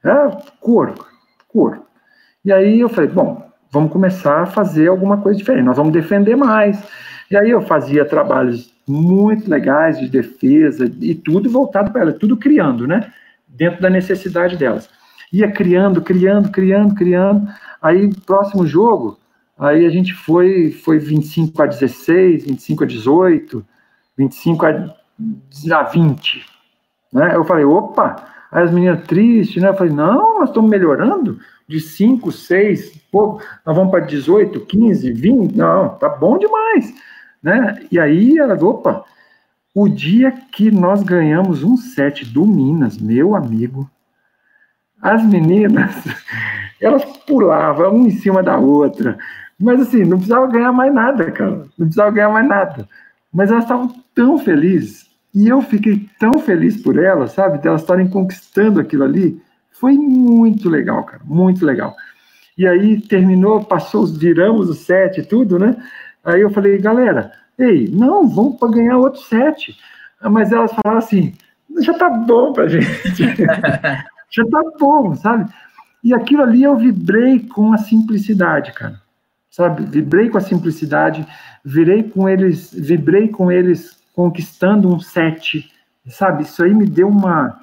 Era 0.04 0.30
couro, 0.60 0.94
couro. 1.48 1.82
E 2.44 2.52
aí 2.52 2.78
eu 2.78 2.88
falei, 2.88 3.10
bom, 3.10 3.50
vamos 3.68 3.90
começar 3.90 4.42
a 4.42 4.46
fazer 4.46 4.86
alguma 4.86 5.18
coisa 5.18 5.36
diferente, 5.36 5.64
nós 5.64 5.76
vamos 5.76 5.92
defender 5.92 6.36
mais. 6.36 6.80
E 7.28 7.36
aí 7.36 7.50
eu 7.50 7.62
fazia 7.62 8.04
trabalhos 8.04 8.72
muito 8.86 9.50
legais 9.50 9.98
de 9.98 10.09
defesa 10.09 10.88
e 11.00 11.16
tudo 11.16 11.50
voltado 11.50 11.90
para 11.90 12.02
ela, 12.02 12.12
tudo 12.12 12.36
criando, 12.36 12.86
né? 12.86 13.12
Dentro 13.52 13.80
da 13.82 13.90
necessidade 13.90 14.56
delas. 14.56 14.88
Ia 15.32 15.50
criando, 15.50 16.02
criando, 16.02 16.50
criando, 16.50 16.94
criando. 16.94 17.48
Aí, 17.80 18.10
próximo 18.26 18.66
jogo, 18.66 19.18
aí 19.58 19.86
a 19.86 19.90
gente 19.90 20.12
foi, 20.12 20.70
foi 20.70 20.98
25 20.98 21.62
a 21.62 21.66
16, 21.66 22.44
25 22.44 22.84
a 22.84 22.86
18, 22.86 23.66
25 24.16 24.66
a, 24.66 24.94
a 25.78 25.82
20. 25.84 26.46
Né? 27.12 27.34
Eu 27.34 27.44
falei, 27.44 27.64
opa! 27.64 28.32
Aí 28.52 28.64
as 28.64 28.70
meninas 28.70 29.02
tristes, 29.06 29.62
né? 29.62 29.70
Eu 29.70 29.74
falei, 29.74 29.94
não, 29.94 30.38
nós 30.40 30.50
estamos 30.50 30.70
melhorando 30.70 31.38
de 31.66 31.80
5, 31.80 32.30
6, 32.30 33.00
pô, 33.10 33.40
nós 33.64 33.74
vamos 33.74 33.90
para 33.90 34.00
18, 34.00 34.60
15, 34.60 35.10
20, 35.10 35.56
não, 35.56 35.88
tá 35.90 36.10
bom 36.10 36.36
demais, 36.36 36.92
né? 37.42 37.86
E 37.90 37.98
aí 37.98 38.38
ela, 38.38 38.54
opa, 38.62 39.04
o 39.74 39.89
dia 39.89 40.31
que 40.31 40.70
nós 40.70 41.03
ganhamos 41.03 41.62
um 41.62 41.77
set 41.77 42.24
do 42.27 42.47
Minas, 42.47 42.99
meu 42.99 43.35
amigo, 43.35 43.90
as 45.01 45.24
meninas, 45.24 45.94
elas 46.81 47.05
pulavam 47.27 47.97
uma 47.97 48.09
em 48.09 48.11
cima 48.11 48.43
da 48.43 48.59
outra, 48.59 49.19
mas 49.59 49.81
assim, 49.81 50.05
não 50.05 50.19
precisava 50.19 50.47
ganhar 50.47 50.73
mais 50.73 50.93
nada, 50.93 51.31
cara, 51.31 51.66
não 51.78 51.86
precisava 51.86 52.11
ganhar 52.11 52.28
mais 52.28 52.47
nada, 52.47 52.89
mas 53.32 53.51
elas 53.51 53.65
estavam 53.65 53.94
tão 54.15 54.39
felizes, 54.39 55.11
e 55.35 55.49
eu 55.49 55.62
fiquei 55.62 56.07
tão 56.19 56.35
feliz 56.40 56.81
por 56.82 57.03
elas, 57.03 57.32
sabe, 57.32 57.59
de 57.59 57.66
elas 57.66 57.81
estarem 57.81 58.09
conquistando 58.09 58.78
aquilo 58.78 59.05
ali, 59.05 59.40
foi 59.70 59.94
muito 59.94 60.69
legal, 60.69 61.03
cara, 61.05 61.23
muito 61.24 61.65
legal. 61.65 61.97
E 62.57 62.66
aí 62.66 63.01
terminou, 63.01 63.65
passou, 63.65 64.07
viramos 64.07 64.69
o 64.69 64.74
set 64.74 65.19
e 65.19 65.24
tudo, 65.24 65.59
né? 65.59 65.74
Aí 66.24 66.40
eu 66.40 66.51
falei, 66.51 66.78
galera, 66.78 67.32
ei, 67.59 67.89
não, 67.89 68.28
vamos 68.28 68.59
para 68.59 68.70
ganhar 68.73 68.99
outro 68.99 69.20
set. 69.23 69.77
Mas 70.23 70.53
elas 70.53 70.73
falaram 70.73 70.99
assim, 70.99 71.35
já 71.81 71.94
tá 71.94 72.09
bom 72.09 72.53
pra 72.53 72.69
gente. 72.69 72.86
já 74.31 74.44
tá 74.51 74.62
bom, 74.78 75.15
sabe? 75.15 75.51
E 76.03 76.12
aquilo 76.15 76.43
ali 76.43 76.62
eu 76.62 76.77
vibrei 76.77 77.40
com 77.40 77.73
a 77.73 77.78
simplicidade, 77.78 78.73
cara. 78.73 79.01
Sabe? 79.51 79.85
Vibrei 79.85 80.31
com 80.31 80.39
a 80.39 80.40
simplicidade, 80.40 81.27
virei 81.65 82.03
com 82.03 82.28
eles, 82.28 82.73
vibrei 82.73 83.28
com 83.28 83.53
eles 83.53 84.01
conquistando 84.15 84.93
um 84.93 84.99
set, 84.99 85.70
sabe? 86.07 86.43
Isso 86.43 86.62
aí 86.62 86.74
me 86.74 86.86
deu 86.86 87.09
uma 87.09 87.61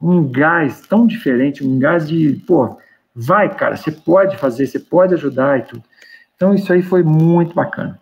um 0.00 0.30
gás 0.30 0.80
tão 0.82 1.06
diferente, 1.06 1.66
um 1.66 1.78
gás 1.78 2.06
de, 2.06 2.34
pô, 2.46 2.78
vai, 3.14 3.52
cara, 3.52 3.76
você 3.76 3.90
pode 3.90 4.36
fazer, 4.36 4.66
você 4.66 4.78
pode 4.78 5.14
ajudar 5.14 5.58
e 5.58 5.62
tudo. 5.62 5.82
Então, 6.38 6.54
isso 6.54 6.72
aí 6.72 6.82
foi 6.82 7.02
muito 7.02 7.52
bacana. 7.52 7.98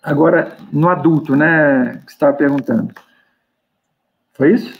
Agora, 0.00 0.56
no 0.72 0.88
adulto, 0.88 1.34
né, 1.34 2.00
que 2.06 2.12
você 2.12 2.14
estava 2.14 2.32
perguntando. 2.32 2.94
Foi 4.34 4.54
isso? 4.54 4.72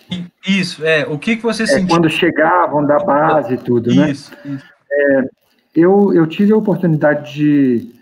Isso, 0.47 0.85
é. 0.85 1.05
O 1.05 1.19
que, 1.19 1.35
que 1.35 1.43
você 1.43 1.65
é, 1.65 1.67
sentiu? 1.67 1.89
Quando 1.89 2.09
chegavam 2.09 2.87
da 2.87 2.99
base 3.01 3.55
e 3.55 3.57
tudo, 3.57 3.93
né? 3.93 4.13
Isso. 4.13 4.31
isso. 4.45 4.65
É, 4.89 5.29
eu, 5.75 6.15
eu 6.15 6.29
tive 6.29 6.53
a 6.53 6.57
oportunidade 6.57 7.35
de. 7.35 7.93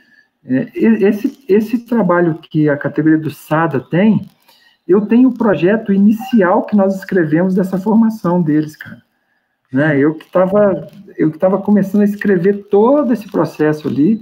É, 0.44 0.68
esse, 0.74 1.42
esse 1.48 1.78
trabalho 1.86 2.34
que 2.34 2.68
a 2.68 2.76
categoria 2.76 3.16
do 3.16 3.30
SADA 3.30 3.80
tem, 3.80 4.28
eu 4.86 5.06
tenho 5.06 5.30
o 5.30 5.38
projeto 5.38 5.94
inicial 5.94 6.66
que 6.66 6.76
nós 6.76 6.94
escrevemos 6.94 7.54
dessa 7.54 7.78
formação 7.78 8.42
deles, 8.42 8.76
cara. 8.76 9.02
Né? 9.72 9.98
Eu 9.98 10.14
que 10.14 10.26
estava 10.26 10.86
eu 11.16 11.30
que 11.30 11.36
estava 11.36 11.58
começando 11.58 12.02
a 12.02 12.04
escrever 12.04 12.66
todo 12.68 13.12
esse 13.14 13.30
processo 13.30 13.88
ali, 13.88 14.20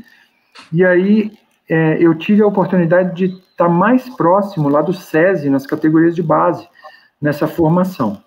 e 0.73 0.85
aí 0.85 1.33
é, 1.69 1.97
eu 2.01 2.15
tive 2.15 2.43
a 2.43 2.47
oportunidade 2.47 3.15
de 3.15 3.25
estar 3.35 3.67
tá 3.67 3.69
mais 3.69 4.09
próximo 4.11 4.69
lá 4.69 4.83
do 4.83 4.93
SESI, 4.93 5.49
nas 5.49 5.67
categorias 5.67 6.15
de 6.15 6.23
base, 6.23 6.69
nessa 7.21 7.47
formação. 7.47 8.23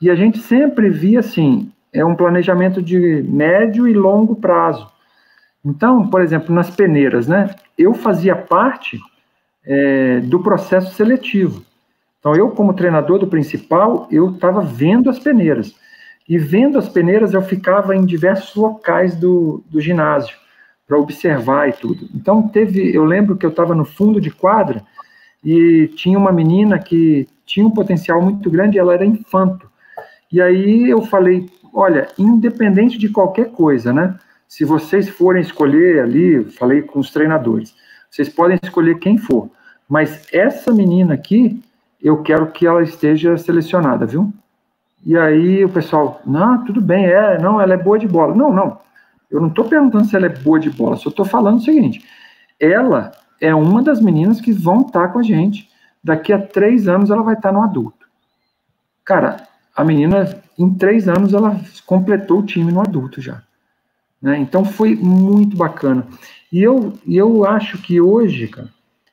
E 0.00 0.10
a 0.10 0.14
gente 0.14 0.38
sempre 0.38 0.90
via, 0.90 1.20
assim, 1.20 1.72
é 1.92 2.04
um 2.04 2.14
planejamento 2.14 2.82
de 2.82 3.22
médio 3.22 3.88
e 3.88 3.94
longo 3.94 4.36
prazo. 4.36 4.88
Então, 5.64 6.06
por 6.08 6.20
exemplo, 6.20 6.54
nas 6.54 6.70
peneiras, 6.70 7.26
né, 7.26 7.54
eu 7.78 7.94
fazia 7.94 8.36
parte 8.36 9.00
é, 9.64 10.20
do 10.20 10.40
processo 10.40 10.92
seletivo. 10.94 11.64
Então, 12.20 12.34
eu, 12.34 12.50
como 12.50 12.74
treinador 12.74 13.18
do 13.18 13.26
principal, 13.26 14.06
eu 14.10 14.30
estava 14.30 14.60
vendo 14.60 15.08
as 15.08 15.18
peneiras. 15.18 15.74
E 16.28 16.38
vendo 16.38 16.78
as 16.78 16.88
peneiras, 16.88 17.34
eu 17.34 17.42
ficava 17.42 17.94
em 17.94 18.04
diversos 18.04 18.54
locais 18.54 19.14
do, 19.16 19.62
do 19.70 19.80
ginásio 19.80 20.43
para 20.86 20.98
observar 20.98 21.68
e 21.68 21.72
tudo. 21.72 22.08
Então, 22.14 22.48
teve, 22.48 22.94
eu 22.94 23.04
lembro 23.04 23.36
que 23.36 23.46
eu 23.46 23.50
estava 23.50 23.74
no 23.74 23.84
fundo 23.84 24.20
de 24.20 24.30
quadra 24.30 24.82
e 25.42 25.88
tinha 25.96 26.18
uma 26.18 26.32
menina 26.32 26.78
que 26.78 27.26
tinha 27.46 27.66
um 27.66 27.70
potencial 27.70 28.20
muito 28.22 28.50
grande, 28.50 28.78
ela 28.78 28.94
era 28.94 29.04
infanto. 29.04 29.70
E 30.30 30.40
aí 30.40 30.88
eu 30.88 31.02
falei, 31.02 31.48
olha, 31.72 32.08
independente 32.18 32.98
de 32.98 33.08
qualquer 33.08 33.50
coisa, 33.50 33.92
né? 33.92 34.18
Se 34.48 34.64
vocês 34.64 35.08
forem 35.08 35.42
escolher 35.42 36.00
ali, 36.00 36.44
falei 36.44 36.82
com 36.82 36.98
os 36.98 37.10
treinadores, 37.10 37.74
vocês 38.10 38.28
podem 38.28 38.58
escolher 38.62 38.98
quem 38.98 39.18
for, 39.18 39.50
mas 39.88 40.26
essa 40.32 40.72
menina 40.72 41.14
aqui, 41.14 41.62
eu 42.02 42.22
quero 42.22 42.46
que 42.48 42.66
ela 42.66 42.82
esteja 42.82 43.36
selecionada, 43.36 44.06
viu? 44.06 44.32
E 45.04 45.16
aí 45.16 45.64
o 45.64 45.68
pessoal, 45.68 46.22
não, 46.24 46.64
tudo 46.64 46.80
bem, 46.80 47.06
é, 47.06 47.38
não, 47.38 47.60
ela 47.60 47.74
é 47.74 47.76
boa 47.76 47.98
de 47.98 48.08
bola. 48.08 48.34
Não, 48.34 48.52
não, 48.52 48.78
eu 49.34 49.40
não 49.40 49.48
estou 49.48 49.64
perguntando 49.64 50.04
se 50.04 50.14
ela 50.14 50.26
é 50.26 50.28
boa 50.28 50.60
de 50.60 50.70
bola, 50.70 50.96
só 50.96 51.08
estou 51.08 51.24
falando 51.24 51.58
o 51.58 51.62
seguinte, 51.62 52.04
ela 52.58 53.10
é 53.40 53.52
uma 53.54 53.82
das 53.82 54.00
meninas 54.00 54.40
que 54.40 54.52
vão 54.52 54.82
estar 54.82 55.08
tá 55.08 55.08
com 55.08 55.18
a 55.18 55.22
gente, 55.22 55.68
daqui 56.02 56.32
a 56.32 56.38
três 56.38 56.86
anos 56.86 57.10
ela 57.10 57.22
vai 57.22 57.34
estar 57.34 57.48
tá 57.48 57.52
no 57.52 57.62
adulto. 57.62 58.06
Cara, 59.04 59.48
a 59.74 59.84
menina, 59.84 60.40
em 60.56 60.72
três 60.72 61.08
anos, 61.08 61.34
ela 61.34 61.60
completou 61.84 62.38
o 62.38 62.46
time 62.46 62.70
no 62.70 62.80
adulto 62.80 63.20
já. 63.20 63.42
Né? 64.22 64.38
Então 64.38 64.64
foi 64.64 64.94
muito 64.94 65.56
bacana. 65.56 66.06
E 66.52 66.62
eu, 66.62 66.92
eu 67.06 67.44
acho 67.44 67.78
que 67.78 68.00
hoje, 68.00 68.46
cara, 68.46 68.68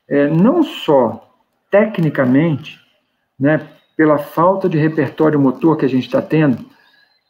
é, 0.08 0.28
não 0.28 0.62
só 0.62 1.36
tecnicamente, 1.68 2.80
né, 3.38 3.66
pela 3.96 4.18
falta 4.18 4.68
de 4.68 4.78
repertório 4.78 5.40
motor 5.40 5.76
que 5.76 5.84
a 5.84 5.88
gente 5.88 6.06
está 6.06 6.22
tendo, 6.22 6.64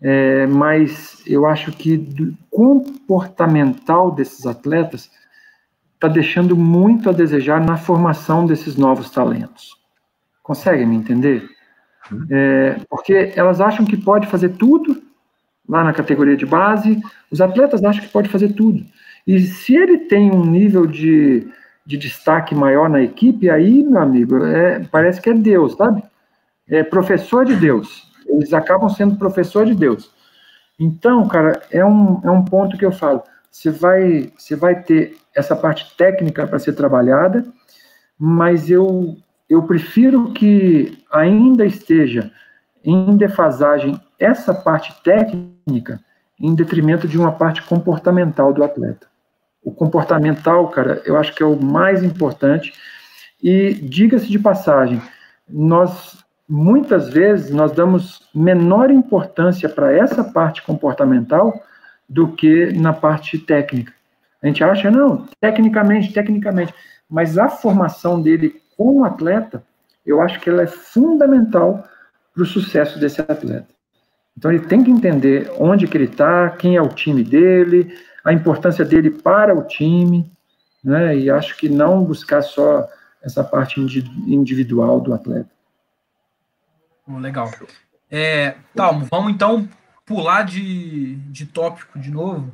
é, 0.03 0.47
mas 0.47 1.23
eu 1.27 1.47
acho 1.47 1.71
que 1.73 1.97
do 1.97 2.37
comportamental 2.51 4.11
desses 4.11 4.47
atletas 4.47 5.11
está 5.95 6.09
deixando 6.09 6.57
muito 6.57 7.09
a 7.09 7.13
desejar 7.13 7.65
na 7.65 7.77
formação 7.77 8.45
desses 8.45 8.77
novos 8.77 9.11
talentos. 9.11 9.81
Conseguem 10.43 10.87
me 10.87 10.97
entender? 10.97 11.49
É, 12.31 12.81
porque 12.91 13.33
elas 13.37 13.61
acham 13.61 13.87
que 13.87 13.97
pode 13.97 14.27
fazer 14.27 14.51
tudo 14.51 15.01
lá 15.69 15.85
na 15.85 15.93
categoria 15.93 16.37
de 16.37 16.45
base, 16.45 17.01
os 17.31 17.41
atletas 17.41 17.85
acham 17.85 18.03
que 18.03 18.13
pode 18.13 18.29
fazer 18.29 18.53
tudo. 18.55 18.85
E 19.25 19.41
se 19.41 19.77
ele 19.77 19.99
tem 19.99 20.33
um 20.33 20.45
nível 20.45 20.85
de 20.85 21.49
de 21.85 21.97
destaque 21.97 22.55
maior 22.55 22.89
na 22.89 23.03
equipe, 23.03 23.51
aí, 23.51 23.83
meu 23.83 24.01
amigo, 24.01 24.45
é, 24.45 24.81
parece 24.91 25.21
que 25.21 25.31
é 25.31 25.35
Deus, 25.35 25.75
sabe? 25.75 26.03
É 26.69 26.83
professor 26.83 27.45
de 27.45 27.57
Deus. 27.57 28.11
Eles 28.33 28.53
acabam 28.53 28.89
sendo 28.89 29.17
professor 29.17 29.67
de 29.67 29.75
Deus. 29.75 30.11
Então, 30.79 31.27
cara, 31.29 31.63
é 31.71 31.85
um, 31.85 32.21
é 32.25 32.31
um 32.31 32.45
ponto 32.45 32.77
que 32.77 32.85
eu 32.85 32.93
falo. 32.93 33.23
Você 33.51 33.71
vai, 33.71 34.33
você 34.37 34.57
vai 34.57 34.83
ter 34.83 35.17
essa 35.35 35.55
parte 35.55 35.95
técnica 35.97 36.47
para 36.47 36.59
ser 36.59 36.73
trabalhada, 36.73 37.45
mas 38.19 38.71
eu, 38.71 39.17
eu 39.49 39.63
prefiro 39.63 40.33
que 40.33 41.05
ainda 41.11 41.65
esteja 41.65 42.31
em 42.85 43.17
defasagem 43.17 44.01
essa 44.19 44.55
parte 44.55 44.95
técnica 45.03 46.01
em 46.41 46.55
detrimento 46.55 47.07
de 47.07 47.19
uma 47.19 47.33
parte 47.33 47.63
comportamental 47.63 48.53
do 48.53 48.65
atleta. 48.65 49.07
O 49.63 49.71
comportamental, 49.71 50.69
cara, 50.69 51.01
eu 51.05 51.17
acho 51.17 51.35
que 51.35 51.43
é 51.43 51.47
o 51.47 51.61
mais 51.63 52.03
importante. 52.03 52.73
E 53.41 53.75
diga-se 53.75 54.29
de 54.29 54.39
passagem, 54.39 55.01
nós 55.49 56.22
muitas 56.49 57.09
vezes 57.09 57.51
nós 57.51 57.73
damos 57.73 58.29
menor 58.35 58.91
importância 58.91 59.69
para 59.69 59.93
essa 59.93 60.25
parte 60.25 60.63
comportamental 60.63 61.63
do 62.09 62.29
que 62.29 62.73
na 62.73 62.93
parte 62.93 63.39
técnica. 63.39 63.93
A 64.43 64.47
gente 64.47 64.63
acha, 64.63 64.91
não, 64.91 65.27
tecnicamente, 65.41 66.13
tecnicamente. 66.13 66.75
Mas 67.09 67.39
a 67.39 67.49
formação 67.49 68.21
dele 68.21 68.61
como 68.77 69.05
atleta, 69.05 69.63
eu 70.05 70.21
acho 70.21 70.41
que 70.41 70.51
ela 70.51 70.63
é 70.63 70.67
fundamental 70.67 71.87
para 72.35 72.43
o 72.43 72.47
sucesso 72.47 72.99
desse 72.99 73.21
atleta. 73.21 73.69
Então 74.37 74.51
ele 74.51 74.65
tem 74.67 74.83
que 74.83 74.91
entender 74.91 75.51
onde 75.59 75.87
que 75.87 75.97
ele 75.97 76.05
está, 76.05 76.51
quem 76.51 76.77
é 76.77 76.83
o 76.83 76.89
time 76.89 77.23
dele, 77.23 77.95
a 78.25 78.33
importância 78.33 78.85
dele 78.85 79.11
para 79.11 79.55
o 79.55 79.63
time, 79.63 80.31
né? 80.83 81.17
E 81.17 81.31
acho 81.31 81.57
que 81.57 81.69
não 81.69 82.03
buscar 82.03 82.43
só 82.43 82.89
essa 83.23 83.45
parte 83.45 83.81
individual 83.81 85.01
do 85.01 85.15
atleta. 85.15 85.49
Legal. 87.09 87.51
É, 88.11 88.57
Talmo, 88.75 89.07
vamos 89.11 89.33
então 89.33 89.69
pular 90.05 90.43
de, 90.43 91.17
de 91.31 91.47
tópico 91.47 91.99
de 91.99 92.11
novo. 92.11 92.53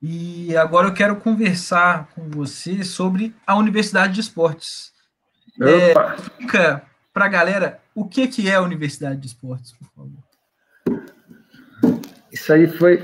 E 0.00 0.56
agora 0.56 0.88
eu 0.88 0.94
quero 0.94 1.16
conversar 1.16 2.08
com 2.14 2.28
você 2.28 2.84
sobre 2.84 3.34
a 3.46 3.56
Universidade 3.56 4.14
de 4.14 4.20
Esportes. 4.20 4.92
É, 5.60 5.92
explica 6.20 6.82
para 7.12 7.24
a 7.24 7.28
galera 7.28 7.80
o 7.94 8.04
que, 8.04 8.28
que 8.28 8.48
é 8.48 8.54
a 8.54 8.62
Universidade 8.62 9.18
de 9.18 9.26
Esportes, 9.26 9.72
por 9.72 9.88
favor. 9.88 10.26
Isso 12.30 12.52
aí 12.52 12.66
foi. 12.66 13.02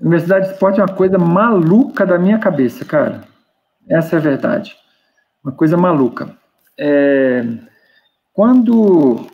Universidade 0.00 0.46
de 0.46 0.52
Esportes 0.54 0.80
é 0.80 0.82
uma 0.82 0.96
coisa 0.96 1.18
maluca 1.18 2.06
da 2.06 2.18
minha 2.18 2.38
cabeça, 2.38 2.84
cara. 2.84 3.28
Essa 3.88 4.16
é 4.16 4.18
a 4.18 4.22
verdade. 4.22 4.74
Uma 5.44 5.52
coisa 5.52 5.76
maluca. 5.76 6.34
É... 6.78 7.44
Quando. 8.32 9.26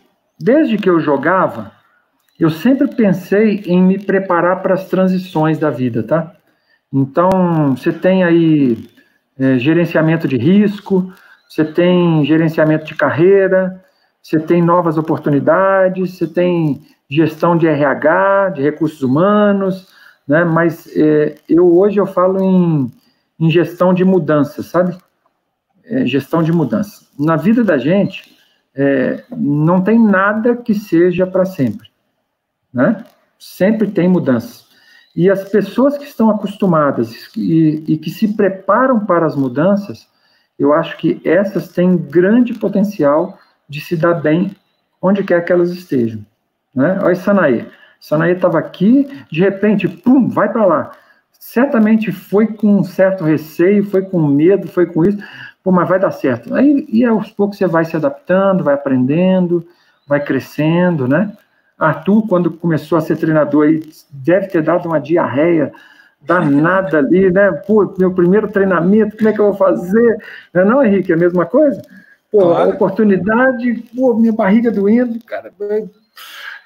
Desde 0.43 0.77
que 0.77 0.89
eu 0.89 0.99
jogava, 0.99 1.71
eu 2.39 2.49
sempre 2.49 2.87
pensei 2.87 3.63
em 3.65 3.81
me 3.81 3.99
preparar 3.99 4.61
para 4.61 4.73
as 4.73 4.85
transições 4.85 5.59
da 5.59 5.69
vida, 5.69 6.01
tá? 6.01 6.33
Então, 6.91 7.75
você 7.75 7.91
tem 7.91 8.23
aí 8.23 8.89
é, 9.37 9.57
gerenciamento 9.59 10.27
de 10.27 10.37
risco, 10.37 11.13
você 11.47 11.63
tem 11.63 12.25
gerenciamento 12.25 12.85
de 12.85 12.95
carreira, 12.95 13.83
você 14.21 14.39
tem 14.39 14.61
novas 14.61 14.97
oportunidades, 14.97 16.17
você 16.17 16.27
tem 16.27 16.81
gestão 17.09 17.57
de 17.57 17.67
RH, 17.67 18.49
de 18.55 18.61
recursos 18.61 19.01
humanos, 19.03 19.87
né? 20.27 20.43
Mas 20.43 20.89
é, 20.95 21.35
eu 21.47 21.77
hoje 21.77 21.99
eu 21.99 22.05
falo 22.05 22.41
em, 22.41 22.91
em 23.39 23.49
gestão 23.51 23.93
de 23.93 24.03
mudança, 24.03 24.63
sabe? 24.63 24.97
É, 25.85 26.05
gestão 26.05 26.41
de 26.41 26.51
mudança. 26.51 27.05
Na 27.19 27.35
vida 27.35 27.63
da 27.63 27.77
gente, 27.77 28.30
é, 28.75 29.23
não 29.35 29.81
tem 29.81 29.99
nada 29.99 30.55
que 30.55 30.73
seja 30.73 31.27
para 31.27 31.45
sempre, 31.45 31.89
né? 32.73 33.03
Sempre 33.37 33.89
tem 33.89 34.07
mudança. 34.07 34.63
E 35.15 35.29
as 35.29 35.49
pessoas 35.49 35.97
que 35.97 36.05
estão 36.05 36.29
acostumadas 36.29 37.29
e, 37.35 37.83
e 37.87 37.97
que 37.97 38.09
se 38.09 38.29
preparam 38.33 39.05
para 39.05 39.25
as 39.25 39.35
mudanças, 39.35 40.07
eu 40.57 40.73
acho 40.73 40.97
que 40.97 41.19
essas 41.25 41.69
têm 41.69 41.97
grande 41.97 42.53
potencial 42.53 43.37
de 43.67 43.81
se 43.81 43.97
dar 43.97 44.13
bem 44.15 44.55
onde 45.01 45.23
quer 45.23 45.43
que 45.43 45.51
elas 45.51 45.71
estejam. 45.71 46.25
Né? 46.73 46.99
Olha 47.01 47.15
Sanaí. 47.15 47.67
Sanaí 47.99 48.33
estava 48.33 48.59
aqui, 48.59 49.07
de 49.31 49.41
repente, 49.41 49.87
pum, 49.87 50.29
vai 50.29 50.51
para 50.51 50.65
lá. 50.65 50.91
Certamente 51.31 52.11
foi 52.11 52.47
com 52.47 52.77
um 52.77 52.83
certo 52.83 53.23
receio, 53.23 53.83
foi 53.83 54.03
com 54.03 54.25
medo, 54.25 54.67
foi 54.67 54.85
com 54.85 55.03
isso, 55.03 55.17
pô, 55.63 55.71
mas 55.71 55.87
vai 55.87 55.99
dar 55.99 56.11
certo. 56.11 56.53
Aí, 56.53 56.85
e 56.89 57.05
aos 57.05 57.31
poucos 57.31 57.57
você 57.57 57.67
vai 57.67 57.85
se 57.85 57.95
adaptando, 57.95 58.63
vai 58.63 58.73
aprendendo, 58.73 59.65
vai 60.07 60.23
crescendo, 60.23 61.07
né? 61.07 61.31
Arthur, 61.77 62.27
quando 62.27 62.51
começou 62.51 62.97
a 62.97 63.01
ser 63.01 63.17
treinador, 63.17 63.65
aí, 63.67 63.81
deve 64.11 64.47
ter 64.47 64.61
dado 64.61 64.87
uma 64.87 64.99
diarreia 64.99 65.71
danada 66.21 66.99
ali, 66.99 67.31
né? 67.31 67.51
Pô, 67.65 67.93
meu 67.97 68.13
primeiro 68.13 68.47
treinamento, 68.47 69.17
como 69.17 69.29
é 69.29 69.33
que 69.33 69.39
eu 69.39 69.45
vou 69.45 69.55
fazer? 69.55 70.17
Não 70.53 70.61
é 70.61 70.65
não, 70.65 70.83
Henrique? 70.83 71.11
É 71.11 71.15
a 71.15 71.17
mesma 71.17 71.45
coisa? 71.45 71.81
Pô, 72.31 72.39
claro. 72.39 72.69
oportunidade, 72.69 73.83
pô, 73.95 74.13
minha 74.13 74.31
barriga 74.31 74.71
doendo, 74.71 75.19
cara. 75.25 75.51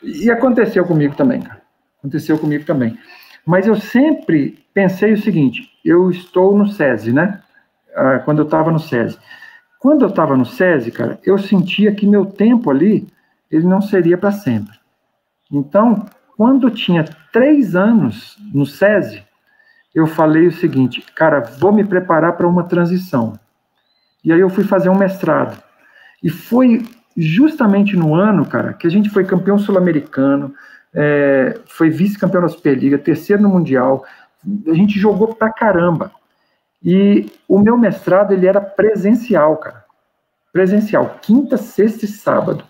E 0.04 0.30
aconteceu 0.30 0.86
comigo 0.86 1.16
também, 1.16 1.42
cara. 1.42 1.62
Aconteceu 2.00 2.38
comigo 2.38 2.66
também. 2.66 2.98
Mas 3.46 3.66
eu 3.66 3.76
sempre 3.76 4.60
pensei 4.74 5.14
o 5.14 5.22
seguinte: 5.22 5.70
eu 5.84 6.12
estou 6.12 6.56
no 6.56 6.68
SESI, 6.68 7.14
né? 7.14 7.42
Ah, 7.96 8.20
quando 8.20 8.40
eu 8.40 8.46
estava 8.46 8.72
no 8.72 8.80
SESI. 8.80 9.18
Quando 9.80 10.04
eu 10.04 10.10
estava 10.10 10.36
no 10.36 10.46
SESI, 10.46 10.92
cara, 10.92 11.20
eu 11.24 11.38
sentia 11.38 11.94
que 11.94 12.06
meu 12.06 12.26
tempo 12.26 12.70
ali, 12.70 13.08
ele 13.52 13.66
não 13.66 13.82
seria 13.82 14.18
para 14.18 14.32
sempre. 14.32 14.78
Então, 15.52 16.06
quando 16.36 16.68
eu 16.68 16.72
tinha 16.72 17.06
três 17.32 17.76
anos 17.76 18.38
no 18.54 18.66
SESI, 18.66 19.24
eu 19.94 20.06
falei 20.06 20.48
o 20.48 20.52
seguinte, 20.52 21.02
cara, 21.16 21.40
vou 21.60 21.72
me 21.72 21.84
preparar 21.84 22.34
para 22.34 22.48
uma 22.48 22.64
transição. 22.64 23.40
E 24.24 24.34
aí 24.34 24.40
eu 24.40 24.50
fui 24.50 24.64
fazer 24.64 24.90
um 24.90 24.98
mestrado. 24.98 25.62
E 26.22 26.30
foi 26.30 26.84
justamente 27.16 27.96
no 27.96 28.14
ano, 28.14 28.46
cara, 28.46 28.74
que 28.74 28.86
a 28.86 28.90
gente 28.90 29.10
foi 29.10 29.24
campeão 29.24 29.58
sul-americano, 29.58 30.54
é, 30.94 31.60
foi 31.68 31.90
vice-campeão 31.90 32.42
da 32.42 32.50
Superliga, 32.50 32.98
terceiro 32.98 33.42
no 33.42 33.50
Mundial. 33.50 34.04
A 34.68 34.74
gente 34.74 35.00
jogou 35.00 35.34
pra 35.34 35.54
caramba. 35.54 36.12
E 36.86 37.32
o 37.50 37.58
meu 37.58 37.76
mestrado, 37.76 38.32
ele 38.32 38.46
era 38.46 38.62
presencial, 38.62 39.58
cara. 39.58 39.84
Presencial, 40.54 41.18
quinta, 41.20 41.58
sexta 41.58 42.06
e 42.06 42.08
sábado. 42.08 42.64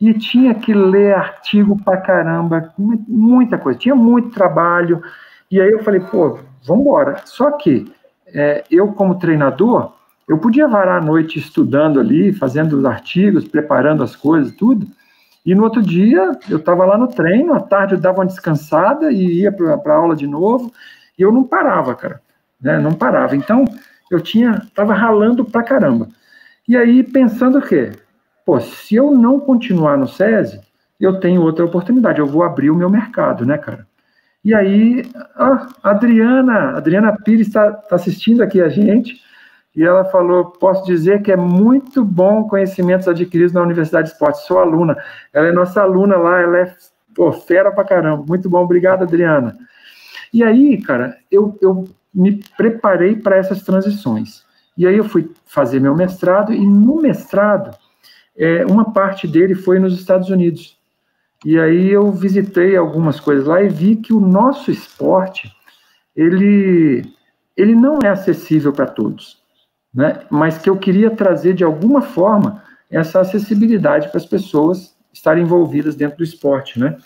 E 0.00 0.14
tinha 0.14 0.54
que 0.54 0.72
ler 0.72 1.14
artigo 1.14 1.76
pra 1.82 1.96
caramba, 1.96 2.72
muita 2.78 3.58
coisa, 3.58 3.78
tinha 3.78 3.94
muito 3.94 4.30
trabalho, 4.30 5.02
e 5.50 5.60
aí 5.60 5.70
eu 5.70 5.82
falei, 5.82 6.00
pô, 6.00 6.38
vamos 6.64 6.82
embora. 6.82 7.22
Só 7.24 7.50
que 7.52 7.92
é, 8.26 8.64
eu, 8.70 8.88
como 8.92 9.18
treinador, 9.18 9.92
eu 10.28 10.38
podia 10.38 10.68
varar 10.68 11.02
a 11.02 11.04
noite 11.04 11.38
estudando 11.38 12.00
ali, 12.00 12.32
fazendo 12.32 12.78
os 12.78 12.84
artigos, 12.84 13.46
preparando 13.46 14.02
as 14.02 14.14
coisas, 14.14 14.52
tudo, 14.52 14.86
e 15.44 15.54
no 15.54 15.64
outro 15.64 15.82
dia 15.82 16.32
eu 16.48 16.58
estava 16.58 16.84
lá 16.84 16.96
no 16.96 17.08
treino, 17.08 17.54
à 17.54 17.60
tarde 17.60 17.94
eu 17.94 18.00
dava 18.00 18.20
uma 18.20 18.26
descansada 18.26 19.12
e 19.12 19.40
ia 19.40 19.52
para 19.52 19.94
aula 19.94 20.16
de 20.16 20.26
novo, 20.26 20.72
e 21.18 21.22
eu 21.22 21.30
não 21.30 21.44
parava, 21.44 21.94
cara, 21.94 22.20
né, 22.64 22.78
não 22.78 22.92
parava. 22.94 23.36
Então, 23.36 23.64
eu 24.10 24.20
tinha, 24.20 24.62
estava 24.64 24.94
ralando 24.94 25.44
pra 25.44 25.62
caramba. 25.62 26.08
E 26.66 26.76
aí, 26.76 27.02
pensando 27.02 27.58
o 27.58 27.62
quê? 27.62 27.92
Pô, 28.44 28.58
se 28.58 28.94
eu 28.94 29.10
não 29.10 29.38
continuar 29.38 29.98
no 29.98 30.08
SESI, 30.08 30.60
eu 30.98 31.20
tenho 31.20 31.42
outra 31.42 31.64
oportunidade, 31.64 32.18
eu 32.18 32.26
vou 32.26 32.42
abrir 32.42 32.70
o 32.70 32.76
meu 32.76 32.88
mercado, 32.88 33.44
né, 33.44 33.58
cara? 33.58 33.86
E 34.42 34.54
aí, 34.54 35.04
a 35.36 35.68
Adriana, 35.82 36.76
Adriana 36.76 37.16
Pires 37.22 37.46
está 37.46 37.70
tá 37.70 37.96
assistindo 37.96 38.42
aqui 38.42 38.60
a 38.60 38.68
gente, 38.68 39.20
e 39.74 39.82
ela 39.82 40.04
falou: 40.04 40.46
posso 40.46 40.84
dizer 40.84 41.22
que 41.22 41.32
é 41.32 41.36
muito 41.36 42.04
bom 42.04 42.46
conhecimentos 42.46 43.08
adquiridos 43.08 43.52
na 43.52 43.62
Universidade 43.62 44.08
de 44.08 44.12
Esportes. 44.12 44.42
Sou 44.42 44.58
aluna. 44.58 44.96
Ela 45.32 45.48
é 45.48 45.52
nossa 45.52 45.82
aluna 45.82 46.16
lá, 46.16 46.40
ela 46.40 46.58
é 46.58 46.76
pô, 47.14 47.32
fera 47.32 47.72
pra 47.72 47.84
caramba. 47.84 48.24
Muito 48.26 48.48
bom, 48.48 48.62
obrigado, 48.62 49.02
Adriana. 49.02 49.56
E 50.32 50.44
aí, 50.44 50.80
cara, 50.82 51.16
eu, 51.30 51.58
eu 51.60 51.88
me 52.14 52.42
preparei 52.56 53.16
para 53.16 53.36
essas 53.36 53.62
transições. 53.62 54.44
E 54.76 54.86
aí 54.86 54.96
eu 54.96 55.04
fui 55.04 55.30
fazer 55.46 55.80
meu 55.80 55.94
mestrado, 55.94 56.52
e 56.52 56.66
no 56.66 57.00
mestrado 57.00 57.76
é, 58.36 58.64
uma 58.66 58.92
parte 58.92 59.26
dele 59.26 59.54
foi 59.54 59.78
nos 59.78 59.98
Estados 59.98 60.28
Unidos. 60.28 60.78
E 61.44 61.58
aí 61.58 61.90
eu 61.90 62.10
visitei 62.10 62.76
algumas 62.76 63.20
coisas 63.20 63.46
lá 63.46 63.62
e 63.62 63.68
vi 63.68 63.96
que 63.96 64.12
o 64.12 64.20
nosso 64.20 64.70
esporte, 64.70 65.52
ele, 66.16 67.04
ele 67.56 67.74
não 67.74 67.98
é 68.02 68.08
acessível 68.08 68.72
para 68.72 68.86
todos, 68.86 69.42
né? 69.92 70.20
mas 70.30 70.58
que 70.58 70.70
eu 70.70 70.76
queria 70.76 71.10
trazer 71.10 71.54
de 71.54 71.62
alguma 71.62 72.00
forma 72.00 72.62
essa 72.90 73.20
acessibilidade 73.20 74.08
para 74.08 74.18
as 74.18 74.26
pessoas 74.26 74.96
estarem 75.12 75.44
envolvidas 75.44 75.94
dentro 75.94 76.18
do 76.18 76.24
esporte, 76.24 76.78
né? 76.78 76.96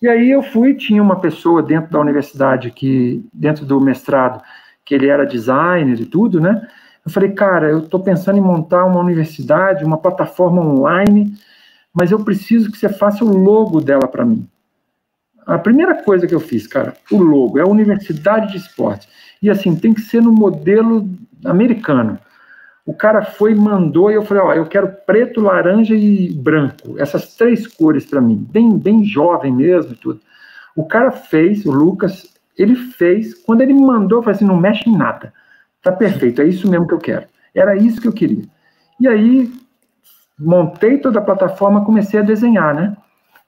E 0.00 0.08
aí 0.08 0.30
eu 0.30 0.42
fui, 0.42 0.74
tinha 0.74 1.02
uma 1.02 1.20
pessoa 1.20 1.62
dentro 1.62 1.90
da 1.90 2.00
universidade 2.00 2.70
que, 2.70 3.24
dentro 3.32 3.66
do 3.66 3.80
mestrado, 3.80 4.42
que 4.84 4.94
ele 4.94 5.08
era 5.08 5.26
designer 5.26 6.00
e 6.00 6.06
tudo, 6.06 6.40
né? 6.40 6.66
Eu 7.04 7.10
falei, 7.10 7.32
cara, 7.32 7.68
eu 7.68 7.80
estou 7.80 8.00
pensando 8.00 8.38
em 8.38 8.42
montar 8.42 8.84
uma 8.84 9.00
universidade, 9.00 9.84
uma 9.84 9.98
plataforma 9.98 10.62
online, 10.62 11.34
mas 11.92 12.10
eu 12.10 12.24
preciso 12.24 12.70
que 12.70 12.78
você 12.78 12.88
faça 12.88 13.24
o 13.24 13.36
logo 13.36 13.80
dela 13.80 14.08
para 14.08 14.24
mim. 14.24 14.46
A 15.46 15.58
primeira 15.58 16.02
coisa 16.02 16.26
que 16.26 16.34
eu 16.34 16.40
fiz, 16.40 16.66
cara, 16.66 16.94
o 17.10 17.18
logo, 17.18 17.58
é 17.58 17.62
a 17.62 17.66
Universidade 17.66 18.52
de 18.52 18.58
Esportes. 18.58 19.08
E 19.42 19.50
assim, 19.50 19.74
tem 19.74 19.92
que 19.92 20.00
ser 20.00 20.22
no 20.22 20.32
modelo 20.32 21.08
americano. 21.44 22.18
O 22.90 22.92
cara 22.92 23.22
foi 23.22 23.52
e 23.52 23.54
mandou, 23.54 24.10
e 24.10 24.14
eu 24.14 24.24
falei, 24.24 24.42
ó, 24.42 24.52
eu 24.52 24.66
quero 24.66 24.88
preto, 25.06 25.40
laranja 25.40 25.94
e 25.94 26.32
branco, 26.32 26.98
essas 26.98 27.36
três 27.36 27.64
cores 27.64 28.04
para 28.04 28.20
mim, 28.20 28.34
bem, 28.34 28.76
bem 28.76 29.04
jovem 29.04 29.52
mesmo 29.52 29.94
tudo. 29.94 30.20
O 30.74 30.84
cara 30.84 31.12
fez, 31.12 31.64
o 31.64 31.70
Lucas, 31.70 32.34
ele 32.58 32.74
fez, 32.74 33.32
quando 33.44 33.60
ele 33.60 33.72
mandou, 33.72 34.18
eu 34.18 34.22
falei 34.24 34.34
assim, 34.34 34.44
não 34.44 34.56
mexe 34.56 34.90
em 34.90 34.96
nada. 34.96 35.32
Tá 35.80 35.92
perfeito, 35.92 36.42
é 36.42 36.48
isso 36.48 36.68
mesmo 36.68 36.88
que 36.88 36.94
eu 36.94 36.98
quero. 36.98 37.26
Era 37.54 37.76
isso 37.76 38.00
que 38.00 38.08
eu 38.08 38.12
queria. 38.12 38.42
E 38.98 39.06
aí, 39.06 39.48
montei 40.36 40.98
toda 40.98 41.20
a 41.20 41.24
plataforma, 41.24 41.84
comecei 41.84 42.18
a 42.18 42.24
desenhar, 42.24 42.74
né? 42.74 42.96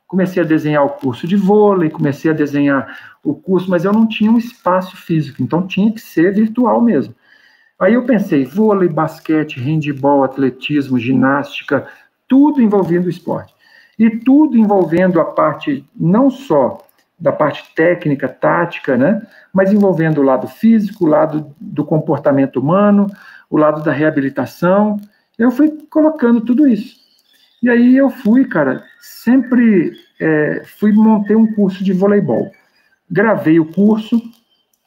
comecei 0.06 0.40
a 0.40 0.46
desenhar 0.46 0.84
o 0.84 0.90
curso 0.90 1.26
de 1.26 1.34
vôlei, 1.34 1.90
comecei 1.90 2.30
a 2.30 2.34
desenhar 2.34 2.96
o 3.24 3.34
curso, 3.34 3.68
mas 3.68 3.84
eu 3.84 3.92
não 3.92 4.06
tinha 4.06 4.30
um 4.30 4.38
espaço 4.38 4.96
físico, 4.96 5.42
então 5.42 5.66
tinha 5.66 5.90
que 5.90 6.00
ser 6.00 6.32
virtual 6.32 6.80
mesmo. 6.80 7.12
Aí 7.82 7.94
eu 7.94 8.04
pensei, 8.04 8.44
vôlei, 8.44 8.88
basquete, 8.88 9.58
handebol, 9.58 10.22
atletismo, 10.22 11.00
ginástica, 11.00 11.88
tudo 12.28 12.62
envolvendo 12.62 13.06
o 13.06 13.10
esporte. 13.10 13.52
E 13.98 14.08
tudo 14.08 14.56
envolvendo 14.56 15.20
a 15.20 15.24
parte 15.24 15.84
não 15.98 16.30
só 16.30 16.86
da 17.18 17.32
parte 17.32 17.74
técnica, 17.74 18.28
tática, 18.28 18.96
né, 18.96 19.26
mas 19.52 19.72
envolvendo 19.72 20.18
o 20.18 20.22
lado 20.22 20.46
físico, 20.46 21.06
o 21.06 21.08
lado 21.08 21.52
do 21.60 21.84
comportamento 21.84 22.60
humano, 22.60 23.08
o 23.50 23.56
lado 23.56 23.82
da 23.82 23.90
reabilitação. 23.90 25.00
Eu 25.36 25.50
fui 25.50 25.68
colocando 25.90 26.40
tudo 26.40 26.68
isso. 26.68 26.94
E 27.60 27.68
aí 27.68 27.96
eu 27.96 28.10
fui, 28.10 28.44
cara, 28.44 28.84
sempre 29.00 29.92
é, 30.20 30.62
fui 30.78 30.92
montei 30.92 31.34
um 31.34 31.52
curso 31.52 31.82
de 31.82 31.92
voleibol. 31.92 32.48
Gravei 33.10 33.58
o 33.58 33.72
curso, 33.72 34.22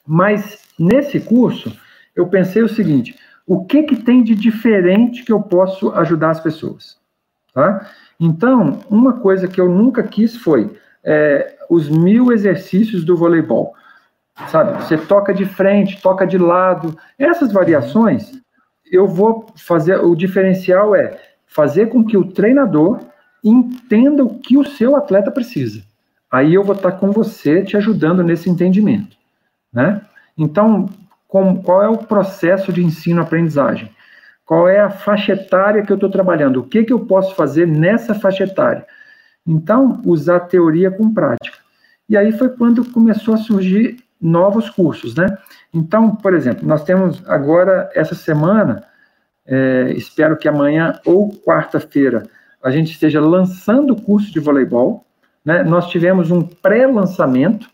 mas 0.08 0.64
nesse 0.80 1.20
curso 1.20 1.78
eu 2.16 2.28
pensei 2.28 2.64
o 2.64 2.70
seguinte: 2.70 3.16
o 3.46 3.66
que 3.66 3.84
que 3.84 3.96
tem 3.96 4.24
de 4.24 4.34
diferente 4.34 5.24
que 5.24 5.32
eu 5.32 5.42
posso 5.42 5.92
ajudar 5.92 6.32
as 6.32 6.40
pessoas, 6.40 6.98
tá? 7.54 7.90
Então, 8.20 8.80
uma 8.90 9.14
coisa 9.14 9.48
que 9.48 9.60
eu 9.60 9.70
nunca 9.70 10.02
quis 10.02 10.38
foi 10.38 10.76
é, 11.04 11.56
os 11.70 11.90
mil 11.90 12.32
exercícios 12.32 13.04
do 13.04 13.16
voleibol, 13.16 13.74
sabe? 14.48 14.82
Você 14.82 14.98
toca 14.98 15.34
de 15.34 15.46
frente, 15.46 16.02
toca 16.02 16.26
de 16.26 16.38
lado, 16.38 16.98
essas 17.20 17.52
variações. 17.52 18.32
Eu 18.90 19.08
vou 19.08 19.48
fazer. 19.58 19.98
O 19.98 20.16
diferencial 20.16 20.96
é 20.96 21.20
fazer 21.46 21.88
com 21.88 22.04
que 22.04 22.18
o 22.18 22.32
treinador 22.32 23.00
entenda 23.44 24.24
o 24.24 24.40
que 24.40 24.58
o 24.58 24.66
seu 24.66 24.96
atleta 24.96 25.30
precisa. 25.30 25.84
Aí 26.32 26.54
eu 26.54 26.64
vou 26.64 26.76
estar 26.76 26.94
com 26.94 27.12
você 27.12 27.64
te 27.64 27.78
ajudando 27.78 28.24
nesse 28.24 28.50
entendimento, 28.50 29.16
né? 29.72 30.02
Então, 30.38 30.90
com, 31.28 31.62
qual 31.62 31.84
é 31.84 31.90
o 31.90 31.98
processo 31.98 32.72
de 32.72 32.84
ensino-aprendizagem? 32.84 33.90
Qual 34.46 34.70
é 34.70 34.80
a 34.80 34.90
faixa 34.90 35.34
etária 35.34 35.84
que 35.84 35.92
eu 35.92 35.96
estou 35.96 36.10
trabalhando? 36.10 36.60
O 36.60 36.64
que, 36.64 36.84
que 36.84 36.94
eu 36.94 37.00
posso 37.00 37.34
fazer 37.36 37.68
nessa 37.68 38.14
faixa 38.14 38.44
etária? 38.44 38.86
Então, 39.46 40.02
usar 40.06 40.42
teoria 40.42 40.92
com 40.92 41.14
prática. 41.14 41.58
E 42.08 42.16
aí 42.16 42.32
foi 42.32 42.50
quando 42.50 42.86
começou 42.92 43.34
a 43.34 43.38
surgir 43.38 43.98
novos 44.22 44.70
cursos, 44.70 45.16
né? 45.16 45.38
Então, 45.74 46.16
por 46.16 46.34
exemplo, 46.34 46.68
nós 46.68 46.84
temos 46.84 47.24
agora, 47.28 47.90
essa 47.94 48.16
semana, 48.16 48.84
é, 49.46 49.92
espero 49.96 50.38
que 50.38 50.48
amanhã 50.48 51.00
ou 51.06 51.30
quarta-feira 51.30 52.24
a 52.64 52.72
gente 52.72 52.92
esteja 52.92 53.20
lançando 53.20 53.92
o 53.92 54.02
curso 54.02 54.32
de 54.32 54.40
voleibol. 54.40 55.06
Né? 55.44 55.64
Nós 55.64 55.88
tivemos 55.90 56.32
um 56.32 56.42
pré-lançamento, 56.42 57.70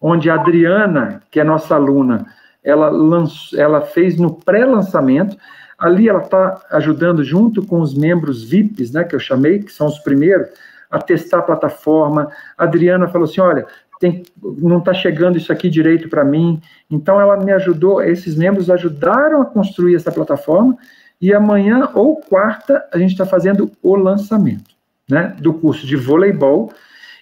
onde 0.00 0.30
a 0.30 0.34
Adriana, 0.34 1.22
que 1.30 1.40
é 1.40 1.44
nossa 1.44 1.74
aluna, 1.74 2.26
ela, 2.62 2.88
lanç, 2.88 3.52
ela 3.54 3.80
fez 3.80 4.16
no 4.16 4.34
pré-lançamento. 4.34 5.36
Ali 5.78 6.08
ela 6.08 6.22
está 6.22 6.60
ajudando 6.70 7.24
junto 7.24 7.64
com 7.64 7.80
os 7.80 7.94
membros 7.94 8.44
VIPs, 8.44 8.92
né, 8.92 9.04
que 9.04 9.14
eu 9.14 9.20
chamei, 9.20 9.60
que 9.60 9.72
são 9.72 9.86
os 9.86 9.98
primeiros, 9.98 10.48
a 10.90 10.98
testar 10.98 11.38
a 11.38 11.42
plataforma. 11.42 12.30
A 12.56 12.64
Adriana 12.64 13.08
falou 13.08 13.26
assim: 13.26 13.40
olha, 13.40 13.66
tem, 14.00 14.22
não 14.42 14.78
está 14.78 14.92
chegando 14.94 15.36
isso 15.36 15.52
aqui 15.52 15.68
direito 15.68 16.08
para 16.08 16.24
mim. 16.24 16.60
Então 16.90 17.20
ela 17.20 17.36
me 17.36 17.52
ajudou, 17.52 18.02
esses 18.02 18.34
membros 18.34 18.70
ajudaram 18.70 19.42
a 19.42 19.46
construir 19.46 19.94
essa 19.94 20.10
plataforma 20.10 20.76
e 21.20 21.34
amanhã 21.34 21.90
ou 21.94 22.16
quarta 22.16 22.82
a 22.92 22.98
gente 22.98 23.12
está 23.12 23.26
fazendo 23.26 23.70
o 23.82 23.94
lançamento, 23.94 24.74
né, 25.08 25.36
do 25.38 25.52
curso 25.52 25.86
de 25.86 25.96
voleibol 25.96 26.72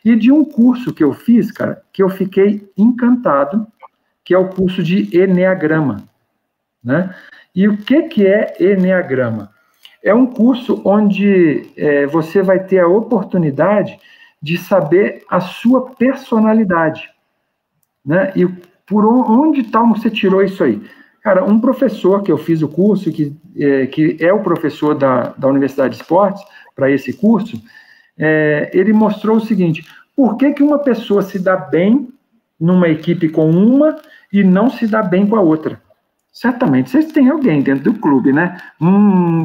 e 0.05 0.15
de 0.15 0.31
um 0.31 0.45
curso 0.45 0.95
que 0.95 1.03
eu 1.03 1.13
fiz, 1.13 1.51
cara, 1.51 1.83
que 1.93 2.03
eu 2.03 2.09
fiquei 2.09 2.71
encantado, 2.77 3.67
que 4.29 4.35
é 4.35 4.39
o 4.39 4.51
curso 4.51 4.83
de 4.83 5.09
Enneagrama, 5.19 6.05
né? 6.85 7.15
E 7.55 7.67
o 7.67 7.79
que 7.79 8.03
que 8.03 8.27
é 8.27 8.55
Enneagrama? 8.61 9.51
É 10.05 10.13
um 10.13 10.27
curso 10.27 10.83
onde 10.85 11.73
é, 11.75 12.05
você 12.05 12.43
vai 12.43 12.63
ter 12.63 12.81
a 12.81 12.87
oportunidade 12.87 13.99
de 14.43 14.59
saber 14.59 15.25
a 15.31 15.41
sua 15.41 15.93
personalidade, 15.93 17.09
né? 18.05 18.31
E 18.37 18.47
por 18.87 19.07
onde 19.07 19.63
tal 19.63 19.89
você 19.89 20.11
tirou 20.11 20.43
isso 20.43 20.63
aí? 20.63 20.79
Cara, 21.23 21.43
um 21.43 21.59
professor 21.59 22.23
que 22.23 22.31
eu 22.31 22.37
fiz 22.37 22.61
o 22.61 22.69
curso, 22.69 23.11
que 23.11 23.35
é, 23.57 23.87
que 23.87 24.19
é 24.21 24.31
o 24.31 24.43
professor 24.43 24.95
da, 24.95 25.31
da 25.39 25.49
Universidade 25.49 25.97
de 25.97 26.03
Esportes, 26.03 26.45
para 26.77 26.91
esse 26.91 27.15
curso, 27.15 27.59
é, 28.19 28.71
ele 28.75 28.93
mostrou 28.93 29.39
o 29.39 29.41
seguinte: 29.41 29.87
por 30.15 30.37
que, 30.37 30.53
que 30.53 30.63
uma 30.63 30.81
pessoa 30.81 31.23
se 31.23 31.39
dá 31.39 31.57
bem 31.57 32.13
numa 32.61 32.89
equipe 32.89 33.29
com 33.29 33.49
uma 33.49 33.97
e 34.33 34.45
não 34.45 34.71
se 34.71 34.87
dá 34.87 35.03
bem 35.03 35.27
com 35.27 35.37
a 35.37 35.41
outra? 35.41 35.81
Certamente 36.33 36.91
vocês 36.91 37.11
têm 37.13 37.29
alguém 37.29 37.63
dentro 37.63 37.85
do 37.85 37.99
clube, 37.99 38.33
né? 38.33 38.61
Hum, 38.81 39.45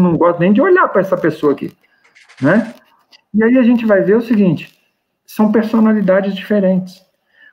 não 0.00 0.16
gosto 0.16 0.38
nem 0.38 0.52
de 0.52 0.60
olhar 0.60 0.88
para 0.88 1.00
essa 1.00 1.16
pessoa 1.16 1.52
aqui, 1.52 1.72
né? 2.40 2.74
E 3.34 3.42
aí 3.42 3.58
a 3.58 3.62
gente 3.62 3.84
vai 3.84 4.02
ver 4.02 4.16
o 4.16 4.22
seguinte: 4.22 4.78
são 5.26 5.50
personalidades 5.50 6.34
diferentes. 6.34 7.02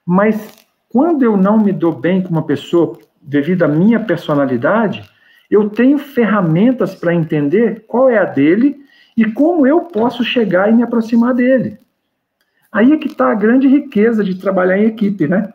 Mas 0.06 0.54
quando 0.90 1.24
eu 1.24 1.36
não 1.36 1.58
me 1.58 1.72
dou 1.72 1.94
bem 1.94 2.22
com 2.22 2.30
uma 2.30 2.46
pessoa 2.46 2.98
devido 3.22 3.64
à 3.64 3.68
minha 3.68 4.00
personalidade, 4.00 5.04
eu 5.50 5.70
tenho 5.70 5.98
ferramentas 5.98 6.96
para 6.96 7.14
entender 7.14 7.86
qual 7.88 8.10
é 8.10 8.18
a 8.18 8.26
dele 8.26 8.78
e 9.18 9.26
como 9.26 9.66
eu 9.66 9.82
posso 9.82 10.24
chegar 10.24 10.70
e 10.70 10.74
me 10.74 10.84
aproximar 10.84 11.34
dele. 11.34 11.80
Aí 12.72 12.92
é 12.92 12.98
que 12.98 13.08
está 13.08 13.32
a 13.32 13.36
grande 13.36 13.68
riqueza 13.68 14.24
de 14.24 14.36
trabalhar 14.36 14.78
em 14.78 14.86
equipe, 14.86 15.28
né? 15.28 15.54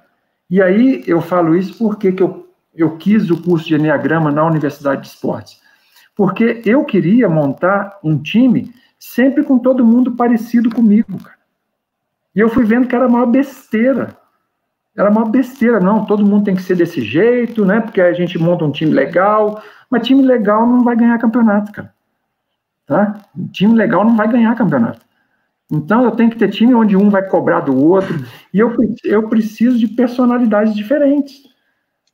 E 0.51 0.61
aí 0.61 1.05
eu 1.07 1.21
falo 1.21 1.55
isso 1.55 1.79
porque 1.79 2.11
que 2.11 2.23
eu, 2.23 2.49
eu 2.75 2.97
quis 2.97 3.31
o 3.31 3.41
curso 3.41 3.69
de 3.69 3.77
Enneagrama 3.77 4.33
na 4.33 4.45
Universidade 4.45 5.03
de 5.03 5.09
Esportes. 5.09 5.61
Porque 6.17 6.61
eu 6.65 6.85
queria 6.85 7.29
montar 7.29 7.99
um 8.03 8.19
time 8.19 8.75
sempre 8.99 9.45
com 9.45 9.59
todo 9.59 9.85
mundo 9.85 10.13
parecido 10.13 10.69
comigo, 10.69 11.17
cara. 11.23 11.39
E 12.35 12.41
eu 12.41 12.49
fui 12.49 12.65
vendo 12.65 12.89
que 12.89 12.95
era 12.95 13.07
uma 13.07 13.25
besteira. 13.25 14.17
Era 14.97 15.09
uma 15.09 15.25
besteira, 15.25 15.81
não, 15.81 16.05
todo 16.05 16.27
mundo 16.27 16.45
tem 16.45 16.55
que 16.55 16.63
ser 16.63 16.77
desse 16.77 17.01
jeito, 17.01 17.65
né? 17.65 17.81
Porque 17.81 18.01
a 18.01 18.13
gente 18.13 18.39
monta 18.39 18.65
um 18.65 18.73
time 18.73 18.93
legal, 18.93 19.63
mas 19.89 20.07
time 20.07 20.23
legal 20.23 20.67
não 20.67 20.83
vai 20.83 20.97
ganhar 20.97 21.19
campeonato, 21.19 21.73
cara. 21.73 21.95
Tá? 22.87 23.21
Time 23.53 23.75
legal 23.75 24.05
não 24.05 24.17
vai 24.17 24.29
ganhar 24.29 24.55
campeonato. 24.57 25.01
Então 25.71 26.05
eu 26.05 26.11
tenho 26.11 26.31
que 26.31 26.39
ter 26.39 26.51
time 26.51 26.75
onde 26.75 26.97
um 26.97 27.09
vai 27.09 27.23
cobrar 27.23 27.61
do 27.61 27.77
outro, 27.77 28.25
e 28.53 28.59
eu, 28.59 28.75
eu 29.05 29.29
preciso 29.29 29.79
de 29.79 29.87
personalidades 29.89 30.75
diferentes. 30.75 31.49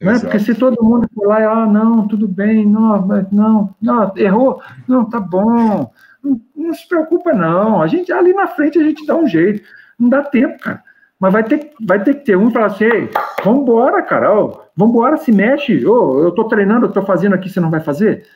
Né? 0.00 0.18
Porque 0.18 0.38
se 0.38 0.54
todo 0.54 0.84
mundo 0.84 1.08
for 1.14 1.26
lá 1.26 1.40
e, 1.40 1.44
ah, 1.44 1.66
não, 1.66 2.06
tudo 2.06 2.28
bem, 2.28 2.66
não, 2.66 3.06
não, 3.32 3.74
não, 3.80 4.12
errou, 4.16 4.60
não, 4.86 5.08
tá 5.08 5.18
bom, 5.18 5.90
não, 6.22 6.40
não 6.54 6.74
se 6.74 6.86
preocupa, 6.86 7.32
não. 7.32 7.80
A 7.80 7.86
gente 7.86 8.12
ali 8.12 8.34
na 8.34 8.46
frente 8.46 8.78
a 8.78 8.82
gente 8.82 9.06
dá 9.06 9.16
um 9.16 9.26
jeito. 9.26 9.62
Não 9.98 10.10
dá 10.10 10.22
tempo, 10.22 10.58
cara. 10.58 10.82
Mas 11.18 11.32
vai 11.32 11.44
ter, 11.44 11.72
vai 11.80 12.02
ter 12.02 12.14
que 12.14 12.26
ter 12.26 12.36
um 12.36 12.50
e 12.50 12.52
falar 12.52 12.66
assim, 12.66 12.84
Ei, 12.84 13.10
vambora, 13.42 14.02
cara, 14.02 14.34
ó, 14.34 14.64
vambora, 14.76 15.16
se 15.16 15.32
mexe, 15.32 15.86
oh, 15.86 16.22
eu 16.22 16.30
tô 16.32 16.44
treinando, 16.44 16.86
eu 16.86 16.92
tô 16.92 17.02
fazendo 17.02 17.34
aqui, 17.34 17.48
você 17.48 17.58
não 17.58 17.70
vai 17.70 17.80
fazer? 17.80 18.26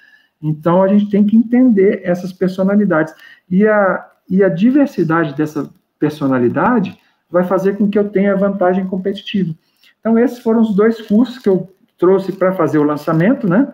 Então 0.42 0.82
a 0.82 0.88
gente 0.88 1.10
tem 1.10 1.26
que 1.26 1.36
entender 1.36 2.00
essas 2.02 2.32
personalidades. 2.32 3.14
E 3.50 3.66
a, 3.66 4.09
e 4.30 4.44
a 4.44 4.48
diversidade 4.48 5.34
dessa 5.34 5.68
personalidade 5.98 6.96
vai 7.28 7.44
fazer 7.44 7.76
com 7.76 7.90
que 7.90 7.98
eu 7.98 8.08
tenha 8.08 8.36
vantagem 8.36 8.86
competitiva. 8.86 9.54
Então, 9.98 10.18
esses 10.18 10.38
foram 10.38 10.60
os 10.60 10.74
dois 10.74 11.00
cursos 11.02 11.38
que 11.38 11.48
eu 11.48 11.68
trouxe 11.98 12.32
para 12.32 12.52
fazer 12.52 12.78
o 12.78 12.82
lançamento, 12.84 13.46
né? 13.48 13.68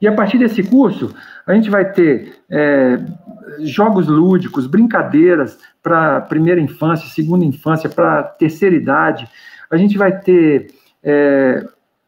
E 0.00 0.06
a 0.06 0.12
partir 0.12 0.38
desse 0.38 0.62
curso, 0.62 1.14
a 1.46 1.54
gente 1.54 1.70
vai 1.70 1.90
ter 1.92 2.36
é, 2.50 3.00
jogos 3.60 4.06
lúdicos, 4.06 4.66
brincadeiras 4.66 5.58
para 5.82 6.20
primeira 6.20 6.60
infância, 6.60 7.08
segunda 7.08 7.44
infância, 7.44 7.88
para 7.88 8.22
terceira 8.22 8.74
idade. 8.74 9.26
A 9.70 9.76
gente 9.76 9.96
vai 9.96 10.20
ter 10.20 10.74
é, 11.02 11.64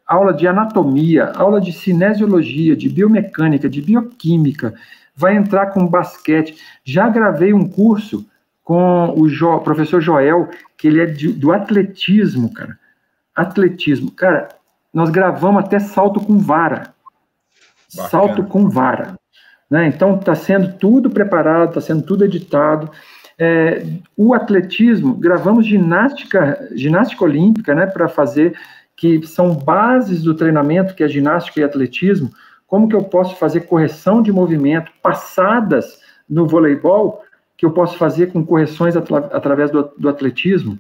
aula 0.07 0.33
de 0.35 0.47
anatomia, 0.47 1.33
aula 1.35 1.61
de 1.61 1.73
cinesiologia, 1.73 2.77
de 2.77 2.89
biomecânica, 2.89 3.69
de 3.69 3.81
bioquímica. 3.81 4.75
Vai 5.17 5.37
entrar 5.37 5.67
com 5.67 5.87
basquete. 5.87 6.57
Já 6.85 7.09
gravei 7.09 7.53
um 7.53 7.69
curso 7.69 8.27
com 8.63 9.15
o 9.17 9.29
jo, 9.29 9.61
professor 9.61 10.01
Joel, 10.01 10.51
que 10.77 10.89
ele 10.89 11.01
é 11.01 11.07
de, 11.07 11.33
do 11.33 11.53
atletismo, 11.53 12.53
cara. 12.53 12.79
Atletismo. 13.35 14.11
Cara, 14.11 14.49
nós 14.93 15.11
gravamos 15.11 15.65
até 15.65 15.79
salto 15.79 16.21
com 16.21 16.39
vara. 16.39 16.95
Bacana. 17.95 18.09
Salto 18.11 18.45
com 18.45 18.69
vara. 18.69 19.15
Né? 19.71 19.87
Então, 19.87 20.19
está 20.19 20.35
sendo 20.35 20.73
tudo 20.79 21.11
preparado, 21.11 21.69
está 21.69 21.81
sendo 21.81 22.03
tudo 22.03 22.25
editado. 22.25 22.91
É, 23.39 23.85
o 24.17 24.33
atletismo, 24.33 25.15
gravamos 25.15 25.67
ginástica, 25.67 26.69
ginástica 26.73 27.25
olímpica, 27.25 27.75
né, 27.75 27.87
para 27.87 28.09
fazer, 28.09 28.59
que 28.97 29.27
são 29.27 29.55
bases 29.55 30.23
do 30.23 30.35
treinamento, 30.35 30.95
que 30.95 31.05
é 31.05 31.09
ginástica 31.09 31.61
e 31.61 31.65
atletismo, 31.65 32.31
como 32.67 32.89
que 32.89 32.97
eu 32.97 33.05
posso 33.05 33.37
fazer 33.37 33.63
correção 33.63 34.23
de 34.23 34.33
movimento, 34.33 34.91
passadas 35.03 36.01
no 36.29 36.47
voleibol, 36.47 37.23
que 37.57 37.65
eu 37.65 37.71
posso 37.71 37.97
fazer 37.97 38.33
com 38.33 38.45
correções 38.45 38.97
através 38.97 39.71
do, 39.71 39.91
do 39.97 40.09
atletismo, 40.09 40.79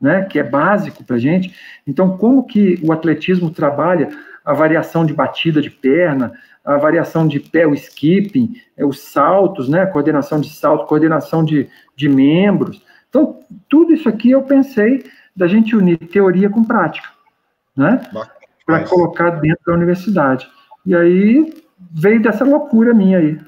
né, 0.00 0.24
que 0.24 0.38
é 0.38 0.42
básico 0.42 1.04
para 1.04 1.16
a 1.16 1.18
gente. 1.18 1.54
Então, 1.86 2.16
como 2.16 2.44
que 2.44 2.78
o 2.82 2.92
atletismo 2.92 3.50
trabalha 3.50 4.08
a 4.44 4.52
variação 4.52 5.04
de 5.04 5.12
batida 5.12 5.60
de 5.60 5.70
perna, 5.70 6.32
a 6.64 6.76
variação 6.76 7.26
de 7.26 7.40
pé, 7.40 7.66
o 7.66 7.74
skipping, 7.74 8.54
é, 8.76 8.84
os 8.84 9.00
saltos, 9.00 9.68
né, 9.68 9.86
coordenação 9.86 10.40
de 10.40 10.50
salto, 10.50 10.86
coordenação 10.86 11.44
de, 11.44 11.68
de 11.96 12.08
membros. 12.08 12.82
Então, 13.08 13.40
tudo 13.68 13.92
isso 13.92 14.08
aqui 14.08 14.30
eu 14.30 14.42
pensei 14.42 15.04
da 15.34 15.46
gente 15.46 15.76
unir 15.76 15.98
teoria 15.98 16.50
com 16.50 16.64
prática, 16.64 17.08
né, 17.76 18.00
para 18.66 18.84
colocar 18.84 19.30
dentro 19.30 19.62
da 19.66 19.74
universidade. 19.74 20.48
E 20.84 20.94
aí 20.94 21.62
veio 21.92 22.22
dessa 22.22 22.44
loucura 22.44 22.94
minha 22.94 23.18
aí. 23.18 23.38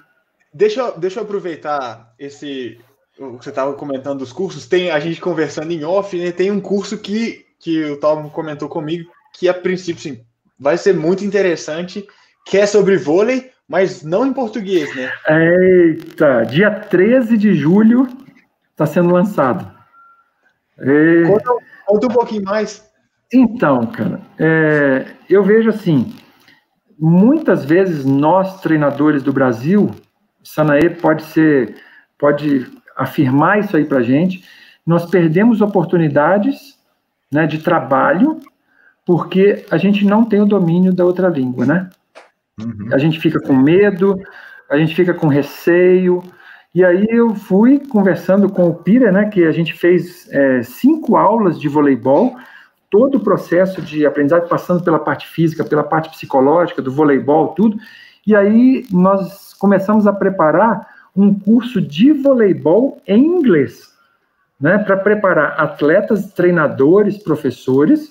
Deixa, 0.52 0.90
deixa 0.92 1.20
eu 1.20 1.24
aproveitar 1.24 2.14
esse 2.18 2.78
o 3.18 3.38
que 3.38 3.44
você 3.44 3.50
estava 3.50 3.74
comentando 3.74 4.18
dos 4.18 4.32
cursos. 4.32 4.66
Tem 4.66 4.90
a 4.90 4.98
gente 4.98 5.20
conversando 5.20 5.70
em 5.70 5.84
off, 5.84 6.16
né? 6.18 6.32
Tem 6.32 6.50
um 6.50 6.60
curso 6.60 6.98
que, 6.98 7.44
que 7.58 7.84
o 7.84 7.98
Tom 7.98 8.28
comentou 8.30 8.68
comigo 8.68 9.10
que 9.32 9.48
a 9.48 9.54
princípio 9.54 10.02
sim, 10.02 10.20
vai 10.58 10.76
ser 10.76 10.94
muito 10.94 11.24
interessante, 11.24 12.06
que 12.46 12.58
é 12.58 12.66
sobre 12.66 12.96
vôlei, 12.96 13.50
mas 13.66 14.02
não 14.02 14.26
em 14.26 14.32
português, 14.32 14.94
né? 14.94 15.10
Eita, 15.28 16.42
dia 16.44 16.70
13 16.70 17.36
de 17.38 17.54
julho 17.54 18.06
está 18.70 18.86
sendo 18.86 19.12
lançado. 19.12 19.72
E... 20.78 21.24
Conta, 21.26 21.64
conta, 21.86 22.06
um 22.06 22.10
pouquinho 22.10 22.42
mais. 22.44 22.90
Então, 23.32 23.86
cara, 23.86 24.20
é, 24.38 25.06
eu 25.28 25.42
vejo 25.42 25.70
assim, 25.70 26.14
muitas 26.98 27.64
vezes 27.64 28.04
nós, 28.04 28.60
treinadores 28.60 29.22
do 29.22 29.32
Brasil, 29.32 29.90
Sanaê 30.42 30.90
pode 30.90 31.22
ser, 31.24 31.76
pode 32.18 32.66
afirmar 32.96 33.60
isso 33.60 33.76
aí 33.76 33.84
para 33.84 33.98
a 33.98 34.02
gente, 34.02 34.44
nós 34.86 35.06
perdemos 35.06 35.60
oportunidades 35.60 36.78
né, 37.30 37.46
de 37.46 37.58
trabalho 37.58 38.40
porque 39.04 39.64
a 39.70 39.76
gente 39.76 40.04
não 40.04 40.24
tem 40.24 40.40
o 40.40 40.46
domínio 40.46 40.92
da 40.94 41.04
outra 41.04 41.28
língua, 41.28 41.66
né? 41.66 41.90
Uhum. 42.60 42.88
A 42.92 42.98
gente 42.98 43.18
fica 43.18 43.40
com 43.40 43.54
medo, 43.54 44.20
a 44.70 44.76
gente 44.76 44.94
fica 44.94 45.12
com 45.12 45.26
receio. 45.26 46.22
E 46.74 46.84
aí 46.84 47.06
eu 47.10 47.34
fui 47.34 47.80
conversando 47.80 48.48
com 48.48 48.68
o 48.68 48.74
Pira, 48.74 49.12
né, 49.12 49.26
que 49.26 49.44
a 49.44 49.52
gente 49.52 49.74
fez 49.74 50.28
é, 50.30 50.62
cinco 50.62 51.16
aulas 51.16 51.60
de 51.60 51.68
voleibol, 51.68 52.36
todo 52.92 53.16
o 53.16 53.20
processo 53.20 53.80
de 53.80 54.04
aprendizagem, 54.04 54.46
passando 54.46 54.84
pela 54.84 54.98
parte 54.98 55.26
física, 55.26 55.64
pela 55.64 55.82
parte 55.82 56.10
psicológica, 56.10 56.82
do 56.82 56.92
voleibol, 56.92 57.54
tudo. 57.54 57.78
E 58.26 58.36
aí 58.36 58.84
nós 58.92 59.54
começamos 59.54 60.06
a 60.06 60.12
preparar 60.12 60.86
um 61.16 61.32
curso 61.32 61.80
de 61.80 62.12
voleibol 62.12 63.00
em 63.08 63.24
inglês, 63.24 63.90
né, 64.60 64.76
para 64.76 64.98
preparar 64.98 65.58
atletas, 65.58 66.32
treinadores, 66.34 67.16
professores, 67.16 68.10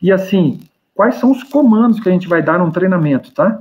e 0.00 0.12
assim, 0.12 0.60
quais 0.94 1.14
são 1.14 1.30
os 1.30 1.42
comandos 1.42 1.98
que 1.98 2.08
a 2.10 2.12
gente 2.12 2.28
vai 2.28 2.42
dar 2.42 2.58
num 2.58 2.70
treinamento, 2.70 3.32
tá? 3.32 3.58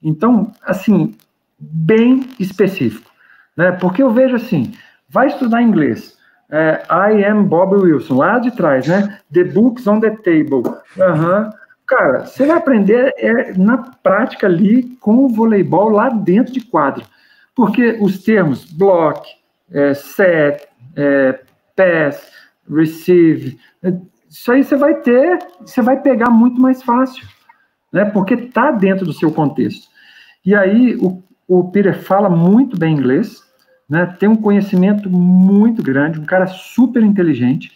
Então, 0.00 0.52
assim, 0.62 1.16
bem 1.58 2.28
específico, 2.38 3.10
né? 3.56 3.72
Porque 3.72 4.02
eu 4.02 4.10
vejo 4.10 4.36
assim, 4.36 4.72
vai 5.08 5.26
estudar 5.26 5.62
inglês, 5.62 6.15
é, 6.50 6.82
I 6.90 7.24
am 7.24 7.44
Bob 7.44 7.74
Wilson, 7.74 8.16
lá 8.16 8.38
de 8.38 8.50
trás, 8.50 8.86
né? 8.86 9.18
The 9.32 9.44
books 9.44 9.86
on 9.86 10.00
the 10.00 10.10
table. 10.10 10.62
Uhum. 10.96 11.50
Cara, 11.86 12.26
você 12.26 12.44
vai 12.46 12.56
aprender 12.56 13.14
é, 13.16 13.56
na 13.56 13.78
prática 14.02 14.46
ali 14.46 14.96
com 15.00 15.24
o 15.24 15.28
voleibol 15.28 15.88
lá 15.88 16.08
dentro 16.08 16.52
de 16.52 16.60
quadro. 16.60 17.04
Porque 17.54 17.96
os 18.00 18.22
termos 18.22 18.64
block, 18.64 19.26
é, 19.72 19.94
set, 19.94 20.68
é, 20.96 21.40
pass, 21.76 22.30
receive, 22.68 23.58
é, 23.82 23.92
isso 24.28 24.52
aí 24.52 24.62
você 24.62 24.76
vai 24.76 24.94
ter, 24.96 25.38
você 25.60 25.80
vai 25.80 26.00
pegar 26.00 26.28
muito 26.28 26.60
mais 26.60 26.82
fácil, 26.82 27.26
né? 27.92 28.04
Porque 28.04 28.34
está 28.34 28.70
dentro 28.70 29.06
do 29.06 29.12
seu 29.12 29.32
contexto. 29.32 29.88
E 30.44 30.54
aí 30.54 30.96
o, 30.96 31.22
o 31.48 31.70
Peter 31.70 31.98
fala 31.98 32.28
muito 32.28 32.78
bem 32.78 32.94
inglês, 32.94 33.42
né? 33.88 34.06
Tem 34.18 34.28
um 34.28 34.36
conhecimento 34.36 35.08
muito 35.08 35.82
grande, 35.82 36.20
um 36.20 36.24
cara 36.24 36.46
super 36.46 37.02
inteligente, 37.02 37.72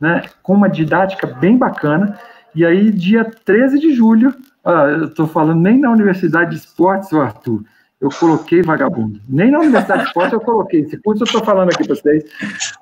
né? 0.00 0.22
Com 0.42 0.54
uma 0.54 0.68
didática 0.68 1.26
bem 1.26 1.56
bacana. 1.56 2.18
E 2.54 2.64
aí 2.64 2.90
dia 2.90 3.24
13 3.24 3.78
de 3.78 3.92
julho, 3.92 4.34
ah, 4.64 4.86
eu 4.98 5.04
estou 5.06 5.26
falando 5.26 5.60
nem 5.60 5.78
na 5.78 5.90
Universidade 5.90 6.50
de 6.50 6.56
Esportes, 6.56 7.12
Arthur, 7.12 7.64
eu 8.00 8.08
coloquei 8.10 8.62
vagabundo. 8.62 9.20
Nem 9.28 9.50
na 9.50 9.60
Universidade 9.60 10.02
de 10.02 10.08
Esporte 10.08 10.34
eu 10.34 10.40
coloquei. 10.40 10.80
Esse 10.80 10.98
curso 10.98 11.22
eu 11.22 11.26
estou 11.26 11.44
falando 11.44 11.70
aqui 11.70 11.84
para 11.84 11.96
vocês. 11.96 12.24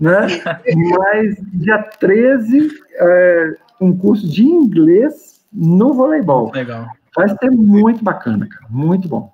Né? 0.00 0.26
Mas 0.98 1.36
dia 1.52 1.78
13, 1.78 2.70
é, 2.94 3.56
um 3.80 3.96
curso 3.96 4.28
de 4.28 4.42
inglês 4.44 5.40
no 5.52 5.92
voleibol. 5.92 6.50
Legal. 6.52 6.86
Vai 7.14 7.28
ser 7.28 7.50
muito 7.50 8.02
bacana, 8.02 8.46
cara. 8.48 8.66
Muito 8.68 9.08
bom. 9.08 9.31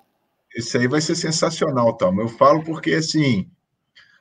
Isso 0.58 0.76
aí 0.76 0.88
vai 0.88 1.00
ser 1.00 1.14
sensacional, 1.14 1.96
Tom. 1.96 2.20
Eu 2.20 2.26
falo 2.26 2.64
porque, 2.64 2.92
assim, 2.92 3.48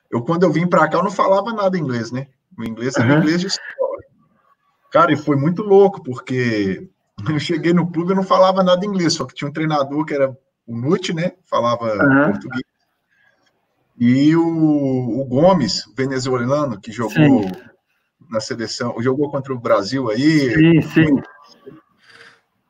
eu 0.08 0.22
quando 0.22 0.44
eu 0.44 0.52
vim 0.52 0.68
para 0.68 0.88
cá, 0.88 0.98
eu 0.98 1.02
não 1.02 1.10
falava 1.10 1.52
nada 1.52 1.76
inglês, 1.76 2.12
né? 2.12 2.28
O 2.56 2.62
inglês 2.62 2.96
era 2.96 3.12
uhum. 3.12 3.18
inglês 3.18 3.40
de 3.40 3.48
escola. 3.48 3.98
Cara, 4.92 5.12
e 5.12 5.16
foi 5.16 5.34
muito 5.34 5.64
louco, 5.64 6.00
porque 6.00 6.88
eu 7.28 7.40
cheguei 7.40 7.72
no 7.72 7.90
clube 7.90 8.12
e 8.12 8.14
não 8.14 8.22
falava 8.22 8.62
nada 8.62 8.86
inglês, 8.86 9.14
só 9.14 9.24
que 9.24 9.34
tinha 9.34 9.50
um 9.50 9.52
treinador 9.52 10.04
que 10.04 10.14
era 10.14 10.30
o 10.64 10.76
Nuti, 10.76 11.12
né? 11.12 11.32
Falava 11.44 11.86
uhum. 11.86 12.30
português. 12.30 12.62
E 13.98 14.36
o, 14.36 15.20
o, 15.20 15.24
Gomes, 15.24 15.92
venezuelano, 15.96 16.80
que 16.80 16.92
jogou 16.92 17.42
sim. 17.42 17.50
na 18.30 18.38
seleção, 18.38 18.94
jogou 19.02 19.28
contra 19.28 19.52
o 19.52 19.58
Brasil 19.58 20.08
aí. 20.08 20.54
Sim, 20.54 20.82
sim. 20.82 21.22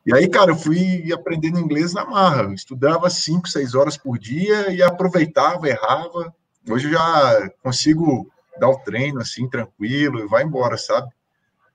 E 0.09 0.15
aí, 0.15 0.27
cara, 0.27 0.51
eu 0.51 0.55
fui 0.55 1.11
aprendendo 1.13 1.59
inglês 1.59 1.93
na 1.93 2.03
marra. 2.03 2.51
estudava 2.53 3.09
cinco, 3.09 3.47
seis 3.47 3.75
horas 3.75 3.95
por 3.95 4.17
dia 4.17 4.71
e 4.71 4.81
aproveitava, 4.81 5.67
errava. 5.67 6.33
Hoje 6.67 6.87
eu 6.87 6.93
já 6.93 7.49
consigo 7.61 8.27
dar 8.59 8.69
o 8.69 8.79
treino 8.79 9.21
assim, 9.21 9.47
tranquilo, 9.47 10.19
e 10.19 10.27
vai 10.27 10.43
embora, 10.43 10.77
sabe? 10.77 11.07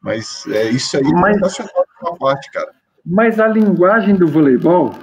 Mas 0.01 0.45
é 0.49 0.65
isso 0.65 0.97
aí, 0.97 1.05
mas, 1.13 1.37
sensacional 1.37 1.87
uma 2.03 2.17
parte, 2.17 2.51
cara. 2.51 2.71
Mas 3.07 3.39
a 3.41 3.47
linguagem 3.47 4.17
do 4.17 4.27
voleibol 4.27 4.95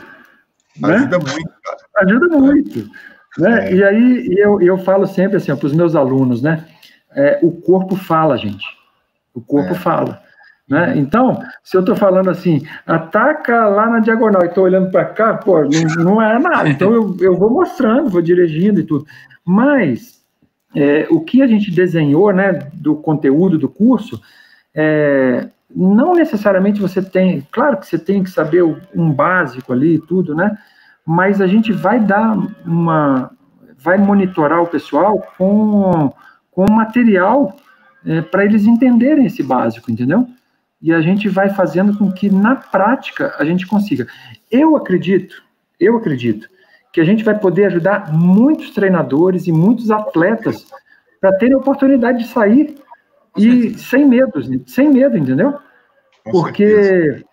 né? 0.80 0.96
Ajuda 0.96 1.20
muito, 1.20 1.52
cara. 1.64 1.78
Ajuda 1.98 2.38
muito. 2.38 2.90
Né? 3.38 3.70
É. 3.70 3.74
E 3.74 3.84
aí 3.84 4.36
eu, 4.38 4.62
eu 4.62 4.78
falo 4.78 5.08
sempre 5.08 5.38
assim 5.38 5.56
para 5.56 5.66
os 5.66 5.74
meus 5.74 5.96
alunos, 5.96 6.42
né? 6.42 6.68
É, 7.14 7.40
o 7.42 7.52
corpo 7.52 7.96
fala, 7.96 8.38
gente. 8.38 8.66
O 9.34 9.42
corpo 9.42 9.72
é. 9.72 9.76
fala. 9.76 10.21
Né? 10.68 10.98
Então, 10.98 11.42
se 11.64 11.76
eu 11.76 11.82
estou 11.82 11.96
falando 11.96 12.30
assim, 12.30 12.66
ataca 12.86 13.68
lá 13.68 13.90
na 13.90 14.00
diagonal 14.00 14.44
e 14.44 14.48
estou 14.48 14.64
olhando 14.64 14.90
para 14.90 15.06
cá, 15.06 15.34
pô, 15.34 15.62
não, 15.62 16.04
não, 16.04 16.22
é 16.22 16.40
nada. 16.40 16.70
Então 16.70 16.94
eu, 16.94 17.18
eu 17.20 17.38
vou 17.38 17.50
mostrando, 17.50 18.10
vou 18.10 18.22
dirigindo 18.22 18.80
e 18.80 18.84
tudo. 18.84 19.06
Mas 19.46 20.22
é, 20.76 21.08
o 21.10 21.20
que 21.20 21.42
a 21.42 21.48
gente 21.48 21.72
desenhou, 21.72 22.32
né, 22.32 22.54
do 22.74 22.96
conteúdo 22.96 23.58
do 23.58 23.68
curso, 23.68 24.22
é, 24.74 25.50
não 25.76 26.14
necessariamente 26.14 26.82
você 26.82 27.02
tem, 27.02 27.46
claro 27.52 27.78
que 27.78 27.88
você 27.88 27.98
tem 27.98 28.24
que 28.24 28.30
saber 28.30 28.64
um 28.96 29.12
básico 29.12 29.74
ali 29.74 29.96
e 29.96 30.02
tudo, 30.02 30.36
né? 30.36 30.58
Mas 31.06 31.42
a 31.42 31.48
gente 31.48 31.72
vai 31.72 32.00
dar 32.00 32.38
uma, 32.66 33.32
vai 33.78 33.98
monitorar 33.98 34.62
o 34.62 34.68
pessoal 34.68 35.26
com, 35.38 36.14
com 36.52 36.72
material 36.72 37.56
é, 38.06 38.22
para 38.22 38.46
eles 38.46 38.66
entenderem 38.66 39.26
esse 39.26 39.42
básico, 39.42 39.92
entendeu? 39.92 40.28
E 40.82 40.92
a 40.92 41.02
gente 41.02 41.30
vai 41.30 41.50
fazendo 41.50 41.98
com 41.98 42.12
que 42.12 42.30
na 42.30 42.56
prática 42.56 43.36
a 43.38 43.46
gente 43.46 43.68
consiga. 43.68 44.08
Eu 44.50 44.76
acredito, 44.76 45.44
eu 45.80 45.98
acredito 45.98 46.50
que 46.92 47.00
a 47.00 47.04
gente 47.06 47.24
vai 47.24 47.38
poder 47.38 47.66
ajudar 47.66 48.12
muitos 48.12 48.72
treinadores 48.72 49.48
e 49.48 49.52
muitos 49.52 49.92
atletas 49.92 50.68
para 51.20 51.38
terem 51.38 51.56
a 51.56 51.60
oportunidade 51.60 52.20
de 52.20 52.28
sair 52.28 52.76
e 53.38 53.78
sem 53.78 54.06
medo, 54.06 54.42
sem 54.68 54.90
medo, 54.90 55.18
entendeu? 55.18 55.58
Porque 56.32 57.24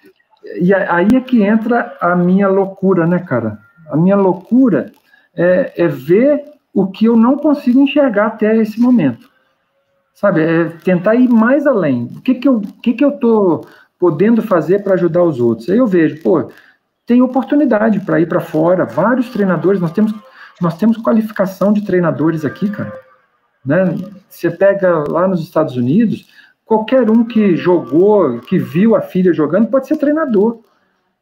e 0.56 0.72
aí 0.72 1.08
é 1.14 1.20
que 1.20 1.42
entra 1.42 1.96
a 2.00 2.14
minha 2.14 2.48
loucura, 2.48 3.06
né, 3.06 3.18
cara? 3.18 3.58
A 3.90 3.96
minha 3.96 4.16
loucura 4.16 4.92
é, 5.34 5.72
é 5.76 5.88
ver 5.88 6.44
o 6.72 6.86
que 6.86 7.06
eu 7.06 7.16
não 7.16 7.36
consigo 7.36 7.80
enxergar 7.80 8.26
até 8.28 8.56
esse 8.56 8.80
momento. 8.80 9.27
Sabe, 10.18 10.42
é 10.42 10.64
tentar 10.82 11.14
ir 11.14 11.28
mais 11.28 11.64
além. 11.64 12.10
O 12.16 12.20
que 12.20 12.34
que 12.34 12.48
eu, 12.48 12.60
que 12.82 12.92
que 12.92 13.04
eu 13.04 13.12
tô 13.12 13.64
podendo 13.96 14.42
fazer 14.42 14.82
para 14.82 14.94
ajudar 14.94 15.22
os 15.22 15.38
outros? 15.38 15.68
Aí 15.68 15.78
eu 15.78 15.86
vejo, 15.86 16.20
pô, 16.24 16.50
tem 17.06 17.22
oportunidade 17.22 18.00
para 18.00 18.20
ir 18.20 18.26
para 18.26 18.40
fora, 18.40 18.84
vários 18.84 19.28
treinadores, 19.30 19.80
nós 19.80 19.92
temos 19.92 20.12
nós 20.60 20.76
temos 20.76 20.96
qualificação 20.96 21.72
de 21.72 21.86
treinadores 21.86 22.44
aqui, 22.44 22.68
cara. 22.68 22.92
Né? 23.64 23.96
Você 24.28 24.50
pega 24.50 25.04
lá 25.08 25.28
nos 25.28 25.40
Estados 25.40 25.76
Unidos, 25.76 26.26
qualquer 26.64 27.08
um 27.08 27.24
que 27.24 27.54
jogou, 27.54 28.40
que 28.40 28.58
viu 28.58 28.96
a 28.96 29.00
filha 29.00 29.32
jogando, 29.32 29.68
pode 29.68 29.86
ser 29.86 29.98
treinador. 29.98 30.58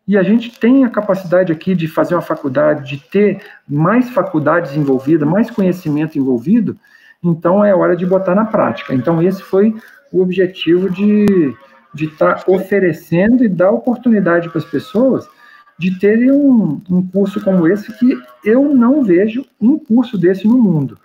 E 0.09 0.17
a 0.17 0.23
gente 0.23 0.59
tem 0.59 0.87
a 0.87 0.89
capacidade 0.89 1.53
aqui 1.53 1.75
de 1.75 1.87
fazer 1.87 2.15
uma 2.15 2.23
faculdade, 2.23 2.97
de 2.97 3.05
ter 3.11 3.43
mais 3.69 4.09
faculdades 4.09 4.75
envolvidas, 4.75 5.29
mais 5.29 5.51
conhecimento 5.51 6.19
envolvido, 6.19 6.79
então 7.23 7.65
é 7.65 7.75
hora 7.75 7.97
de 7.97 8.07
botar 8.07 8.35
na 8.35 8.45
prática. 8.45 8.95
Então, 8.95 9.23
esse 9.23 9.43
foi 9.43 9.75
o 10.13 10.23
objetivo 10.23 10.89
de 10.91 11.55
estar 11.95 12.35
tá 12.35 12.53
oferecendo 12.53 13.45
e 13.45 13.49
dar 13.49 13.71
oportunidade 13.71 14.49
para 14.49 14.59
as 14.59 14.65
pessoas 14.65 15.29
de 15.79 15.99
terem 15.99 16.33
um, 16.33 16.81
um 16.89 17.07
curso 17.07 17.43
como 17.43 17.69
esse 17.69 17.93
que 17.99 18.19
eu 18.45 18.75
não 18.75 19.05
vejo 19.05 19.45
um 19.61 19.79
curso 19.79 20.17
desse 20.17 20.47
no 20.47 20.59
mundo. 20.59 20.99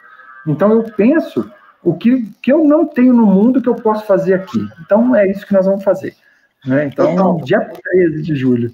Então 0.47 0.71
eu 0.71 0.83
penso 0.95 1.49
o 1.83 1.93
que, 1.95 2.27
que 2.41 2.51
eu 2.51 2.63
não 2.63 2.85
tenho 2.85 3.13
no 3.13 3.25
mundo 3.25 3.61
que 3.61 3.67
eu 3.67 3.75
posso 3.75 4.05
fazer 4.05 4.33
aqui. 4.33 4.59
Então 4.81 5.15
é 5.15 5.29
isso 5.29 5.45
que 5.45 5.53
nós 5.53 5.65
vamos 5.65 5.83
fazer. 5.83 6.15
Né? 6.65 6.85
Então, 6.85 7.11
então 7.11 7.37
dia 7.37 7.59
13 7.59 8.21
de 8.21 8.35
julho. 8.35 8.73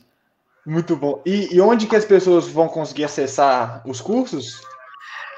Muito 0.65 0.95
bom. 0.97 1.21
E, 1.25 1.55
e, 1.55 1.61
onde 1.61 1.87
que 1.87 1.95
as 1.95 2.03
pessoas 2.03 2.49
vão 2.49 2.67
conseguir 2.67 3.05
acessar 3.05 3.81
os 3.85 4.01
cursos? 4.01 4.61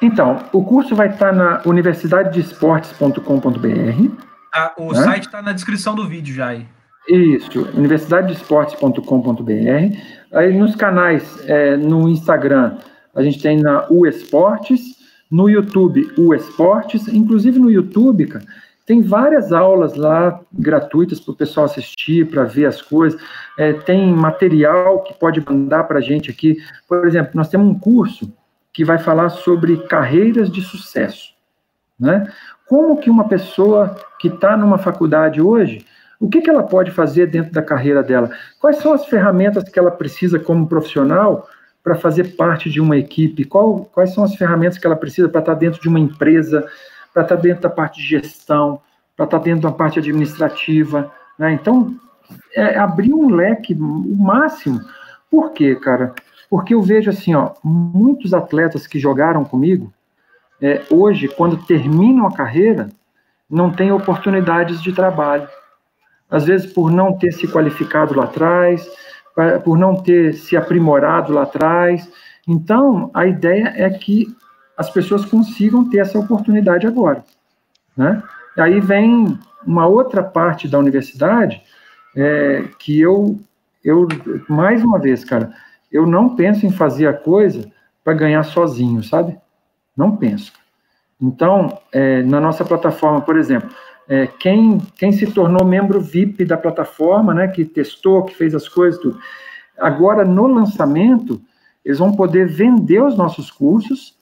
Então, 0.02 0.40
o 0.54 0.64
curso 0.64 0.96
vai 0.96 1.10
estar 1.10 1.34
na 1.34 1.62
universidadedesportes.com.br. 1.66 4.12
Ah, 4.54 4.72
o 4.78 4.94
né? 4.94 5.04
site 5.04 5.26
está 5.26 5.42
na 5.42 5.52
descrição 5.52 5.94
do 5.94 6.08
vídeo 6.08 6.34
já 6.34 6.48
aí. 6.48 6.66
Isso, 7.08 7.68
universidadedesportes.com.br. 7.76 9.98
Aí 10.32 10.58
nos 10.58 10.76
canais, 10.76 11.44
é, 11.48 11.76
no 11.76 12.08
Instagram, 12.08 12.78
a 13.16 13.24
gente 13.24 13.42
tem 13.42 13.60
na 13.60 13.88
U 13.90 14.06
Esportes, 14.06 14.98
no 15.30 15.50
YouTube 15.50 16.12
U 16.18 16.34
Esportes, 16.34 17.08
inclusive 17.08 17.60
no 17.60 17.70
YouTube, 17.70 18.28
cara, 18.28 18.46
tem 18.86 19.02
várias 19.04 19.52
aulas 19.52 19.96
lá 19.96 20.40
gratuitas 20.52 21.20
para 21.20 21.32
o 21.32 21.36
pessoal 21.36 21.68
assistir, 21.68 22.28
para 22.28 22.44
ver 22.44 22.66
as 22.66 22.82
coisas. 22.82 23.22
É, 23.56 23.72
tem 23.72 24.12
material 24.12 25.04
que 25.04 25.14
pode 25.14 25.44
mandar 25.48 25.84
para 25.84 26.00
a 26.00 26.02
gente 26.02 26.32
aqui. 26.32 26.58
Por 26.88 27.06
exemplo, 27.06 27.34
nós 27.36 27.50
temos 27.50 27.68
um 27.68 27.78
curso 27.78 28.34
que 28.74 28.86
vai 28.86 28.98
falar 28.98 29.30
sobre 29.30 29.78
carreiras 29.88 30.52
de 30.52 30.62
sucesso. 30.62 31.34
Né? 32.00 32.32
Como 32.68 32.98
que 32.98 33.10
uma 33.10 33.28
pessoa 33.28 33.96
que 34.20 34.28
está 34.28 34.56
numa 34.56 34.78
faculdade 34.78 35.41
hoje 35.41 35.86
o 36.20 36.28
que, 36.28 36.41
que 36.41 36.50
ela 36.50 36.64
pode 36.64 36.91
fazer 36.91 37.28
dentro 37.28 37.54
da 37.54 37.62
carreira 37.62 38.04
dela? 38.04 38.30
Quais 38.60 38.78
são 38.78 38.91
as 38.94 39.06
ferramentas 39.06 39.64
que 39.64 39.80
ela 39.80 39.90
precisa 39.90 40.38
como 40.38 40.68
profissional 40.68 41.48
para 41.82 41.96
fazer 41.96 42.36
parte 42.36 42.70
de 42.70 42.82
uma 42.82 42.98
equipe? 42.98 43.46
Qual, 43.46 43.86
quais 43.86 44.14
são 44.14 44.24
as 44.24 44.36
ferramentas 44.36 44.78
que 44.78 44.86
ela 44.86 44.98
precisa 44.98 45.30
para 45.30 45.40
estar 45.40 45.54
tá 45.54 45.60
dentro 45.60 45.82
de 45.82 45.88
uma 45.88 46.00
empresa, 46.00 46.68
para 47.14 47.24
estar 47.24 47.38
tá 47.38 47.41
dentro 47.41 47.62
da 47.62 47.70
parte 47.70 48.02
de 48.02 48.08
gestão, 48.08 48.82
para 49.16 49.26
estar 49.26 49.40
tá 49.40 49.44
dentro 49.46 49.62
da 49.62 49.72
parte 49.72 49.98
administrativa? 49.98 51.10
Né? 51.38 51.54
Então, 51.54 51.96
é 52.54 52.78
abrir 52.78 53.14
um 53.14 53.30
leque 53.34 53.74
o 53.74 54.16
máximo. 54.18 54.82
Por 55.32 55.54
quê, 55.54 55.74
cara? 55.74 56.14
Porque 56.50 56.74
eu 56.74 56.82
vejo 56.82 57.10
assim, 57.10 57.36
ó, 57.36 57.52
muitos 57.64 58.34
atletas 58.34 58.88
que 58.88 59.00
jogaram 59.00 59.46
comigo, 59.46 59.94
é, 60.62 60.82
hoje, 60.90 61.28
quando 61.28 61.66
terminam 61.66 62.26
a 62.28 62.34
carreira, 62.34 62.90
não 63.50 63.72
têm 63.72 63.92
oportunidades 63.92 64.82
de 64.82 64.92
trabalho 64.92 65.48
às 66.30 66.46
vezes 66.46 66.72
por 66.72 66.92
não 66.92 67.18
ter 67.18 67.32
se 67.32 67.48
qualificado 67.48 68.14
lá 68.14 68.26
atrás, 68.26 68.88
por 69.64 69.78
não 69.78 69.96
ter 69.96 70.34
se 70.34 70.56
aprimorado 70.56 71.34
lá 71.34 71.44
atrás. 71.44 72.10
Então, 72.48 73.10
a 73.14 73.26
ideia 73.26 73.74
é 73.76 73.90
que 73.90 74.28
as 74.78 74.90
pessoas 74.90 75.26
consigam 75.26 75.90
ter 75.90 76.00
essa 76.00 76.20
oportunidade 76.20 76.86
agora. 76.86 77.24
Né? 77.98 78.22
Aí 78.58 78.80
vem 78.80 79.38
uma 79.66 79.88
outra 79.88 80.24
parte 80.24 80.68
da 80.68 80.78
universidade 80.78 81.62
é, 82.16 82.66
que 82.78 83.00
eu, 83.00 83.40
eu, 83.84 84.08
mais 84.48 84.84
uma 84.84 85.00
vez, 85.00 85.24
cara, 85.24 85.52
eu 85.91 86.06
não 86.06 86.36
penso 86.36 86.66
em 86.66 86.72
fazer 86.72 87.07
a 87.07 87.14
coisa 87.14 87.70
para 88.03 88.14
ganhar 88.14 88.44
sozinho, 88.44 89.03
sabe? 89.03 89.38
Não 89.95 90.16
penso. 90.16 90.53
Então, 91.22 91.78
é, 91.91 92.24
na 92.24 92.40
nossa 92.40 92.64
plataforma, 92.64 93.22
por 93.22 93.38
exemplo, 93.38 93.70
é, 94.07 94.26
quem, 94.26 94.80
quem 94.95 95.11
se 95.11 95.28
tornou 95.28 95.66
membro 95.66 95.99
VIP 95.99 96.45
da 96.45 96.57
plataforma, 96.57 97.34
né, 97.34 97.48
que 97.48 97.66
testou, 97.66 98.24
que 98.24 98.36
fez 98.36 98.56
as 98.56 98.68
coisas, 98.68 98.99
tudo. 98.99 99.20
Agora, 99.78 100.26
no 100.26 100.48
lançamento, 100.48 101.41
eles 101.84 101.99
vão 101.99 102.16
poder 102.16 102.48
vender 102.48 103.02
os 103.02 103.18
nossos 103.18 103.52
cursos 103.52 104.18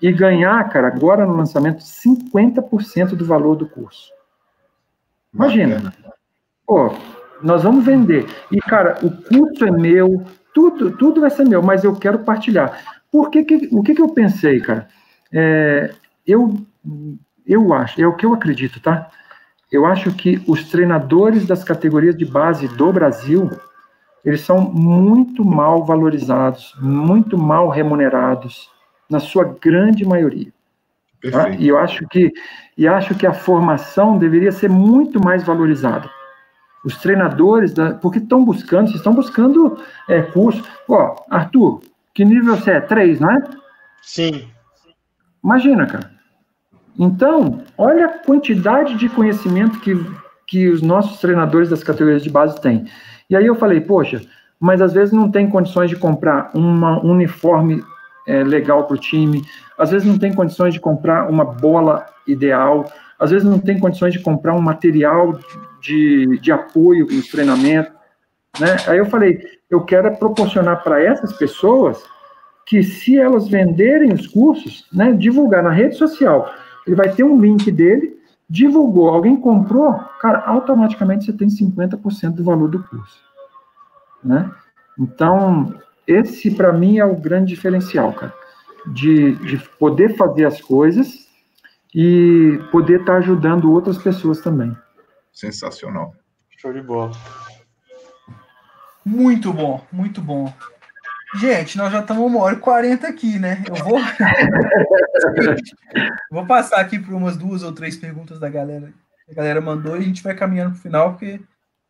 e 0.00 0.12
ganhar, 0.12 0.68
cara, 0.68 0.88
agora 0.88 1.26
no 1.26 1.36
lançamento, 1.36 1.82
50% 1.82 3.14
do 3.14 3.24
valor 3.24 3.56
do 3.56 3.68
curso. 3.68 4.10
Imagina. 5.32 5.92
Pô, 6.66 6.92
nós 7.42 7.62
vamos 7.62 7.84
vender. 7.84 8.26
E, 8.50 8.58
cara, 8.58 8.98
o 9.02 9.10
curso 9.10 9.64
é 9.64 9.70
meu, 9.70 10.24
tudo, 10.58 10.90
tudo 10.96 11.20
vai 11.20 11.30
ser 11.30 11.44
meu, 11.44 11.62
mas 11.62 11.84
eu 11.84 11.94
quero 11.94 12.18
partilhar. 12.18 13.00
Por 13.12 13.30
que, 13.30 13.44
que 13.44 13.68
o 13.70 13.82
que, 13.82 13.94
que 13.94 14.02
eu 14.02 14.08
pensei, 14.08 14.60
cara? 14.60 14.88
É, 15.32 15.92
eu, 16.26 16.54
eu 17.46 17.72
acho, 17.72 18.00
é 18.00 18.06
o 18.06 18.16
que 18.16 18.26
eu 18.26 18.34
acredito, 18.34 18.80
tá? 18.80 19.08
eu 19.70 19.84
acho 19.84 20.12
que 20.14 20.42
os 20.46 20.64
treinadores 20.64 21.46
das 21.46 21.62
categorias 21.62 22.16
de 22.16 22.24
base 22.24 22.66
do 22.68 22.92
Brasil, 22.92 23.50
eles 24.24 24.40
são 24.40 24.60
muito 24.60 25.44
mal 25.44 25.84
valorizados, 25.84 26.74
muito 26.80 27.36
mal 27.36 27.68
remunerados, 27.68 28.70
na 29.08 29.20
sua 29.20 29.44
grande 29.44 30.04
maioria. 30.04 30.52
Tá? 31.30 31.50
E 31.50 31.68
eu 31.68 31.78
acho 31.78 32.06
que 32.08 32.32
e 32.76 32.86
acho 32.86 33.14
que 33.14 33.26
a 33.26 33.32
formação 33.32 34.16
deveria 34.18 34.52
ser 34.52 34.70
muito 34.70 35.20
mais 35.22 35.42
valorizada. 35.42 36.08
Os 36.84 36.96
treinadores, 36.98 37.74
da, 37.74 37.94
porque 37.94 38.18
estão 38.18 38.44
buscando, 38.44 38.86
vocês 38.86 38.96
estão 38.96 39.14
buscando 39.14 39.78
é, 40.08 40.22
curso. 40.22 40.62
Ó, 40.88 41.16
Arthur, 41.28 41.80
que 42.14 42.24
nível 42.24 42.56
você 42.56 42.72
é? 42.72 42.80
Três, 42.80 43.20
não 43.20 43.30
é? 43.30 43.42
Sim. 44.02 44.48
Imagina, 45.42 45.86
cara. 45.86 46.10
Então, 46.98 47.62
olha 47.76 48.06
a 48.06 48.18
quantidade 48.24 48.96
de 48.96 49.08
conhecimento 49.08 49.78
que, 49.80 49.94
que 50.46 50.68
os 50.68 50.82
nossos 50.82 51.20
treinadores 51.20 51.68
das 51.68 51.84
categorias 51.84 52.22
de 52.22 52.30
base 52.30 52.60
têm. 52.60 52.86
E 53.30 53.36
aí 53.36 53.46
eu 53.46 53.54
falei, 53.54 53.80
poxa, 53.80 54.20
mas 54.58 54.80
às 54.80 54.92
vezes 54.92 55.12
não 55.12 55.30
tem 55.30 55.48
condições 55.48 55.90
de 55.90 55.96
comprar 55.96 56.50
uma, 56.54 56.98
um 57.04 57.12
uniforme 57.12 57.84
é, 58.26 58.42
legal 58.42 58.84
para 58.84 58.96
o 58.96 58.98
time, 58.98 59.42
às 59.78 59.90
vezes 59.90 60.06
não 60.06 60.18
tem 60.18 60.34
condições 60.34 60.74
de 60.74 60.80
comprar 60.80 61.30
uma 61.30 61.44
bola 61.44 62.04
ideal, 62.26 62.90
às 63.18 63.30
vezes 63.30 63.48
não 63.48 63.58
tem 63.58 63.78
condições 63.78 64.12
de 64.12 64.20
comprar 64.20 64.54
um 64.54 64.60
material 64.60 65.38
de, 65.80 66.38
de 66.38 66.52
apoio 66.52 67.06
no 67.10 67.22
treinamento. 67.22 67.92
Né? 68.60 68.76
Aí 68.86 68.98
eu 68.98 69.06
falei, 69.06 69.40
eu 69.68 69.82
quero 69.84 70.16
proporcionar 70.16 70.82
para 70.82 71.02
essas 71.02 71.32
pessoas 71.32 72.02
que 72.64 72.82
se 72.82 73.18
elas 73.18 73.48
venderem 73.48 74.12
os 74.12 74.26
cursos, 74.26 74.86
né, 74.92 75.12
divulgar 75.12 75.62
na 75.62 75.70
rede 75.70 75.96
social, 75.96 76.52
ele 76.86 76.94
vai 76.94 77.10
ter 77.10 77.24
um 77.24 77.40
link 77.40 77.70
dele, 77.72 78.18
divulgou, 78.48 79.08
alguém 79.08 79.36
comprou, 79.36 79.94
cara, 80.20 80.40
automaticamente 80.40 81.24
você 81.24 81.32
tem 81.32 81.48
50% 81.48 82.34
do 82.34 82.44
valor 82.44 82.68
do 82.68 82.82
curso. 82.82 83.20
Né? 84.22 84.50
Então, 84.98 85.74
esse 86.06 86.50
para 86.50 86.72
mim 86.72 86.98
é 86.98 87.04
o 87.04 87.16
grande 87.16 87.54
diferencial, 87.54 88.12
cara, 88.12 88.34
de, 88.86 89.34
de 89.36 89.58
poder 89.78 90.16
fazer 90.16 90.44
as 90.44 90.60
coisas 90.60 91.27
e 91.94 92.60
poder 92.70 93.00
estar 93.00 93.12
tá 93.12 93.18
ajudando 93.18 93.72
outras 93.72 93.98
pessoas 93.98 94.40
também. 94.40 94.76
Sensacional. 95.32 96.14
Show 96.56 96.72
de 96.72 96.82
bola. 96.82 97.12
Muito 99.04 99.52
bom, 99.52 99.84
muito 99.90 100.20
bom. 100.20 100.52
Gente, 101.36 101.76
nós 101.76 101.92
já 101.92 102.00
estamos 102.00 102.24
uma 102.24 102.40
hora 102.40 102.56
e 102.56 102.60
quarenta 102.60 103.08
aqui, 103.08 103.38
né? 103.38 103.62
Eu 103.68 103.76
vou. 103.76 104.00
vou 106.30 106.46
passar 106.46 106.80
aqui 106.80 106.98
por 106.98 107.14
umas 107.14 107.36
duas 107.36 107.62
ou 107.62 107.72
três 107.72 107.96
perguntas 107.96 108.40
da 108.40 108.48
galera. 108.48 108.92
A 109.30 109.34
galera 109.34 109.60
mandou 109.60 109.96
e 109.96 110.00
a 110.00 110.02
gente 110.02 110.22
vai 110.22 110.34
caminhando 110.34 110.70
para 110.70 110.78
o 110.78 110.82
final, 110.82 111.10
porque 111.12 111.40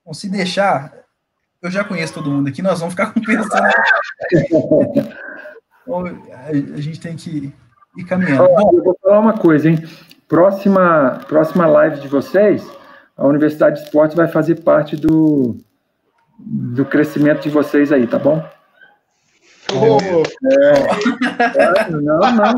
bom, 0.04 0.12
se 0.12 0.28
deixar, 0.28 0.92
eu 1.62 1.70
já 1.70 1.84
conheço 1.84 2.14
todo 2.14 2.30
mundo 2.30 2.48
aqui, 2.48 2.62
nós 2.62 2.80
vamos 2.80 2.94
ficar 2.94 3.10
conversando. 3.14 3.68
Então, 5.88 6.04
a 6.04 6.80
gente 6.82 7.00
tem 7.00 7.16
que 7.16 7.50
ir 7.98 8.04
caminhando. 8.04 8.48
Bom, 8.48 8.70
eu 8.72 8.84
vou 8.84 8.98
falar 9.02 9.18
uma 9.18 9.36
coisa, 9.36 9.68
hein? 9.68 9.82
Próxima, 10.28 11.20
próxima 11.26 11.66
live 11.66 12.00
de 12.00 12.08
vocês, 12.08 12.66
a 13.16 13.26
Universidade 13.26 13.76
de 13.76 13.82
Esportes 13.84 14.16
vai 14.16 14.28
fazer 14.28 14.56
parte 14.56 14.96
do, 14.96 15.56
do 16.38 16.84
crescimento 16.84 17.42
de 17.42 17.50
vocês 17.50 17.92
aí, 17.92 18.06
tá 18.06 18.18
bom? 18.18 18.42
Oh. 19.70 20.22
É, 21.56 21.90
não, 21.90 22.18
não. 22.18 22.54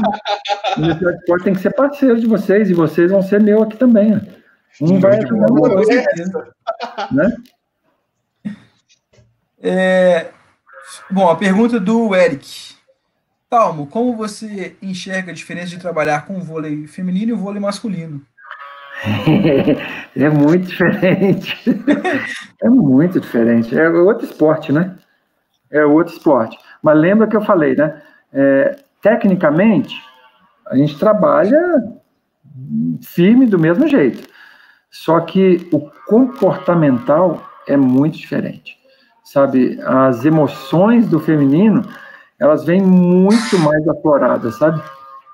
O 0.77 0.81
Universidade 0.81 1.17
de 1.17 1.21
Esporte 1.21 1.45
tem 1.45 1.55
que 1.55 1.61
ser 1.61 1.75
parceiro 1.75 2.21
de 2.21 2.27
vocês, 2.27 2.71
e 2.71 2.75
vocês 2.75 3.11
vão 3.11 3.23
ser 3.23 3.41
meu 3.41 3.63
aqui 3.63 3.77
também. 3.77 4.11
Né? 4.11 4.23
Um 4.81 5.01
vai 5.01 5.19
ajudar 5.19 5.51
o 5.51 5.61
outro. 5.61 5.81
Né? 7.13 7.37
É, 9.63 10.29
bom, 11.11 11.29
a 11.29 11.37
pergunta 11.37 11.79
do 11.79 12.15
Eric. 12.15 12.80
Talmo, 13.51 13.89
como 13.89 14.17
você 14.17 14.77
enxerga 14.81 15.33
a 15.33 15.35
diferença 15.35 15.71
de 15.71 15.81
trabalhar 15.81 16.25
com 16.25 16.37
o 16.39 16.41
vôlei 16.41 16.87
feminino 16.87 17.31
e 17.31 17.33
o 17.33 17.37
vôlei 17.37 17.61
masculino? 17.61 18.23
é 20.15 20.29
muito 20.29 20.69
diferente. 20.69 21.57
é 22.63 22.69
muito 22.69 23.19
diferente. 23.19 23.77
É 23.77 23.89
outro 23.89 24.25
esporte, 24.25 24.73
né? 24.73 24.97
É 25.69 25.85
outro 25.85 26.15
esporte. 26.15 26.57
Mas 26.81 26.97
lembra 26.97 27.27
que 27.27 27.37
eu 27.37 27.43
falei, 27.43 27.75
né? 27.75 28.01
É, 28.33 28.77
tecnicamente, 29.03 30.01
a 30.69 30.77
gente 30.77 30.97
trabalha 30.97 31.61
firme 33.03 33.47
do 33.47 33.59
mesmo 33.59 33.89
jeito. 33.89 34.29
Só 34.93 35.19
que 35.23 35.69
o 35.73 35.91
comportamental 36.07 37.43
é 37.67 37.77
muito 37.77 38.17
diferente. 38.17 38.79
Sabe, 39.25 39.81
as 39.85 40.25
emoções 40.25 41.09
do 41.09 41.19
feminino, 41.19 41.83
elas 42.41 42.65
vêm 42.65 42.81
muito 42.81 43.59
mais 43.59 43.87
afloradas, 43.87 44.57
sabe? 44.57 44.83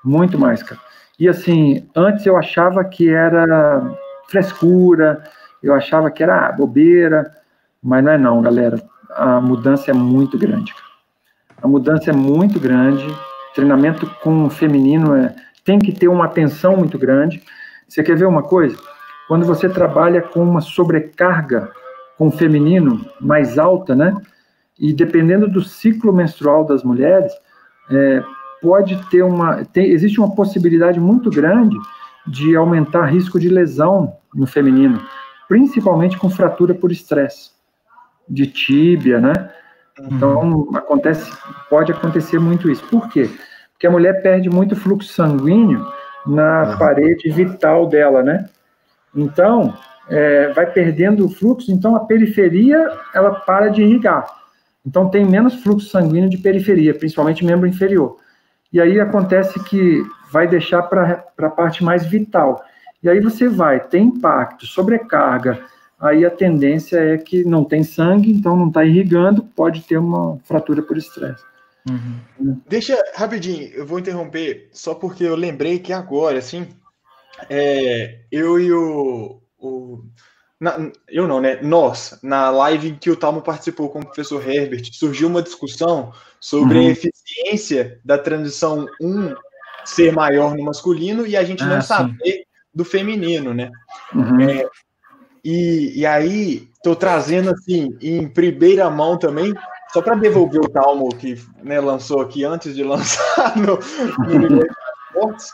Muito 0.03 0.37
mais, 0.37 0.61
cara. 0.61 0.79
E 1.17 1.27
assim, 1.27 1.87
antes 1.95 2.25
eu 2.25 2.37
achava 2.37 2.83
que 2.83 3.09
era 3.09 3.97
frescura, 4.27 5.23
eu 5.63 5.73
achava 5.73 6.11
que 6.11 6.21
era 6.21 6.51
bobeira, 6.51 7.31
mas 7.81 8.03
não 8.03 8.11
é 8.11 8.17
não, 8.17 8.41
galera. 8.41 8.79
A 9.15 9.39
mudança 9.41 9.89
é 9.89 9.93
muito 9.93 10.37
grande. 10.37 10.75
A 11.61 11.67
mudança 11.67 12.11
é 12.11 12.13
muito 12.13 12.59
grande. 12.59 13.07
Treinamento 13.55 14.05
com 14.21 14.45
o 14.45 14.49
feminino 14.49 15.15
é, 15.15 15.33
tem 15.63 15.79
que 15.79 15.91
ter 15.91 16.07
uma 16.07 16.25
atenção 16.25 16.75
muito 16.75 16.99
grande. 16.99 17.41
Você 17.87 18.03
quer 18.03 18.17
ver 18.17 18.27
uma 18.27 18.43
coisa? 18.43 18.77
Quando 19.27 19.45
você 19.45 19.67
trabalha 19.67 20.21
com 20.21 20.43
uma 20.43 20.61
sobrecarga 20.61 21.71
com 22.17 22.27
o 22.27 22.31
feminino 22.31 23.05
mais 23.19 23.57
alta, 23.57 23.95
né? 23.95 24.13
E 24.79 24.93
dependendo 24.93 25.47
do 25.47 25.61
ciclo 25.61 26.13
menstrual 26.13 26.65
das 26.65 26.83
mulheres, 26.83 27.31
é, 27.89 28.23
pode 28.61 28.97
ter 29.09 29.23
uma. 29.23 29.65
Tem, 29.65 29.89
existe 29.89 30.19
uma 30.19 30.35
possibilidade 30.35 30.99
muito 30.99 31.29
grande 31.29 31.75
de 32.27 32.55
aumentar 32.55 33.05
risco 33.05 33.39
de 33.39 33.49
lesão 33.49 34.17
no 34.33 34.45
feminino, 34.45 35.01
principalmente 35.47 36.17
com 36.17 36.29
fratura 36.29 36.73
por 36.73 36.91
estresse, 36.91 37.51
de 38.27 38.45
tíbia, 38.47 39.19
né? 39.19 39.33
Então, 39.99 40.41
uhum. 40.41 40.75
acontece, 40.75 41.31
pode 41.69 41.91
acontecer 41.91 42.39
muito 42.39 42.69
isso. 42.69 42.85
Por 42.85 43.09
quê? 43.09 43.29
Porque 43.71 43.87
a 43.87 43.91
mulher 43.91 44.21
perde 44.21 44.49
muito 44.49 44.75
fluxo 44.75 45.11
sanguíneo 45.11 45.85
na 46.25 46.71
uhum. 46.71 46.77
parede 46.77 47.29
vital 47.31 47.87
dela, 47.87 48.21
né? 48.21 48.47
Então, 49.15 49.73
é, 50.09 50.51
vai 50.53 50.65
perdendo 50.67 51.25
o 51.25 51.29
fluxo, 51.29 51.71
então 51.71 51.95
a 51.95 52.01
periferia, 52.01 52.91
ela 53.13 53.31
para 53.31 53.69
de 53.69 53.81
irrigar. 53.81 54.36
Então, 54.87 55.09
tem 55.09 55.25
menos 55.25 55.55
fluxo 55.55 55.89
sanguíneo 55.89 56.29
de 56.29 56.37
periferia, 56.37 56.93
principalmente 56.93 57.43
membro 57.43 57.67
inferior. 57.67 58.17
E 58.71 58.79
aí 58.79 58.99
acontece 58.99 59.61
que 59.65 60.01
vai 60.31 60.47
deixar 60.47 60.83
para 60.83 61.25
a 61.37 61.49
parte 61.49 61.83
mais 61.83 62.05
vital. 62.05 62.63
E 63.03 63.09
aí 63.09 63.19
você 63.19 63.49
vai 63.49 63.79
ter 63.79 63.99
impacto, 63.99 64.65
sobrecarga, 64.65 65.61
aí 65.99 66.25
a 66.25 66.29
tendência 66.29 66.97
é 66.97 67.17
que 67.17 67.43
não 67.43 67.63
tem 67.63 67.83
sangue, 67.83 68.31
então 68.31 68.55
não 68.55 68.69
está 68.69 68.85
irrigando, 68.85 69.43
pode 69.43 69.81
ter 69.81 69.97
uma 69.97 70.39
fratura 70.45 70.81
por 70.81 70.97
estresse. 70.97 71.43
Uhum. 71.89 72.59
Deixa, 72.67 72.97
rapidinho, 73.13 73.69
eu 73.73 73.85
vou 73.85 73.99
interromper, 73.99 74.69
só 74.71 74.93
porque 74.93 75.23
eu 75.23 75.35
lembrei 75.35 75.79
que 75.79 75.93
agora, 75.93 76.39
assim, 76.39 76.67
é, 77.49 78.19
eu 78.31 78.59
e 78.59 78.71
o. 78.71 79.41
o 79.57 80.03
na, 80.59 80.91
eu 81.07 81.27
não, 81.27 81.39
né? 81.39 81.59
Nós, 81.61 82.17
na 82.23 82.49
live 82.49 82.93
que 82.93 83.11
o 83.11 83.15
Talmo 83.15 83.41
participou 83.41 83.89
com 83.89 83.99
o 83.99 84.05
professor 84.05 84.47
Herbert, 84.47 84.89
surgiu 84.91 85.27
uma 85.27 85.41
discussão 85.41 86.11
sobre 86.39 86.79
uhum. 86.79 86.87
a 86.87 86.89
eficiência 86.89 87.99
da 88.03 88.17
transição 88.17 88.87
1 89.01 89.35
ser 89.85 90.11
maior 90.11 90.55
no 90.55 90.63
masculino 90.63 91.25
e 91.25 91.37
a 91.37 91.43
gente 91.43 91.63
ah, 91.63 91.67
não 91.67 91.81
sim. 91.81 91.87
saber 91.87 92.43
do 92.73 92.83
feminino, 92.83 93.53
né? 93.53 93.71
Uhum. 94.13 94.41
É, 94.41 94.67
e, 95.43 95.99
e 95.99 96.05
aí, 96.05 96.69
estou 96.73 96.95
trazendo 96.95 97.51
assim, 97.51 97.95
em 98.01 98.27
primeira 98.27 98.89
mão 98.89 99.17
também, 99.17 99.53
só 99.93 100.01
para 100.01 100.15
devolver 100.15 100.59
o 100.59 100.69
Talmo 100.69 101.09
que 101.09 101.41
né, 101.63 101.79
lançou 101.79 102.21
aqui 102.21 102.43
antes 102.43 102.75
de 102.75 102.83
lançar 102.83 103.55
no, 103.55 103.79
no 104.27 104.61
Esportes, 105.07 105.51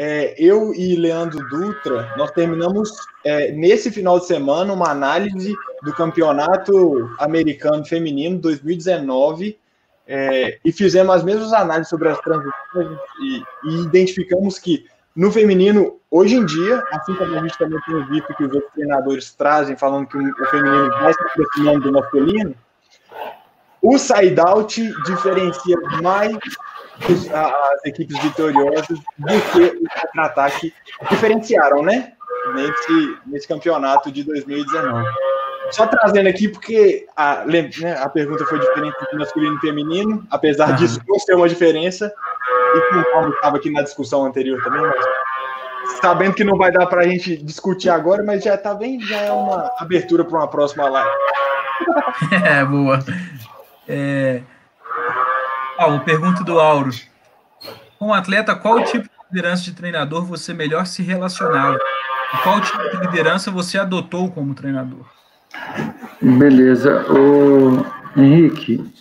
é, 0.00 0.32
eu 0.38 0.72
e 0.72 0.94
Leandro 0.94 1.44
Dutra, 1.48 2.14
nós 2.16 2.30
terminamos 2.30 2.88
é, 3.24 3.50
nesse 3.50 3.90
final 3.90 4.20
de 4.20 4.26
semana 4.26 4.72
uma 4.72 4.90
análise 4.90 5.52
do 5.82 5.92
campeonato 5.92 7.10
americano 7.18 7.84
feminino 7.84 8.38
2019 8.38 9.58
é, 10.06 10.56
e 10.64 10.70
fizemos 10.70 11.16
as 11.16 11.24
mesmas 11.24 11.52
análises 11.52 11.88
sobre 11.88 12.10
as 12.10 12.20
transições 12.20 12.96
e, 13.20 13.42
e 13.64 13.82
identificamos 13.82 14.56
que 14.56 14.86
no 15.16 15.32
feminino, 15.32 15.98
hoje 16.08 16.36
em 16.36 16.46
dia, 16.46 16.80
assim 16.92 17.12
como 17.16 17.34
a 17.34 17.40
gente 17.42 17.58
também 17.58 17.80
tem 17.84 18.06
visto 18.06 18.32
que 18.36 18.44
os 18.44 18.54
outros 18.54 18.72
treinadores 18.74 19.34
trazem, 19.34 19.76
falando 19.76 20.06
que 20.06 20.16
o 20.16 20.46
feminino 20.46 20.90
vai 20.90 21.12
se 21.12 21.20
aproximando 21.20 21.80
do 21.80 21.92
masculino, 21.92 22.54
o 23.82 23.98
side-out 23.98 24.80
diferencia 25.04 25.76
mais 26.00 26.36
as 27.32 27.84
equipes 27.84 28.18
vitoriosas 28.22 28.98
do 29.18 29.40
que 29.52 29.64
o 29.64 30.00
contra-ataque 30.00 30.72
diferenciaram, 31.10 31.82
né? 31.82 32.12
Nesse, 32.54 33.18
nesse 33.26 33.48
campeonato 33.48 34.10
de 34.10 34.22
2019. 34.24 35.04
Só 35.70 35.86
trazendo 35.86 36.28
aqui, 36.28 36.48
porque 36.48 37.06
a, 37.14 37.44
né, 37.44 37.68
a 38.00 38.08
pergunta 38.08 38.44
foi 38.46 38.58
diferente 38.58 38.96
entre 39.02 39.18
masculino 39.18 39.56
e 39.56 39.60
feminino, 39.60 40.26
apesar 40.30 40.74
disso 40.76 41.00
não 41.06 41.18
ser 41.18 41.34
uma 41.34 41.48
diferença, 41.48 42.12
e 42.74 43.04
como 43.12 43.28
estava 43.34 43.58
aqui 43.58 43.70
na 43.70 43.82
discussão 43.82 44.24
anterior 44.24 44.62
também, 44.62 44.80
mas 44.80 45.04
sabendo 46.00 46.34
que 46.34 46.44
não 46.44 46.56
vai 46.56 46.72
dar 46.72 46.86
para 46.86 47.02
a 47.02 47.08
gente 47.08 47.36
discutir 47.36 47.90
agora, 47.90 48.22
mas 48.24 48.44
já 48.44 48.54
está 48.54 48.74
bem, 48.74 49.00
já 49.00 49.20
é 49.20 49.32
uma 49.32 49.70
abertura 49.78 50.24
para 50.24 50.38
uma 50.38 50.48
próxima 50.48 50.88
live. 50.88 51.10
É, 52.44 52.64
boa. 52.64 52.98
É... 53.86 54.42
Paulo, 55.78 56.00
pergunta 56.00 56.42
do 56.42 56.58
Auro. 56.58 56.90
Com 58.00 58.12
atleta, 58.12 58.52
qual 58.56 58.82
tipo 58.82 59.04
de 59.04 59.10
liderança 59.30 59.62
de 59.62 59.74
treinador 59.74 60.24
você 60.24 60.52
melhor 60.52 60.84
se 60.86 61.04
relacionava? 61.04 61.78
E 62.34 62.36
qual 62.38 62.60
tipo 62.60 62.82
de 62.90 62.96
liderança 63.06 63.48
você 63.48 63.78
adotou 63.78 64.28
como 64.28 64.56
treinador? 64.56 65.06
Beleza. 66.20 67.06
O 67.12 67.86
Henrique, 68.20 68.92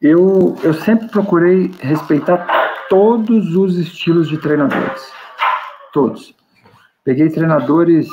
eu, 0.00 0.56
eu 0.62 0.72
sempre 0.72 1.06
procurei 1.08 1.70
respeitar 1.80 2.46
todos 2.88 3.54
os 3.54 3.76
estilos 3.76 4.26
de 4.26 4.38
treinadores. 4.38 5.12
Todos. 5.92 6.34
Peguei 7.04 7.28
treinadores 7.28 8.08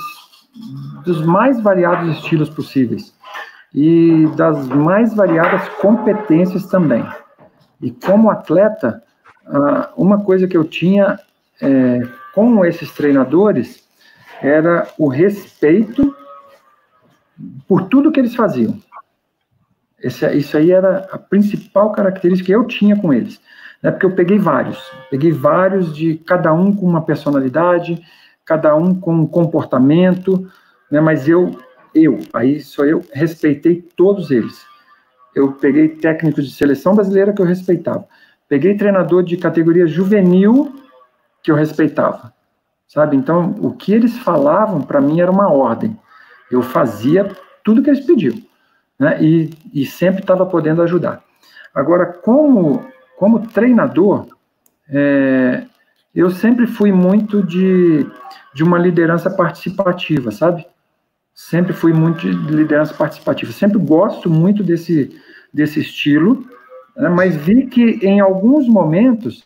dos 1.05 1.25
mais 1.25 1.61
variados 1.63 2.17
estilos 2.17 2.49
possíveis 2.49 3.15
e 3.73 4.27
das 4.35 4.67
mais 4.67 5.15
variadas 5.15 5.69
competências 5.79 6.65
também. 6.65 7.07
E 7.83 7.91
como 7.91 8.31
atleta, 8.31 9.03
ah, 9.45 9.91
uma 9.97 10.23
coisa 10.23 10.47
que 10.47 10.55
eu 10.55 10.63
tinha 10.63 11.19
é, 11.61 12.01
com 12.33 12.63
esses 12.63 12.89
treinadores 12.93 13.83
era 14.41 14.87
o 14.97 15.09
respeito 15.09 16.15
por 17.67 17.89
tudo 17.89 18.11
que 18.11 18.21
eles 18.21 18.35
faziam. 18.35 18.81
Esse, 20.01 20.25
isso 20.33 20.55
aí 20.55 20.71
era 20.71 21.09
a 21.11 21.17
principal 21.17 21.91
característica 21.91 22.47
que 22.47 22.55
eu 22.55 22.65
tinha 22.65 22.95
com 22.95 23.13
eles. 23.13 23.39
Né? 23.81 23.91
Porque 23.91 24.05
eu 24.05 24.15
peguei 24.15 24.39
vários. 24.39 24.81
Peguei 25.09 25.33
vários 25.33 25.93
de 25.93 26.15
cada 26.15 26.53
um 26.53 26.73
com 26.73 26.85
uma 26.85 27.01
personalidade, 27.01 28.01
cada 28.45 28.73
um 28.75 28.95
com 28.95 29.13
um 29.13 29.27
comportamento, 29.27 30.49
né? 30.89 31.01
mas 31.01 31.27
eu, 31.27 31.59
eu, 31.93 32.19
aí 32.33 32.61
sou 32.61 32.85
eu, 32.85 33.03
respeitei 33.13 33.81
todos 33.95 34.31
eles. 34.31 34.72
Eu 35.35 35.53
peguei 35.53 35.89
técnicos 35.89 36.45
de 36.45 36.53
seleção 36.53 36.95
brasileira 36.95 37.33
que 37.33 37.41
eu 37.41 37.45
respeitava. 37.45 38.07
Peguei 38.47 38.75
treinador 38.75 39.23
de 39.23 39.37
categoria 39.37 39.87
juvenil 39.87 40.73
que 41.41 41.51
eu 41.51 41.55
respeitava. 41.55 42.33
Sabe? 42.87 43.17
Então, 43.17 43.55
o 43.59 43.71
que 43.71 43.93
eles 43.93 44.17
falavam 44.19 44.81
para 44.81 45.01
mim 45.01 45.19
era 45.19 45.31
uma 45.31 45.51
ordem. 45.51 45.97
Eu 46.51 46.61
fazia 46.61 47.31
tudo 47.63 47.81
que 47.81 47.89
eles 47.89 48.05
pediam, 48.05 48.35
né? 48.99 49.17
E, 49.23 49.49
e 49.73 49.85
sempre 49.85 50.21
estava 50.21 50.45
podendo 50.45 50.81
ajudar. 50.83 51.23
Agora, 51.73 52.05
como, 52.05 52.85
como 53.17 53.47
treinador, 53.47 54.27
é, 54.87 55.63
eu 56.13 56.29
sempre 56.29 56.67
fui 56.67 56.91
muito 56.91 57.41
de, 57.41 58.05
de 58.53 58.63
uma 58.63 58.77
liderança 58.77 59.29
participativa, 59.29 60.29
sabe? 60.29 60.67
Sempre 61.33 61.73
fui 61.73 61.93
muito 61.93 62.21
de 62.21 62.53
liderança 62.53 62.93
participativa. 62.93 63.51
Sempre 63.51 63.79
gosto 63.79 64.29
muito 64.29 64.63
desse, 64.63 65.19
desse 65.53 65.79
estilo, 65.79 66.45
né? 66.95 67.09
mas 67.09 67.35
vi 67.35 67.67
que 67.67 67.99
em 68.05 68.19
alguns 68.19 68.67
momentos 68.67 69.43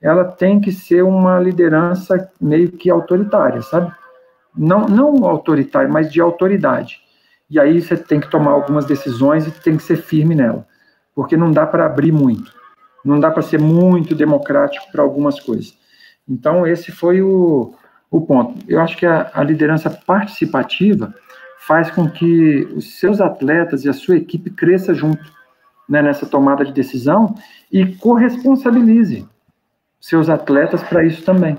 ela 0.00 0.24
tem 0.24 0.60
que 0.60 0.72
ser 0.72 1.02
uma 1.02 1.38
liderança 1.38 2.30
meio 2.40 2.72
que 2.72 2.90
autoritária, 2.90 3.62
sabe? 3.62 3.92
não, 4.56 4.86
não 4.86 5.24
autoritário, 5.26 5.92
mas 5.92 6.10
de 6.10 6.20
autoridade. 6.20 7.00
E 7.50 7.60
aí 7.60 7.80
você 7.80 7.96
tem 7.96 8.18
que 8.18 8.30
tomar 8.30 8.52
algumas 8.52 8.86
decisões 8.86 9.46
e 9.46 9.50
tem 9.50 9.76
que 9.76 9.82
ser 9.82 9.96
firme 9.96 10.34
nela, 10.34 10.66
porque 11.14 11.36
não 11.36 11.52
dá 11.52 11.66
para 11.66 11.86
abrir 11.86 12.10
muito, 12.10 12.52
não 13.04 13.20
dá 13.20 13.30
para 13.30 13.42
ser 13.42 13.60
muito 13.60 14.14
democrático 14.14 14.90
para 14.90 15.02
algumas 15.02 15.38
coisas. 15.38 15.76
Então, 16.28 16.66
esse 16.66 16.90
foi 16.90 17.22
o, 17.22 17.74
o 18.10 18.20
ponto. 18.20 18.58
Eu 18.66 18.80
acho 18.80 18.96
que 18.96 19.06
a, 19.06 19.30
a 19.32 19.44
liderança 19.44 19.90
participativa 19.90 21.14
faz 21.66 21.90
com 21.90 22.08
que 22.08 22.68
os 22.76 22.98
seus 23.00 23.20
atletas 23.20 23.84
e 23.84 23.88
a 23.88 23.92
sua 23.92 24.16
equipe 24.16 24.50
cresça 24.50 24.94
junto 24.94 25.32
né, 25.88 26.00
nessa 26.00 26.24
tomada 26.24 26.64
de 26.64 26.72
decisão 26.72 27.34
e 27.72 27.84
corresponsabilize 27.96 29.26
seus 30.00 30.28
atletas 30.28 30.82
para 30.84 31.04
isso 31.04 31.24
também. 31.24 31.56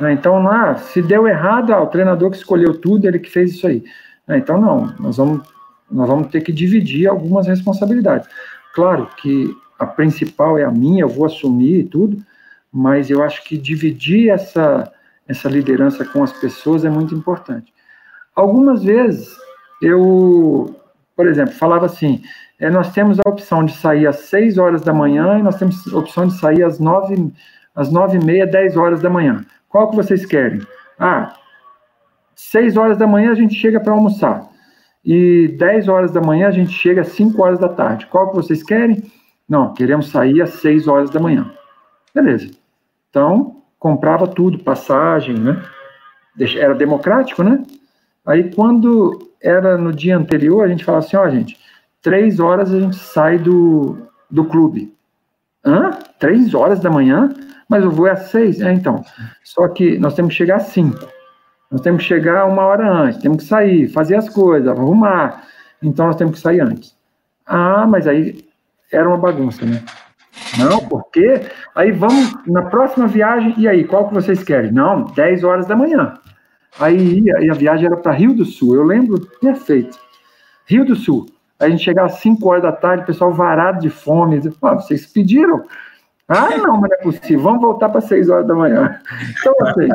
Né? 0.00 0.12
Então, 0.12 0.48
ah, 0.48 0.76
se 0.76 1.02
deu 1.02 1.26
errado, 1.26 1.72
ah, 1.72 1.82
o 1.82 1.88
treinador 1.88 2.30
que 2.30 2.36
escolheu 2.36 2.80
tudo, 2.80 3.06
ele 3.06 3.18
que 3.18 3.28
fez 3.28 3.54
isso 3.54 3.66
aí. 3.66 3.82
Né? 4.26 4.38
Então, 4.38 4.60
não, 4.60 4.94
nós 5.00 5.16
vamos, 5.16 5.42
nós 5.90 6.08
vamos 6.08 6.28
ter 6.28 6.40
que 6.40 6.52
dividir 6.52 7.08
algumas 7.08 7.48
responsabilidades. 7.48 8.28
Claro 8.72 9.08
que 9.16 9.52
a 9.78 9.86
principal 9.86 10.56
é 10.56 10.64
a 10.64 10.70
minha, 10.70 11.02
eu 11.02 11.08
vou 11.08 11.26
assumir 11.26 11.80
e 11.80 11.84
tudo, 11.84 12.22
mas 12.72 13.10
eu 13.10 13.20
acho 13.20 13.42
que 13.42 13.58
dividir 13.58 14.30
essa, 14.30 14.92
essa 15.26 15.48
liderança 15.48 16.04
com 16.04 16.22
as 16.22 16.32
pessoas 16.32 16.84
é 16.84 16.90
muito 16.90 17.12
importante. 17.16 17.73
Algumas 18.34 18.82
vezes 18.82 19.28
eu, 19.80 20.74
por 21.16 21.26
exemplo, 21.26 21.54
falava 21.54 21.86
assim: 21.86 22.22
é, 22.58 22.70
nós 22.70 22.92
temos 22.92 23.18
a 23.18 23.28
opção 23.28 23.64
de 23.64 23.74
sair 23.76 24.06
às 24.06 24.16
6 24.16 24.58
horas 24.58 24.82
da 24.82 24.92
manhã 24.92 25.38
e 25.38 25.42
nós 25.42 25.56
temos 25.58 25.92
a 25.92 25.98
opção 25.98 26.26
de 26.26 26.38
sair 26.38 26.62
às 26.62 26.78
9, 26.78 27.32
às 27.74 27.90
9 27.90 28.18
e 28.18 28.24
meia, 28.24 28.46
10 28.46 28.76
horas 28.76 29.00
da 29.00 29.10
manhã. 29.10 29.44
Qual 29.68 29.90
que 29.90 29.96
vocês 29.96 30.24
querem? 30.24 30.60
Ah, 30.98 31.34
6 32.36 32.76
horas 32.76 32.98
da 32.98 33.06
manhã 33.06 33.32
a 33.32 33.34
gente 33.34 33.54
chega 33.54 33.80
para 33.80 33.92
almoçar. 33.92 34.48
E 35.04 35.48
10 35.58 35.88
horas 35.88 36.12
da 36.12 36.20
manhã 36.20 36.48
a 36.48 36.52
gente 36.52 36.72
chega 36.72 37.02
às 37.02 37.08
5 37.08 37.42
horas 37.42 37.58
da 37.58 37.68
tarde. 37.68 38.06
Qual 38.06 38.30
que 38.30 38.36
vocês 38.36 38.62
querem? 38.62 39.02
Não, 39.48 39.74
queremos 39.74 40.10
sair 40.10 40.40
às 40.40 40.54
6 40.54 40.88
horas 40.88 41.10
da 41.10 41.20
manhã. 41.20 41.50
Beleza. 42.14 42.50
Então, 43.10 43.62
comprava 43.78 44.26
tudo, 44.26 44.58
passagem, 44.58 45.38
né? 45.38 45.62
Era 46.56 46.74
democrático, 46.74 47.42
né? 47.42 47.62
Aí, 48.26 48.50
quando 48.54 49.30
era 49.42 49.76
no 49.76 49.92
dia 49.92 50.16
anterior, 50.16 50.64
a 50.64 50.68
gente 50.68 50.84
falava 50.84 51.04
assim, 51.04 51.16
ó, 51.16 51.26
oh, 51.26 51.30
gente, 51.30 51.58
três 52.00 52.40
horas 52.40 52.72
a 52.72 52.80
gente 52.80 52.96
sai 52.96 53.38
do, 53.38 53.98
do 54.30 54.44
clube. 54.44 54.94
Hã? 55.64 55.90
Três 56.18 56.54
horas 56.54 56.80
da 56.80 56.90
manhã? 56.90 57.32
Mas 57.68 57.82
eu 57.82 57.90
vou 57.90 58.06
às 58.06 58.30
seis. 58.30 58.60
É, 58.60 58.72
então. 58.72 59.04
Só 59.42 59.68
que 59.68 59.98
nós 59.98 60.14
temos 60.14 60.32
que 60.32 60.38
chegar 60.38 60.56
às 60.56 60.64
cinco. 60.64 61.08
Nós 61.70 61.80
temos 61.80 62.02
que 62.02 62.08
chegar 62.08 62.46
uma 62.46 62.62
hora 62.62 62.88
antes, 62.88 63.20
temos 63.20 63.38
que 63.38 63.44
sair, 63.44 63.88
fazer 63.88 64.16
as 64.16 64.28
coisas, 64.28 64.68
arrumar. 64.68 65.44
Então 65.82 66.06
nós 66.06 66.16
temos 66.16 66.34
que 66.34 66.40
sair 66.40 66.60
antes. 66.60 66.96
Ah, 67.46 67.86
mas 67.86 68.06
aí 68.06 68.44
era 68.92 69.08
uma 69.08 69.18
bagunça, 69.18 69.64
né? 69.64 69.82
Não, 70.58 70.78
porque 70.88 71.42
aí 71.74 71.90
vamos 71.90 72.34
na 72.46 72.62
próxima 72.62 73.06
viagem, 73.06 73.54
e 73.56 73.66
aí, 73.66 73.84
qual 73.84 74.08
que 74.08 74.14
vocês 74.14 74.42
querem? 74.42 74.72
Não, 74.72 75.04
10 75.04 75.44
horas 75.44 75.66
da 75.66 75.76
manhã. 75.76 76.14
Aí 76.78 77.20
ia, 77.20 77.44
e 77.44 77.50
a 77.50 77.54
viagem 77.54 77.86
era 77.86 77.96
para 77.96 78.12
Rio 78.12 78.34
do 78.34 78.44
Sul, 78.44 78.74
eu 78.74 78.82
lembro 78.82 79.20
perfeito. 79.40 79.98
Rio 80.66 80.84
do 80.84 80.96
Sul. 80.96 81.26
Aí 81.58 81.68
a 81.68 81.70
gente 81.70 81.84
chegava 81.84 82.08
às 82.08 82.18
5 82.20 82.48
horas 82.48 82.62
da 82.62 82.72
tarde, 82.72 83.04
o 83.04 83.06
pessoal 83.06 83.32
varado 83.32 83.80
de 83.80 83.90
fome. 83.90 84.40
Ah, 84.60 84.74
vocês 84.74 85.06
pediram? 85.06 85.64
Ah, 86.26 86.56
não, 86.56 86.80
mas 86.80 86.90
não 86.90 86.98
é 86.98 87.02
possível, 87.02 87.42
vamos 87.42 87.60
voltar 87.60 87.88
para 87.90 88.00
6 88.00 88.28
horas 88.28 88.46
da 88.46 88.54
manhã. 88.54 89.00
Então, 89.38 89.54
assim, 89.60 89.88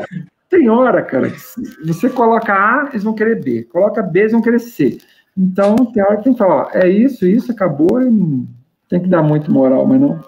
tem 0.50 0.70
hora, 0.70 1.02
cara, 1.02 1.30
que 1.30 1.40
você 1.86 2.10
coloca 2.10 2.54
A, 2.54 2.90
eles 2.90 3.04
vão 3.04 3.14
querer 3.14 3.44
B. 3.44 3.64
Coloca 3.64 4.02
B, 4.02 4.20
eles 4.22 4.32
vão 4.32 4.42
querer 4.42 4.60
C. 4.60 5.00
Então, 5.38 5.76
tem 5.78 6.04
hora 6.04 6.18
que 6.18 6.24
tem 6.24 6.34
que 6.34 6.40
falar, 6.40 6.68
ó, 6.68 6.70
é 6.74 6.88
isso, 6.88 7.26
isso, 7.26 7.52
acabou, 7.52 8.02
e 8.02 8.48
tem 8.88 9.02
que 9.02 9.08
dar 9.08 9.22
muito 9.22 9.52
moral, 9.52 9.86
mas 9.86 10.00
não. 10.00 10.24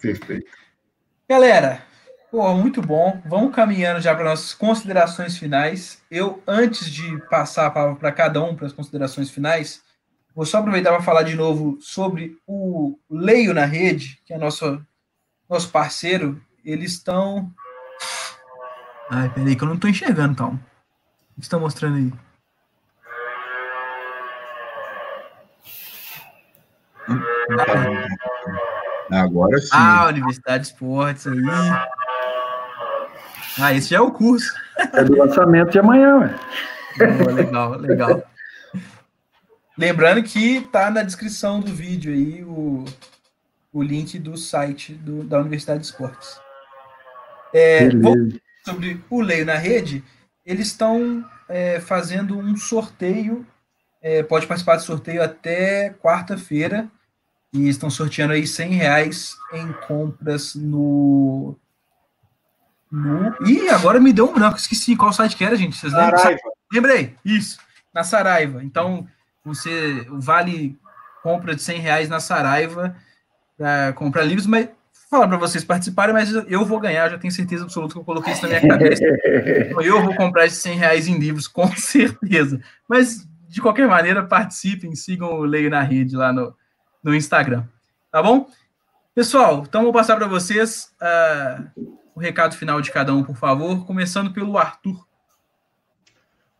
Perfeito. 0.00 0.50
Galera, 1.28 1.82
pô, 2.30 2.54
muito 2.54 2.80
bom. 2.80 3.20
Vamos 3.26 3.54
caminhando 3.54 4.00
já 4.00 4.14
para 4.14 4.24
nossas 4.24 4.54
considerações 4.54 5.36
finais. 5.36 6.02
Eu, 6.10 6.42
antes 6.46 6.90
de 6.90 7.18
passar 7.28 7.66
a 7.66 7.70
palavra 7.70 7.96
para 7.96 8.12
cada 8.12 8.42
um 8.42 8.54
para 8.54 8.66
as 8.66 8.72
considerações 8.72 9.30
finais, 9.30 9.82
vou 10.34 10.46
só 10.46 10.58
aproveitar 10.58 10.90
para 10.90 11.02
falar 11.02 11.24
de 11.24 11.34
novo 11.34 11.78
sobre 11.80 12.36
o 12.46 12.98
Leio 13.10 13.52
na 13.52 13.64
Rede, 13.64 14.20
que 14.24 14.32
é 14.32 14.38
nosso, 14.38 14.80
nosso 15.48 15.70
parceiro. 15.70 16.40
Eles 16.64 16.92
estão. 16.92 17.50
Ai, 19.10 19.28
peraí, 19.30 19.56
que 19.56 19.64
eu 19.64 19.68
não 19.68 19.74
estou 19.74 19.90
enxergando, 19.90 20.36
Tom. 20.36 20.54
O 21.32 21.40
que 21.40 21.42
estão 21.42 21.60
mostrando 21.60 21.96
aí? 21.96 22.12
Agora 29.10 29.58
sim. 29.58 29.68
Ah, 29.72 30.06
Universidade 30.08 30.64
de 30.64 30.70
Esportes 30.70 31.26
aí. 31.26 31.40
Ah, 33.60 33.74
esse 33.74 33.90
já 33.90 33.98
é 33.98 34.00
o 34.00 34.10
curso. 34.10 34.52
É 34.94 35.04
do 35.04 35.16
lançamento 35.16 35.70
de 35.70 35.78
amanhã, 35.78 36.18
ué. 36.18 36.34
Oh, 37.26 37.30
legal, 37.30 37.76
legal. 37.76 38.22
Lembrando 39.76 40.22
que 40.22 40.60
tá 40.72 40.90
na 40.90 41.02
descrição 41.02 41.60
do 41.60 41.72
vídeo 41.72 42.12
aí 42.12 42.42
o, 42.42 42.84
o 43.72 43.82
link 43.82 44.18
do 44.18 44.36
site 44.36 44.94
do, 44.94 45.24
da 45.24 45.38
Universidade 45.38 45.80
de 45.80 45.86
Esportes. 45.86 46.40
É, 47.52 47.88
sobre 48.64 49.02
o 49.10 49.20
Leio 49.20 49.44
na 49.44 49.56
Rede, 49.56 50.04
eles 50.44 50.68
estão 50.68 51.24
é, 51.48 51.80
fazendo 51.80 52.38
um 52.38 52.56
sorteio. 52.56 53.46
É, 54.02 54.22
pode 54.22 54.46
participar 54.46 54.76
do 54.76 54.82
sorteio 54.82 55.22
até 55.22 55.90
quarta-feira 56.02 56.90
e 57.52 57.68
estão 57.68 57.90
sorteando 57.90 58.32
aí 58.32 58.46
100 58.46 58.72
reais 58.72 59.36
em 59.52 59.72
compras 59.86 60.54
no. 60.54 61.56
No... 62.90 63.36
Ih, 63.46 63.68
agora 63.68 64.00
me 64.00 64.12
deu 64.12 64.28
um 64.28 64.34
branco, 64.34 64.56
esqueci 64.56 64.96
qual 64.96 65.12
site 65.12 65.36
que 65.36 65.44
era, 65.44 65.56
gente. 65.56 65.76
Vocês 65.76 65.92
lembram? 65.92 66.18
Saraiva. 66.18 66.40
Lembrei, 66.72 67.16
isso, 67.24 67.58
na 67.94 68.02
Saraiva. 68.02 68.64
Então, 68.64 69.06
você 69.44 70.06
vale 70.08 70.78
compra 71.22 71.54
de 71.54 71.62
100 71.62 71.80
reais 71.80 72.08
na 72.08 72.18
Saraiva 72.18 72.96
para 73.56 73.92
comprar 73.92 74.24
livros, 74.24 74.46
mas 74.46 74.68
falar 75.10 75.28
para 75.28 75.36
vocês 75.36 75.64
participarem, 75.64 76.14
mas 76.14 76.30
eu 76.48 76.64
vou 76.64 76.78
ganhar, 76.78 77.10
já 77.10 77.18
tenho 77.18 77.32
certeza 77.32 77.64
absoluta 77.64 77.94
que 77.94 78.00
eu 78.00 78.04
coloquei 78.04 78.32
isso 78.32 78.42
na 78.42 78.48
minha 78.48 78.68
cabeça. 78.68 79.02
Então, 79.70 79.82
eu 79.82 80.02
vou 80.02 80.14
comprar 80.14 80.46
esses 80.46 80.60
100 80.60 80.76
reais 80.76 81.08
em 81.08 81.18
livros, 81.18 81.46
com 81.46 81.68
certeza. 81.76 82.60
Mas, 82.88 83.28
de 83.48 83.60
qualquer 83.60 83.88
maneira, 83.88 84.24
participem, 84.24 84.94
sigam 84.94 85.32
o 85.32 85.44
Leio 85.44 85.70
na 85.70 85.82
Rede 85.82 86.16
lá 86.16 86.32
no, 86.32 86.54
no 87.02 87.14
Instagram. 87.14 87.64
Tá 88.10 88.22
bom? 88.22 88.48
Pessoal, 89.14 89.64
então 89.68 89.82
vou 89.82 89.92
passar 89.92 90.16
para 90.16 90.26
vocês 90.26 90.92
uh, 91.02 91.99
o 92.20 92.22
recado 92.22 92.54
final 92.54 92.80
de 92.82 92.92
cada 92.92 93.14
um, 93.14 93.24
por 93.24 93.34
favor, 93.34 93.86
começando 93.86 94.30
pelo 94.30 94.58
Arthur. 94.58 95.06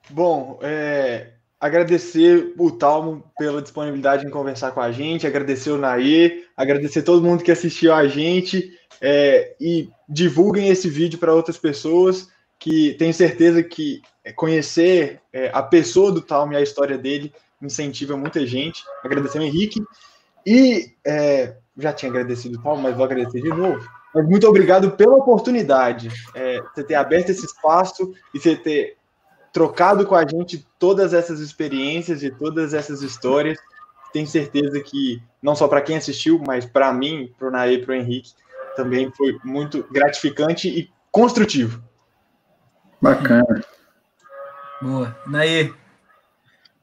Bom, 0.08 0.58
é, 0.62 1.34
agradecer 1.60 2.54
o 2.58 2.70
Talmo 2.70 3.30
pela 3.38 3.60
disponibilidade 3.60 4.26
em 4.26 4.30
conversar 4.30 4.72
com 4.72 4.80
a 4.80 4.90
gente, 4.90 5.26
agradecer 5.26 5.70
o 5.70 5.76
Naê, 5.76 6.44
agradecer 6.56 7.02
todo 7.02 7.22
mundo 7.22 7.44
que 7.44 7.52
assistiu 7.52 7.94
a 7.94 8.08
gente 8.08 8.72
é, 9.00 9.54
e 9.60 9.90
divulguem 10.08 10.68
esse 10.68 10.88
vídeo 10.88 11.18
para 11.18 11.34
outras 11.34 11.58
pessoas 11.58 12.28
que 12.58 12.94
tenho 12.94 13.12
certeza 13.12 13.62
que 13.62 14.00
conhecer 14.34 15.20
é, 15.32 15.50
a 15.52 15.62
pessoa 15.62 16.10
do 16.10 16.22
Talmo 16.22 16.54
e 16.54 16.56
a 16.56 16.62
história 16.62 16.96
dele 16.96 17.32
incentiva 17.60 18.16
muita 18.16 18.46
gente. 18.46 18.82
Agradecer 19.04 19.38
ao 19.38 19.44
Henrique 19.44 19.82
e 20.46 20.94
é, 21.06 21.56
já 21.76 21.92
tinha 21.92 22.10
agradecido 22.10 22.58
o 22.58 22.62
Paulo, 22.62 22.82
mas 22.82 22.96
vou 22.96 23.04
agradecer 23.04 23.42
de 23.42 23.48
novo. 23.48 23.99
Mas 24.14 24.26
muito 24.28 24.46
obrigado 24.48 24.90
pela 24.92 25.16
oportunidade, 25.16 26.10
é, 26.34 26.60
você 26.62 26.82
ter 26.82 26.94
aberto 26.94 27.30
esse 27.30 27.46
espaço 27.46 28.12
e 28.34 28.40
você 28.40 28.56
ter 28.56 28.96
trocado 29.52 30.06
com 30.06 30.14
a 30.14 30.26
gente 30.26 30.66
todas 30.78 31.14
essas 31.14 31.40
experiências 31.40 32.22
e 32.22 32.30
todas 32.30 32.74
essas 32.74 33.02
histórias. 33.02 33.58
Tenho 34.12 34.26
certeza 34.26 34.80
que, 34.80 35.22
não 35.40 35.54
só 35.54 35.68
para 35.68 35.80
quem 35.80 35.96
assistiu, 35.96 36.42
mas 36.44 36.64
para 36.64 36.92
mim, 36.92 37.32
para 37.38 37.48
o 37.48 37.50
Naê 37.50 37.74
e 37.74 37.84
para 37.84 37.92
o 37.92 37.94
Henrique, 37.94 38.32
também 38.74 39.10
foi 39.12 39.38
muito 39.44 39.86
gratificante 39.90 40.68
e 40.68 40.90
construtivo. 41.12 41.82
Bacana. 43.00 43.64
Boa. 44.82 45.16
Naê. 45.26 45.72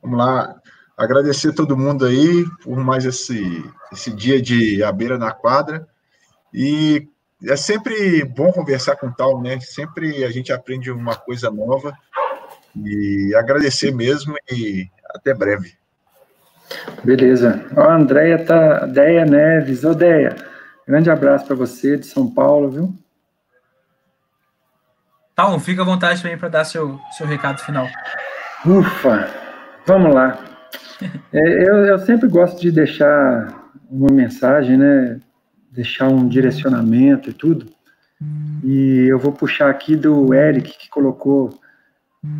Vamos 0.01 0.17
lá 0.17 0.55
agradecer 0.95 1.53
todo 1.53 1.77
mundo 1.77 2.05
aí 2.05 2.45
por 2.63 2.77
mais 2.77 3.05
esse, 3.05 3.63
esse 3.91 4.11
dia 4.11 4.41
de 4.41 4.81
à 4.83 4.91
beira 4.91 5.17
na 5.17 5.31
quadra. 5.31 5.87
E 6.53 7.07
é 7.43 7.55
sempre 7.55 8.23
bom 8.23 8.51
conversar 8.51 8.95
com 8.95 9.11
tal, 9.11 9.41
né? 9.41 9.59
Sempre 9.59 10.23
a 10.23 10.31
gente 10.31 10.51
aprende 10.51 10.91
uma 10.91 11.15
coisa 11.15 11.51
nova. 11.51 11.93
E 12.75 13.33
agradecer 13.35 13.91
mesmo 13.91 14.35
e 14.51 14.87
até 15.15 15.33
breve. 15.33 15.73
Beleza. 17.03 17.65
A 17.75 17.95
Andréia 17.95 18.43
tá. 18.43 18.85
Deia 18.85 19.25
Neves. 19.25 19.83
Ô, 19.83 19.93
Deia, 19.93 20.35
grande 20.87 21.09
abraço 21.09 21.45
para 21.45 21.55
você 21.55 21.97
de 21.97 22.05
São 22.05 22.29
Paulo, 22.29 22.69
viu? 22.69 22.93
Tá, 25.35 25.59
fica 25.59 25.83
à 25.83 25.85
vontade 25.85 26.21
também 26.21 26.37
para 26.37 26.49
dar 26.49 26.65
seu, 26.65 26.99
seu 27.15 27.27
recado 27.27 27.59
final. 27.59 27.87
Ufa! 28.65 29.29
Vamos 29.85 30.13
lá. 30.13 30.39
É, 31.31 31.39
eu, 31.39 31.85
eu 31.85 31.99
sempre 31.99 32.27
gosto 32.27 32.59
de 32.59 32.71
deixar 32.71 33.53
uma 33.87 34.11
mensagem, 34.11 34.77
né? 34.77 35.21
Deixar 35.77 36.07
um 36.07 36.27
direcionamento 36.27 37.29
e 37.29 37.33
tudo. 37.33 37.67
E 38.63 39.05
eu 39.07 39.19
vou 39.19 39.31
puxar 39.31 39.69
aqui 39.69 39.95
do 39.95 40.33
Eric, 40.33 40.75
que 40.75 40.89
colocou, 40.89 41.51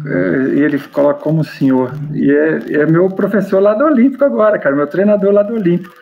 é, 0.08 0.60
ele 0.60 0.80
coloca 0.80 1.22
como 1.22 1.44
senhor. 1.44 1.94
E 2.14 2.32
é, 2.32 2.82
é, 2.82 2.86
meu 2.88 3.08
professor 3.10 3.60
lá 3.60 3.76
do 3.76 3.86
Olímpico 3.86 4.26
agora, 4.26 4.58
cara, 4.58 4.76
meu 4.76 4.88
treinador 4.88 5.32
lá 5.32 5.44
do 5.44 5.54
Olímpico. 5.54 5.94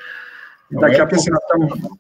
E 0.72 0.76
daqui 0.80 1.02
a 1.02 1.06
pouco 1.06 1.30
nós 1.30 1.41
estamos. 1.44 1.99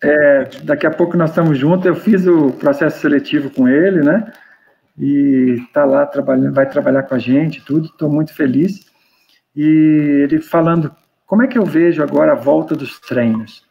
É, 0.00 0.44
daqui 0.62 0.86
a 0.86 0.90
pouco 0.92 1.16
nós 1.16 1.30
estamos 1.30 1.58
juntos. 1.58 1.86
Eu 1.86 1.96
fiz 1.96 2.24
o 2.24 2.52
processo 2.52 3.00
seletivo 3.00 3.50
com 3.50 3.68
ele, 3.68 4.02
né? 4.02 4.32
E 4.96 5.64
está 5.66 5.84
lá 5.84 6.06
trabalhando, 6.06 6.54
vai 6.54 6.68
trabalhar 6.68 7.02
com 7.02 7.16
a 7.16 7.18
gente, 7.18 7.64
tudo. 7.64 7.86
Estou 7.86 8.08
muito 8.08 8.32
feliz. 8.32 8.86
E 9.56 10.22
ele 10.22 10.40
falando 10.40 10.94
como 11.26 11.42
é 11.42 11.48
que 11.48 11.58
eu 11.58 11.64
vejo 11.64 12.04
agora 12.04 12.32
a 12.32 12.36
volta 12.36 12.76
dos 12.76 13.00
treinos. 13.00 13.63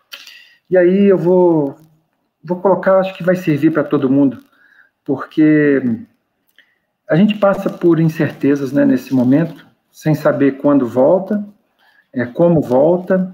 E 0.69 0.77
aí 0.77 1.05
eu 1.05 1.17
vou 1.17 1.75
vou 2.43 2.59
colocar, 2.59 2.99
acho 2.99 3.15
que 3.15 3.23
vai 3.23 3.35
servir 3.35 3.71
para 3.71 3.83
todo 3.83 4.09
mundo, 4.09 4.43
porque 5.05 5.81
a 7.07 7.15
gente 7.15 7.35
passa 7.35 7.69
por 7.69 7.99
incertezas 7.99 8.73
né, 8.73 8.83
nesse 8.85 9.13
momento, 9.13 9.65
sem 9.91 10.13
saber 10.13 10.57
quando 10.57 10.85
volta, 10.85 11.43
é, 12.11 12.25
como 12.25 12.61
volta, 12.61 13.33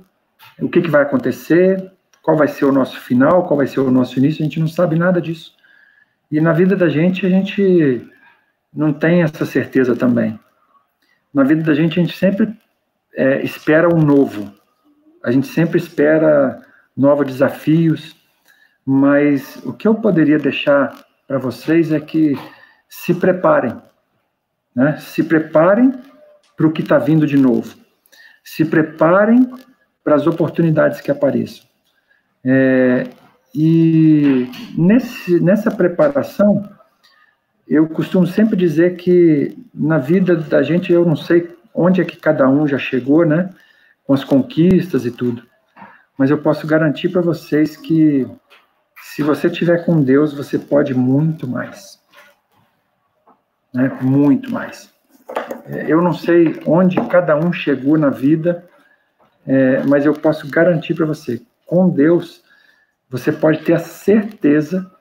o 0.61 0.69
que, 0.69 0.81
que 0.81 0.89
vai 0.89 1.01
acontecer, 1.01 1.91
qual 2.21 2.37
vai 2.37 2.47
ser 2.47 2.65
o 2.65 2.71
nosso 2.71 2.99
final, 2.99 3.47
qual 3.47 3.57
vai 3.57 3.67
ser 3.67 3.79
o 3.79 3.89
nosso 3.89 4.19
início, 4.19 4.41
a 4.41 4.43
gente 4.43 4.59
não 4.59 4.67
sabe 4.67 4.95
nada 4.95 5.21
disso. 5.21 5.55
E 6.31 6.39
na 6.39 6.53
vida 6.53 6.75
da 6.75 6.87
gente, 6.87 7.25
a 7.25 7.29
gente 7.29 8.07
não 8.71 8.93
tem 8.93 9.23
essa 9.23 9.45
certeza 9.45 9.95
também. 9.95 10.39
Na 11.33 11.43
vida 11.43 11.63
da 11.63 11.73
gente, 11.73 11.99
a 11.99 12.03
gente 12.03 12.15
sempre 12.15 12.55
é, 13.15 13.41
espera 13.41 13.93
um 13.93 14.01
novo, 14.01 14.53
a 15.23 15.31
gente 15.31 15.47
sempre 15.47 15.77
espera 15.77 16.61
novos 16.95 17.27
desafios, 17.27 18.15
mas 18.85 19.57
o 19.65 19.73
que 19.73 19.87
eu 19.87 19.95
poderia 19.95 20.39
deixar 20.39 21.05
para 21.27 21.37
vocês 21.37 21.91
é 21.91 21.99
que 21.99 22.37
se 22.87 23.13
preparem, 23.13 23.75
né? 24.75 24.97
se 24.97 25.23
preparem 25.23 25.93
para 26.57 26.67
o 26.67 26.71
que 26.71 26.81
está 26.81 26.97
vindo 26.97 27.27
de 27.27 27.37
novo, 27.37 27.75
se 28.43 28.65
preparem 28.65 29.49
para 30.03 30.15
as 30.15 30.25
oportunidades 30.25 31.01
que 31.01 31.11
apareçam. 31.11 31.65
É, 32.43 33.07
e 33.53 34.49
nesse, 34.77 35.39
nessa 35.39 35.69
preparação, 35.69 36.67
eu 37.67 37.87
costumo 37.87 38.25
sempre 38.25 38.57
dizer 38.57 38.95
que 38.95 39.55
na 39.73 39.99
vida 39.99 40.35
da 40.35 40.63
gente, 40.63 40.91
eu 40.91 41.05
não 41.05 41.15
sei 41.15 41.55
onde 41.73 42.01
é 42.01 42.05
que 42.05 42.17
cada 42.17 42.49
um 42.49 42.67
já 42.67 42.79
chegou, 42.79 43.25
né, 43.25 43.49
com 44.03 44.13
as 44.13 44.23
conquistas 44.23 45.05
e 45.05 45.11
tudo, 45.11 45.43
mas 46.19 46.29
eu 46.29 46.37
posso 46.37 46.67
garantir 46.67 47.07
para 47.07 47.21
vocês 47.21 47.77
que 47.77 48.27
se 49.01 49.23
você 49.23 49.49
tiver 49.49 49.85
com 49.85 50.03
Deus, 50.03 50.33
você 50.33 50.59
pode 50.59 50.93
muito 50.93 51.47
mais. 51.47 51.97
Né? 53.73 53.89
Muito 54.01 54.51
mais. 54.51 54.93
É, 55.65 55.85
eu 55.87 56.01
não 56.01 56.13
sei 56.13 56.59
onde 56.65 56.99
cada 57.07 57.37
um 57.37 57.53
chegou 57.53 57.97
na 57.97 58.09
vida, 58.09 58.67
é, 59.47 59.81
mas 59.83 60.05
eu 60.05 60.13
posso 60.13 60.45
garantir 60.49 60.93
para 60.93 61.05
você, 61.05 61.41
com 61.65 61.89
Deus, 61.89 62.43
você 63.09 63.31
pode 63.31 63.59
ter 63.59 63.75
a 63.75 63.79
certeza 63.79 64.91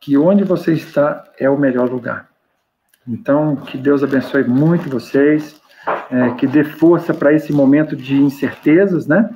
que 0.00 0.18
onde 0.18 0.42
você 0.42 0.72
está 0.72 1.24
é 1.38 1.48
o 1.48 1.56
melhor 1.56 1.88
lugar. 1.88 2.28
Então, 3.06 3.54
que 3.54 3.78
Deus 3.78 4.02
abençoe 4.02 4.42
muito 4.42 4.90
vocês, 4.90 5.54
é, 6.10 6.30
que 6.30 6.48
dê 6.48 6.64
força 6.64 7.14
para 7.14 7.32
esse 7.32 7.52
momento 7.52 7.94
de 7.94 8.16
incertezas, 8.16 9.06
né? 9.06 9.30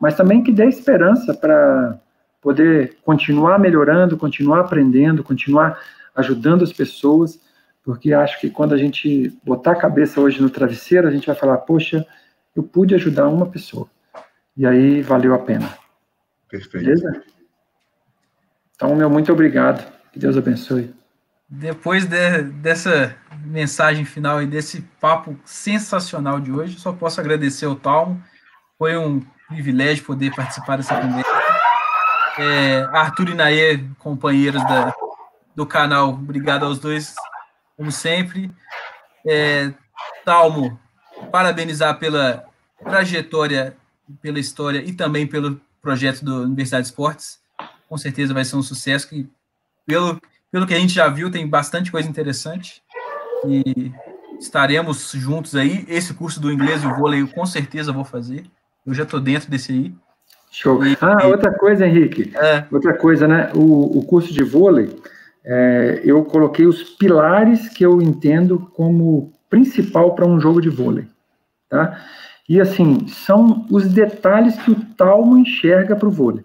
Mas 0.00 0.16
também 0.16 0.42
que 0.42 0.52
dê 0.52 0.66
esperança 0.66 1.34
para 1.34 1.98
poder 2.40 2.98
continuar 3.02 3.58
melhorando, 3.58 4.16
continuar 4.16 4.60
aprendendo, 4.60 5.24
continuar 5.24 5.80
ajudando 6.14 6.62
as 6.62 6.72
pessoas, 6.72 7.40
porque 7.82 8.12
acho 8.12 8.40
que 8.40 8.50
quando 8.50 8.74
a 8.74 8.78
gente 8.78 9.32
botar 9.44 9.72
a 9.72 9.76
cabeça 9.76 10.20
hoje 10.20 10.40
no 10.40 10.50
travesseiro, 10.50 11.08
a 11.08 11.10
gente 11.10 11.26
vai 11.26 11.34
falar, 11.34 11.58
poxa, 11.58 12.06
eu 12.54 12.62
pude 12.62 12.94
ajudar 12.94 13.28
uma 13.28 13.46
pessoa. 13.46 13.88
E 14.56 14.66
aí 14.66 15.02
valeu 15.02 15.34
a 15.34 15.38
pena. 15.38 15.68
Perfeito. 16.48 16.84
Beleza? 16.84 17.22
Então, 18.74 18.94
meu 18.94 19.10
muito 19.10 19.32
obrigado. 19.32 19.84
Que 20.12 20.18
Deus 20.18 20.36
abençoe. 20.36 20.94
Depois 21.48 22.06
de, 22.06 22.42
dessa 22.42 23.14
mensagem 23.44 24.04
final 24.04 24.42
e 24.42 24.46
desse 24.46 24.82
papo 25.00 25.36
sensacional 25.44 26.40
de 26.40 26.52
hoje, 26.52 26.78
só 26.78 26.92
posso 26.92 27.20
agradecer 27.20 27.66
ao 27.66 27.74
Talmo. 27.74 28.22
Foi 28.78 28.96
um 28.96 29.22
privilégio 29.54 30.04
poder 30.04 30.34
participar 30.34 30.76
dessa 30.76 31.00
conversa 31.00 31.44
é, 32.38 32.82
Arthur 32.92 33.30
e 33.30 33.34
Naê, 33.34 33.78
companheiros 33.98 34.62
da, 34.64 34.94
do 35.54 35.64
canal, 35.64 36.10
obrigado 36.10 36.64
aos 36.64 36.78
dois, 36.78 37.14
como 37.76 37.92
sempre. 37.92 38.50
É, 39.26 39.72
Talmo, 40.24 40.78
parabenizar 41.30 41.98
pela 41.98 42.44
trajetória, 42.82 43.76
pela 44.20 44.38
história 44.38 44.82
e 44.84 44.92
também 44.92 45.26
pelo 45.26 45.60
projeto 45.80 46.24
do 46.24 46.42
Universidade 46.42 46.84
de 46.84 46.88
Esportes. 46.88 47.38
Com 47.88 47.96
certeza 47.96 48.34
vai 48.34 48.44
ser 48.44 48.56
um 48.56 48.62
sucesso 48.62 49.08
que, 49.08 49.28
pelo, 49.86 50.20
pelo 50.50 50.66
que 50.66 50.74
a 50.74 50.78
gente 50.78 50.92
já 50.92 51.08
viu, 51.08 51.30
tem 51.30 51.46
bastante 51.46 51.92
coisa 51.92 52.08
interessante. 52.08 52.82
E 53.46 53.92
estaremos 54.40 55.12
juntos 55.12 55.54
aí. 55.54 55.84
Esse 55.88 56.14
curso 56.14 56.40
do 56.40 56.50
inglês 56.50 56.82
e 56.82 56.86
o 56.86 56.96
vôlei 56.96 57.22
eu 57.22 57.28
com 57.28 57.46
certeza 57.46 57.92
vou 57.92 58.04
fazer. 58.04 58.44
Eu 58.86 58.94
já 58.94 59.04
estou 59.04 59.20
dentro 59.20 59.50
desse 59.50 59.72
aí. 59.72 59.94
Show. 60.50 60.80
Ah, 61.00 61.26
outra 61.26 61.52
coisa, 61.52 61.86
Henrique. 61.86 62.32
É. 62.36 62.64
Outra 62.70 62.94
coisa, 62.94 63.26
né? 63.26 63.50
O, 63.54 63.98
o 63.98 64.04
curso 64.04 64.32
de 64.32 64.44
vôlei, 64.44 64.88
é, 65.44 66.00
eu 66.04 66.24
coloquei 66.24 66.66
os 66.66 66.82
pilares 66.82 67.68
que 67.68 67.84
eu 67.84 68.00
entendo 68.00 68.70
como 68.74 69.32
principal 69.50 70.14
para 70.14 70.26
um 70.26 70.40
jogo 70.40 70.60
de 70.60 70.68
vôlei, 70.68 71.06
tá? 71.68 72.00
E 72.48 72.60
assim, 72.60 73.06
são 73.08 73.66
os 73.70 73.88
detalhes 73.88 74.56
que 74.56 74.70
o 74.70 74.80
Talmo 74.96 75.38
enxerga 75.38 75.96
para 75.96 76.08
o 76.08 76.10
vôlei. 76.10 76.44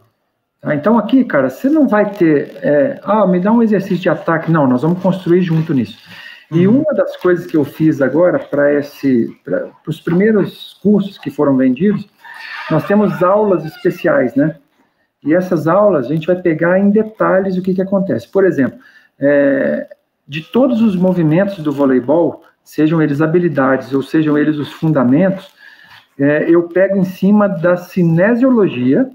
Tá? 0.61 0.73
Então 0.73 0.97
aqui, 0.97 1.23
cara, 1.23 1.49
você 1.49 1.69
não 1.69 1.87
vai 1.87 2.11
ter, 2.11 2.57
é, 2.61 2.99
ah, 3.03 3.27
me 3.27 3.39
dá 3.39 3.51
um 3.51 3.61
exercício 3.61 3.97
de 3.97 4.09
ataque. 4.09 4.51
Não, 4.51 4.67
nós 4.67 4.81
vamos 4.81 5.01
construir 5.01 5.41
junto 5.41 5.73
nisso. 5.73 5.97
E 6.51 6.67
uhum. 6.67 6.81
uma 6.81 6.93
das 6.93 7.15
coisas 7.17 7.45
que 7.45 7.55
eu 7.55 7.63
fiz 7.63 8.01
agora 8.01 8.39
para 8.39 8.73
esse, 8.73 9.27
para 9.43 9.69
os 9.87 9.99
primeiros 10.01 10.79
cursos 10.81 11.17
que 11.17 11.29
foram 11.29 11.55
vendidos, 11.55 12.07
nós 12.69 12.85
temos 12.85 13.21
aulas 13.23 13.65
especiais, 13.65 14.35
né? 14.35 14.55
E 15.23 15.33
essas 15.33 15.67
aulas 15.67 16.05
a 16.05 16.13
gente 16.13 16.27
vai 16.27 16.35
pegar 16.35 16.79
em 16.79 16.89
detalhes 16.89 17.57
o 17.57 17.61
que, 17.61 17.73
que 17.73 17.81
acontece. 17.81 18.27
Por 18.27 18.45
exemplo, 18.45 18.79
é, 19.19 19.87
de 20.27 20.41
todos 20.43 20.81
os 20.81 20.95
movimentos 20.95 21.59
do 21.59 21.71
voleibol, 21.71 22.43
sejam 22.63 23.01
eles 23.01 23.21
habilidades 23.21 23.93
ou 23.93 24.01
sejam 24.01 24.37
eles 24.37 24.57
os 24.57 24.71
fundamentos, 24.71 25.51
é, 26.17 26.49
eu 26.49 26.63
pego 26.63 26.97
em 26.97 27.03
cima 27.03 27.47
da 27.47 27.75
cinesiologia 27.75 29.09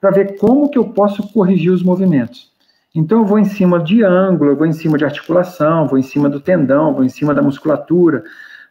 para 0.00 0.10
ver 0.10 0.36
como 0.38 0.68
que 0.70 0.78
eu 0.78 0.88
posso 0.88 1.32
corrigir 1.32 1.70
os 1.70 1.82
movimentos. 1.82 2.50
Então 2.94 3.20
eu 3.20 3.24
vou 3.24 3.38
em 3.38 3.44
cima 3.44 3.78
de 3.78 4.02
ângulo, 4.02 4.50
eu 4.50 4.56
vou 4.56 4.66
em 4.66 4.72
cima 4.72 4.98
de 4.98 5.04
articulação, 5.04 5.86
vou 5.86 5.98
em 5.98 6.02
cima 6.02 6.28
do 6.28 6.40
tendão, 6.40 6.92
vou 6.92 7.04
em 7.04 7.08
cima 7.08 7.32
da 7.32 7.42
musculatura, 7.42 8.24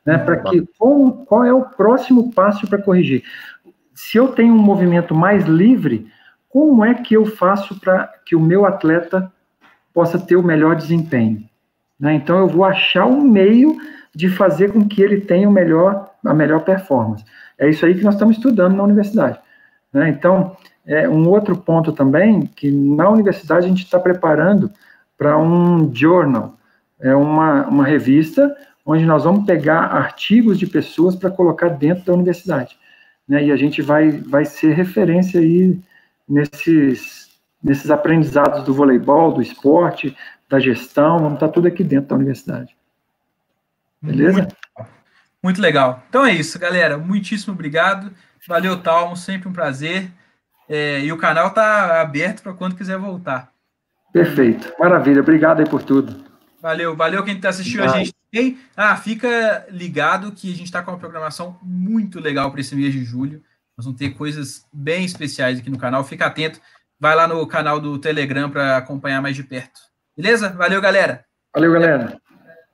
né, 0.05 0.17
para 0.17 0.37
que 0.37 0.67
como, 0.77 1.25
qual 1.25 1.45
é 1.45 1.53
o 1.53 1.61
próximo 1.61 2.33
passo 2.33 2.67
para 2.67 2.81
corrigir 2.81 3.23
se 3.99 4.17
eu 4.17 4.29
tenho 4.29 4.53
um 4.53 4.57
movimento 4.57 5.13
mais 5.13 5.43
livre, 5.43 6.07
como 6.47 6.85
é 6.85 6.93
que 6.93 7.13
eu 7.15 7.25
faço 7.25 7.77
para 7.81 8.09
que 8.25 8.33
o 8.33 8.39
meu 8.39 8.65
atleta 8.65 9.29
possa 9.93 10.17
ter 10.17 10.37
o 10.37 10.41
melhor 10.41 10.77
desempenho? 10.77 11.43
Né? 11.99 12.13
Então, 12.13 12.39
eu 12.39 12.47
vou 12.47 12.63
achar 12.63 13.05
um 13.05 13.19
meio 13.19 13.77
de 14.15 14.29
fazer 14.29 14.71
com 14.71 14.87
que 14.87 15.01
ele 15.01 15.19
tenha 15.19 15.49
o 15.49 15.51
melhor, 15.51 16.11
a 16.25 16.33
melhor 16.33 16.61
performance. 16.61 17.25
É 17.57 17.69
isso 17.69 17.85
aí 17.85 17.93
que 17.93 18.03
nós 18.03 18.13
estamos 18.13 18.37
estudando 18.37 18.73
na 18.73 18.83
universidade. 18.83 19.37
Né? 19.91 20.07
Então, 20.07 20.55
é 20.87 21.07
um 21.07 21.27
outro 21.27 21.57
ponto 21.57 21.91
também, 21.91 22.45
que 22.45 22.71
na 22.71 23.09
universidade 23.09 23.65
a 23.65 23.69
gente 23.69 23.83
está 23.83 23.99
preparando 23.99 24.71
para 25.17 25.37
um 25.37 25.93
journal, 25.93 26.55
é 27.01 27.13
uma, 27.13 27.67
uma 27.67 27.85
revista 27.85 28.55
onde 28.85 29.05
nós 29.05 29.25
vamos 29.25 29.45
pegar 29.45 29.81
artigos 29.81 30.57
de 30.57 30.65
pessoas 30.65 31.17
para 31.17 31.29
colocar 31.29 31.67
dentro 31.67 32.05
da 32.05 32.13
universidade 32.13 32.79
né? 33.29 33.45
E 33.45 33.51
a 33.51 33.55
gente 33.55 33.81
vai, 33.81 34.09
vai 34.09 34.43
ser 34.43 34.73
referência 34.73 35.39
aí 35.39 35.79
nesses, 36.27 37.29
nesses 37.63 37.91
aprendizados 37.91 38.63
do 38.63 38.73
voleibol, 38.73 39.31
do 39.31 39.41
esporte, 39.41 40.17
da 40.49 40.59
gestão, 40.59 41.19
vamos 41.19 41.35
estar 41.35 41.49
tudo 41.49 41.67
aqui 41.67 41.83
dentro 41.83 42.09
da 42.09 42.15
universidade. 42.15 42.75
Beleza? 44.01 44.39
Muito, 44.39 44.55
muito 45.43 45.61
legal. 45.61 46.03
Então 46.09 46.25
é 46.25 46.31
isso, 46.31 46.57
galera. 46.57 46.97
Muitíssimo 46.97 47.53
obrigado. 47.53 48.11
Valeu, 48.47 48.81
Talmo, 48.81 49.15
sempre 49.15 49.47
um 49.47 49.53
prazer. 49.53 50.09
É, 50.67 51.01
e 51.01 51.11
o 51.11 51.17
canal 51.17 51.49
está 51.49 52.01
aberto 52.01 52.41
para 52.41 52.53
quando 52.53 52.75
quiser 52.75 52.97
voltar. 52.97 53.51
Perfeito. 54.11 54.73
Maravilha. 54.79 55.21
Obrigado 55.21 55.59
aí 55.59 55.69
por 55.69 55.83
tudo. 55.83 56.28
Valeu, 56.61 56.95
valeu 56.95 57.23
quem 57.23 57.35
está 57.35 57.49
assistindo 57.49 57.83
a 57.83 57.87
gente. 57.87 58.13
Ah, 58.75 58.95
fica 58.95 59.65
ligado 59.69 60.31
que 60.31 60.51
a 60.51 60.55
gente 60.55 60.65
está 60.65 60.81
com 60.81 60.91
uma 60.91 60.97
programação 60.97 61.57
muito 61.61 62.19
legal 62.19 62.51
para 62.51 62.61
esse 62.61 62.75
mês 62.75 62.93
de 62.93 63.03
julho. 63.03 63.41
Nós 63.77 63.85
vamos 63.85 63.99
ter 63.99 64.09
coisas 64.11 64.65
bem 64.73 65.05
especiais 65.05 65.59
aqui 65.59 65.69
no 65.69 65.77
canal. 65.77 66.03
Fica 66.03 66.25
atento. 66.25 66.59
Vai 66.99 67.15
lá 67.15 67.27
no 67.27 67.47
canal 67.47 67.79
do 67.79 67.97
Telegram 67.97 68.49
para 68.49 68.77
acompanhar 68.77 69.21
mais 69.21 69.35
de 69.35 69.43
perto. 69.43 69.79
Beleza? 70.15 70.49
Valeu, 70.49 70.81
galera. 70.81 71.25
Valeu, 71.53 71.71
galera. 71.71 72.21